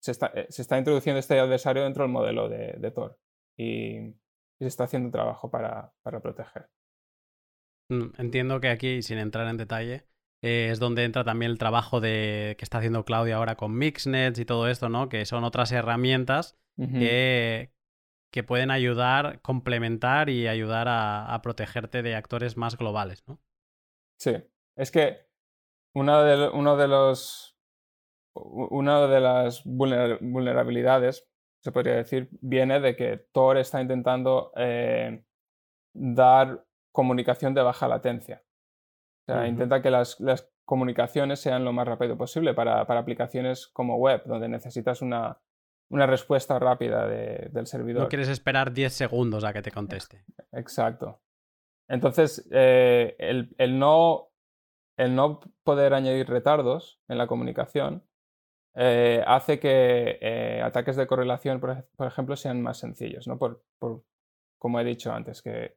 se, 0.00 0.10
está, 0.10 0.32
se, 0.48 0.62
está, 0.62 0.78
introduciendo 0.78 1.20
este 1.20 1.38
adversario 1.38 1.84
dentro 1.84 2.02
del 2.02 2.12
modelo 2.12 2.48
de, 2.48 2.74
de 2.78 2.90
Tor 2.90 3.16
y, 3.56 4.14
se 4.58 4.68
está 4.68 4.84
haciendo 4.84 5.10
trabajo 5.10 5.50
para, 5.50 5.92
para 6.02 6.20
proteger. 6.20 6.70
Mm, 7.90 8.10
entiendo 8.18 8.60
que 8.60 8.68
aquí, 8.68 9.02
sin 9.02 9.18
entrar 9.18 9.46
en 9.48 9.56
detalle, 9.56 10.06
eh, 10.44 10.68
es 10.70 10.78
donde 10.78 11.04
entra 11.04 11.24
también 11.24 11.50
el 11.50 11.58
trabajo 11.58 12.00
de, 12.00 12.54
que 12.58 12.64
está 12.66 12.76
haciendo 12.76 13.06
Claudia 13.06 13.36
ahora 13.36 13.56
con 13.56 13.76
Mixnets 13.78 14.38
y 14.38 14.44
todo 14.44 14.68
esto, 14.68 14.90
¿no? 14.90 15.08
Que 15.08 15.24
son 15.24 15.42
otras 15.42 15.72
herramientas 15.72 16.58
que, 16.76 17.72
que, 18.30 18.42
pueden 18.42 18.70
ayudar, 18.70 19.40
complementar 19.40 20.28
y 20.28 20.46
ayudar 20.46 20.86
a, 20.90 21.40
protegerte 21.42 22.02
de 22.02 22.14
actores 22.14 22.58
más 22.58 22.76
globales, 22.76 23.24
¿no? 23.26 23.40
Sí, 24.20 24.34
es 24.76 24.90
que 24.90 25.28
una 25.94 26.22
de, 26.22 26.50
uno 26.50 26.76
de 26.76 26.88
los, 26.88 27.56
una 28.34 29.06
de 29.06 29.20
las 29.20 29.62
vulnerabilidades, 29.64 31.26
se 31.64 31.72
podría 31.72 31.94
decir, 31.94 32.28
viene 32.42 32.78
de 32.78 32.94
que 32.94 33.16
Tor 33.32 33.56
está 33.56 33.80
intentando 33.80 34.52
eh, 34.54 35.24
dar 35.94 36.62
comunicación 36.92 37.54
de 37.54 37.62
baja 37.62 37.88
latencia. 37.88 38.44
O 39.26 39.32
sea, 39.32 39.48
intenta 39.48 39.80
que 39.80 39.90
las, 39.90 40.18
comunicaciones 40.66 41.40
sean 41.40 41.64
lo 41.64 41.74
más 41.74 41.86
rápido 41.86 42.16
posible 42.16 42.54
para, 42.54 42.80
aplicaciones 42.82 43.66
como 43.66 43.96
web, 43.96 44.22
donde 44.24 44.48
necesitas 44.48 45.00
una, 45.00 45.38
respuesta 45.90 46.58
rápida 46.58 47.06
del 47.06 47.66
servidor. 47.66 48.02
No 48.02 48.08
quieres 48.08 48.28
esperar 48.28 48.72
10 48.72 48.92
segundos 48.92 49.44
a 49.44 49.52
que 49.52 49.62
te 49.62 49.70
conteste. 49.70 50.22
Exacto. 50.52 51.22
Entonces, 51.88 52.46
eh, 52.50 53.14
el, 53.18 53.78
no, 53.78 54.32
el 54.98 55.14
no 55.14 55.40
poder 55.62 55.94
añadir 55.94 56.28
retardos 56.28 57.00
en 57.08 57.16
la 57.18 57.26
comunicación 57.26 58.04
eh, 58.76 59.22
hace 59.26 59.60
que 59.60 60.18
eh, 60.20 60.60
ataques 60.62 60.96
de 60.96 61.06
correlación, 61.06 61.60
por, 61.60 62.06
ejemplo, 62.06 62.34
sean 62.36 62.60
más 62.60 62.78
sencillos, 62.78 63.28
¿no? 63.28 63.38
Por, 63.38 63.62
por, 63.78 64.02
como 64.58 64.80
he 64.80 64.84
dicho 64.84 65.12
antes, 65.12 65.42
que 65.42 65.76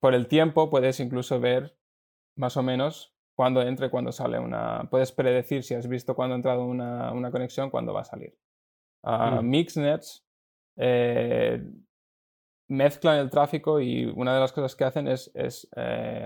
por 0.00 0.14
el 0.14 0.26
tiempo 0.26 0.70
puedes 0.70 0.98
incluso 1.00 1.38
ver 1.40 1.76
más 2.36 2.56
o 2.56 2.62
menos 2.62 3.14
cuando 3.34 3.60
entra 3.60 3.86
y 3.86 3.90
cuando 3.90 4.12
sale 4.12 4.38
una. 4.38 4.88
Puedes 4.90 5.12
predecir 5.12 5.62
si 5.62 5.74
has 5.74 5.88
visto 5.88 6.14
cuando 6.14 6.34
ha 6.34 6.36
entrado 6.36 6.64
una, 6.64 7.12
una 7.12 7.30
conexión, 7.30 7.70
cuándo 7.70 7.92
va 7.92 8.00
a 8.00 8.04
salir. 8.04 8.34
Uh, 9.02 9.42
Mixnets 9.42 10.26
eh, 10.76 11.62
mezclan 12.68 13.18
el 13.18 13.30
tráfico 13.30 13.78
y 13.78 14.06
una 14.06 14.34
de 14.34 14.40
las 14.40 14.52
cosas 14.52 14.74
que 14.74 14.84
hacen 14.84 15.06
es, 15.06 15.30
es 15.34 15.68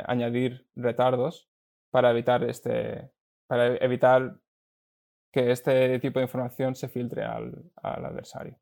añadir 0.06 0.66
retardos 0.76 1.50
para 1.90 2.12
evitar 2.12 2.44
este. 2.44 3.10
para 3.48 3.74
evitar 3.76 4.40
que 5.32 5.50
este 5.50 5.98
tipo 6.00 6.18
de 6.18 6.24
información 6.24 6.74
se 6.74 6.88
filtre 6.88 7.24
al, 7.24 7.70
al 7.76 8.04
adversario. 8.04 8.58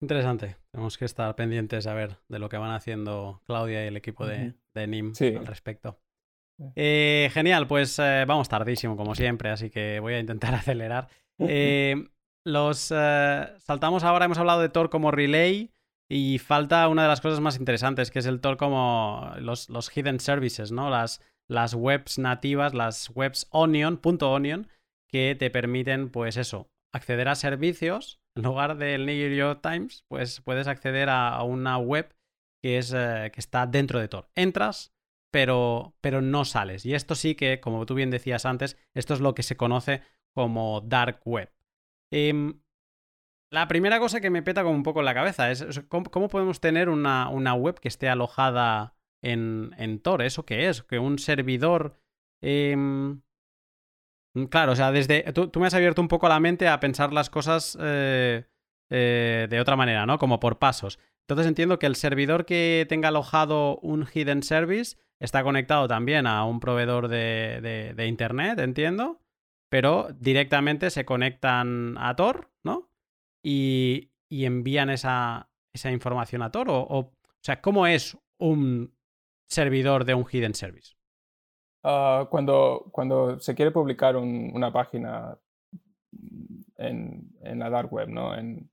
Interesante. 0.00 0.56
Tenemos 0.70 0.98
que 0.98 1.06
estar 1.06 1.34
pendientes 1.36 1.86
a 1.86 1.94
ver 1.94 2.18
de 2.28 2.38
lo 2.38 2.48
que 2.48 2.58
van 2.58 2.72
haciendo 2.72 3.42
Claudia 3.46 3.84
y 3.84 3.88
el 3.88 3.96
equipo 3.96 4.26
de, 4.26 4.54
NIM 4.74 5.12
al 5.38 5.46
respecto. 5.46 5.98
Eh, 6.74 7.30
genial, 7.32 7.66
pues 7.66 7.98
eh, 7.98 8.24
vamos 8.26 8.48
tardísimo 8.48 8.96
como 8.96 9.14
siempre, 9.14 9.50
así 9.50 9.70
que 9.70 10.00
voy 10.00 10.14
a 10.14 10.20
intentar 10.20 10.54
acelerar. 10.54 11.08
Eh, 11.38 12.08
los 12.44 12.78
saltamos 12.78 14.04
ahora, 14.04 14.26
hemos 14.26 14.38
hablado 14.38 14.60
de 14.60 14.68
Tor 14.68 14.90
como 14.90 15.10
relay 15.10 15.72
y 16.08 16.38
falta 16.38 16.88
una 16.88 17.02
de 17.02 17.08
las 17.08 17.20
cosas 17.20 17.40
más 17.40 17.58
interesantes, 17.58 18.10
que 18.10 18.20
es 18.20 18.26
el 18.26 18.40
Tor 18.40 18.56
como 18.56 19.32
los, 19.38 19.68
los 19.70 19.90
hidden 19.90 20.20
services, 20.20 20.72
¿no? 20.72 20.88
Las, 20.90 21.20
las 21.48 21.74
webs 21.74 22.18
nativas, 22.18 22.74
las 22.74 23.10
webs 23.14 23.48
onion, 23.50 23.96
punto 23.96 24.30
onion, 24.30 24.68
que 25.16 25.34
te 25.34 25.50
permiten, 25.50 26.10
pues 26.10 26.36
eso, 26.36 26.70
acceder 26.92 27.28
a 27.28 27.36
servicios 27.36 28.20
en 28.36 28.42
lugar 28.42 28.76
del 28.76 29.06
New 29.06 29.34
York 29.34 29.60
Times, 29.62 30.04
pues 30.08 30.42
puedes 30.42 30.66
acceder 30.66 31.08
a, 31.08 31.42
una 31.42 31.78
web 31.78 32.14
que, 32.62 32.76
es, 32.76 32.92
eh, 32.94 33.30
que 33.32 33.40
está 33.40 33.66
dentro 33.66 33.98
de 33.98 34.08
Tor. 34.08 34.28
Entras, 34.34 34.92
pero, 35.32 35.96
pero 36.02 36.20
no 36.20 36.44
sales. 36.44 36.84
Y 36.84 36.92
esto 36.92 37.14
sí 37.14 37.34
que, 37.34 37.60
como 37.60 37.86
tú 37.86 37.94
bien 37.94 38.10
decías 38.10 38.44
antes, 38.44 38.76
esto 38.94 39.14
es 39.14 39.20
lo 39.20 39.34
que 39.34 39.42
se 39.42 39.56
conoce 39.56 40.02
como 40.34 40.82
dark 40.82 41.22
web. 41.24 41.50
Em, 42.12 42.60
la 43.50 43.68
primera 43.68 43.98
cosa 43.98 44.20
que 44.20 44.28
me 44.28 44.42
peta 44.42 44.64
como 44.64 44.76
un 44.76 44.82
poco 44.82 44.98
en 44.98 45.06
la 45.06 45.14
cabeza 45.14 45.50
es 45.50 45.64
cómo, 45.88 46.28
podemos 46.28 46.60
tener 46.60 46.90
una, 46.90 47.30
una, 47.30 47.54
web 47.54 47.80
que 47.80 47.88
esté 47.88 48.10
alojada 48.10 48.98
en, 49.24 49.74
en 49.78 49.98
Tor. 49.98 50.20
¿Eso 50.20 50.44
qué 50.44 50.68
es? 50.68 50.82
Que 50.82 50.98
un 50.98 51.18
servidor... 51.18 51.98
Em, 52.42 53.22
claro, 54.50 54.72
o 54.72 54.76
sea, 54.76 54.92
desde... 54.92 55.32
Tú, 55.32 55.60
me 55.60 55.66
has 55.66 55.74
abierto 55.74 56.02
un 56.02 56.08
poco 56.08 56.28
la 56.28 56.40
mente 56.40 56.68
a 56.68 56.80
pensar 56.80 57.12
las 57.12 57.30
cosas 57.30 57.76
eh, 57.80 58.44
eh, 58.90 59.46
de 59.48 59.60
otra 59.60 59.76
manera, 59.76 60.06
¿no? 60.06 60.18
Como 60.18 60.40
por 60.40 60.58
pasos. 60.58 60.98
Entonces 61.22 61.46
entiendo 61.46 61.78
que 61.78 61.86
el 61.86 61.96
servidor 61.96 62.46
que 62.46 62.86
tenga 62.88 63.08
alojado 63.08 63.78
un 63.78 64.06
hidden 64.06 64.42
service 64.42 64.96
está 65.18 65.42
conectado 65.42 65.88
también 65.88 66.26
a 66.26 66.44
un 66.44 66.60
proveedor 66.60 67.08
de, 67.08 67.94
de, 67.96 68.06
Internet, 68.06 68.58
entiendo, 68.60 69.20
pero 69.68 70.08
directamente 70.14 70.90
se 70.90 71.04
conectan 71.04 71.96
a 71.98 72.14
Tor, 72.14 72.52
¿no? 72.62 72.90
Y, 73.42 74.12
y 74.28 74.44
envían 74.44 74.90
esa, 74.90 75.50
esa, 75.74 75.90
información 75.90 76.42
a 76.42 76.52
Tor. 76.52 76.70
O, 76.70 76.86
o, 76.88 77.14
sea, 77.42 77.60
¿cómo 77.60 77.86
es 77.86 78.16
un 78.38 78.94
servidor 79.48 80.04
de 80.04 80.14
un 80.14 80.26
hidden 80.26 80.54
service? 80.54 80.95
Ah, 81.88 82.26
cuando, 82.28 82.88
cuando 82.90 83.38
se 83.38 83.54
quiere 83.54 83.70
publicar 83.70 84.16
una 84.16 84.72
página 84.72 85.38
en, 86.78 87.30
en, 87.42 87.58
la 87.60 87.70
dark 87.70 87.92
web, 87.92 88.08
¿no? 88.08 88.36
En, 88.36 88.68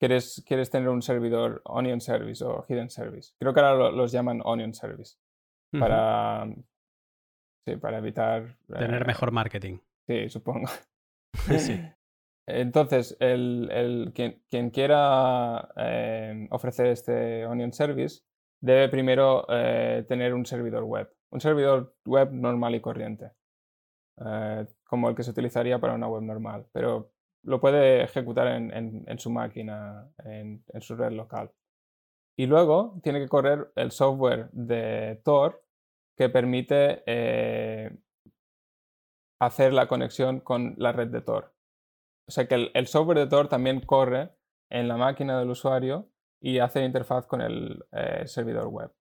quieres, 0.00 0.42
quieres 0.46 0.70
tener 0.70 0.88
un 0.88 1.02
servidor 1.02 1.60
onion 1.66 2.00
service 2.00 2.42
o 2.42 2.64
hidden 2.66 2.88
service. 2.88 3.34
Creo 3.38 3.52
que 3.52 3.60
ahora 3.60 3.90
los 3.90 4.12
llaman 4.12 4.40
onion 4.42 4.72
service 4.72 5.18
para, 5.78 6.46
sí, 7.66 7.76
para 7.76 7.98
evitar... 7.98 8.56
Tener 8.66 9.02
eh, 9.02 9.06
mejor 9.08 9.30
marketing. 9.30 9.76
Sí, 10.06 10.30
supongo. 10.30 10.70
sí. 11.58 11.78
Entonces, 12.46 13.14
el, 13.20 13.68
el, 13.72 14.12
quien, 14.14 14.42
quien, 14.48 14.70
quiera 14.70 15.68
eh, 15.76 16.46
ofrecer 16.50 16.86
este 16.86 17.44
Onion 17.44 17.74
Service 17.74 18.22
debe 18.62 18.88
primero 18.88 19.44
eh, 19.50 20.02
tener 20.08 20.32
un 20.32 20.46
servidor 20.46 20.84
web. 20.84 21.10
Un 21.34 21.40
servidor 21.40 21.96
web 22.06 22.32
normal 22.32 22.76
y 22.76 22.80
corriente, 22.80 23.32
como 24.84 25.08
el 25.08 25.16
que 25.16 25.24
se 25.24 25.32
utilizaría 25.32 25.80
para 25.80 25.94
una 25.94 26.06
web 26.06 26.22
normal, 26.22 26.66
pero 26.72 27.10
lo 27.42 27.60
puede 27.60 28.02
ejecutar 28.04 28.46
en, 28.46 29.18
su 29.18 29.30
máquina, 29.30 30.08
en, 30.24 30.64
en, 30.68 30.80
su 30.80 30.94
red 30.94 31.10
local. 31.10 31.50
Y 32.38 32.46
luego 32.46 33.00
tiene 33.02 33.20
que 33.20 33.28
correr 33.28 33.72
el 33.74 33.90
software 33.90 34.48
de 34.52 35.20
Tor 35.24 35.64
que 36.16 36.28
permite 36.28 37.02
eh, 37.06 37.90
hacer 39.40 39.72
la 39.72 39.88
conexión 39.88 40.40
con 40.40 40.74
la 40.78 40.92
red 40.92 41.08
de 41.08 41.20
Tor. 41.20 41.54
O 42.28 42.32
sea 42.32 42.46
que 42.46 42.70
el, 42.72 42.86
software 42.86 43.18
de 43.18 43.26
Tor 43.26 43.48
también 43.48 43.80
corre 43.80 44.30
en 44.70 44.88
la 44.88 44.96
máquina 44.96 45.38
del 45.38 45.50
usuario 45.50 46.08
y 46.40 46.58
hace 46.58 46.84
interfaz 46.84 47.26
con 47.26 47.40
el 47.40 47.84
eh, 47.92 48.26
servidor 48.26 48.68
web. 48.68 48.92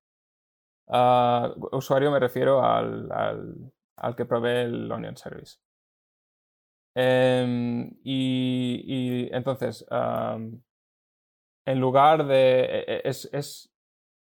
Uh, 0.88 1.76
usuario 1.76 2.11
me 2.11 2.19
refiero 2.19 2.64
al, 2.64 3.10
al, 3.95 4.15
que 4.15 4.26
provee 4.26 4.65
el 4.65 4.91
Onion 4.91 5.15
Service. 5.18 5.57
Em, 6.95 7.97
y, 8.03 9.30
entonces, 9.34 9.85
en 11.65 11.80
lugar 11.80 12.26
de... 12.27 12.61
E, 12.65 12.85
e, 12.88 13.01
es, 13.05 13.30
es, 13.34 13.73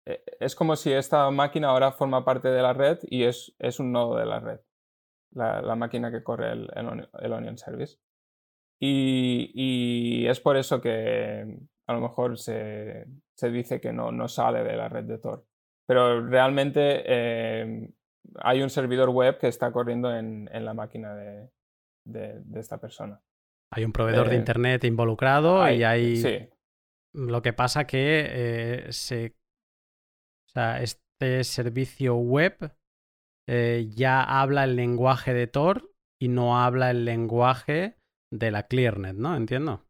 e, 0.06 0.24
es 0.40 0.56
como 0.56 0.76
si 0.76 0.92
esta 0.92 1.30
máquina 1.32 1.70
ahora 1.70 1.92
forma 1.92 2.26
parte 2.26 2.50
de 2.50 2.62
la 2.62 2.74
red 2.74 3.00
y 3.04 3.24
es, 3.24 3.56
es 3.60 3.80
un 3.80 3.92
nodo 3.92 4.18
de 4.18 4.26
la 4.26 4.40
red, 4.40 4.60
la, 5.32 5.76
máquina 5.76 6.12
que 6.12 6.24
corre 6.24 6.52
el, 6.52 6.70
el, 6.76 7.34
Onion 7.34 7.58
Service. 7.58 7.98
Y, 8.80 9.52
y, 9.54 10.28
es 10.28 10.40
por 10.40 10.58
eso 10.58 10.82
que 10.82 11.60
a 11.88 11.94
lo 11.94 12.02
mejor 12.02 12.38
se, 12.38 13.06
se, 13.36 13.52
dice 13.52 13.80
que 13.80 13.94
no, 13.94 14.12
no 14.12 14.28
sale 14.28 14.64
de 14.64 14.76
la 14.76 14.90
red 14.90 15.06
de 15.06 15.20
Tor. 15.20 15.46
Pero 15.88 16.26
realmente 16.28 17.04
eh, 17.06 17.90
hay 18.36 18.62
un 18.62 18.70
servidor 18.70 19.10
web 19.10 19.38
que 19.40 19.48
está 19.48 19.72
corriendo 19.72 20.16
en, 20.16 20.50
en 20.52 20.66
la 20.66 20.74
máquina 20.74 21.16
de, 21.16 21.50
de, 22.06 22.60
esta 22.60 22.80
persona. 22.80 23.22
Hay 23.74 23.86
un 23.86 23.92
proveedor 23.92 24.30
de 24.30 24.36
eh, 24.36 24.40
Internet 24.40 24.84
involucrado 24.84 25.70
y 25.72 25.84
hay... 25.84 26.18
Sí. 26.18 26.50
Lo 27.14 27.42
que 27.42 27.52
pasa 27.52 27.86
que 27.86 28.26
eh, 28.30 28.86
se 28.92 29.36
o 30.48 30.52
sea, 30.54 30.82
este 30.82 31.44
servicio 31.44 32.16
web 32.16 32.74
eh, 33.48 33.88
ya 33.90 34.22
habla 34.22 34.64
el 34.64 34.76
lenguaje 34.76 35.34
de 35.34 35.48
Tor 35.48 35.94
y 36.22 36.28
no 36.28 36.62
habla 36.62 36.92
el 36.92 37.06
lenguaje 37.06 37.98
de 38.32 38.52
la 38.52 38.68
ClearNet, 38.68 39.16
¿no? 39.16 39.36
Entiendo. 39.36 39.86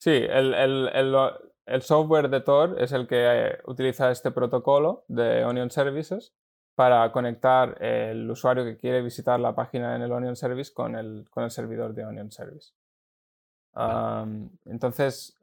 Sí, 0.00 0.10
el, 0.10 0.54
el, 0.54 0.90
el, 0.92 1.14
software 1.82 2.28
de 2.28 2.40
Tor 2.40 2.76
es 2.80 2.92
el 2.92 3.06
que 3.06 3.18
eh, 3.20 3.58
utiliza 3.66 4.10
este 4.10 4.30
protocolo 4.30 5.04
de 5.08 5.44
Onion 5.44 5.70
Services 5.70 6.34
para 6.74 7.10
conectar 7.12 7.82
el 7.82 8.30
usuario 8.30 8.64
que 8.64 8.76
quiere 8.76 9.02
visitar 9.02 9.38
la 9.38 9.54
página 9.54 9.94
en 9.94 10.02
el 10.02 10.12
Onion 10.12 10.36
Service 10.36 10.72
con 10.72 10.96
el, 10.96 11.28
con 11.30 11.44
el 11.44 11.50
servidor 11.50 11.94
de 11.94 12.04
Onion 12.04 12.30
Service. 12.30 12.72
entonces, 14.66 15.38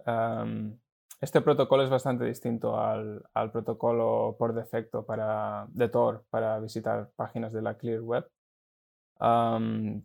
este 1.21 1.41
protocolo 1.41 1.83
es 1.83 1.89
bastante 1.89 2.23
distinto 2.23 2.79
al, 2.79 3.23
protocolo 3.51 4.35
por 4.39 4.53
defecto 4.53 5.05
para, 5.05 5.67
de 5.69 5.89
Tor 5.89 6.25
para 6.29 6.59
visitar 6.59 7.11
páginas 7.15 7.51
de 7.51 7.61
la 7.61 7.75
Clear 7.75 8.01
Web, 8.01 8.29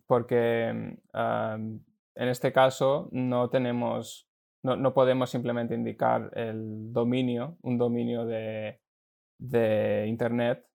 porque 0.06 0.98
en 2.16 2.28
este 2.28 2.52
caso 2.52 3.08
no 3.12 3.48
tenemos, 3.48 4.28
no, 4.64 4.94
podemos 4.94 5.30
simplemente 5.30 5.74
indicar 5.74 6.30
el 6.34 6.92
dominio, 6.92 7.58
un 7.62 7.78
dominio 7.78 8.24
de, 8.24 8.80
Internet 10.06 10.66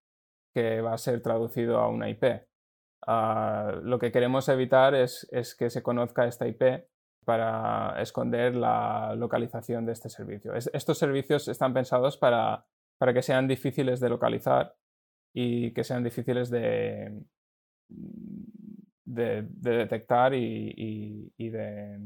que 0.53 0.82
va 0.82 0.94
a 0.94 0.98
ser 0.98 1.22
traducido 1.22 1.80
a 1.80 1.90
una 1.90 2.10
IP. 2.10 2.24
Ah, 3.07 3.80
lo 3.82 3.98
que 3.98 4.11
queremos 4.11 4.48
evitar 4.48 4.94
es, 4.94 5.28
es 5.32 5.56
que 5.56 5.70
se 5.70 5.82
conozca 5.82 6.28
esta 6.28 6.48
IP 6.48 6.88
para 7.26 7.99
esconder 8.02 8.56
la 8.56 9.16
localización 9.16 9.86
de 9.86 9.94
este 9.94 10.10
servicio. 10.10 10.53
estos 10.53 10.98
servicios 10.98 11.48
están 11.48 11.74
pensados 11.74 12.18
para, 12.18 12.66
para, 12.98 13.14
que 13.14 13.22
sean 13.22 13.48
difíciles 13.48 13.99
de 13.99 14.10
localizar 14.10 14.76
y 15.34 15.74
que 15.74 15.84
sean 15.84 16.03
difíciles 16.03 16.49
de, 16.49 17.24
de, 19.06 19.48
detectar 19.49 20.34
y, 20.36 21.32
ah, 21.40 21.44
de, 21.52 21.99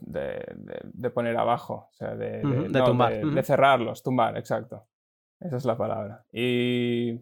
de, 0.00 1.10
poner 1.10 1.36
abajo, 1.36 1.88
o 1.90 1.92
sea, 1.92 2.14
de, 2.14 2.40
tumbar. 2.84 3.24
de, 3.24 3.42
cerrarlos, 3.42 4.02
tumbar, 4.02 4.36
exacto. 4.36 4.86
Esa 5.38 5.56
es 5.56 5.64
la 5.64 5.76
palabra. 5.76 6.24
Y 6.32 7.20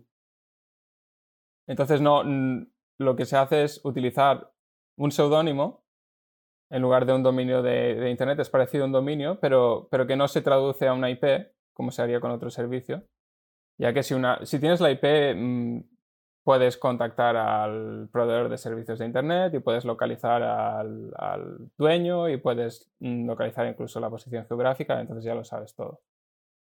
entonces 1.66 2.00
no, 2.00 2.22
lo 2.98 3.16
que 3.16 3.24
se 3.24 3.36
hace 3.36 3.64
es 3.64 3.84
utilizar 3.84 4.52
un 4.96 5.12
seudónimo 5.12 5.84
en 6.70 6.82
lugar 6.82 7.06
de 7.06 7.12
un 7.14 7.22
dominio 7.22 7.62
de, 7.62 8.10
Internet. 8.10 8.38
Es 8.40 8.50
parecido 8.50 8.84
a 8.84 8.86
un 8.86 8.92
dominio, 8.92 9.38
pero, 9.40 9.88
pero, 9.90 10.06
que 10.06 10.16
no 10.16 10.28
se 10.28 10.42
traduce 10.42 10.86
a 10.86 10.92
una 10.92 11.10
IP, 11.10 11.24
como 11.72 11.90
se 11.90 12.02
haría 12.02 12.20
con 12.20 12.30
otro 12.30 12.50
servicio. 12.50 13.04
Ya 13.78 13.92
que 13.92 14.02
si, 14.02 14.14
una, 14.14 14.44
si 14.44 14.58
tienes 14.58 14.80
la 14.80 14.90
IP, 14.90 15.04
mm, 15.36 15.78
puedes 16.48 16.78
contactar 16.78 17.36
al 17.36 18.08
proveedor 18.10 18.48
de 18.48 18.56
servicios 18.56 18.98
de 18.98 19.04
Internet 19.04 19.52
y 19.52 19.58
puedes 19.58 19.84
localizar 19.84 20.42
al, 20.42 21.70
dueño 21.76 22.26
y 22.30 22.38
puedes 22.38 22.90
mm, 23.00 23.26
localizar 23.26 23.66
incluso 23.66 24.00
la 24.00 24.08
posición 24.08 24.46
geográfica, 24.46 24.98
entonces 24.98 25.26
ya 25.26 25.34
lo 25.34 25.44
sabes 25.44 25.74
todo. 25.74 26.00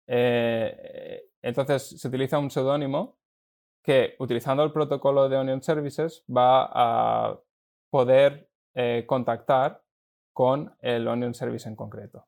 Eh, 0.07 1.23
entonces 1.41 1.87
se 1.87 2.05
utiliza 2.05 2.37
un 2.37 2.51
seudónimo 2.51 3.17
que, 3.81 4.15
utilizando 4.19 4.61
el 4.65 4.73
protocolo 4.73 5.29
de 5.29 5.37
Onion 5.37 5.63
Services, 5.63 6.25
va 6.29 6.69
a 6.73 7.39
poder 7.89 8.49
eh, 8.75 9.05
contactar 9.07 9.81
con 10.33 10.75
el 10.81 11.07
Onion 11.07 11.33
Service 11.33 11.69
en 11.69 11.77
concreto. 11.77 12.27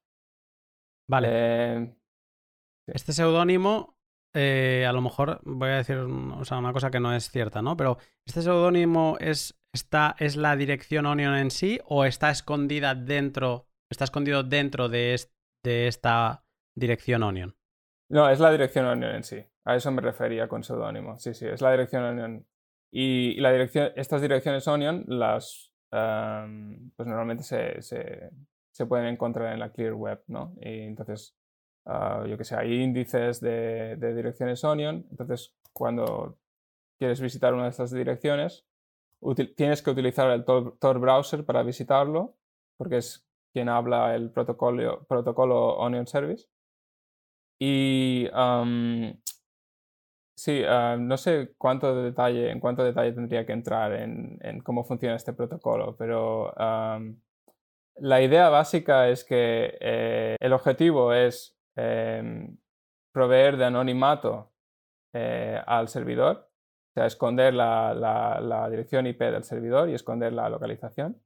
Vale. 1.09 1.27
Eh, 1.29 1.93
este 2.87 3.11
seudónimo, 3.11 3.97
eh, 4.33 4.85
a 4.87 4.93
lo 4.93 5.01
mejor 5.01 5.39
voy 5.43 5.69
a 5.69 5.77
decir 5.77 5.97
una 5.97 6.73
cosa 6.73 6.91
que 6.91 6.99
no 6.99 7.13
es 7.13 7.29
cierta, 7.29 7.61
¿no? 7.61 7.77
Pero 7.77 7.97
¿este 8.25 8.41
seudónimo 8.41 9.17
es, 9.19 9.59
está, 9.73 10.15
es 10.19 10.35
la 10.35 10.55
dirección 10.55 11.05
Onion 11.05 11.35
en 11.35 11.51
sí 11.51 11.79
o 11.85 12.05
está 12.05 12.29
escondida 12.31 12.95
dentro, 12.95 13.67
está 13.91 14.05
escondido 14.05 14.43
dentro 14.43 14.89
de, 14.89 15.13
esta 15.63 16.45
dirección 16.75 17.23
Onion? 17.23 17.55
No, 18.09 18.29
es 18.29 18.39
la 18.39 18.51
dirección 18.51 18.85
Onion 18.85 19.15
en 19.15 19.23
sí. 19.23 19.43
A 19.65 19.75
eso 19.75 19.91
me 19.91 20.01
refería 20.01 20.47
con 20.47 20.63
seudónimo. 20.63 21.17
Sí, 21.19 21.33
sí, 21.33 21.47
es 21.47 21.61
la 21.61 21.71
dirección 21.71 22.03
Onion. 22.03 22.45
Y, 22.91 23.39
la 23.39 23.51
dirección, 23.51 23.91
estas 23.95 24.21
direcciones 24.21 24.67
Onion 24.67 25.05
las 25.07 25.73
pues 25.89 27.07
normalmente 27.07 27.43
se, 27.43 27.81
se, 27.81 28.85
pueden 28.87 29.05
encontrar 29.05 29.53
en 29.53 29.59
la 29.59 29.71
Clear 29.71 29.93
Web, 29.93 30.23
¿no? 30.27 30.55
Y 30.59 30.81
entonces, 30.81 31.35
ah, 31.85 32.25
yo 32.27 32.37
que 32.37 32.43
sé, 32.43 32.55
hay 32.55 32.81
índices 32.81 33.39
de, 33.41 33.95
direcciones 34.15 34.63
Onion, 34.63 35.05
entonces 35.11 35.53
cuando 35.71 36.37
quieres 36.97 37.21
visitar 37.21 37.53
una 37.53 37.63
de 37.63 37.69
estas 37.69 37.91
direcciones, 37.91 38.65
tienes 39.55 39.81
que 39.81 39.89
utilizar 39.91 40.29
el 40.31 40.45
Tor, 40.45 40.99
browser 40.99 41.45
para 41.45 41.63
visitarlo, 41.63 42.35
porque 42.77 42.97
es 42.97 43.25
quien 43.53 43.69
habla 43.69 44.15
el 44.15 44.31
protocolo, 44.31 45.05
protocolo 45.07 45.77
Onion 45.77 46.07
Service. 46.07 46.47
Y 47.59 48.27
Sí, 50.35 50.63
ah, 50.67 50.97
no 50.99 51.15
sé 51.17 51.53
cuánto 51.57 52.03
detalle, 52.03 52.49
en 52.49 52.59
cuánto 52.59 52.83
detalle 52.83 53.13
tendría 53.13 53.45
que 53.45 53.53
entrar 53.53 53.93
en, 53.93 54.59
cómo 54.61 54.83
funciona 54.83 55.15
este 55.15 55.31
protocolo, 55.33 55.95
pero 55.95 56.53
la 57.95 58.21
idea 58.21 58.49
básica 58.49 59.09
es 59.09 59.23
que 59.23 59.77
eh, 59.79 60.35
el 60.39 60.53
objetivo 60.53 61.13
es 61.13 61.52
em, 61.75 62.57
proveer 63.11 63.57
de 63.57 63.65
anonimato 63.65 64.51
eh, 65.13 65.61
al 65.65 65.87
servidor, 65.87 66.49
o 66.91 66.93
sea, 66.93 67.05
esconder 67.05 67.53
la, 67.53 68.67
dirección 68.69 69.07
IP 69.07 69.19
del 69.19 69.43
servidor 69.43 69.89
y 69.89 69.93
esconder 69.93 70.33
la 70.33 70.49
localización. 70.49 71.21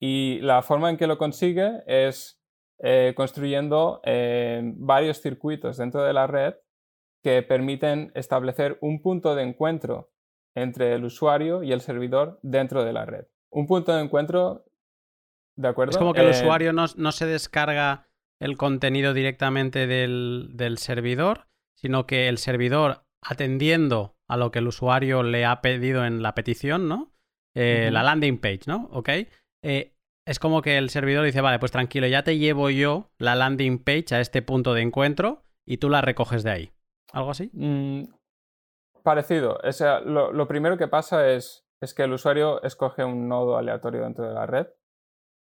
Y 0.00 0.40
la 0.40 0.62
forma 0.62 0.90
en 0.90 0.96
que 0.96 1.06
lo 1.06 1.18
consigue 1.18 1.82
es 1.86 2.42
eh, 2.80 3.12
construyendo 3.16 4.00
varios 4.76 5.20
circuitos 5.20 5.76
dentro 5.76 6.02
de 6.02 6.12
la 6.12 6.26
red 6.26 6.54
que 7.22 7.42
permiten 7.42 8.10
establecer 8.14 8.78
un 8.80 9.00
punto 9.00 9.34
de 9.34 9.44
encuentro 9.44 10.10
entre 10.54 10.94
el 10.94 11.04
usuario 11.04 11.62
y 11.62 11.72
el 11.72 11.80
servidor 11.80 12.38
dentro 12.42 12.84
de 12.84 12.92
la 12.92 13.06
red. 13.06 13.26
Un 13.50 13.66
punto 13.66 13.94
de 13.94 14.02
encuentro, 14.02 14.64
¿de 15.56 15.68
acuerdo? 15.68 15.90
Es 15.92 15.98
como 15.98 16.12
que 16.12 16.20
el 16.20 16.28
eh, 16.28 16.30
usuario 16.30 16.72
no, 16.72 16.86
se 16.88 17.26
descarga 17.26 18.08
el 18.42 18.56
contenido 18.56 19.14
directamente 19.14 19.86
del, 19.86 20.74
servidor, 20.78 21.46
sino 21.76 22.06
que 22.06 22.28
el 22.28 22.38
servidor, 22.38 23.04
atendiendo 23.22 24.16
a 24.28 24.36
lo 24.36 24.50
que 24.50 24.58
el 24.58 24.66
usuario 24.66 25.22
le 25.22 25.44
ha 25.44 25.60
pedido 25.60 26.04
en 26.04 26.22
la 26.22 26.34
petición, 26.34 26.88
¿no? 26.88 27.12
Eh, 27.54 27.90
la 27.92 28.02
landing 28.02 28.40
page, 28.40 28.62
¿no? 28.66 28.88
¿Ok? 28.92 29.10
Eh, 29.62 29.94
es 30.26 30.38
como 30.38 30.60
que 30.62 30.78
el 30.78 30.90
servidor 30.90 31.24
dice, 31.24 31.40
vale, 31.40 31.58
pues 31.58 31.70
tranquilo, 31.70 32.06
ya 32.08 32.24
te 32.24 32.38
llevo 32.38 32.70
yo 32.70 33.10
la 33.18 33.36
landing 33.36 33.78
page 33.78 34.14
a 34.14 34.20
este 34.20 34.42
punto 34.42 34.74
de 34.74 34.82
encuentro 34.82 35.44
y 35.64 35.76
tú 35.76 35.88
la 35.88 36.00
recoges 36.00 36.42
de 36.42 36.50
ahí. 36.50 36.72
¿Algo 37.12 37.30
así? 37.30 37.50
Mm, 37.52 38.04
parecido. 39.04 39.60
O 39.62 39.72
sea, 39.72 40.00
lo, 40.00 40.48
primero 40.48 40.76
que 40.76 40.88
pasa 40.88 41.28
es, 41.28 41.64
es, 41.80 41.94
que 41.94 42.04
el 42.04 42.12
usuario 42.12 42.62
escoge 42.62 43.04
un 43.04 43.28
nodo 43.28 43.56
aleatorio 43.56 44.02
dentro 44.02 44.26
de 44.26 44.34
la 44.34 44.46
red. 44.46 44.66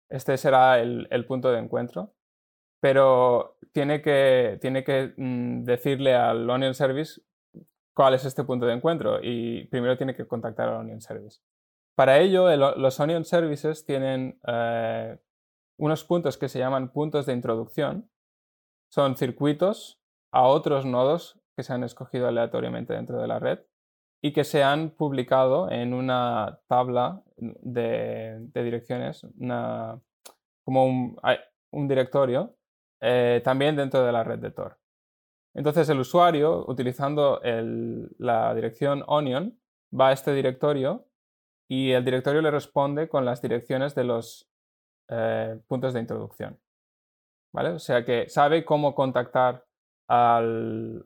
Este 0.09 0.37
será 0.37 0.79
el, 0.79 1.25
punto 1.27 1.51
de 1.51 1.59
encuentro. 1.59 2.15
Pero 2.80 3.57
tiene 3.72 4.01
que, 4.01 4.57
tiene 4.61 4.84
que 4.84 5.14
mm, 5.18 5.64
decirle 5.64 6.15
al 6.15 6.49
Onion 6.49 6.73
Service 6.73 7.22
cuál 7.93 8.14
es 8.14 8.26
este 8.26 8.43
punto 8.43 8.65
de 8.65 8.73
encuentro 8.73 9.19
y 9.22 9.65
primero 9.65 9.97
tiene 9.97 10.15
que 10.15 10.27
contactar 10.27 10.69
al 10.69 10.76
Onion 10.76 11.01
Service. 11.01 11.41
Para 11.95 12.19
ello, 12.19 12.56
los 12.77 12.99
Onion 13.01 13.26
Services 13.26 13.85
tienen 13.85 14.39
eh, 14.47 15.18
unos 15.77 16.06
puntos 16.06 16.38
que 16.38 16.47
se 16.47 16.60
llaman 16.60 16.93
puntos 16.93 17.26
de 17.26 17.34
introducción. 17.34 18.10
Son 18.89 19.18
circuitos 19.18 19.99
a 20.31 20.43
otros 20.43 20.85
nodos 20.85 21.41
que 21.57 21.64
se 21.64 21.73
han 21.73 21.84
escogido 21.84 22.27
aleatoriamente 22.27 22.93
dentro 22.93 23.19
de 23.22 23.27
la 23.27 23.39
red 23.39 23.60
y 24.22 24.34
que 24.34 24.43
se 24.43 24.64
han 24.64 24.91
publicado 24.91 25.69
en 25.72 25.93
una 25.93 26.60
tabla 26.68 27.23
de, 27.38 28.47
direcciones, 28.53 29.26
como 30.64 30.85
un, 31.72 31.88
directorio, 31.88 32.56
eh, 33.01 33.41
también 33.43 33.76
dentro 33.76 34.03
de 34.03 34.11
la 34.11 34.23
red 34.23 34.39
de 34.39 34.51
Tor. 34.51 34.77
Entonces 35.53 35.89
el 35.89 35.99
usuario, 35.99 36.65
utilizando 36.67 37.41
la 37.43 38.53
dirección 38.53 39.03
onion, 39.07 39.59
va 39.97 40.09
a 40.09 40.13
este 40.13 40.34
directorio 40.34 41.07
y 41.67 41.91
el 41.91 42.05
directorio 42.05 42.41
le 42.41 42.51
responde 42.51 43.09
con 43.09 43.26
las 43.26 43.41
direcciones 43.41 43.95
de 43.95 44.03
los 44.03 44.49
eh, 45.09 45.59
puntos 45.67 45.93
de 45.93 45.99
introducción. 45.99 46.59
¿Vale? 47.51 47.69
O 47.69 47.80
sea 47.80 48.05
que 48.05 48.30
sabe 48.30 48.63
cómo 48.63 48.93
contactar 48.93 49.65
al, 50.07 51.05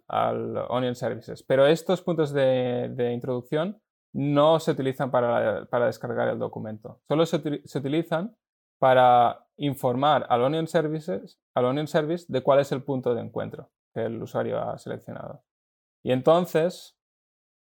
Onion 0.70 0.96
Services. 0.96 1.44
Pero 1.44 1.68
estos 1.68 2.02
puntos 2.02 2.34
de, 2.34 3.12
introducción 3.14 3.82
no 4.14 4.60
se 4.60 4.72
utilizan 4.72 5.12
para, 5.12 5.66
descargar 5.86 6.30
el 6.30 6.40
documento. 6.40 7.02
Solo 7.08 7.26
se, 7.26 7.38
utilizan 7.38 8.36
para 8.84 9.48
informar 9.56 10.28
al 10.28 10.42
Onion, 10.42 10.68
Services, 10.68 11.40
al 11.56 11.64
Onion 11.64 11.88
Service 11.88 12.26
de 12.28 12.44
cuál 12.44 12.60
es 12.60 12.70
el 12.74 12.84
punto 12.84 13.16
de 13.16 13.22
encuentro 13.22 13.72
que 13.94 14.02
el 14.02 14.22
usuario 14.22 14.60
ha 14.60 14.78
seleccionado. 14.78 15.46
Y 16.04 16.12
entonces 16.12 17.00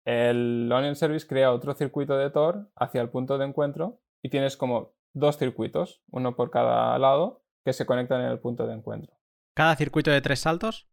el 0.06 0.72
Onion 0.72 0.96
Service 0.96 1.28
crea 1.28 1.52
otro 1.52 1.74
circuito 1.74 2.18
de 2.18 2.30
Tor 2.30 2.72
hacia 2.78 3.02
el 3.02 3.10
punto 3.10 3.38
de 3.38 3.44
encuentro 3.44 4.00
y 4.24 4.30
tienes 4.30 4.56
como 4.56 4.94
dos 5.12 5.38
circuitos, 5.38 6.02
uno 6.12 6.38
por 6.38 6.50
cada 6.50 6.98
lado, 6.98 7.44
que 7.66 7.74
se 7.74 7.86
conectan 7.86 8.22
en 8.22 8.28
el 8.28 8.40
punto 8.40 8.66
de 8.66 8.76
encuentro. 8.76 9.14
¿Cada 9.54 9.76
circuito 9.76 10.12
de 10.12 10.22
tres 10.22 10.40
saltos? 10.40 10.88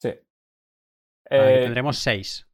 Sí. 0.00 0.10
Eh, 1.30 1.62
tendremos 1.64 1.98
seis. 1.98 2.48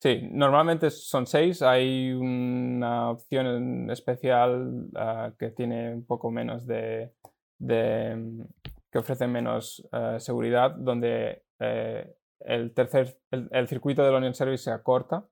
Sí, 0.00 0.28
normalmente 0.30 0.90
son 0.90 1.26
seis. 1.26 1.60
Hay 1.62 2.12
una 2.12 3.10
opción 3.10 3.90
especial 3.90 4.88
ah, 4.94 5.32
que 5.38 5.50
tiene 5.50 5.92
un 5.92 6.06
poco 6.06 6.30
menos 6.30 6.66
de. 6.66 7.12
que 7.58 8.98
ofrece 8.98 9.26
menos 9.26 9.86
ah, 9.90 10.18
seguridad, 10.20 10.70
donde 10.76 11.44
eh, 11.58 12.14
el 12.40 12.72
tercer. 12.74 13.18
El, 13.30 13.66
circuito 13.66 14.04
del 14.04 14.14
Onion 14.14 14.34
Service 14.34 14.64
se 14.64 14.70
acorta. 14.70 15.26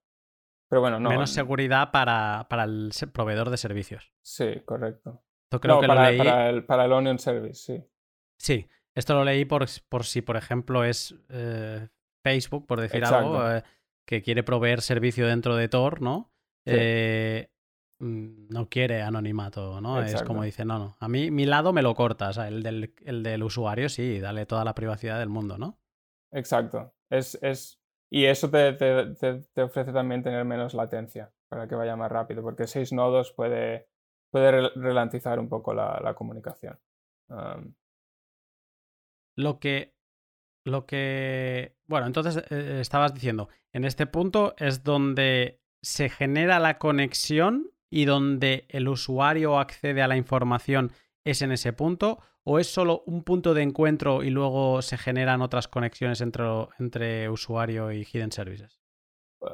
Pero 0.68 0.80
bueno, 0.80 0.98
no. 0.98 1.10
Menos 1.10 1.30
seguridad 1.30 1.92
para, 1.92 2.46
el 2.64 2.90
proveedor 3.12 3.50
de 3.50 3.56
servicios. 3.56 4.12
Sí, 4.20 4.62
correcto. 4.64 5.22
creo 5.60 5.80
que 5.80 5.86
para, 5.86 6.48
el, 6.48 6.64
para 6.64 6.86
el 6.86 6.92
Onion 6.92 7.20
Service, 7.20 7.62
sí. 7.62 7.84
Sí, 8.36 8.68
esto 8.96 9.14
lo 9.14 9.24
leí 9.24 9.44
por, 9.44 9.66
por 9.88 10.04
si, 10.04 10.22
por 10.22 10.36
ejemplo, 10.36 10.82
es 10.82 11.14
eh, 11.28 11.88
Facebook, 12.24 12.66
por 12.66 12.80
decir 12.80 13.04
algo, 13.04 13.48
eh, 13.48 13.62
que 14.06 14.22
quiere 14.22 14.42
proveer 14.42 14.80
servicio 14.80 15.26
dentro 15.26 15.56
de 15.56 15.68
Tor, 15.68 16.00
¿no? 16.00 16.32
Eh, 16.64 17.50
mm, 17.98 18.48
no 18.48 18.68
quiere 18.68 19.02
anonimato, 19.02 19.80
¿no? 19.80 20.00
Es 20.00 20.22
como 20.22 20.44
dice, 20.44 20.64
no, 20.64 20.78
no. 20.78 20.96
A 21.00 21.08
mí 21.08 21.30
mi 21.30 21.44
lado 21.44 21.72
me 21.72 21.82
lo 21.82 21.94
corta, 21.94 22.30
o 22.30 22.32
sea, 22.32 22.48
el 22.48 22.62
del, 22.62 22.94
el 23.04 23.22
del 23.22 23.42
usuario 23.42 23.88
sí, 23.88 24.20
dale 24.20 24.46
toda 24.46 24.64
la 24.64 24.74
privacidad 24.74 25.18
del 25.18 25.28
mundo, 25.28 25.58
¿no? 25.58 25.78
Exacto. 26.32 26.94
Es, 27.10 27.38
es... 27.42 27.80
Y 28.08 28.26
eso 28.26 28.48
te, 28.50 28.72
te, 28.74 29.62
ofrece 29.62 29.92
también 29.92 30.22
tener 30.22 30.44
menos 30.44 30.74
latencia 30.74 31.32
para 31.48 31.66
que 31.66 31.74
vaya 31.74 31.96
más 31.96 32.10
rápido, 32.10 32.42
porque 32.42 32.68
seis 32.68 32.92
nodos 32.92 33.32
puede, 33.32 33.88
puede 34.30 34.70
ralentizar 34.76 35.40
un 35.40 35.48
poco 35.48 35.74
la, 35.74 36.14
comunicación. 36.14 36.78
Lo 39.34 39.58
que. 39.58 39.95
Lo 40.66 40.84
que. 40.84 41.76
Bueno, 41.86 42.08
entonces 42.08 42.42
eh, 42.50 42.78
estabas 42.80 43.14
diciendo. 43.14 43.48
En 43.72 43.84
este 43.84 44.06
punto 44.06 44.56
es 44.58 44.82
donde 44.82 45.60
se 45.80 46.08
genera 46.08 46.58
la 46.58 46.78
conexión 46.78 47.70
y 47.88 48.04
donde 48.04 48.66
el 48.68 48.88
usuario 48.88 49.60
accede 49.60 50.02
a 50.02 50.08
la 50.08 50.16
información 50.16 50.90
es 51.24 51.40
en 51.42 51.52
ese 51.52 51.72
punto. 51.72 52.18
¿O 52.42 52.58
es 52.58 52.66
solo 52.66 53.04
un 53.06 53.22
punto 53.22 53.54
de 53.54 53.62
encuentro 53.62 54.24
y 54.24 54.30
luego 54.30 54.82
se 54.82 54.98
generan 54.98 55.40
otras 55.40 55.68
conexiones 55.68 56.20
entre, 56.20 56.44
entre 56.80 57.30
usuario 57.30 57.92
y 57.92 58.04
Hidden 58.04 58.32
Services? 58.32 58.80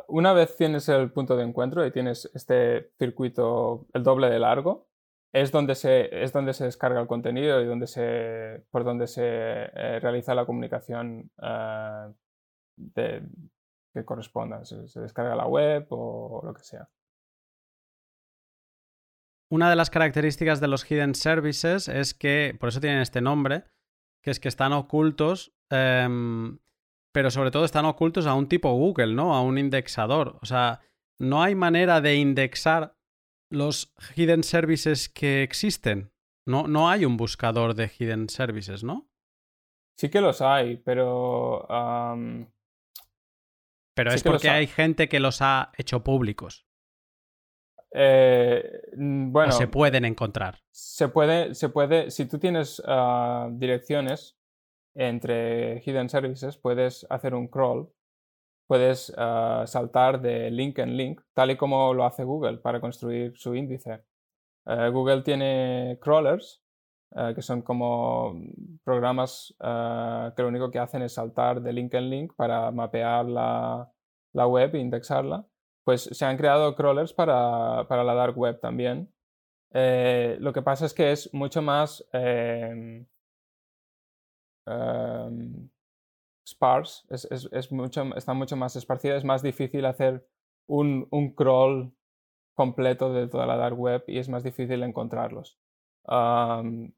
Una 0.09 0.33
vez 0.33 0.57
tienes 0.57 0.89
el 0.89 1.11
punto 1.11 1.37
de 1.37 1.45
encuentro 1.45 1.85
y 1.85 1.91
tienes 1.91 2.31
este 2.33 2.93
circuito 2.99 3.87
el 3.93 4.03
doble 4.03 4.31
de 4.31 4.39
largo, 4.39 4.89
es 5.33 5.51
donde 5.51 5.75
se, 5.75 6.23
es 6.23 6.33
donde 6.33 6.53
se 6.53 6.65
descarga 6.65 7.01
el 7.01 7.07
contenido 7.07 7.61
y 7.63 7.67
donde 7.67 7.87
se, 7.87 8.65
por 8.71 8.85
donde 8.85 9.07
se 9.07 9.23
eh, 9.25 9.99
realiza 10.01 10.35
la 10.35 10.45
comunicación 10.45 11.31
eh, 11.43 12.13
que 13.95 14.05
corresponda. 14.05 14.65
Se, 14.65 15.01
descarga 15.01 15.35
la 15.35 15.47
web 15.47 15.87
o, 15.91 16.43
lo 16.45 16.53
que 16.53 16.63
sea. 16.63 16.89
Una 19.51 19.71
de 19.71 19.77
las 19.77 19.91
características 19.91 20.61
de 20.61 20.69
los 20.69 20.85
hidden 20.85 21.15
services 21.15 21.89
es 21.89 22.15
que, 22.15 22.57
por 22.59 22.69
eso 22.71 22.81
tienen 22.81 23.01
este 23.01 23.21
nombre, 23.21 23.65
que 24.23 24.31
es 24.31 24.41
que 24.41 24.49
están 24.49 24.73
ocultos, 24.73 25.55
em, 25.71 26.59
pero 27.13 27.31
sobre 27.31 27.51
todo 27.51 27.65
están 27.67 27.85
ocultos 27.85 28.27
a 28.27 28.35
un 28.35 28.49
tipo 28.49 28.73
Google, 28.73 29.15
¿no? 29.15 29.35
A 29.35 29.43
un 29.43 29.59
indexador. 29.59 30.39
O 30.41 30.47
sea, 30.47 30.81
no 31.19 31.43
hay 31.43 31.55
manera 31.55 32.01
de 32.01 32.17
indexar 32.17 32.97
los 33.53 33.95
hidden 34.17 34.43
services 34.43 35.09
que 35.09 35.43
existen. 35.43 36.13
No, 36.47 36.67
no 36.67 36.91
hay 36.91 37.05
un 37.05 37.17
buscador 37.17 37.75
de 37.75 37.89
hidden 37.89 38.29
services, 38.29 38.83
¿no? 38.83 39.09
Sí 39.97 40.09
que 40.09 40.21
los 40.21 40.41
hay, 40.41 40.79
pero... 40.79 41.67
Pero 43.95 44.13
es 44.13 44.23
porque 44.23 44.49
hay 44.49 44.67
gente 44.67 45.09
que 45.09 45.21
los 45.21 45.43
ha 45.43 45.71
hecho 45.77 46.03
públicos. 46.03 46.67
Eh, 47.95 48.81
bueno. 48.97 49.55
O 49.55 49.57
se 49.57 49.69
pueden 49.69 50.07
encontrar. 50.07 50.63
Se 50.71 51.09
puede, 51.09 51.55
se 51.55 51.69
puede. 51.69 52.11
Si 52.11 52.25
tú 52.25 52.39
tienes 52.39 52.83
ah, 52.87 53.51
direcciones 53.53 54.39
entre 54.95 55.83
hidden 55.85 56.09
services, 56.09 56.57
puedes 56.57 57.07
hacer 57.11 57.35
un 57.35 57.49
crawl 57.49 57.93
puedes 58.73 59.13
ah, 59.19 59.65
saltar 59.67 60.23
de 60.23 60.51
link 60.51 60.79
en 60.79 60.97
link, 60.97 61.21
tal 61.35 61.51
y 61.51 61.59
como 61.59 61.93
lo 61.93 62.07
hace 62.07 62.25
Google 62.25 62.57
para 62.57 62.81
construir 62.81 63.37
su 63.37 63.55
índice. 63.55 64.03
Eh, 64.67 64.89
Google 64.89 65.21
tiene 65.21 65.99
crawlers 66.01 66.63
eh, 67.15 67.33
que 67.35 67.43
son 67.43 67.61
como 67.61 68.35
programas 68.83 69.55
eh, 69.61 70.31
que 70.35 70.41
lo 70.41 70.49
único 70.49 70.71
que 70.71 70.79
hacen 70.79 71.03
es 71.03 71.13
saltar 71.13 71.61
de 71.61 71.71
link 71.71 71.93
en 71.93 72.09
link 72.09 72.33
para 72.35 72.71
mapear 72.71 73.27
la, 73.27 73.93
la 74.33 74.47
web 74.47 74.75
e 74.75 74.79
indexarla, 74.79 75.45
pues 75.85 76.05
se 76.05 76.25
han 76.25 76.39
creado 76.39 76.75
crawlers 76.75 77.13
para, 77.13 77.87
para 77.89 78.03
la 78.05 78.15
dark 78.15 78.39
web 78.39 78.59
también. 78.59 79.13
lo 80.41 80.53
que 80.55 80.63
pasa 80.63 80.87
es 80.87 80.95
que 80.95 81.13
es 81.13 81.29
mucho 81.35 81.61
más 81.61 82.03
em, 82.15 83.07
em, 84.67 85.69
sparse, 86.47 87.05
es, 87.11 87.27
es, 87.31 87.49
es, 87.53 87.73
mucho, 87.73 88.15
está 88.17 88.35
mucho 88.35 88.57
más 88.57 88.77
esparcida, 88.77 89.17
es 89.17 89.25
más 89.25 89.43
difícil 89.43 89.85
hacer 89.85 90.27
un, 90.67 91.07
un, 91.11 91.35
crawl 91.35 91.93
completo 92.55 93.13
de 93.13 93.29
toda 93.29 93.47
la 93.47 93.57
dark 93.57 93.79
web 93.79 94.05
y 94.07 94.19
es 94.19 94.29
más 94.29 94.43
difícil 94.43 94.83
encontrarlos. 94.83 95.59
pero 96.05 96.93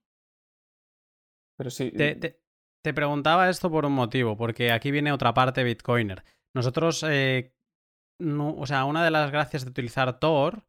sí. 1.70 1.90
Te, 1.92 2.40
te, 2.82 2.94
preguntaba 2.94 3.48
esto 3.48 3.70
por 3.70 3.86
un 3.86 3.92
motivo, 3.92 4.36
porque 4.36 4.72
aquí 4.72 4.90
viene 4.90 5.12
otra 5.12 5.34
parte 5.34 5.64
Bitcoiner. 5.64 6.24
Nosotros, 6.54 7.04
eh, 7.08 7.54
no, 8.18 8.54
o 8.56 8.66
sea, 8.66 8.84
una 8.84 9.04
de 9.04 9.10
las 9.10 9.30
gracias 9.30 9.64
de 9.64 9.70
utilizar 9.70 10.20
Tor, 10.20 10.64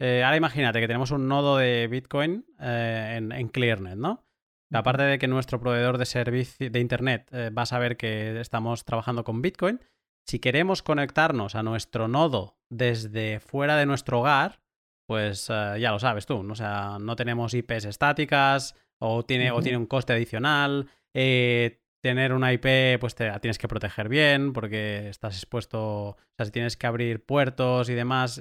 eh, 0.00 0.22
ahora 0.24 0.36
imagínate 0.36 0.80
que 0.80 0.86
tenemos 0.86 1.10
un 1.10 1.28
nodo 1.28 1.56
de 1.56 1.88
Bitcoin 1.88 2.46
eh, 2.60 3.14
en, 3.16 3.32
en 3.32 3.48
ClearNet, 3.48 3.96
¿no? 3.96 4.27
Aparte 4.72 5.02
de 5.04 5.18
que 5.18 5.28
nuestro 5.28 5.60
proveedor 5.60 5.96
de 5.96 6.04
servicio 6.04 6.70
de 6.70 6.80
Internet 6.80 7.28
eh, 7.32 7.50
va 7.50 7.62
a 7.62 7.66
saber 7.66 7.96
que 7.96 8.38
estamos 8.40 8.84
trabajando 8.84 9.24
con 9.24 9.40
Bitcoin, 9.40 9.80
si 10.26 10.40
queremos 10.40 10.82
conectarnos 10.82 11.54
a 11.54 11.62
nuestro 11.62 12.06
nodo 12.06 12.58
desde 12.68 13.40
fuera 13.40 13.76
de 13.76 13.86
nuestro 13.86 14.20
hogar, 14.20 14.60
pues 15.06 15.48
eh, 15.48 15.76
ya 15.80 15.90
lo 15.90 15.98
sabes 15.98 16.26
tú, 16.26 16.42
¿no? 16.42 16.52
o 16.52 16.56
sea, 16.56 16.98
no 17.00 17.16
tenemos 17.16 17.54
IPs 17.54 17.86
estáticas 17.86 18.74
o 18.98 19.24
tiene, 19.24 19.50
o 19.52 19.62
tiene 19.62 19.78
un 19.78 19.86
coste 19.86 20.12
adicional. 20.12 20.90
Eh, 21.14 21.80
tener 22.02 22.34
una 22.34 22.52
IP, 22.52 23.00
pues 23.00 23.14
te 23.14 23.26
la 23.26 23.40
tienes 23.40 23.58
que 23.58 23.68
proteger 23.68 24.08
bien 24.08 24.52
porque 24.52 25.08
estás 25.08 25.36
expuesto, 25.36 26.10
o 26.10 26.16
sea, 26.36 26.46
si 26.46 26.52
tienes 26.52 26.76
que 26.76 26.86
abrir 26.86 27.24
puertos 27.24 27.88
y 27.88 27.94
demás. 27.94 28.40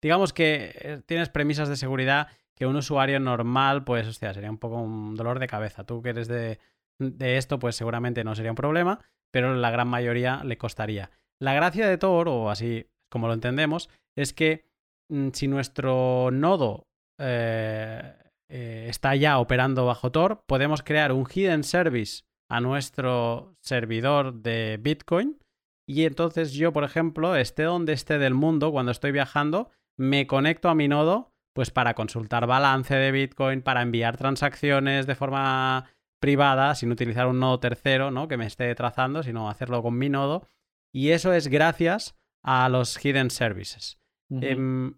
digamos 0.00 0.32
que 0.32 1.02
tienes 1.06 1.28
premisas 1.28 1.68
de 1.68 1.76
seguridad 1.76 2.28
que 2.54 2.66
un 2.66 2.76
usuario 2.76 3.18
normal, 3.20 3.84
pues, 3.84 4.06
hostia, 4.06 4.34
sería 4.34 4.50
un 4.50 4.58
poco 4.58 4.76
un 4.76 5.14
dolor 5.14 5.38
de 5.38 5.46
cabeza. 5.46 5.84
Tú 5.84 6.02
que 6.02 6.10
eres 6.10 6.28
de, 6.28 6.58
de 6.98 7.36
esto, 7.36 7.58
pues 7.58 7.76
seguramente 7.76 8.24
no 8.24 8.34
sería 8.34 8.52
un 8.52 8.56
problema, 8.56 9.00
pero 9.30 9.54
la 9.54 9.70
gran 9.70 9.88
mayoría 9.88 10.42
le 10.44 10.58
costaría. 10.58 11.10
La 11.40 11.54
gracia 11.54 11.88
de 11.88 11.98
Tor, 11.98 12.28
o 12.28 12.50
así 12.50 12.86
como 13.10 13.26
lo 13.26 13.34
entendemos, 13.34 13.88
es 14.16 14.32
que 14.32 14.64
mm, 15.08 15.28
si 15.32 15.48
nuestro 15.48 16.30
nodo 16.30 16.86
eh, 17.18 18.14
eh, 18.48 18.86
está 18.88 19.16
ya 19.16 19.38
operando 19.38 19.86
bajo 19.86 20.12
Tor, 20.12 20.44
podemos 20.46 20.82
crear 20.82 21.12
un 21.12 21.26
hidden 21.26 21.64
service 21.64 22.22
a 22.50 22.60
nuestro 22.60 23.56
servidor 23.60 24.34
de 24.34 24.78
Bitcoin 24.80 25.38
y 25.86 26.04
entonces 26.04 26.52
yo, 26.52 26.72
por 26.72 26.84
ejemplo, 26.84 27.34
esté 27.36 27.64
donde 27.64 27.92
esté 27.92 28.18
del 28.18 28.34
mundo, 28.34 28.72
cuando 28.72 28.92
estoy 28.92 29.12
viajando, 29.12 29.70
me 29.98 30.26
conecto 30.26 30.68
a 30.68 30.74
mi 30.74 30.88
nodo 30.88 31.31
pues 31.52 31.70
para 31.70 31.94
consultar 31.94 32.46
balance 32.46 32.94
de 32.94 33.12
Bitcoin, 33.12 33.62
para 33.62 33.82
enviar 33.82 34.16
transacciones 34.16 35.06
de 35.06 35.14
forma 35.14 35.86
privada, 36.18 36.74
sin 36.74 36.92
utilizar 36.92 37.26
un 37.26 37.40
nodo 37.40 37.60
tercero, 37.60 38.10
¿no? 38.10 38.28
Que 38.28 38.36
me 38.36 38.46
esté 38.46 38.74
trazando, 38.74 39.22
sino 39.22 39.50
hacerlo 39.50 39.82
con 39.82 39.98
mi 39.98 40.08
nodo. 40.08 40.46
Y 40.92 41.10
eso 41.10 41.32
es 41.32 41.48
gracias 41.48 42.16
a 42.42 42.68
los 42.68 42.96
hidden 42.96 43.30
services. 43.30 43.98
Em, 44.30 44.94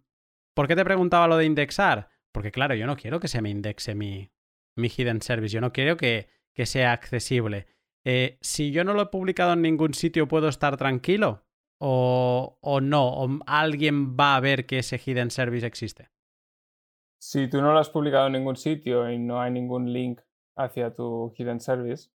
¿Por 0.54 0.68
qué 0.68 0.76
te 0.76 0.84
preguntaba 0.84 1.26
lo 1.26 1.36
de 1.36 1.46
indexar? 1.46 2.08
Porque 2.30 2.52
claro, 2.52 2.74
yo 2.74 2.86
no 2.86 2.96
quiero 2.96 3.20
que 3.20 3.28
se 3.28 3.42
me 3.42 3.50
indexe 3.50 3.94
mi, 3.94 4.30
mi 4.76 4.88
hidden 4.88 5.22
service, 5.22 5.52
yo 5.52 5.60
no 5.60 5.72
quiero 5.72 5.96
que, 5.96 6.28
que 6.52 6.66
sea 6.66 6.92
accesible. 6.92 7.66
Eh, 8.04 8.38
si 8.42 8.70
yo 8.70 8.84
no 8.84 8.92
lo 8.92 9.02
he 9.02 9.06
publicado 9.06 9.54
en 9.54 9.62
ningún 9.62 9.94
sitio, 9.94 10.28
¿puedo 10.28 10.48
estar 10.48 10.76
tranquilo? 10.76 11.44
O, 11.78 12.58
o 12.60 12.80
no, 12.80 13.08
o 13.08 13.40
alguien 13.46 14.16
va 14.16 14.36
a 14.36 14.40
ver 14.40 14.66
que 14.66 14.78
ese 14.78 14.98
hidden 14.98 15.30
service 15.30 15.66
existe. 15.66 16.10
Si 17.26 17.48
tú 17.48 17.62
no 17.62 17.72
lo 17.72 17.78
has 17.78 17.88
publicado 17.88 18.26
en 18.26 18.34
ningún 18.34 18.56
sitio 18.56 19.10
y 19.10 19.18
no 19.18 19.40
hay 19.40 19.50
ningún 19.50 19.90
link 19.90 20.20
hacia 20.56 20.94
tu 20.94 21.32
hidden 21.34 21.58
service, 21.58 22.10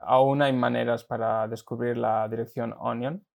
aún 0.00 0.40
hay 0.40 0.54
maneras 0.54 1.04
para 1.04 1.46
descubrir 1.48 1.98
la 1.98 2.26
dirección 2.28 2.74
onion, 2.78 3.26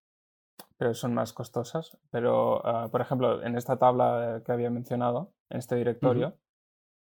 pero 0.76 0.92
son 0.92 1.14
más 1.14 1.32
costosas. 1.32 1.96
Pero, 2.10 2.66
ah, 2.66 2.88
por 2.90 3.00
ejemplo, 3.00 3.44
en 3.44 3.56
esta 3.56 3.78
tabla 3.78 4.42
que 4.44 4.50
había 4.50 4.70
mencionado, 4.70 5.32
en 5.50 5.58
este 5.58 5.76
directorio, 5.76 6.36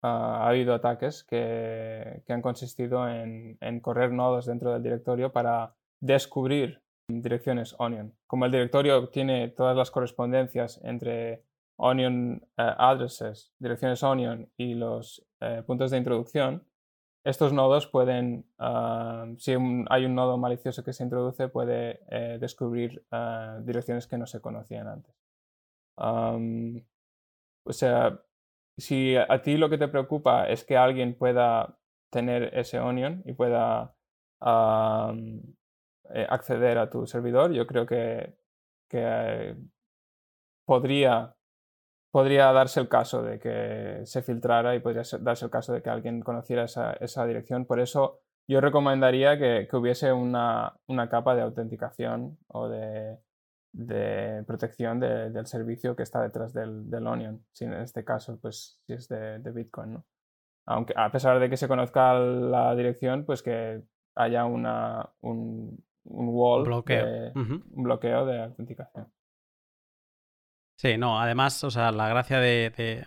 ah, 0.02 0.46
ha 0.46 0.48
habido 0.48 0.74
ataques 0.74 1.22
que, 1.22 2.24
han 2.28 2.42
consistido 2.42 3.08
en, 3.08 3.56
correr 3.82 4.10
nodos 4.10 4.46
dentro 4.46 4.72
del 4.72 4.82
directorio 4.82 5.30
para 5.30 5.76
descubrir 6.00 6.82
direcciones 7.06 7.76
onion. 7.78 8.16
Como 8.26 8.46
el 8.46 8.50
directorio 8.50 9.10
tiene 9.10 9.46
todas 9.46 9.76
las 9.76 9.92
correspondencias 9.92 10.80
entre 10.82 11.44
onion 11.76 12.40
eh, 12.56 12.74
addresses, 12.78 13.52
direcciones 13.58 14.02
onion 14.02 14.50
y 14.56 14.74
los 14.74 15.24
eh, 15.40 15.62
puntos 15.66 15.90
de 15.90 15.98
introducción, 15.98 16.66
estos 17.24 17.52
nodos 17.52 17.86
pueden, 17.86 18.46
ah, 18.58 19.26
si 19.38 19.52
hay 19.90 20.04
un 20.04 20.14
nodo 20.14 20.38
malicioso 20.38 20.82
que 20.82 20.92
se 20.92 21.04
introduce, 21.04 21.48
puede 21.48 22.00
eh, 22.10 22.38
descubrir 22.40 23.04
direcciones 23.60 24.08
que 24.08 24.18
no 24.18 24.26
se 24.26 24.40
conocían 24.40 24.88
antes. 24.88 25.14
o 27.64 27.72
sea, 27.72 28.20
si 28.76 29.16
a 29.16 29.42
ti 29.42 29.56
lo 29.56 29.68
que 29.70 29.78
te 29.78 29.88
preocupa 29.88 30.48
es 30.48 30.64
que 30.64 30.76
alguien 30.76 31.16
pueda 31.16 31.78
tener 32.10 32.50
ese 32.58 32.80
onion 32.80 33.22
y 33.24 33.34
pueda 33.34 33.94
acceder 36.28 36.78
a 36.78 36.90
tu 36.90 37.06
servidor, 37.06 37.52
yo 37.52 37.66
creo 37.68 37.86
que, 37.86 38.36
que 38.88 39.54
podría 40.66 41.36
podría 42.12 42.52
darse 42.52 42.78
el 42.78 42.88
caso 42.88 43.22
de 43.22 43.40
que 43.40 44.02
se 44.04 44.22
filtrara 44.22 44.76
y 44.76 44.80
podría 44.80 45.02
darse 45.20 45.46
el 45.46 45.50
caso 45.50 45.72
de 45.72 45.82
que 45.82 45.90
alguien 45.90 46.20
conociera 46.20 46.64
esa, 46.64 46.92
esa 46.92 47.26
dirección. 47.26 47.64
Por 47.64 47.80
eso 47.80 48.20
yo 48.46 48.60
recomendaría 48.60 49.38
que, 49.38 49.66
que 49.68 49.76
hubiese 49.76 50.12
una, 50.12 50.74
una, 50.86 51.08
capa 51.08 51.34
de 51.34 51.42
autenticación 51.42 52.38
o 52.48 52.68
de, 52.68 53.18
de 53.72 54.44
protección 54.46 55.00
del 55.00 55.46
servicio 55.46 55.96
que 55.96 56.02
está 56.02 56.20
detrás 56.20 56.52
del, 56.52 56.90
del, 56.90 57.06
Onion, 57.06 57.46
si 57.52 57.64
en 57.64 57.72
este 57.72 58.04
caso 58.04 58.38
pues 58.38 58.78
si 58.86 58.92
es 58.92 59.08
de, 59.08 59.38
de, 59.38 59.50
Bitcoin. 59.50 59.94
¿no? 59.94 60.04
Aunque 60.66 60.92
a 60.94 61.10
pesar 61.10 61.40
de 61.40 61.48
que 61.48 61.56
se 61.56 61.66
conozca 61.66 62.12
la 62.12 62.74
dirección, 62.74 63.24
pues 63.24 63.42
que 63.42 63.82
haya 64.16 64.44
una, 64.44 65.08
un, 65.22 65.82
un 66.04 66.28
wall, 66.28 66.64
bloqueo. 66.64 67.32
un 67.34 67.82
bloqueo 67.82 68.26
de 68.26 68.42
autenticación. 68.42 69.10
Sí, 70.82 70.98
no, 70.98 71.20
además, 71.20 71.62
o 71.62 71.70
sea, 71.70 71.92
la 71.92 72.08
gracia 72.08 72.40
de, 72.40 73.06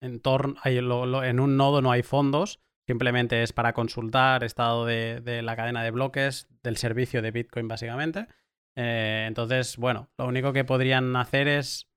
en, 0.00 0.20
en 0.24 1.40
un 1.40 1.56
nodo 1.56 1.80
no 1.80 1.92
hay 1.92 2.02
fondos, 2.02 2.60
simplemente 2.88 3.44
es 3.44 3.52
para 3.52 3.72
consultar 3.72 4.42
estado 4.42 4.84
de, 4.84 5.40
la 5.44 5.54
cadena 5.54 5.84
de 5.84 5.92
bloques 5.92 6.48
del 6.64 6.76
servicio 6.76 7.22
de 7.22 7.30
Bitcoin, 7.30 7.68
básicamente. 7.68 8.26
Eh, 8.74 9.26
entonces, 9.28 9.76
bueno, 9.76 10.10
lo 10.18 10.26
único 10.26 10.52
que 10.52 10.64
podrían 10.64 11.14
hacer 11.14 11.46
es, 11.46 11.88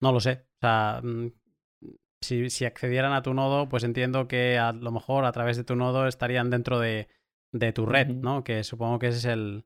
no 0.00 0.10
lo 0.10 0.18
sé, 0.18 0.48
o 0.56 0.60
sea, 0.62 1.00
mm, 1.00 1.28
si, 2.20 2.50
si, 2.50 2.64
accedieran 2.64 3.12
a 3.12 3.22
tu 3.22 3.32
nodo, 3.34 3.68
pues 3.68 3.84
entiendo 3.84 4.26
que 4.26 4.58
a 4.58 4.72
lo 4.72 4.90
mejor 4.90 5.26
a 5.26 5.32
través 5.32 5.58
de 5.58 5.64
tu 5.64 5.76
nodo 5.76 6.08
estarían 6.08 6.50
dentro 6.50 6.80
de, 6.80 7.06
de 7.52 7.72
tu 7.72 7.86
red, 7.86 8.08
¿no? 8.08 8.42
Que 8.42 8.64
supongo 8.64 8.98
que 8.98 9.08
ese 9.08 9.18
es 9.18 9.24
el, 9.26 9.64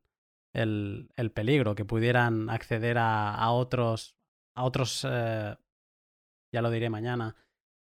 el, 0.53 1.09
el 1.15 1.31
peligro, 1.31 1.73
que 1.73 1.85
pudieran 1.85 2.51
acceder 2.51 2.99
a, 2.99 3.33
a 3.33 3.49
otros 3.49 4.15
a 4.55 4.63
otros, 4.63 5.05
eh, 5.09 5.55
ya 6.53 6.61
lo 6.61 6.71
diré 6.71 6.89
mañana, 6.89 7.35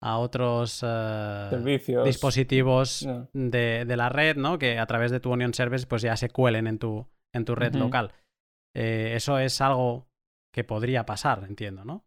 a 0.00 0.18
otros 0.18 0.84
eh, 0.86 1.80
dispositivos 2.04 3.08
de, 3.32 3.84
de, 3.84 3.96
la 3.96 4.08
red, 4.08 4.36
¿no? 4.36 4.58
Que 4.58 4.78
a 4.78 4.86
través 4.86 5.10
de 5.10 5.20
tu 5.20 5.32
Onion 5.32 5.54
Service 5.54 5.86
pues 5.86 6.02
ya 6.02 6.16
se 6.16 6.30
cuelen 6.30 6.66
en 6.66 6.78
tu, 6.78 7.06
en 7.32 7.44
tu 7.44 7.54
red 7.54 7.74
local. 7.74 8.12
Eh, 8.74 9.14
eso 9.16 9.38
es 9.38 9.60
algo 9.60 10.08
que 10.52 10.62
podría 10.62 11.04
pasar, 11.04 11.44
entiendo, 11.48 11.84
¿no? 11.84 12.04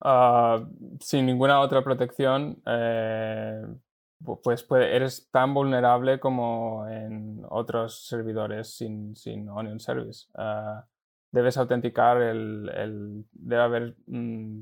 Ah, 0.00 0.64
sin 1.00 1.26
ninguna 1.26 1.60
otra 1.60 1.82
protección, 1.82 2.62
pues 4.42 4.66
eres 4.70 5.28
tan 5.30 5.52
vulnerable 5.52 6.20
como 6.20 6.86
en 6.88 7.42
otros 7.48 8.06
servidores 8.06 8.74
sin, 8.74 9.16
sin 9.16 9.48
Onion 9.48 9.80
Service. 9.80 10.28
Ah, 10.34 10.86
debes 11.34 11.56
autenticar, 11.56 12.22
el, 12.22 13.26
debe 13.32 13.62
haber 13.62 13.96
mm, 14.06 14.60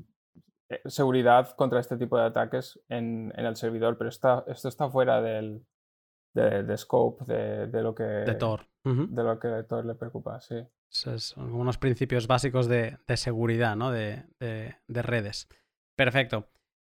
eh, 0.71 0.81
seguridad 0.87 1.55
contra 1.55 1.81
este 1.81 1.99
tipo 1.99 2.17
de 2.17 2.25
ataques 2.25 2.81
en, 2.89 3.31
el 3.37 3.57
servidor, 3.57 3.99
pero 3.99 4.09
esto 4.09 4.69
está 4.69 4.91
fuera 4.91 5.21
del 5.21 5.67
de, 6.33 6.77
scope 6.79 7.25
de, 7.27 7.83
lo 7.83 7.95
que 7.95 8.05
de 8.05 8.35
Tor. 8.35 8.67
de 8.85 9.23
lo 9.23 9.39
que 9.39 9.49
a 9.49 9.67
Tor 9.67 9.85
le 9.85 9.95
preocupa, 9.95 10.41
sí. 10.41 10.57
Son 10.89 11.53
unos 11.53 11.77
principios 11.77 12.27
básicos 12.27 12.69
de, 12.69 12.97
seguridad, 13.17 13.77
¿no? 13.77 13.91
De, 13.91 14.25
redes. 14.89 15.49
Perfecto. 15.95 16.49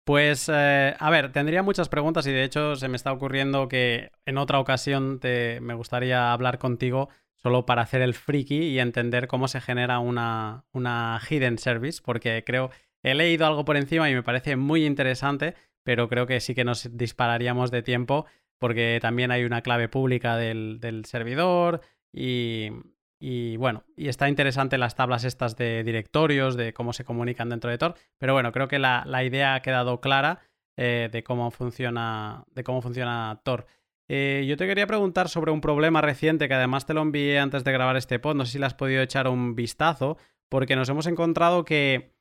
Pues, 0.05 0.49
eh, 0.51 0.95
a 0.97 1.09
ver, 1.09 1.31
tendría 1.31 1.63
muchas 1.63 1.87
preguntas 1.87 2.25
y 2.27 2.31
de 2.31 2.43
hecho 2.43 2.75
se 2.75 2.87
me 2.87 2.95
está 2.97 3.13
ocurriendo 3.13 3.69
que 3.69 4.11
en 4.25 4.37
otra 4.39 4.59
ocasión 4.59 5.19
te, 5.19 5.61
me 5.61 5.75
gustaría 5.75 6.33
hablar 6.33 6.57
contigo 6.57 7.09
solo 7.41 7.65
para 7.65 7.81
hacer 7.81 8.01
el 8.01 8.13
friki 8.13 8.57
y 8.57 8.79
entender 8.79 9.27
cómo 9.27 9.47
se 9.47 9.61
genera 9.61 9.99
una, 9.99 10.65
una 10.73 11.19
hidden 11.29 11.57
service, 11.57 12.01
porque 12.03 12.43
creo, 12.45 12.71
he 13.03 13.15
leído 13.15 13.45
algo 13.47 13.65
por 13.65 13.77
encima 13.77 14.09
y 14.09 14.15
me 14.15 14.23
parece 14.23 14.55
muy 14.55 14.85
interesante, 14.85 15.55
pero 15.83 16.09
creo 16.09 16.27
que 16.27 16.39
sí 16.39 16.53
que 16.55 16.65
nos 16.65 16.95
dispararíamos 16.97 17.71
de 17.71 17.81
tiempo 17.81 18.25
porque 18.59 18.99
también 19.01 19.31
hay 19.31 19.45
una 19.45 19.61
clave 19.61 19.87
pública 19.87 20.35
del, 20.35 20.79
del 20.81 21.05
servidor 21.05 21.81
y, 22.11 22.71
y 23.19 23.57
bueno, 23.57 23.83
y 23.97 24.07
está 24.07 24.29
interesante 24.29 24.77
las 24.77 24.95
tablas 24.95 25.25
estas 25.25 25.57
de 25.57 25.83
directorios, 25.83 26.55
de 26.55 26.73
cómo 26.73 26.93
se 26.93 27.03
comunican 27.03 27.49
dentro 27.49 27.69
de 27.69 27.77
Tor. 27.77 27.95
Pero 28.17 28.33
bueno, 28.33 28.53
creo 28.53 28.69
que 28.69 28.79
la, 28.79 29.03
idea 29.23 29.55
ha 29.55 29.61
quedado 29.61 29.99
clara 29.99 30.39
eh, 30.77 31.09
de, 31.11 31.23
cómo 31.23 31.51
funciona, 31.51 32.45
de 32.51 32.63
cómo 32.63 32.81
funciona 32.81 33.41
Tor. 33.43 33.67
Eh, 34.11 34.45
yo 34.47 34.57
te 34.57 34.65
quería 34.65 34.87
preguntar 34.87 35.29
sobre 35.29 35.51
un 35.51 35.61
problema 35.61 36.01
reciente 36.01 36.47
que 36.47 36.55
además 36.55 36.87
te 36.87 36.95
lo 36.95 37.01
envié 37.01 37.37
antes 37.37 37.63
de 37.63 37.71
grabar 37.71 37.95
este 37.95 38.19
pod. 38.19 38.35
No 38.35 38.45
sé 38.45 38.53
si 38.53 38.59
le 38.59 38.65
has 38.65 38.73
podido 38.73 39.03
echar 39.03 39.27
un 39.27 39.55
vistazo, 39.55 40.17
porque 40.49 40.75
nos 40.75 40.89
hemos 40.89 41.05
encontrado 41.05 41.63
que, 41.63 42.11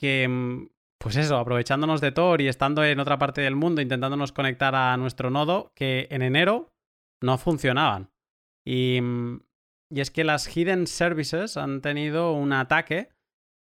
mm, 0.00 0.66
pues 0.98 1.16
eso, 1.16 1.36
aprovechándonos 1.36 2.00
de 2.00 2.12
Tor 2.12 2.40
y 2.40 2.48
estando 2.48 2.84
en 2.84 3.00
otra 3.00 3.18
parte 3.18 3.40
del 3.40 3.56
mundo 3.56 3.82
intentándonos 3.82 4.32
conectar 4.32 4.74
a 4.74 4.96
nuestro 4.96 5.30
nodo, 5.30 5.72
que 5.74 6.06
en 6.10 6.22
enero 6.22 6.72
no 7.20 7.38
funcionaban. 7.38 8.10
Y 8.64 9.00
mm, 9.02 9.40
es 9.96 10.12
que 10.12 10.22
las 10.22 10.46
Hidden 10.46 10.86
Services 10.86 11.56
han 11.56 11.80
tenido 11.80 12.32
un 12.32 12.52
ataque 12.52 13.08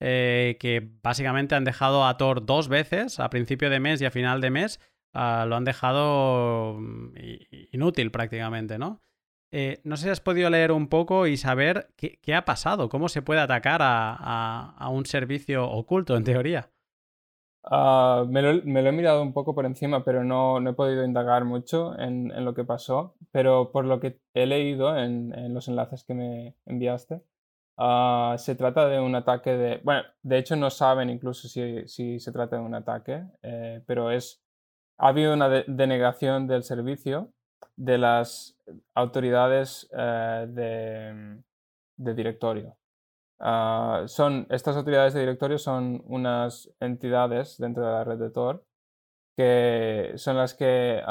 eh, 0.01 0.57
que 0.61 0.91
básicamente 1.03 1.55
han 1.55 1.65
dejado 1.65 2.05
a 2.05 2.17
Tor 2.17 2.45
dos 2.45 2.69
veces, 2.69 3.21
a 3.21 3.31
principio 3.31 3.71
de 3.71 3.81
mes 3.81 4.01
y 4.01 4.05
a 4.05 4.11
final 4.11 4.41
de 4.41 4.51
mes. 4.51 4.81
Ah, 5.17 5.47
lo 5.49 5.57
han 5.57 5.65
dejado 5.65 6.75
mm, 6.79 7.15
inútil 7.73 8.11
prácticamente, 8.11 8.79
¿no? 8.79 9.01
Eh, 9.51 9.81
no 9.85 9.97
sé 9.97 10.05
si 10.05 10.11
has 10.11 10.21
podido 10.21 10.51
leer 10.51 10.73
un 10.73 10.89
poco 10.89 11.27
y 11.27 11.37
saber 11.37 11.89
qué, 11.97 12.35
ha 12.35 12.45
pasado, 12.45 12.89
cómo 12.89 13.09
se 13.09 13.23
puede 13.23 13.41
atacar 13.41 13.81
a 13.83 14.89
un 14.91 15.07
servicio 15.07 15.71
oculto 15.71 16.17
en 16.17 16.25
teoría. 16.25 16.71
Ah, 17.69 18.25
me, 18.29 18.43
lo, 18.43 18.51
he 18.51 18.93
mirado 18.93 19.23
un 19.23 19.33
poco 19.33 19.55
por 19.55 19.67
encima, 19.67 20.05
pero 20.05 20.23
no, 20.23 20.59
he 20.69 20.73
podido 20.73 21.05
indagar 21.05 21.45
mucho 21.45 21.99
en, 21.99 22.33
lo 22.45 22.55
que 22.55 22.65
pasó. 22.65 23.17
Pero 23.33 23.73
por 23.73 23.85
lo 23.85 23.99
que 24.01 24.21
he 24.35 24.47
leído 24.47 24.97
en, 24.97 25.53
los 25.53 25.69
enlaces 25.69 26.05
que 26.05 26.15
me 26.15 26.55
enviaste, 26.65 27.23
ah, 27.77 28.37
se 28.39 28.55
trata 28.55 28.89
de 28.89 29.01
un 29.01 29.15
ataque 29.17 29.51
de... 29.51 29.81
Bueno, 29.83 30.03
de 30.23 30.39
hecho 30.39 30.55
no 30.57 30.71
saben 30.71 31.11
incluso 31.11 31.49
si, 31.49 32.21
se 32.21 32.33
trata 32.33 32.57
de 32.57 32.63
un 32.63 32.75
ataque, 32.75 33.25
eh, 33.43 33.83
pero 33.87 34.11
es... 34.11 34.43
Ha 34.99 35.09
habido 35.09 35.35
una 35.35 35.49
denegación 35.49 36.47
del 36.47 36.63
servicio 36.63 37.33
de 37.77 37.99
las 37.99 38.57
autoridades 38.95 39.89
eh, 39.97 40.47
de 41.97 42.15
directorio. 42.15 42.77
Ah, 43.39 44.05
son, 44.07 44.47
estas 44.51 44.77
autoridades 44.77 45.13
de 45.13 45.21
directorio 45.21 45.59
son 45.59 46.03
unas 46.07 46.71
entidades 46.81 47.59
dentro 47.59 47.85
de 47.85 47.93
la 47.93 48.05
red 48.05 48.19
de 48.19 48.31
Tor 48.31 48.65
que 49.37 50.13
son 50.17 50.37
las 50.37 50.55
que 50.55 51.03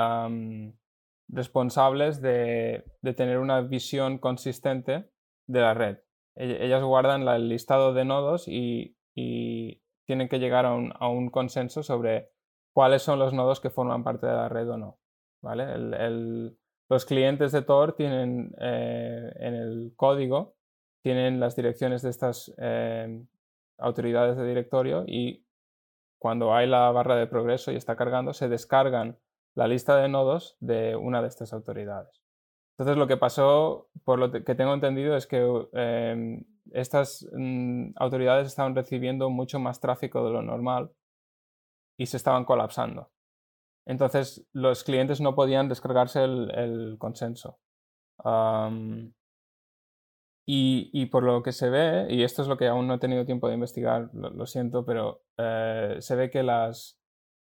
responsables 1.29 2.21
de, 2.21 2.83
tener 3.15 3.37
una 3.37 3.61
visión 3.61 4.17
consistente 4.17 5.05
de 5.47 5.61
la 5.61 5.73
red. 5.73 5.99
Ellas 6.35 6.83
guardan 6.83 7.27
el 7.27 7.49
listado 7.49 7.93
de 7.93 8.05
nodos 8.05 8.47
y, 8.47 8.95
tienen 10.07 10.29
que 10.29 10.39
llegar 10.39 10.65
a 10.65 10.73
un, 10.73 11.29
consenso 11.29 11.81
sobre 11.81 12.29
cuáles 12.75 13.03
son 13.03 13.19
los 13.19 13.31
nodos 13.31 13.61
que 13.61 13.69
forman 13.69 14.03
parte 14.03 14.27
de 14.27 14.33
la 14.33 14.49
red 14.49 14.69
o 14.69 14.77
no. 14.77 14.99
¿vale? 15.41 15.65
los 16.89 17.05
clientes 17.05 17.51
de 17.51 17.61
Tor 17.61 17.93
tienen 17.93 18.53
eh, 18.59 19.31
en 19.39 19.53
el 19.53 19.93
código 19.95 20.55
tienen 21.01 21.39
las 21.39 21.55
direcciones 21.55 22.01
de 22.01 22.09
estas 22.09 22.53
em, 22.57 23.27
autoridades 23.77 24.37
de 24.37 24.47
directorio 24.47 25.03
y 25.07 25.45
cuando 26.19 26.53
hay 26.53 26.67
la 26.67 26.91
barra 26.91 27.15
de 27.15 27.27
progreso 27.27 27.71
y 27.71 27.75
está 27.75 27.95
cargando, 27.95 28.33
se 28.33 28.49
descargan 28.49 29.17
la 29.53 29.67
lista 29.67 29.95
de 29.97 30.09
nodos 30.09 30.57
de 30.59 30.95
una 30.95 31.21
de 31.21 31.27
estas 31.27 31.53
autoridades. 31.53 32.23
Entonces 32.71 32.97
lo 32.97 33.07
que 33.07 33.17
pasó, 33.17 33.87
por 34.03 34.17
lo 34.17 34.31
que 34.31 34.55
tengo 34.55 34.73
entendido, 34.73 35.15
es 35.15 35.27
que 35.27 35.45
em, 35.73 36.43
estas 36.71 37.25
mm, 37.31 37.91
autoridades 37.97 38.47
estaban 38.47 38.75
recibiendo 38.75 39.29
mucho 39.29 39.59
más 39.59 39.79
tráfico 39.79 40.25
de 40.25 40.31
lo 40.31 40.41
normal 40.41 40.91
y 41.97 42.05
se 42.07 42.17
estaban 42.17 42.45
colapsando. 42.45 43.11
Entonces 43.85 44.47
los 44.51 44.83
clientes 44.83 45.21
no 45.21 45.35
podían 45.35 45.69
descargarse 45.69 46.23
el, 46.23 46.95
consenso. 46.97 47.59
Y, 50.47 51.05
por 51.07 51.23
lo 51.23 51.41
que 51.41 51.51
se 51.51 51.69
ve, 51.69 52.07
y 52.09 52.23
esto 52.23 52.41
es 52.43 52.47
lo 52.47 52.57
que 52.57 52.67
aún 52.67 52.87
no 52.87 52.95
he 52.95 52.99
tenido 52.99 53.25
tiempo 53.25 53.47
de 53.47 53.55
investigar, 53.55 54.09
lo, 54.13 54.45
siento, 54.45 54.85
pero 54.85 55.23
eh, 55.37 55.97
se 55.99 56.15
ve 56.15 56.29
que 56.29 56.43
las, 56.43 56.99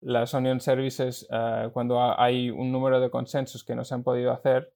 las 0.00 0.32
Onion 0.32 0.60
Services, 0.60 1.26
eh, 1.30 1.70
cuando 1.72 2.00
hay 2.00 2.50
un 2.50 2.72
número 2.72 3.00
de 3.00 3.10
consensos 3.10 3.62
que 3.64 3.74
no 3.74 3.84
se 3.84 3.94
han 3.94 4.04
podido 4.04 4.32
hacer, 4.32 4.72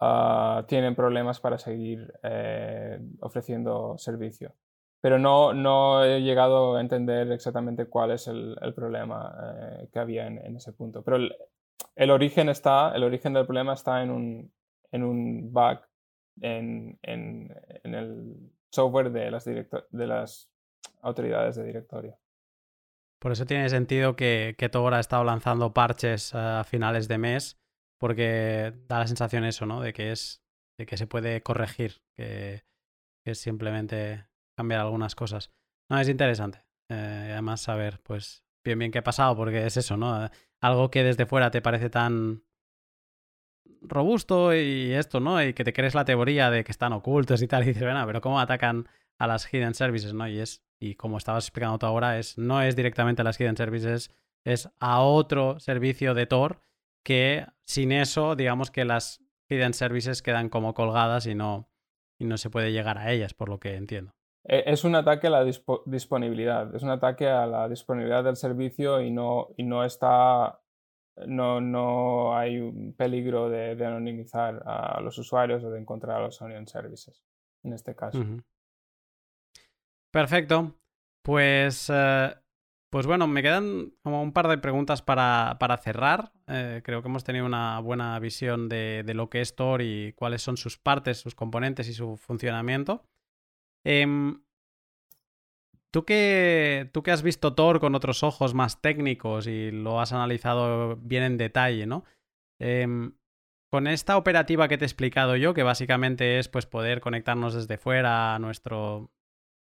ah, 0.00 0.64
tienen 0.68 0.94
problemas 0.94 1.40
para 1.40 1.58
seguir 1.58 2.12
eh, 2.22 3.00
ofreciendo 3.20 3.96
servicio. 3.96 4.54
Pero 5.00 5.18
no, 5.18 5.54
no 5.54 6.04
he 6.04 6.20
llegado 6.20 6.76
a 6.76 6.80
entender 6.80 7.30
exactamente 7.30 7.86
cuál 7.86 8.10
es 8.10 8.26
el, 8.26 8.56
el 8.60 8.74
problema 8.74 9.32
que 9.92 9.98
había 9.98 10.26
en, 10.26 10.38
en, 10.44 10.56
ese 10.56 10.72
punto. 10.72 11.02
Pero 11.04 11.18
el, 11.18 11.34
el, 11.94 12.10
origen 12.10 12.48
está, 12.48 12.92
el 12.94 13.04
origen 13.04 13.32
del 13.32 13.46
problema 13.46 13.74
está 13.74 14.02
en 14.02 14.10
un, 14.10 14.52
en 14.90 15.04
un 15.04 15.52
bug 15.52 15.80
en, 16.40 16.98
el 17.02 18.50
software 18.70 19.10
de 19.10 19.30
las, 19.30 19.44
de 19.44 20.06
las 20.06 20.50
autoridades 21.02 21.56
de 21.56 21.64
directorio. 21.64 22.18
Por 23.20 23.32
eso 23.32 23.46
tiene 23.46 23.68
sentido 23.68 24.14
que, 24.16 24.54
que 24.58 24.66
ha 24.66 25.00
estado 25.00 25.24
lanzando 25.24 25.72
parches 25.72 26.34
a 26.34 26.64
finales 26.64 27.08
de 27.08 27.18
mes, 27.18 27.58
porque 27.98 28.72
da 28.86 29.00
la 29.00 29.06
sensación 29.06 29.44
eso, 29.44 29.66
¿no? 29.66 29.80
De 29.80 29.92
que 29.92 30.12
es 30.12 30.42
de 30.78 30.86
que 30.86 30.96
se 30.96 31.08
puede 31.08 31.42
corregir, 31.42 32.00
que, 32.16 32.62
es 33.24 33.40
simplemente 33.40 34.27
cambiar 34.58 34.80
algunas 34.80 35.14
cosas. 35.14 35.50
No, 35.88 35.98
es 35.98 36.08
interesante. 36.08 36.64
Eh, 36.90 37.30
además, 37.32 37.60
saber, 37.60 38.00
pues, 38.02 38.44
bien, 38.64 38.78
bien 38.78 38.90
qué 38.90 38.98
ha 38.98 39.04
pasado, 39.04 39.36
porque 39.36 39.64
es 39.66 39.76
eso, 39.76 39.96
¿no? 39.96 40.28
Algo 40.60 40.90
que 40.90 41.04
desde 41.04 41.26
fuera 41.26 41.50
te 41.50 41.62
parece 41.62 41.90
tan, 41.90 42.42
robusto 43.82 44.54
y 44.54 44.92
esto, 44.92 45.20
¿no? 45.20 45.42
Y 45.42 45.54
que 45.54 45.64
te 45.64 45.72
crees 45.72 45.94
la 45.94 46.04
teoría 46.04 46.50
de 46.50 46.64
que 46.64 46.72
están 46.72 46.92
ocultos 46.92 47.42
y 47.42 47.48
tal, 47.48 47.62
y 47.62 47.66
dices, 47.66 47.82
bueno, 47.82 48.04
pero 48.06 48.20
¿cómo 48.20 48.40
atacan 48.40 48.88
a 49.18 49.26
las 49.26 49.52
hidden 49.52 49.74
services, 49.74 50.14
¿no? 50.14 50.28
Y 50.28 50.38
es, 50.38 50.62
y 50.80 50.94
como 50.94 51.18
estabas 51.18 51.44
explicando 51.44 51.78
tú 51.78 51.86
ahora, 51.86 52.18
es, 52.18 52.38
no 52.38 52.62
es 52.62 52.76
directamente 52.76 53.22
a 53.22 53.24
las 53.24 53.38
hidden 53.40 53.56
services, 53.56 54.10
es 54.44 54.70
a 54.78 55.00
otro 55.00 55.58
servicio 55.60 56.14
de 56.14 56.26
Tor 56.26 56.60
que 57.04 57.46
sin 57.64 57.92
eso, 57.92 58.36
digamos 58.36 58.70
que 58.70 58.84
las 58.84 59.22
hidden 59.48 59.74
services 59.74 60.22
quedan 60.22 60.48
como 60.48 60.74
colgadas 60.74 61.26
y 61.26 61.34
no, 61.34 61.70
y 62.18 62.24
no 62.24 62.38
se 62.38 62.50
puede 62.50 62.72
llegar 62.72 62.98
a 62.98 63.12
ellas, 63.12 63.34
por 63.34 63.48
lo 63.48 63.58
que 63.58 63.76
entiendo. 63.76 64.17
E, 64.48 64.64
es 64.66 64.82
un 64.84 64.96
ataque 64.96 65.26
a 65.28 65.30
la 65.30 65.44
disponibilidad, 65.44 66.74
es 66.74 66.82
un 66.82 66.90
ataque 66.90 67.28
a 67.28 67.46
la 67.46 67.68
disponibilidad 67.68 68.24
del 68.24 68.36
servicio 68.36 69.00
y 69.00 69.10
no, 69.10 69.48
y 69.56 69.62
no 69.62 69.84
está 69.84 70.58
no, 71.26 71.60
no 71.60 72.36
hay 72.36 72.58
un 72.58 72.94
peligro 72.94 73.48
de, 73.50 73.72
anonimizar 73.84 74.62
a 74.66 75.00
los 75.00 75.18
usuarios 75.18 75.64
o 75.64 75.70
de 75.70 75.80
encontrar 75.80 76.18
a 76.18 76.24
los 76.24 76.40
onion 76.40 76.66
services 76.66 77.24
en 77.64 77.72
este 77.72 77.94
caso. 77.94 78.24
Perfecto. 80.10 80.74
Pues, 81.22 81.90
eh, 81.92 82.34
pues 82.90 83.06
bueno, 83.06 83.26
me 83.26 83.42
quedan 83.42 83.92
como 84.02 84.22
un 84.22 84.32
par 84.32 84.48
de 84.48 84.58
preguntas 84.58 85.02
para, 85.02 85.56
para 85.58 85.76
cerrar. 85.76 86.32
Eh, 86.46 86.80
creo 86.84 87.02
que 87.02 87.08
hemos 87.08 87.24
tenido 87.24 87.44
una 87.44 87.80
buena 87.80 88.18
visión 88.18 88.68
de, 88.68 89.02
de, 89.04 89.14
lo 89.14 89.28
que 89.28 89.40
es 89.40 89.54
Tor 89.54 89.82
y 89.82 90.14
cuáles 90.14 90.40
son 90.40 90.56
sus 90.56 90.78
partes, 90.78 91.18
sus 91.18 91.34
componentes 91.34 91.88
y 91.88 91.94
su 91.94 92.16
funcionamiento. 92.16 93.04
Em, 93.88 94.40
Tú 95.90 96.04
que, 96.04 96.90
tú 96.92 97.02
que 97.02 97.10
has 97.10 97.22
visto 97.22 97.54
Thor 97.54 97.80
con 97.80 97.94
otros 97.94 98.22
ojos 98.22 98.52
más 98.52 98.82
técnicos 98.82 99.46
y 99.46 99.70
lo 99.70 100.00
has 100.00 100.12
analizado 100.12 100.96
bien 100.96 101.22
en 101.22 101.38
detalle, 101.38 101.86
¿no? 101.86 102.04
Em, 102.60 103.14
con 103.70 103.86
esta 103.86 104.18
operativa 104.18 104.68
que 104.68 104.76
te 104.76 104.84
he 104.84 104.86
explicado 104.86 105.36
yo, 105.36 105.54
que 105.54 105.62
básicamente 105.62 106.38
es 106.38 106.48
pues 106.48 106.66
poder 106.66 107.00
conectarnos 107.00 107.54
desde 107.54 107.78
fuera 107.78 108.34
a 108.34 108.38
nuestro 108.38 109.10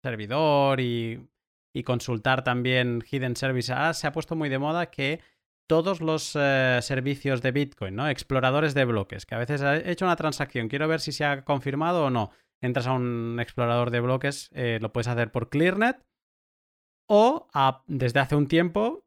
servidor 0.03 0.79
y, 0.81 1.29
consultar 1.85 2.43
también 2.43 3.03
Hidden 3.07 3.35
Service, 3.35 3.71
ahora 3.71 3.93
se 3.93 4.07
ha 4.07 4.11
puesto 4.11 4.35
muy 4.35 4.49
de 4.49 4.57
moda 4.57 4.89
que 4.89 5.21
todos 5.67 6.01
los 6.01 6.35
eh, 6.35 6.79
servicios 6.81 7.43
de 7.43 7.51
Bitcoin, 7.51 7.95
¿no? 7.95 8.09
Exploradores 8.09 8.73
de 8.73 8.85
bloques, 8.85 9.27
que 9.27 9.35
a 9.35 9.37
veces 9.37 9.61
he 9.61 9.91
hecho 9.91 10.05
una 10.05 10.15
transacción, 10.15 10.69
quiero 10.69 10.87
ver 10.87 11.01
si 11.01 11.11
se 11.11 11.23
ha 11.23 11.45
confirmado 11.45 12.05
o 12.05 12.09
no. 12.09 12.31
Entras 12.61 12.87
a 12.87 12.93
un 12.93 13.37
explorador 13.39 13.91
de 13.91 13.99
bloques, 13.99 14.49
eh, 14.53 14.79
lo 14.81 14.91
puedes 14.91 15.07
hacer 15.07 15.31
por 15.31 15.49
ClearNet 15.49 16.03
o 17.09 17.47
desde 17.87 18.19
hace 18.19 18.35
un 18.35 18.47
tiempo 18.47 19.05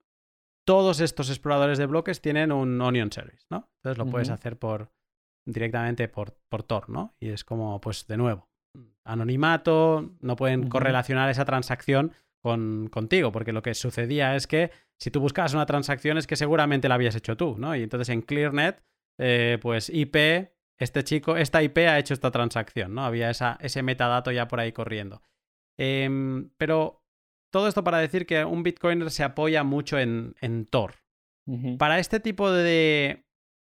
todos 0.65 1.01
estos 1.01 1.31
exploradores 1.31 1.79
de 1.79 1.87
bloques 1.87 2.21
tienen 2.21 2.53
un 2.53 2.81
Onion 2.81 3.11
Service, 3.11 3.45
¿no? 3.51 3.69
Entonces 3.77 3.99
lo 3.99 4.11
puedes 4.11 4.31
hacer 4.31 4.59
por 4.59 4.93
directamente 5.47 6.07
por, 6.09 6.37
por 6.49 6.63
Tor, 6.63 6.89
¿no? 6.91 7.15
Y 7.19 7.31
es 7.31 7.45
como, 7.45 7.81
pues 7.81 8.07
de 8.07 8.17
nuevo, 8.17 8.49
anonimato, 9.05 10.13
no 10.21 10.37
pueden 10.37 10.69
correlacionar 10.69 11.29
esa 11.29 11.45
transacción 11.45 12.13
con, 12.43 12.89
contigo, 12.89 13.33
porque 13.33 13.53
lo 13.53 13.63
que 13.63 13.75
sucedía 13.75 14.37
es 14.37 14.47
que 14.47 14.71
si 14.99 15.11
tú 15.11 15.21
buscabas 15.21 15.55
una 15.55 15.67
transacción 15.67 16.19
es 16.19 16.27
que 16.27 16.37
seguramente 16.37 16.89
la 16.89 16.95
habías 16.95 17.17
hecho 17.17 17.37
tú, 17.37 17.57
¿no? 17.59 17.75
Y 17.75 17.83
entonces 17.83 18.09
en 18.11 18.23
ClearNet, 18.23 18.83
eh, 19.19 19.59
pues 19.61 19.91
IP, 19.91 20.51
este 20.81 21.05
chico, 21.05 21.37
esta 21.37 21.63
IP 21.63 21.79
ha 21.79 21.99
hecho 21.99 22.15
esta 22.15 22.31
transacción, 22.31 22.95
¿no? 22.95 23.05
Había 23.05 23.31
esa, 23.31 23.59
ese 23.61 23.83
metadato 23.83 24.33
ya 24.33 24.49
por 24.49 24.61
ahí 24.61 24.73
corriendo. 24.73 25.23
Em, 25.79 26.51
pero 26.57 27.05
todo 27.53 27.69
esto 27.69 27.85
para 27.85 27.99
decir 27.99 28.27
que 28.27 28.45
un 28.45 28.63
Bitcoiner 28.63 29.11
se 29.11 29.23
apoya 29.23 29.63
mucho 29.63 29.99
en, 29.99 30.35
en 30.41 30.67
Tor. 30.67 30.97
Para 31.79 31.99
este 31.99 32.21
tipo 32.21 32.53
de, 32.53 33.25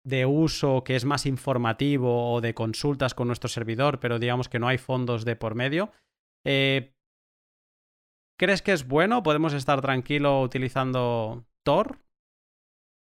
de 0.04 0.26
uso 0.26 0.84
que 0.84 0.94
es 0.94 1.06
más 1.06 1.24
informativo 1.24 2.32
o 2.32 2.42
de 2.42 2.52
consultas 2.52 3.14
con 3.14 3.28
nuestro 3.28 3.48
servidor, 3.48 3.98
pero 3.98 4.18
digamos 4.18 4.50
que 4.50 4.58
no 4.58 4.68
hay 4.68 4.76
fondos 4.76 5.24
de 5.24 5.36
por 5.36 5.54
medio, 5.54 5.90
eh, 6.44 6.94
¿crees 8.38 8.60
que 8.60 8.72
es 8.72 8.86
bueno? 8.86 9.22
¿Podemos 9.22 9.54
estar 9.54 9.80
tranquilo 9.80 10.42
utilizando 10.42 11.46
Tor? 11.64 11.98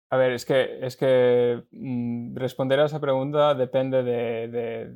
A 0.09 0.17
ver, 0.17 0.31
es 0.33 0.45
que, 0.45 0.79
es 0.85 0.95
que 0.95 1.63
mm, 1.71 2.35
responder 2.35 2.79
a 2.79 2.85
esa 2.85 2.99
pregunta 3.01 3.53
depende 3.55 4.03
de, 4.03 4.47
de- 4.47 4.95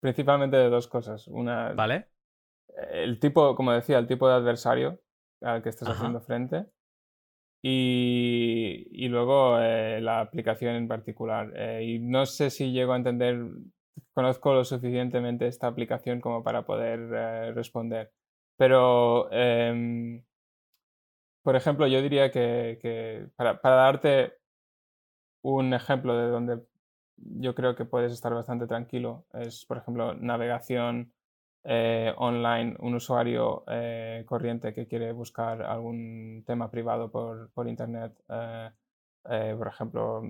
principalmente 0.00 0.56
de 0.56 0.68
dos 0.68 0.88
cosas. 0.88 1.26
Una, 1.28 1.72
¿Vale? 1.76 2.08
el 2.90 3.18
tipo, 3.20 3.54
como 3.56 3.72
decía, 3.72 3.98
el 3.98 4.06
tipo 4.06 4.28
de 4.28 4.34
adversario 4.34 5.00
al 5.40 5.62
que 5.62 5.68
estás 5.70 5.88
Ajá. 5.88 5.96
haciendo 5.96 6.20
frente. 6.20 6.66
Y, 7.62 8.88
y 8.92 9.08
luego 9.08 9.58
eh, 9.60 10.00
la 10.00 10.20
aplicación 10.20 10.74
en 10.76 10.88
particular. 10.88 11.52
Eh, 11.56 11.84
y 11.84 11.98
no 12.00 12.26
sé 12.26 12.50
si 12.50 12.72
llego 12.72 12.92
a 12.92 12.96
entender, 12.96 13.38
conozco 14.14 14.54
lo 14.54 14.64
suficientemente 14.64 15.46
esta 15.46 15.68
aplicación 15.68 16.20
como 16.20 16.42
para 16.42 16.64
poder 16.64 17.00
eh, 17.14 17.52
responder. 17.54 18.12
Pero, 18.56 19.30
em, 19.32 20.22
por 21.42 21.56
ejemplo, 21.56 21.86
yo 21.86 22.02
diría 22.02 22.30
que, 22.30 22.78
que 22.80 23.26
para, 23.36 23.60
para 23.60 23.76
darte 23.76 24.34
un 25.42 25.74
ejemplo 25.74 26.16
de 26.16 26.28
donde 26.28 26.62
yo 27.16 27.54
creo 27.54 27.76
que 27.76 27.84
puedes 27.84 28.12
estar 28.12 28.32
bastante 28.34 28.66
tranquilo, 28.66 29.24
es, 29.34 29.64
por 29.66 29.76
ejemplo, 29.78 30.14
navegación 30.14 31.12
eh, 31.64 32.12
online, 32.16 32.76
un 32.80 32.94
usuario 32.94 33.62
eh, 33.68 34.24
corriente 34.26 34.72
que 34.72 34.86
quiere 34.88 35.12
buscar 35.12 35.62
algún 35.62 36.42
tema 36.46 36.70
privado 36.70 37.10
por, 37.10 37.50
por 37.52 37.68
internet, 37.68 38.12
eh, 39.30 39.54
por 39.56 39.68
ejemplo, 39.68 40.22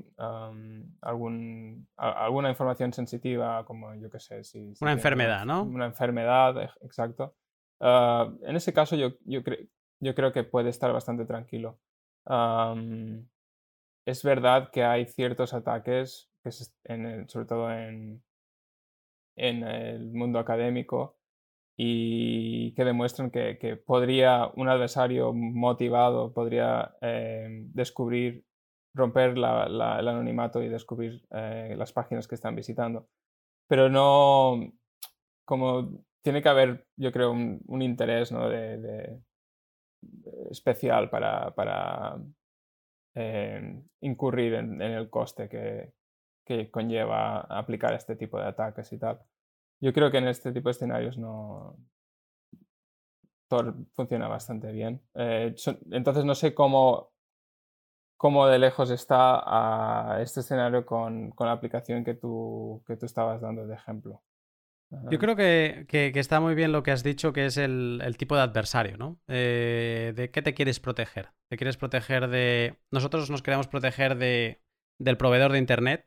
algún, 1.00 1.86
a- 1.96 2.24
alguna 2.26 2.50
información 2.50 2.92
sensitiva, 2.92 3.64
como 3.64 3.94
yo 3.94 4.10
qué 4.10 4.20
sé, 4.20 4.44
si, 4.44 4.74
si 4.74 4.84
Una 4.84 4.92
enfermedad, 4.92 5.44
¿no? 5.46 5.62
Una 5.62 5.86
enfermedad, 5.86 6.70
exacto. 6.82 7.34
Ah, 7.80 8.30
en 8.42 8.56
ese 8.56 8.72
caso, 8.74 8.94
yo, 8.96 9.12
yo, 9.24 9.42
cre- 9.42 9.68
yo 10.00 10.14
creo 10.14 10.32
que 10.32 10.44
puede 10.44 10.68
estar 10.68 10.92
bastante 10.92 11.24
tranquilo. 11.24 11.78
Es 14.06 14.22
verdad 14.22 14.70
que 14.72 14.84
hay 14.84 15.06
ciertos 15.06 15.54
ataques, 15.54 16.30
que 16.42 16.52
se- 16.52 16.72
en 16.84 17.06
el- 17.06 17.28
sobre 17.28 17.46
todo 17.46 17.70
en, 17.72 18.22
el 19.36 20.12
mundo 20.12 20.38
académico, 20.38 21.16
y 21.76 22.74
que 22.74 22.84
demuestran 22.84 23.30
que, 23.30 23.76
podría 23.86 24.50
un 24.56 24.68
adversario 24.68 25.32
motivado 25.32 26.32
podría 26.32 26.94
eh, 27.00 27.48
descubrir, 27.72 28.44
romper 28.94 29.30
el 29.30 29.44
anonimato 29.44 30.62
y 30.62 30.68
descubrir 30.68 31.24
eh, 31.30 31.74
las 31.76 31.92
páginas 31.92 32.28
que 32.28 32.34
están 32.34 32.54
visitando. 32.54 33.08
Pero 33.68 33.88
no, 33.88 34.72
como 35.46 36.04
tiene 36.22 36.42
que 36.42 36.48
haber, 36.50 36.86
yo 36.96 37.10
creo, 37.12 37.32
un, 37.32 37.82
interés 37.82 38.32
¿no? 38.32 38.48
de, 38.48 39.20
especial 40.50 41.10
para 41.10 42.18
incurrir 44.00 44.54
en, 44.54 44.80
el 44.80 45.10
coste 45.10 45.48
que, 45.48 45.92
que 46.44 46.70
conlleva 46.70 47.40
aplicar 47.40 47.92
este 47.94 48.16
tipo 48.16 48.38
de 48.38 48.46
ataques 48.46 48.92
y 48.92 48.98
tal. 48.98 49.20
Yo 49.80 49.92
creo 49.92 50.10
que 50.10 50.18
en 50.18 50.28
este 50.28 50.52
tipo 50.52 50.68
de 50.68 50.72
escenarios 50.72 51.18
no. 51.18 51.76
Tor 53.48 53.74
funciona 53.94 54.28
bastante 54.28 54.72
bien. 54.72 55.02
Eh, 55.14 55.54
entonces 55.90 56.24
no 56.24 56.34
sé 56.34 56.54
cómo, 56.54 57.10
cómo 58.16 58.46
de 58.46 58.58
lejos 58.58 58.90
está 58.90 59.42
a 59.44 60.22
este 60.22 60.40
escenario 60.40 60.86
con, 60.86 61.32
con 61.32 61.48
la 61.48 61.52
aplicación 61.52 62.04
que 62.04 62.14
tú, 62.14 62.82
que 62.86 62.96
tú 62.96 63.06
estabas 63.06 63.40
dando 63.40 63.66
de 63.66 63.74
ejemplo. 63.74 64.22
Yo 65.10 65.18
creo 65.18 65.36
que, 65.36 65.86
que- 65.88 66.10
que 66.12 66.20
está 66.20 66.40
muy 66.40 66.54
bien 66.54 66.70
lo 66.72 66.82
que 66.82 66.90
has 66.90 67.02
dicho, 67.02 67.32
que 67.32 67.46
es 67.46 67.56
el, 67.56 68.00
el 68.04 68.16
tipo 68.16 68.36
de 68.36 68.42
adversario, 68.42 68.96
¿no? 68.98 69.20
Eh, 69.28 70.12
¿De 70.14 70.30
qué 70.30 70.42
te 70.42 70.54
quieres 70.54 70.80
proteger? 70.80 71.30
¿Te 71.48 71.56
quieres 71.56 71.76
proteger 71.76 72.28
de... 72.28 72.78
Nosotros 72.90 73.30
nos 73.30 73.42
queremos 73.42 73.68
proteger 73.68 74.16
de, 74.16 74.60
del 74.98 75.16
proveedor 75.16 75.52
de 75.52 75.58
Internet. 75.58 76.06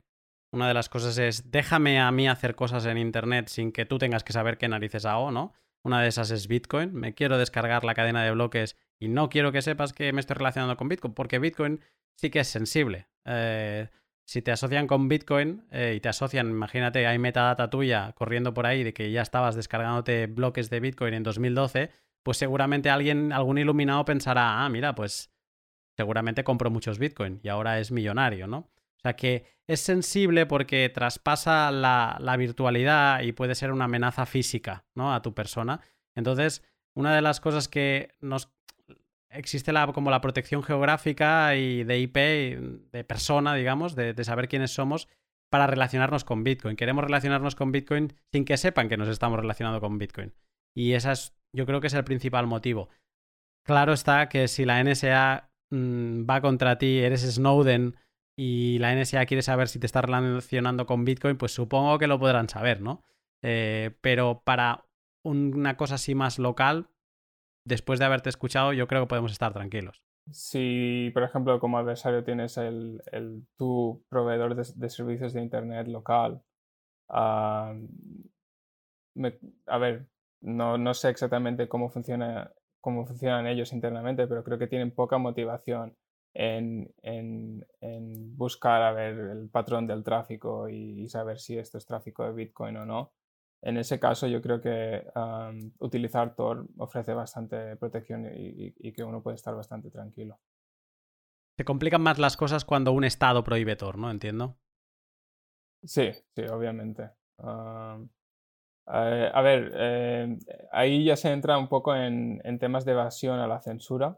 Una 0.52 0.68
de 0.68 0.74
las 0.76 0.88
cosas 0.90 1.18
es, 1.18 1.52
déjame 1.52 2.00
a 2.00 2.12
mí 2.12 2.28
hacer 2.28 2.56
cosas 2.56 2.86
en 2.86 2.98
Internet 2.98 3.48
sin 3.48 3.72
que 3.72 3.86
tú 3.86 3.98
tengas 3.98 4.24
que 4.24 4.34
saber 4.34 4.58
qué 4.58 4.68
narices 4.68 5.06
hago, 5.06 5.32
¿no? 5.32 5.54
Una 5.84 6.02
de 6.02 6.08
esas 6.08 6.30
es 6.32 6.48
Bitcoin. 6.48 6.94
Me 6.94 7.14
quiero 7.14 7.38
descargar 7.38 7.84
la 7.84 7.96
cadena 7.96 8.24
de 8.24 8.32
bloques 8.32 8.78
y 9.00 9.08
no 9.08 9.30
quiero 9.30 9.52
que 9.52 9.62
sepas 9.62 9.94
que 9.94 10.14
me 10.14 10.20
estoy 10.20 10.36
relacionando 10.36 10.78
con 10.78 10.90
Bitcoin, 10.90 11.14
porque 11.14 11.40
Bitcoin 11.40 11.82
sí 12.16 12.30
que 12.30 12.40
es 12.42 12.48
sensible. 12.48 13.08
Eh, 13.26 13.90
si 14.26 14.42
te 14.42 14.52
asocian 14.52 14.88
con 14.88 15.08
Bitcoin 15.08 15.64
eh, 15.72 15.94
y 15.96 16.00
te 16.00 16.10
asocian, 16.10 16.50
imagínate, 16.50 17.06
hay 17.06 17.20
metadata 17.20 17.70
tuya 17.70 18.12
corriendo 18.14 18.54
por 18.54 18.66
ahí 18.66 18.84
de 18.84 18.94
que 18.94 19.12
ya 19.12 19.22
estabas 19.22 19.56
descargándote 19.56 20.26
bloques 20.28 20.70
de 20.70 20.80
Bitcoin 20.80 21.14
en 21.14 21.24
2012, 21.24 21.92
pues 22.24 22.38
seguramente 22.38 22.90
alguien, 22.90 23.32
algún 23.32 23.60
iluminado 23.60 24.04
pensará, 24.04 24.66
ah, 24.66 24.70
mira, 24.70 24.96
pues 24.96 25.32
seguramente 25.96 26.44
compró 26.44 26.72
muchos 26.72 26.98
Bitcoin 26.98 27.40
y 27.44 27.50
ahora 27.50 27.80
es 27.80 27.92
millonario, 27.92 28.48
¿no? 28.48 28.58
O 28.58 29.00
sea 29.04 29.16
que 29.16 29.46
es 29.68 29.80
sensible 29.80 30.48
porque 30.48 30.90
traspasa 30.90 31.70
la, 31.70 32.18
la 32.20 32.36
virtualidad 32.36 33.22
y 33.22 33.32
puede 33.32 33.54
ser 33.54 33.72
una 33.72 33.86
amenaza 33.86 34.26
física, 34.26 34.86
¿no? 34.96 35.14
A 35.14 35.22
tu 35.22 35.36
persona. 35.36 35.82
Entonces, 36.16 36.64
una 36.96 37.16
de 37.16 37.22
las 37.22 37.40
cosas 37.40 37.68
que 37.68 38.16
nos 38.22 38.55
existe 39.36 39.72
la, 39.72 39.92
como 39.94 40.10
la 40.10 40.22
protección 40.22 40.64
geográfica 40.64 41.56
y 41.56 41.84
de 41.84 42.00
IP, 42.00 42.16
de 42.92 43.04
persona, 43.04 43.54
digamos, 43.56 43.96
de, 43.96 44.14
de 44.14 44.24
saber 44.24 44.48
quiénes 44.48 44.72
somos 44.72 45.08
para 45.50 45.68
relacionarnos 45.68 46.24
con 46.24 46.44
Bitcoin. 46.44 46.76
Queremos 46.76 47.04
relacionarnos 47.04 47.56
con 47.56 47.72
Bitcoin 47.72 48.14
sin 48.34 48.46
que 48.46 48.58
sepan 48.58 48.90
que 48.90 48.98
nos 48.98 49.08
estamos 49.08 49.40
relacionando 49.40 49.80
con 49.80 49.98
Bitcoin. 49.98 50.34
Y 50.76 50.94
esa 50.94 51.14
es, 51.14 51.36
yo 51.56 51.66
creo 51.66 51.80
que 51.80 51.88
es 51.88 51.94
el 51.94 52.04
principal 52.04 52.48
motivo. 52.48 52.90
Claro 53.66 53.94
está 53.94 54.30
que 54.30 54.48
si 54.48 54.66
la 54.66 54.84
NSA 54.84 55.50
mm, 55.72 56.30
va 56.30 56.42
contra 56.42 56.78
ti, 56.78 57.00
eres 57.00 57.22
Snowden 57.22 57.96
y 58.38 58.80
la 58.80 58.94
NSA 58.94 59.26
quiere 59.26 59.42
saber 59.42 59.70
si 59.70 59.80
te 59.80 59.86
estás 59.86 60.04
relacionando 60.04 60.86
con 60.86 61.06
Bitcoin, 61.06 61.38
pues 61.38 61.54
supongo 61.54 61.98
que 61.98 62.08
lo 62.08 62.20
podrán 62.20 62.50
saber, 62.50 62.82
¿no? 62.82 63.02
Eh, 63.42 63.96
pero 64.02 64.42
para 64.44 64.86
una 65.24 65.78
cosa 65.78 65.96
así 65.96 66.16
más 66.16 66.38
local, 66.38 66.90
después 67.66 68.00
de 68.00 68.06
haberte 68.06 68.30
escuchado, 68.30 68.72
yo 68.74 68.88
creo 68.88 69.04
que 69.04 69.08
podemos 69.10 69.32
estar 69.32 69.52
tranquilos. 69.54 70.02
Si, 70.32 71.12
por 71.14 71.24
ejemplo, 71.24 71.60
como 71.60 71.78
adversario 71.78 72.24
tienes 72.24 72.58
el, 72.58 73.02
tu 73.58 74.04
proveedor 74.10 74.56
de, 74.56 74.90
servicios 74.90 75.34
de 75.34 75.42
Internet 75.42 75.88
local, 75.88 76.42
me- 79.16 79.38
a 79.68 79.78
ver, 79.78 80.08
no, 80.42 80.78
no 80.78 80.94
sé 80.94 81.10
exactamente 81.10 81.68
cómo 81.68 81.90
funciona, 81.90 82.52
cómo 82.82 83.06
funcionan 83.06 83.48
ellos 83.48 83.74
internamente, 83.74 84.28
pero 84.28 84.44
creo 84.44 84.58
que 84.58 84.68
tienen 84.68 84.92
poca 84.92 85.18
motivación 85.18 85.96
en, 86.34 86.92
en- 87.02 87.66
buscar 88.36 88.82
a 88.82 88.92
ver 88.92 89.16
el 89.18 89.50
patrón 89.50 89.88
del 89.88 90.04
tráfico 90.04 90.68
y 90.70 91.08
saber 91.08 91.40
si 91.40 91.58
esto 91.58 91.78
es 91.78 91.86
tráfico 91.86 92.26
de 92.26 92.34
Bitcoin 92.34 92.78
o 92.78 92.86
no. 92.86 93.14
En 93.66 93.78
ese 93.78 94.00
caso, 94.00 94.28
yo 94.28 94.42
creo 94.42 94.62
que 94.62 95.04
utilizar 95.80 96.36
Tor 96.36 96.68
ofrece 96.78 97.14
bastante 97.14 97.76
protección 97.78 98.26
y, 98.26 98.68
y- 98.68 98.76
y 98.78 98.94
que 98.94 99.04
uno 99.04 99.22
puede 99.24 99.36
estar 99.36 99.56
bastante 99.56 99.90
tranquilo. 99.90 100.40
Se 101.58 101.66
complican 101.66 102.02
más 102.02 102.20
las 102.20 102.38
cosas 102.38 102.64
cuando 102.64 102.92
un 102.92 103.04
Estado 103.04 103.44
prohíbe 103.44 103.76
Tor, 103.76 103.98
¿no? 103.98 104.12
Entiendo. 104.12 104.58
Sí, 105.84 106.12
sí, 106.36 106.42
obviamente. 106.44 107.10
Am, 107.40 108.10
eh, 108.94 109.32
a 109.34 109.42
ver, 109.42 109.72
eh, 109.76 110.38
ahí 110.72 111.06
ya 111.06 111.16
se 111.16 111.32
entra 111.32 111.58
un 111.58 111.68
poco 111.68 111.96
en, 111.96 112.42
en 112.44 112.60
temas 112.60 112.86
de 112.86 112.92
evasión 112.92 113.40
a 113.40 113.48
la 113.48 113.62
censura 113.62 114.18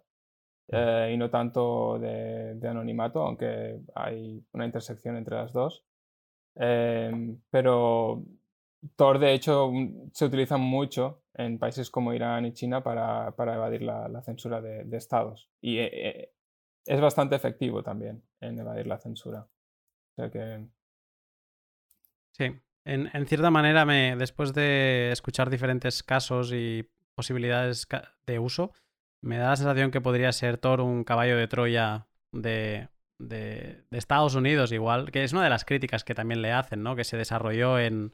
eh, 0.69 1.11
y 1.13 1.17
no 1.17 1.29
tanto 1.29 1.99
de, 1.99 2.55
de 2.55 2.67
anonimato, 2.67 3.21
aunque 3.21 3.79
hay 3.95 4.45
una 4.53 4.65
intersección 4.65 5.15
entre 5.17 5.35
las 5.35 5.53
dos. 5.53 5.85
Em, 6.55 7.39
pero 7.49 8.23
Tor, 8.95 9.19
de 9.19 9.33
hecho, 9.33 9.71
se 10.13 10.25
utiliza 10.25 10.57
mucho 10.57 11.23
en 11.33 11.59
países 11.59 11.89
como 11.89 12.13
Irán 12.13 12.45
y 12.45 12.53
China 12.53 12.83
para, 12.83 13.35
para 13.35 13.55
evadir 13.55 13.81
la, 13.81 14.21
censura 14.23 14.61
de, 14.61 14.97
estados. 14.97 15.49
Y 15.61 15.79
eh, 15.79 15.89
eh, 15.93 16.33
es 16.85 17.01
bastante 17.01 17.35
efectivo 17.35 17.83
también 17.83 18.23
en 18.39 18.59
evadir 18.59 18.87
la 18.87 18.97
censura. 18.97 19.47
O 20.11 20.15
sea 20.15 20.31
que... 20.31 20.67
Sí, 22.31 22.55
en, 22.85 23.27
cierta 23.27 23.51
manera, 23.51 23.85
me, 23.85 24.15
después 24.15 24.53
de 24.53 25.11
escuchar 25.11 25.49
diferentes 25.49 26.03
casos 26.03 26.51
y 26.53 26.89
posibilidades 27.15 27.87
de 28.25 28.39
uso, 28.39 28.71
me 29.21 29.37
da 29.37 29.49
la 29.49 29.55
sensación 29.55 29.91
que 29.91 30.01
podría 30.01 30.31
ser 30.31 30.57
Thor 30.57 30.81
un 30.81 31.03
caballo 31.03 31.35
de 31.35 31.47
Troya 31.47 32.07
de, 32.31 32.89
de, 33.19 33.83
Estados 33.91 34.35
Unidos, 34.35 34.71
igual, 34.71 35.11
que 35.11 35.23
es 35.23 35.33
una 35.33 35.43
de 35.43 35.49
las 35.49 35.65
críticas 35.65 36.03
que 36.03 36.15
también 36.15 36.41
le 36.41 36.51
hacen, 36.51 36.83
¿no? 36.83 36.95
Que 36.95 37.03
se 37.03 37.17
desarrolló 37.17 37.79
en, 37.79 38.13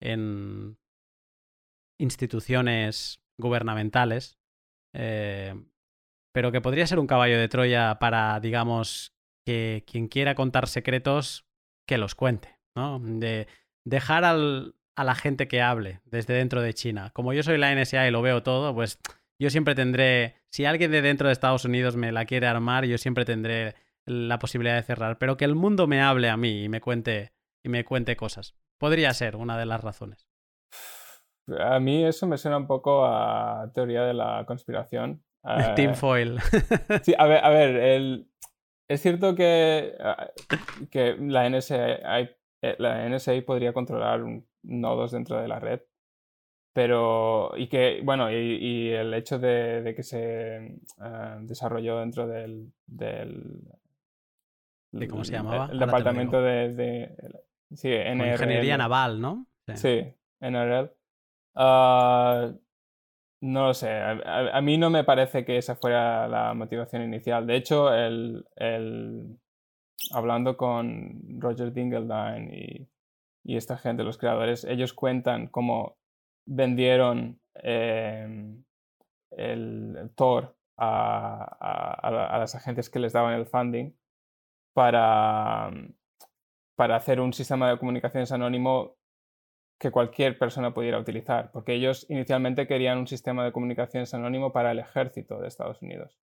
en 0.00 0.78
instituciones 1.98 3.22
gubernamentales, 3.38 4.38
eh, 4.94 5.54
pero 6.32 6.52
que 6.52 6.60
podría 6.60 6.86
ser 6.86 6.98
un 6.98 7.06
caballo 7.06 7.38
de 7.38 7.48
Troya 7.48 7.98
para, 7.98 8.40
digamos, 8.40 9.14
que 9.44 9.84
quien 9.86 10.08
quiera 10.08 10.34
contar 10.34 10.68
secretos, 10.68 11.46
que 11.86 11.98
los 11.98 12.14
cuente, 12.14 12.58
¿no? 12.74 13.00
De 13.00 13.48
dejar 13.84 14.24
al, 14.24 14.74
a 14.96 15.04
la 15.04 15.14
gente 15.14 15.48
que 15.48 15.62
hable 15.62 16.00
desde 16.04 16.34
dentro 16.34 16.62
de 16.62 16.74
China. 16.74 17.10
Como 17.14 17.32
yo 17.32 17.42
soy 17.42 17.58
la 17.58 17.74
NSA 17.74 18.06
y 18.06 18.10
lo 18.10 18.22
veo 18.22 18.42
todo, 18.42 18.74
pues 18.74 18.98
yo 19.38 19.50
siempre 19.50 19.74
tendré, 19.74 20.36
si 20.50 20.66
alguien 20.66 20.90
de 20.90 21.02
dentro 21.02 21.28
de 21.28 21.32
Estados 21.32 21.64
Unidos 21.64 21.96
me 21.96 22.12
la 22.12 22.26
quiere 22.26 22.46
armar, 22.46 22.84
yo 22.84 22.98
siempre 22.98 23.24
tendré 23.24 23.74
la 24.04 24.38
posibilidad 24.38 24.76
de 24.76 24.82
cerrar, 24.82 25.18
pero 25.18 25.36
que 25.36 25.44
el 25.44 25.54
mundo 25.54 25.86
me 25.86 26.00
hable 26.00 26.28
a 26.28 26.36
mí 26.36 26.64
y 26.64 26.68
me 26.68 26.80
cuente 26.80 27.32
y 27.62 27.68
me 27.68 27.84
cuente 27.84 28.16
cosas. 28.16 28.54
Podría 28.80 29.12
ser 29.12 29.36
una 29.36 29.58
de 29.58 29.66
las 29.66 29.84
razones. 29.84 30.26
A 31.58 31.78
mí 31.80 32.02
eso 32.02 32.26
me 32.26 32.38
suena 32.38 32.56
un 32.56 32.66
poco 32.66 33.04
a 33.04 33.70
teoría 33.74 34.04
de 34.04 34.14
la 34.14 34.44
conspiración. 34.46 35.22
Team 35.76 35.94
Foil. 35.94 36.40
sí, 37.02 37.14
a 37.18 37.26
ver, 37.26 37.44
a 37.44 37.50
ver 37.50 37.76
el... 37.76 38.30
es 38.88 39.02
cierto 39.02 39.34
que, 39.34 39.92
ah, 40.00 40.30
que 40.90 41.14
la, 41.20 41.50
NSA, 41.50 42.20
eh, 42.20 42.76
la 42.78 43.06
NSA 43.06 43.32
podría 43.44 43.74
controlar 43.74 44.22
nodos 44.62 45.12
dentro 45.12 45.38
de 45.38 45.48
la 45.48 45.60
red, 45.60 45.82
pero 46.72 47.52
y 47.58 47.68
que 47.68 48.00
bueno 48.02 48.30
y, 48.30 48.92
el 48.92 49.12
hecho 49.12 49.38
de, 49.38 49.92
que 49.94 50.02
se 50.02 50.78
ah, 50.98 51.36
desarrolló 51.42 51.98
dentro 51.98 52.26
del, 52.26 52.72
del 52.86 53.68
cómo 55.10 55.24
se 55.24 55.32
llamaba 55.32 55.68
el, 55.70 55.78
departamento 55.78 56.40
de, 56.40 56.72
sí 57.72 57.88
ingeniería 57.88 58.76
naval 58.76 59.20
no 59.20 59.46
sí, 59.74 60.04
NRL 60.40 60.90
ah, 61.56 62.52
no 63.42 63.66
lo 63.66 63.74
sé 63.74 63.90
a, 63.90 64.60
mí 64.60 64.76
no 64.76 64.90
me 64.90 65.04
parece 65.04 65.44
que 65.44 65.56
esa 65.56 65.76
fuera 65.76 66.28
la 66.28 66.52
motivación 66.52 67.02
inicial. 67.02 67.46
De 67.46 67.56
hecho 67.56 67.94
el, 67.94 68.44
el 68.56 69.38
hablando 70.12 70.56
con 70.56 71.40
Roger 71.40 71.72
Dingledine 71.72 72.50
y, 72.52 72.88
y 73.44 73.56
esta 73.56 73.78
gente 73.78 74.04
los 74.04 74.18
creadores 74.18 74.64
ellos 74.64 74.92
cuentan 74.92 75.46
cómo 75.46 75.96
vendieron 76.46 77.40
em, 77.54 78.64
el 79.30 80.10
Tor 80.14 80.56
a, 80.76 82.38
las 82.38 82.54
agentes 82.54 82.90
que 82.90 82.98
les 82.98 83.12
daban 83.12 83.34
el 83.34 83.46
funding 83.46 83.92
para, 84.74 85.70
para 86.80 86.96
hacer 86.96 87.20
un 87.20 87.34
sistema 87.34 87.68
de 87.68 87.76
comunicaciones 87.76 88.32
anónimo 88.32 88.96
que 89.78 89.90
cualquier 89.90 90.38
persona 90.38 90.72
pudiera 90.72 90.98
utilizar, 90.98 91.50
porque 91.52 91.74
ellos 91.74 92.06
inicialmente 92.08 92.66
querían 92.66 92.96
un 92.96 93.06
sistema 93.06 93.44
de 93.44 93.52
comunicaciones 93.52 94.14
anónimo 94.14 94.50
para 94.50 94.70
el 94.72 94.78
ejército 94.78 95.38
de 95.38 95.48
Estados 95.48 95.82
Unidos. 95.82 96.18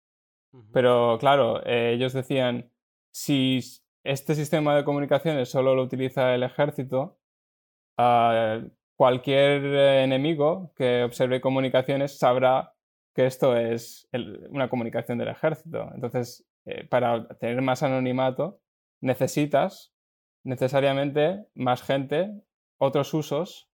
Pero 0.72 1.18
claro, 1.18 1.60
eh, 1.66 1.90
ellos 1.94 2.12
decían, 2.12 2.70
si 3.10 3.58
este 4.04 4.36
sistema 4.36 4.76
de 4.76 4.84
comunicaciones 4.84 5.48
solo 5.48 5.74
lo 5.74 5.82
utiliza 5.82 6.36
el 6.36 6.44
ejército, 6.44 7.18
ah, 7.96 8.60
cualquier 8.94 9.64
eh, 9.64 10.04
enemigo 10.04 10.72
que 10.76 11.02
observe 11.02 11.40
comunicaciones 11.40 12.16
sabrá 12.16 12.74
que 13.12 13.26
esto 13.26 13.56
es 13.56 14.08
una 14.50 14.68
comunicación 14.68 15.18
del 15.18 15.30
ejército. 15.30 15.90
Entonces, 15.96 16.46
eh, 16.64 16.84
para 16.84 17.26
tener 17.38 17.60
más 17.60 17.82
anonimato, 17.82 18.60
necesitas 19.00 19.93
necesariamente 20.44 21.46
más 21.54 21.82
gente, 21.82 22.30
otros 22.78 23.12
usos 23.14 23.68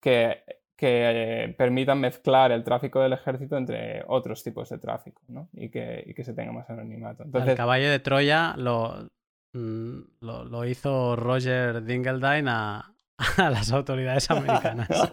que, 0.00 0.42
que 0.76 1.54
permitan 1.56 2.00
mezclar 2.00 2.52
el 2.52 2.64
tráfico 2.64 3.00
del 3.00 3.14
ejército 3.14 3.56
entre 3.56 4.04
otros 4.06 4.42
tipos 4.42 4.68
de 4.68 4.78
tráfico 4.78 5.22
¿no? 5.28 5.48
y, 5.52 5.70
que, 5.70 6.04
y, 6.06 6.14
que, 6.14 6.24
se 6.24 6.34
tenga 6.34 6.52
más 6.52 6.68
anonimato. 6.68 7.22
Entonces, 7.22 7.50
el 7.50 7.56
caballo 7.56 7.90
de 7.90 8.00
Troya 8.00 8.54
lo, 8.56 9.08
mm, 9.52 10.00
lo, 10.20 10.44
lo 10.44 10.64
hizo 10.64 11.16
Roger 11.16 11.82
Dingledine 11.84 12.50
a, 12.50 12.94
a 13.36 13.50
las 13.50 13.72
autoridades 13.72 14.30
americanas. 14.30 14.88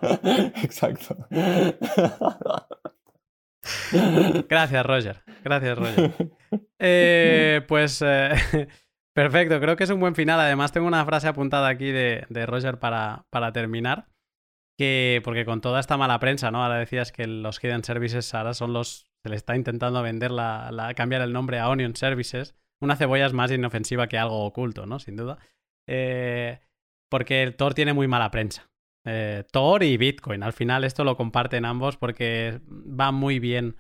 Exacto. 0.64 1.16
Gracias, 4.50 4.86
Roger. 4.86 5.24
Gracias, 5.44 5.78
Roger. 5.78 6.12
Eh, 6.80 7.62
pues 7.68 8.02
eh, 8.06 8.32
perfecto, 9.14 9.60
creo 9.60 9.76
que 9.76 9.84
es 9.84 9.90
un 9.90 10.00
buen 10.00 10.16
final. 10.16 10.40
Además, 10.40 10.72
tengo 10.72 10.88
una 10.88 11.06
frase 11.06 11.28
apuntada 11.28 11.68
aquí 11.68 11.92
de, 11.92 12.26
Roger 12.46 12.80
para, 12.80 13.26
para, 13.30 13.52
terminar. 13.52 14.08
Que, 14.78 15.22
porque 15.24 15.46
con 15.46 15.62
toda 15.62 15.80
esta 15.80 15.98
mala 15.98 16.20
prensa, 16.20 16.50
¿no? 16.50 16.64
Ahora 16.64 16.78
decías 16.78 17.12
que 17.12 17.28
los 17.28 17.60
hidden 17.64 17.84
services 17.84 18.34
ahora 18.34 18.54
son 18.54 18.74
los. 18.74 19.06
Se 19.24 19.30
le 19.30 19.36
está 19.36 19.56
intentando 19.56 20.02
vender 20.02 20.32
la, 20.32 20.94
cambiar 20.96 21.22
el 21.22 21.34
nombre 21.34 21.60
a 21.60 21.70
Onion 21.70 21.96
Services. 21.96 22.56
Una 22.82 22.96
cebolla 22.96 23.28
es 23.28 23.34
más 23.34 23.52
inofensiva 23.52 24.08
que 24.08 24.18
algo 24.18 24.44
oculto, 24.44 24.88
¿no? 24.88 24.98
Sin 24.98 25.16
duda. 25.16 25.38
Eh, 25.88 26.60
porque 27.12 27.44
el 27.44 27.56
Tor 27.56 27.74
tiene 27.76 27.94
muy 27.94 28.08
mala 28.08 28.32
prensa. 28.32 28.72
Eh, 29.06 29.44
Tor 29.52 29.84
y 29.84 29.98
Bitcoin. 29.98 30.44
Al 30.44 30.54
final 30.54 30.84
esto 30.84 31.04
lo 31.04 31.18
comparten 31.18 31.66
ambos 31.66 31.98
porque 31.98 32.62
va 32.70 33.12
muy 33.12 33.40
bien, 33.40 33.78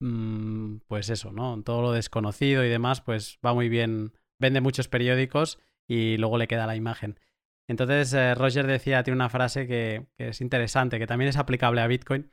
mm, 0.00 0.76
pues 0.86 1.10
eso, 1.10 1.32
¿no? 1.32 1.62
Todo 1.62 1.82
lo 1.82 1.92
desconocido 1.92 2.64
y 2.64 2.68
demás, 2.68 3.00
pues 3.00 3.38
va 3.44 3.52
muy 3.52 3.68
bien. 3.68 4.12
Vende 4.44 4.60
muchos 4.60 4.88
periódicos 4.88 5.58
y 5.88 6.18
luego 6.18 6.36
le 6.36 6.48
queda 6.48 6.66
la 6.66 6.76
imagen. 6.76 7.18
Entonces 7.66 8.12
eh, 8.12 8.34
Roger 8.34 8.66
decía, 8.66 9.02
tiene 9.02 9.16
una 9.16 9.30
frase 9.30 9.66
que, 9.66 10.06
es 10.18 10.42
interesante, 10.42 10.98
que 10.98 11.06
también 11.06 11.30
es 11.30 11.38
aplicable 11.38 11.80
a 11.80 11.86
Bitcoin, 11.86 12.30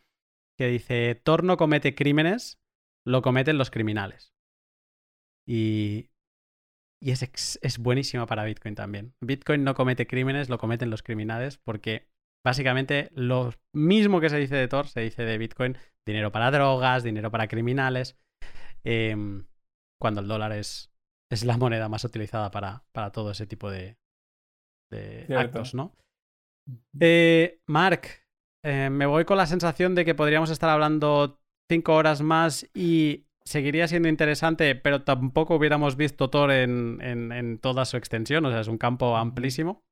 que 0.57 0.67
dice, 0.67 1.15
Tor 1.15 1.45
no 1.45 1.55
comete 1.55 1.95
crímenes, 1.95 2.59
lo 3.05 3.21
cometen 3.21 3.57
los 3.57 3.71
criminales. 3.71 4.33
Y 5.47 6.09
y 7.01 7.11
es, 7.11 7.59
es 7.61 7.77
buenísima 7.79 8.25
para 8.27 8.43
Bitcoin 8.43 8.75
también. 8.75 9.15
Bitcoin 9.21 9.63
no 9.63 9.73
comete 9.73 10.05
crímenes, 10.05 10.49
lo 10.49 10.57
cometen 10.57 10.89
los 10.89 11.01
criminales 11.01 11.57
porque 11.57 12.07
básicamente 12.45 13.09
lo 13.15 13.53
mismo 13.73 14.19
que 14.19 14.29
se 14.29 14.37
dice 14.37 14.55
de 14.55 14.67
Tor 14.67 14.87
se 14.87 14.99
dice 14.99 15.23
de 15.23 15.37
Bitcoin. 15.37 15.77
Dinero 16.05 16.33
para 16.33 16.51
drogas, 16.51 17.03
dinero 17.03 17.31
para 17.31 17.47
criminales. 17.47 18.19
Em, 18.83 19.45
cuando 19.99 20.21
el 20.21 20.27
dólar 20.27 20.51
es, 20.51 20.90
es 21.31 21.45
la 21.45 21.57
moneda 21.57 21.89
más 21.89 22.03
utilizada 22.03 22.51
para, 22.51 22.83
para 22.91 23.11
todo 23.11 23.31
ese 23.31 23.47
tipo 23.47 23.71
de, 23.71 23.97
de 24.91 25.25
actos, 25.35 25.73
¿no? 25.73 25.95
Eh, 26.99 27.61
Mark, 27.67 28.01
eh, 28.63 28.89
me 28.91 29.05
voy 29.05 29.25
con 29.25 29.37
la 29.37 29.47
sensación 29.47 29.95
de 29.95 30.05
que 30.05 30.13
podríamos 30.13 30.49
estar 30.49 30.69
hablando 30.69 31.39
cinco 31.69 31.95
horas 31.95 32.21
más 32.21 32.69
y 32.73 33.27
seguiría 33.45 33.87
siendo 33.87 34.09
interesante, 34.09 34.75
pero 34.75 35.03
tampoco 35.03 35.55
hubiéramos 35.55 35.95
visto 35.95 36.29
Thor 36.29 36.51
en, 36.51 37.01
en, 37.01 37.59
toda 37.59 37.85
su 37.85 37.97
extensión, 37.97 38.45
o 38.45 38.51
sea, 38.51 38.59
es 38.59 38.67
un 38.67 38.77
campo 38.77 39.15
amplísimo. 39.17 39.83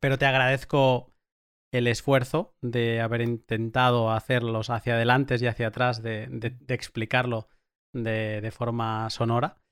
Pero 0.00 0.18
te 0.18 0.26
agradezco 0.26 1.14
el 1.72 1.86
esfuerzo 1.86 2.54
de 2.60 3.00
haber 3.00 3.22
intentado 3.22 4.10
hacerlos 4.10 4.68
hacia 4.68 4.94
adelante 4.94 5.36
y 5.40 5.46
hacia 5.46 5.68
atrás, 5.68 6.02
de, 6.02 6.26
de, 6.26 6.74
explicarlo 6.74 7.48
de, 7.94 8.40
de, 8.42 8.50
forma 8.50 9.08
sonora. 9.08 9.62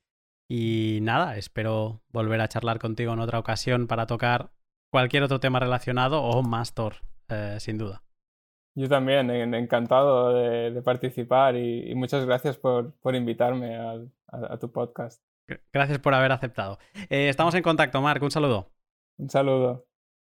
Y 0.51 0.97
nada, 1.03 1.37
espero 1.37 2.01
volver 2.11 2.41
a 2.41 2.47
charlar 2.47 2.79
contigo 2.79 3.13
en 3.13 3.19
otra 3.19 3.37
ocasión 3.37 3.85
para 3.85 4.07
tocar 4.07 4.49
cualquier 4.91 5.21
otro 5.21 5.39
tema 5.39 5.59
relacionado 5.59 6.23
o 6.23 6.41
más 6.41 6.73
Thor, 6.73 6.95
eh, 7.29 7.57
sin 7.59 7.77
duda. 7.77 8.01
Yo 8.73 8.89
también, 8.89 9.29
encantado 9.53 10.33
de, 10.33 10.81
participar 10.81 11.55
y, 11.55 11.93
muchas 11.95 12.25
gracias 12.25 12.57
por, 12.57 12.93
invitarme 13.13 13.77
a, 13.77 14.57
tu 14.57 14.71
podcast. 14.71 15.21
Gracias 15.71 15.99
por 15.99 16.13
haber 16.15 16.31
aceptado. 16.31 16.79
Eh, 17.09 17.29
estamos 17.29 17.53
en 17.53 17.61
contacto, 17.61 18.01
Marc. 18.01 18.23
Un 18.23 18.31
saludo. 18.31 18.71
Un 19.17 19.29
saludo. 19.29 19.88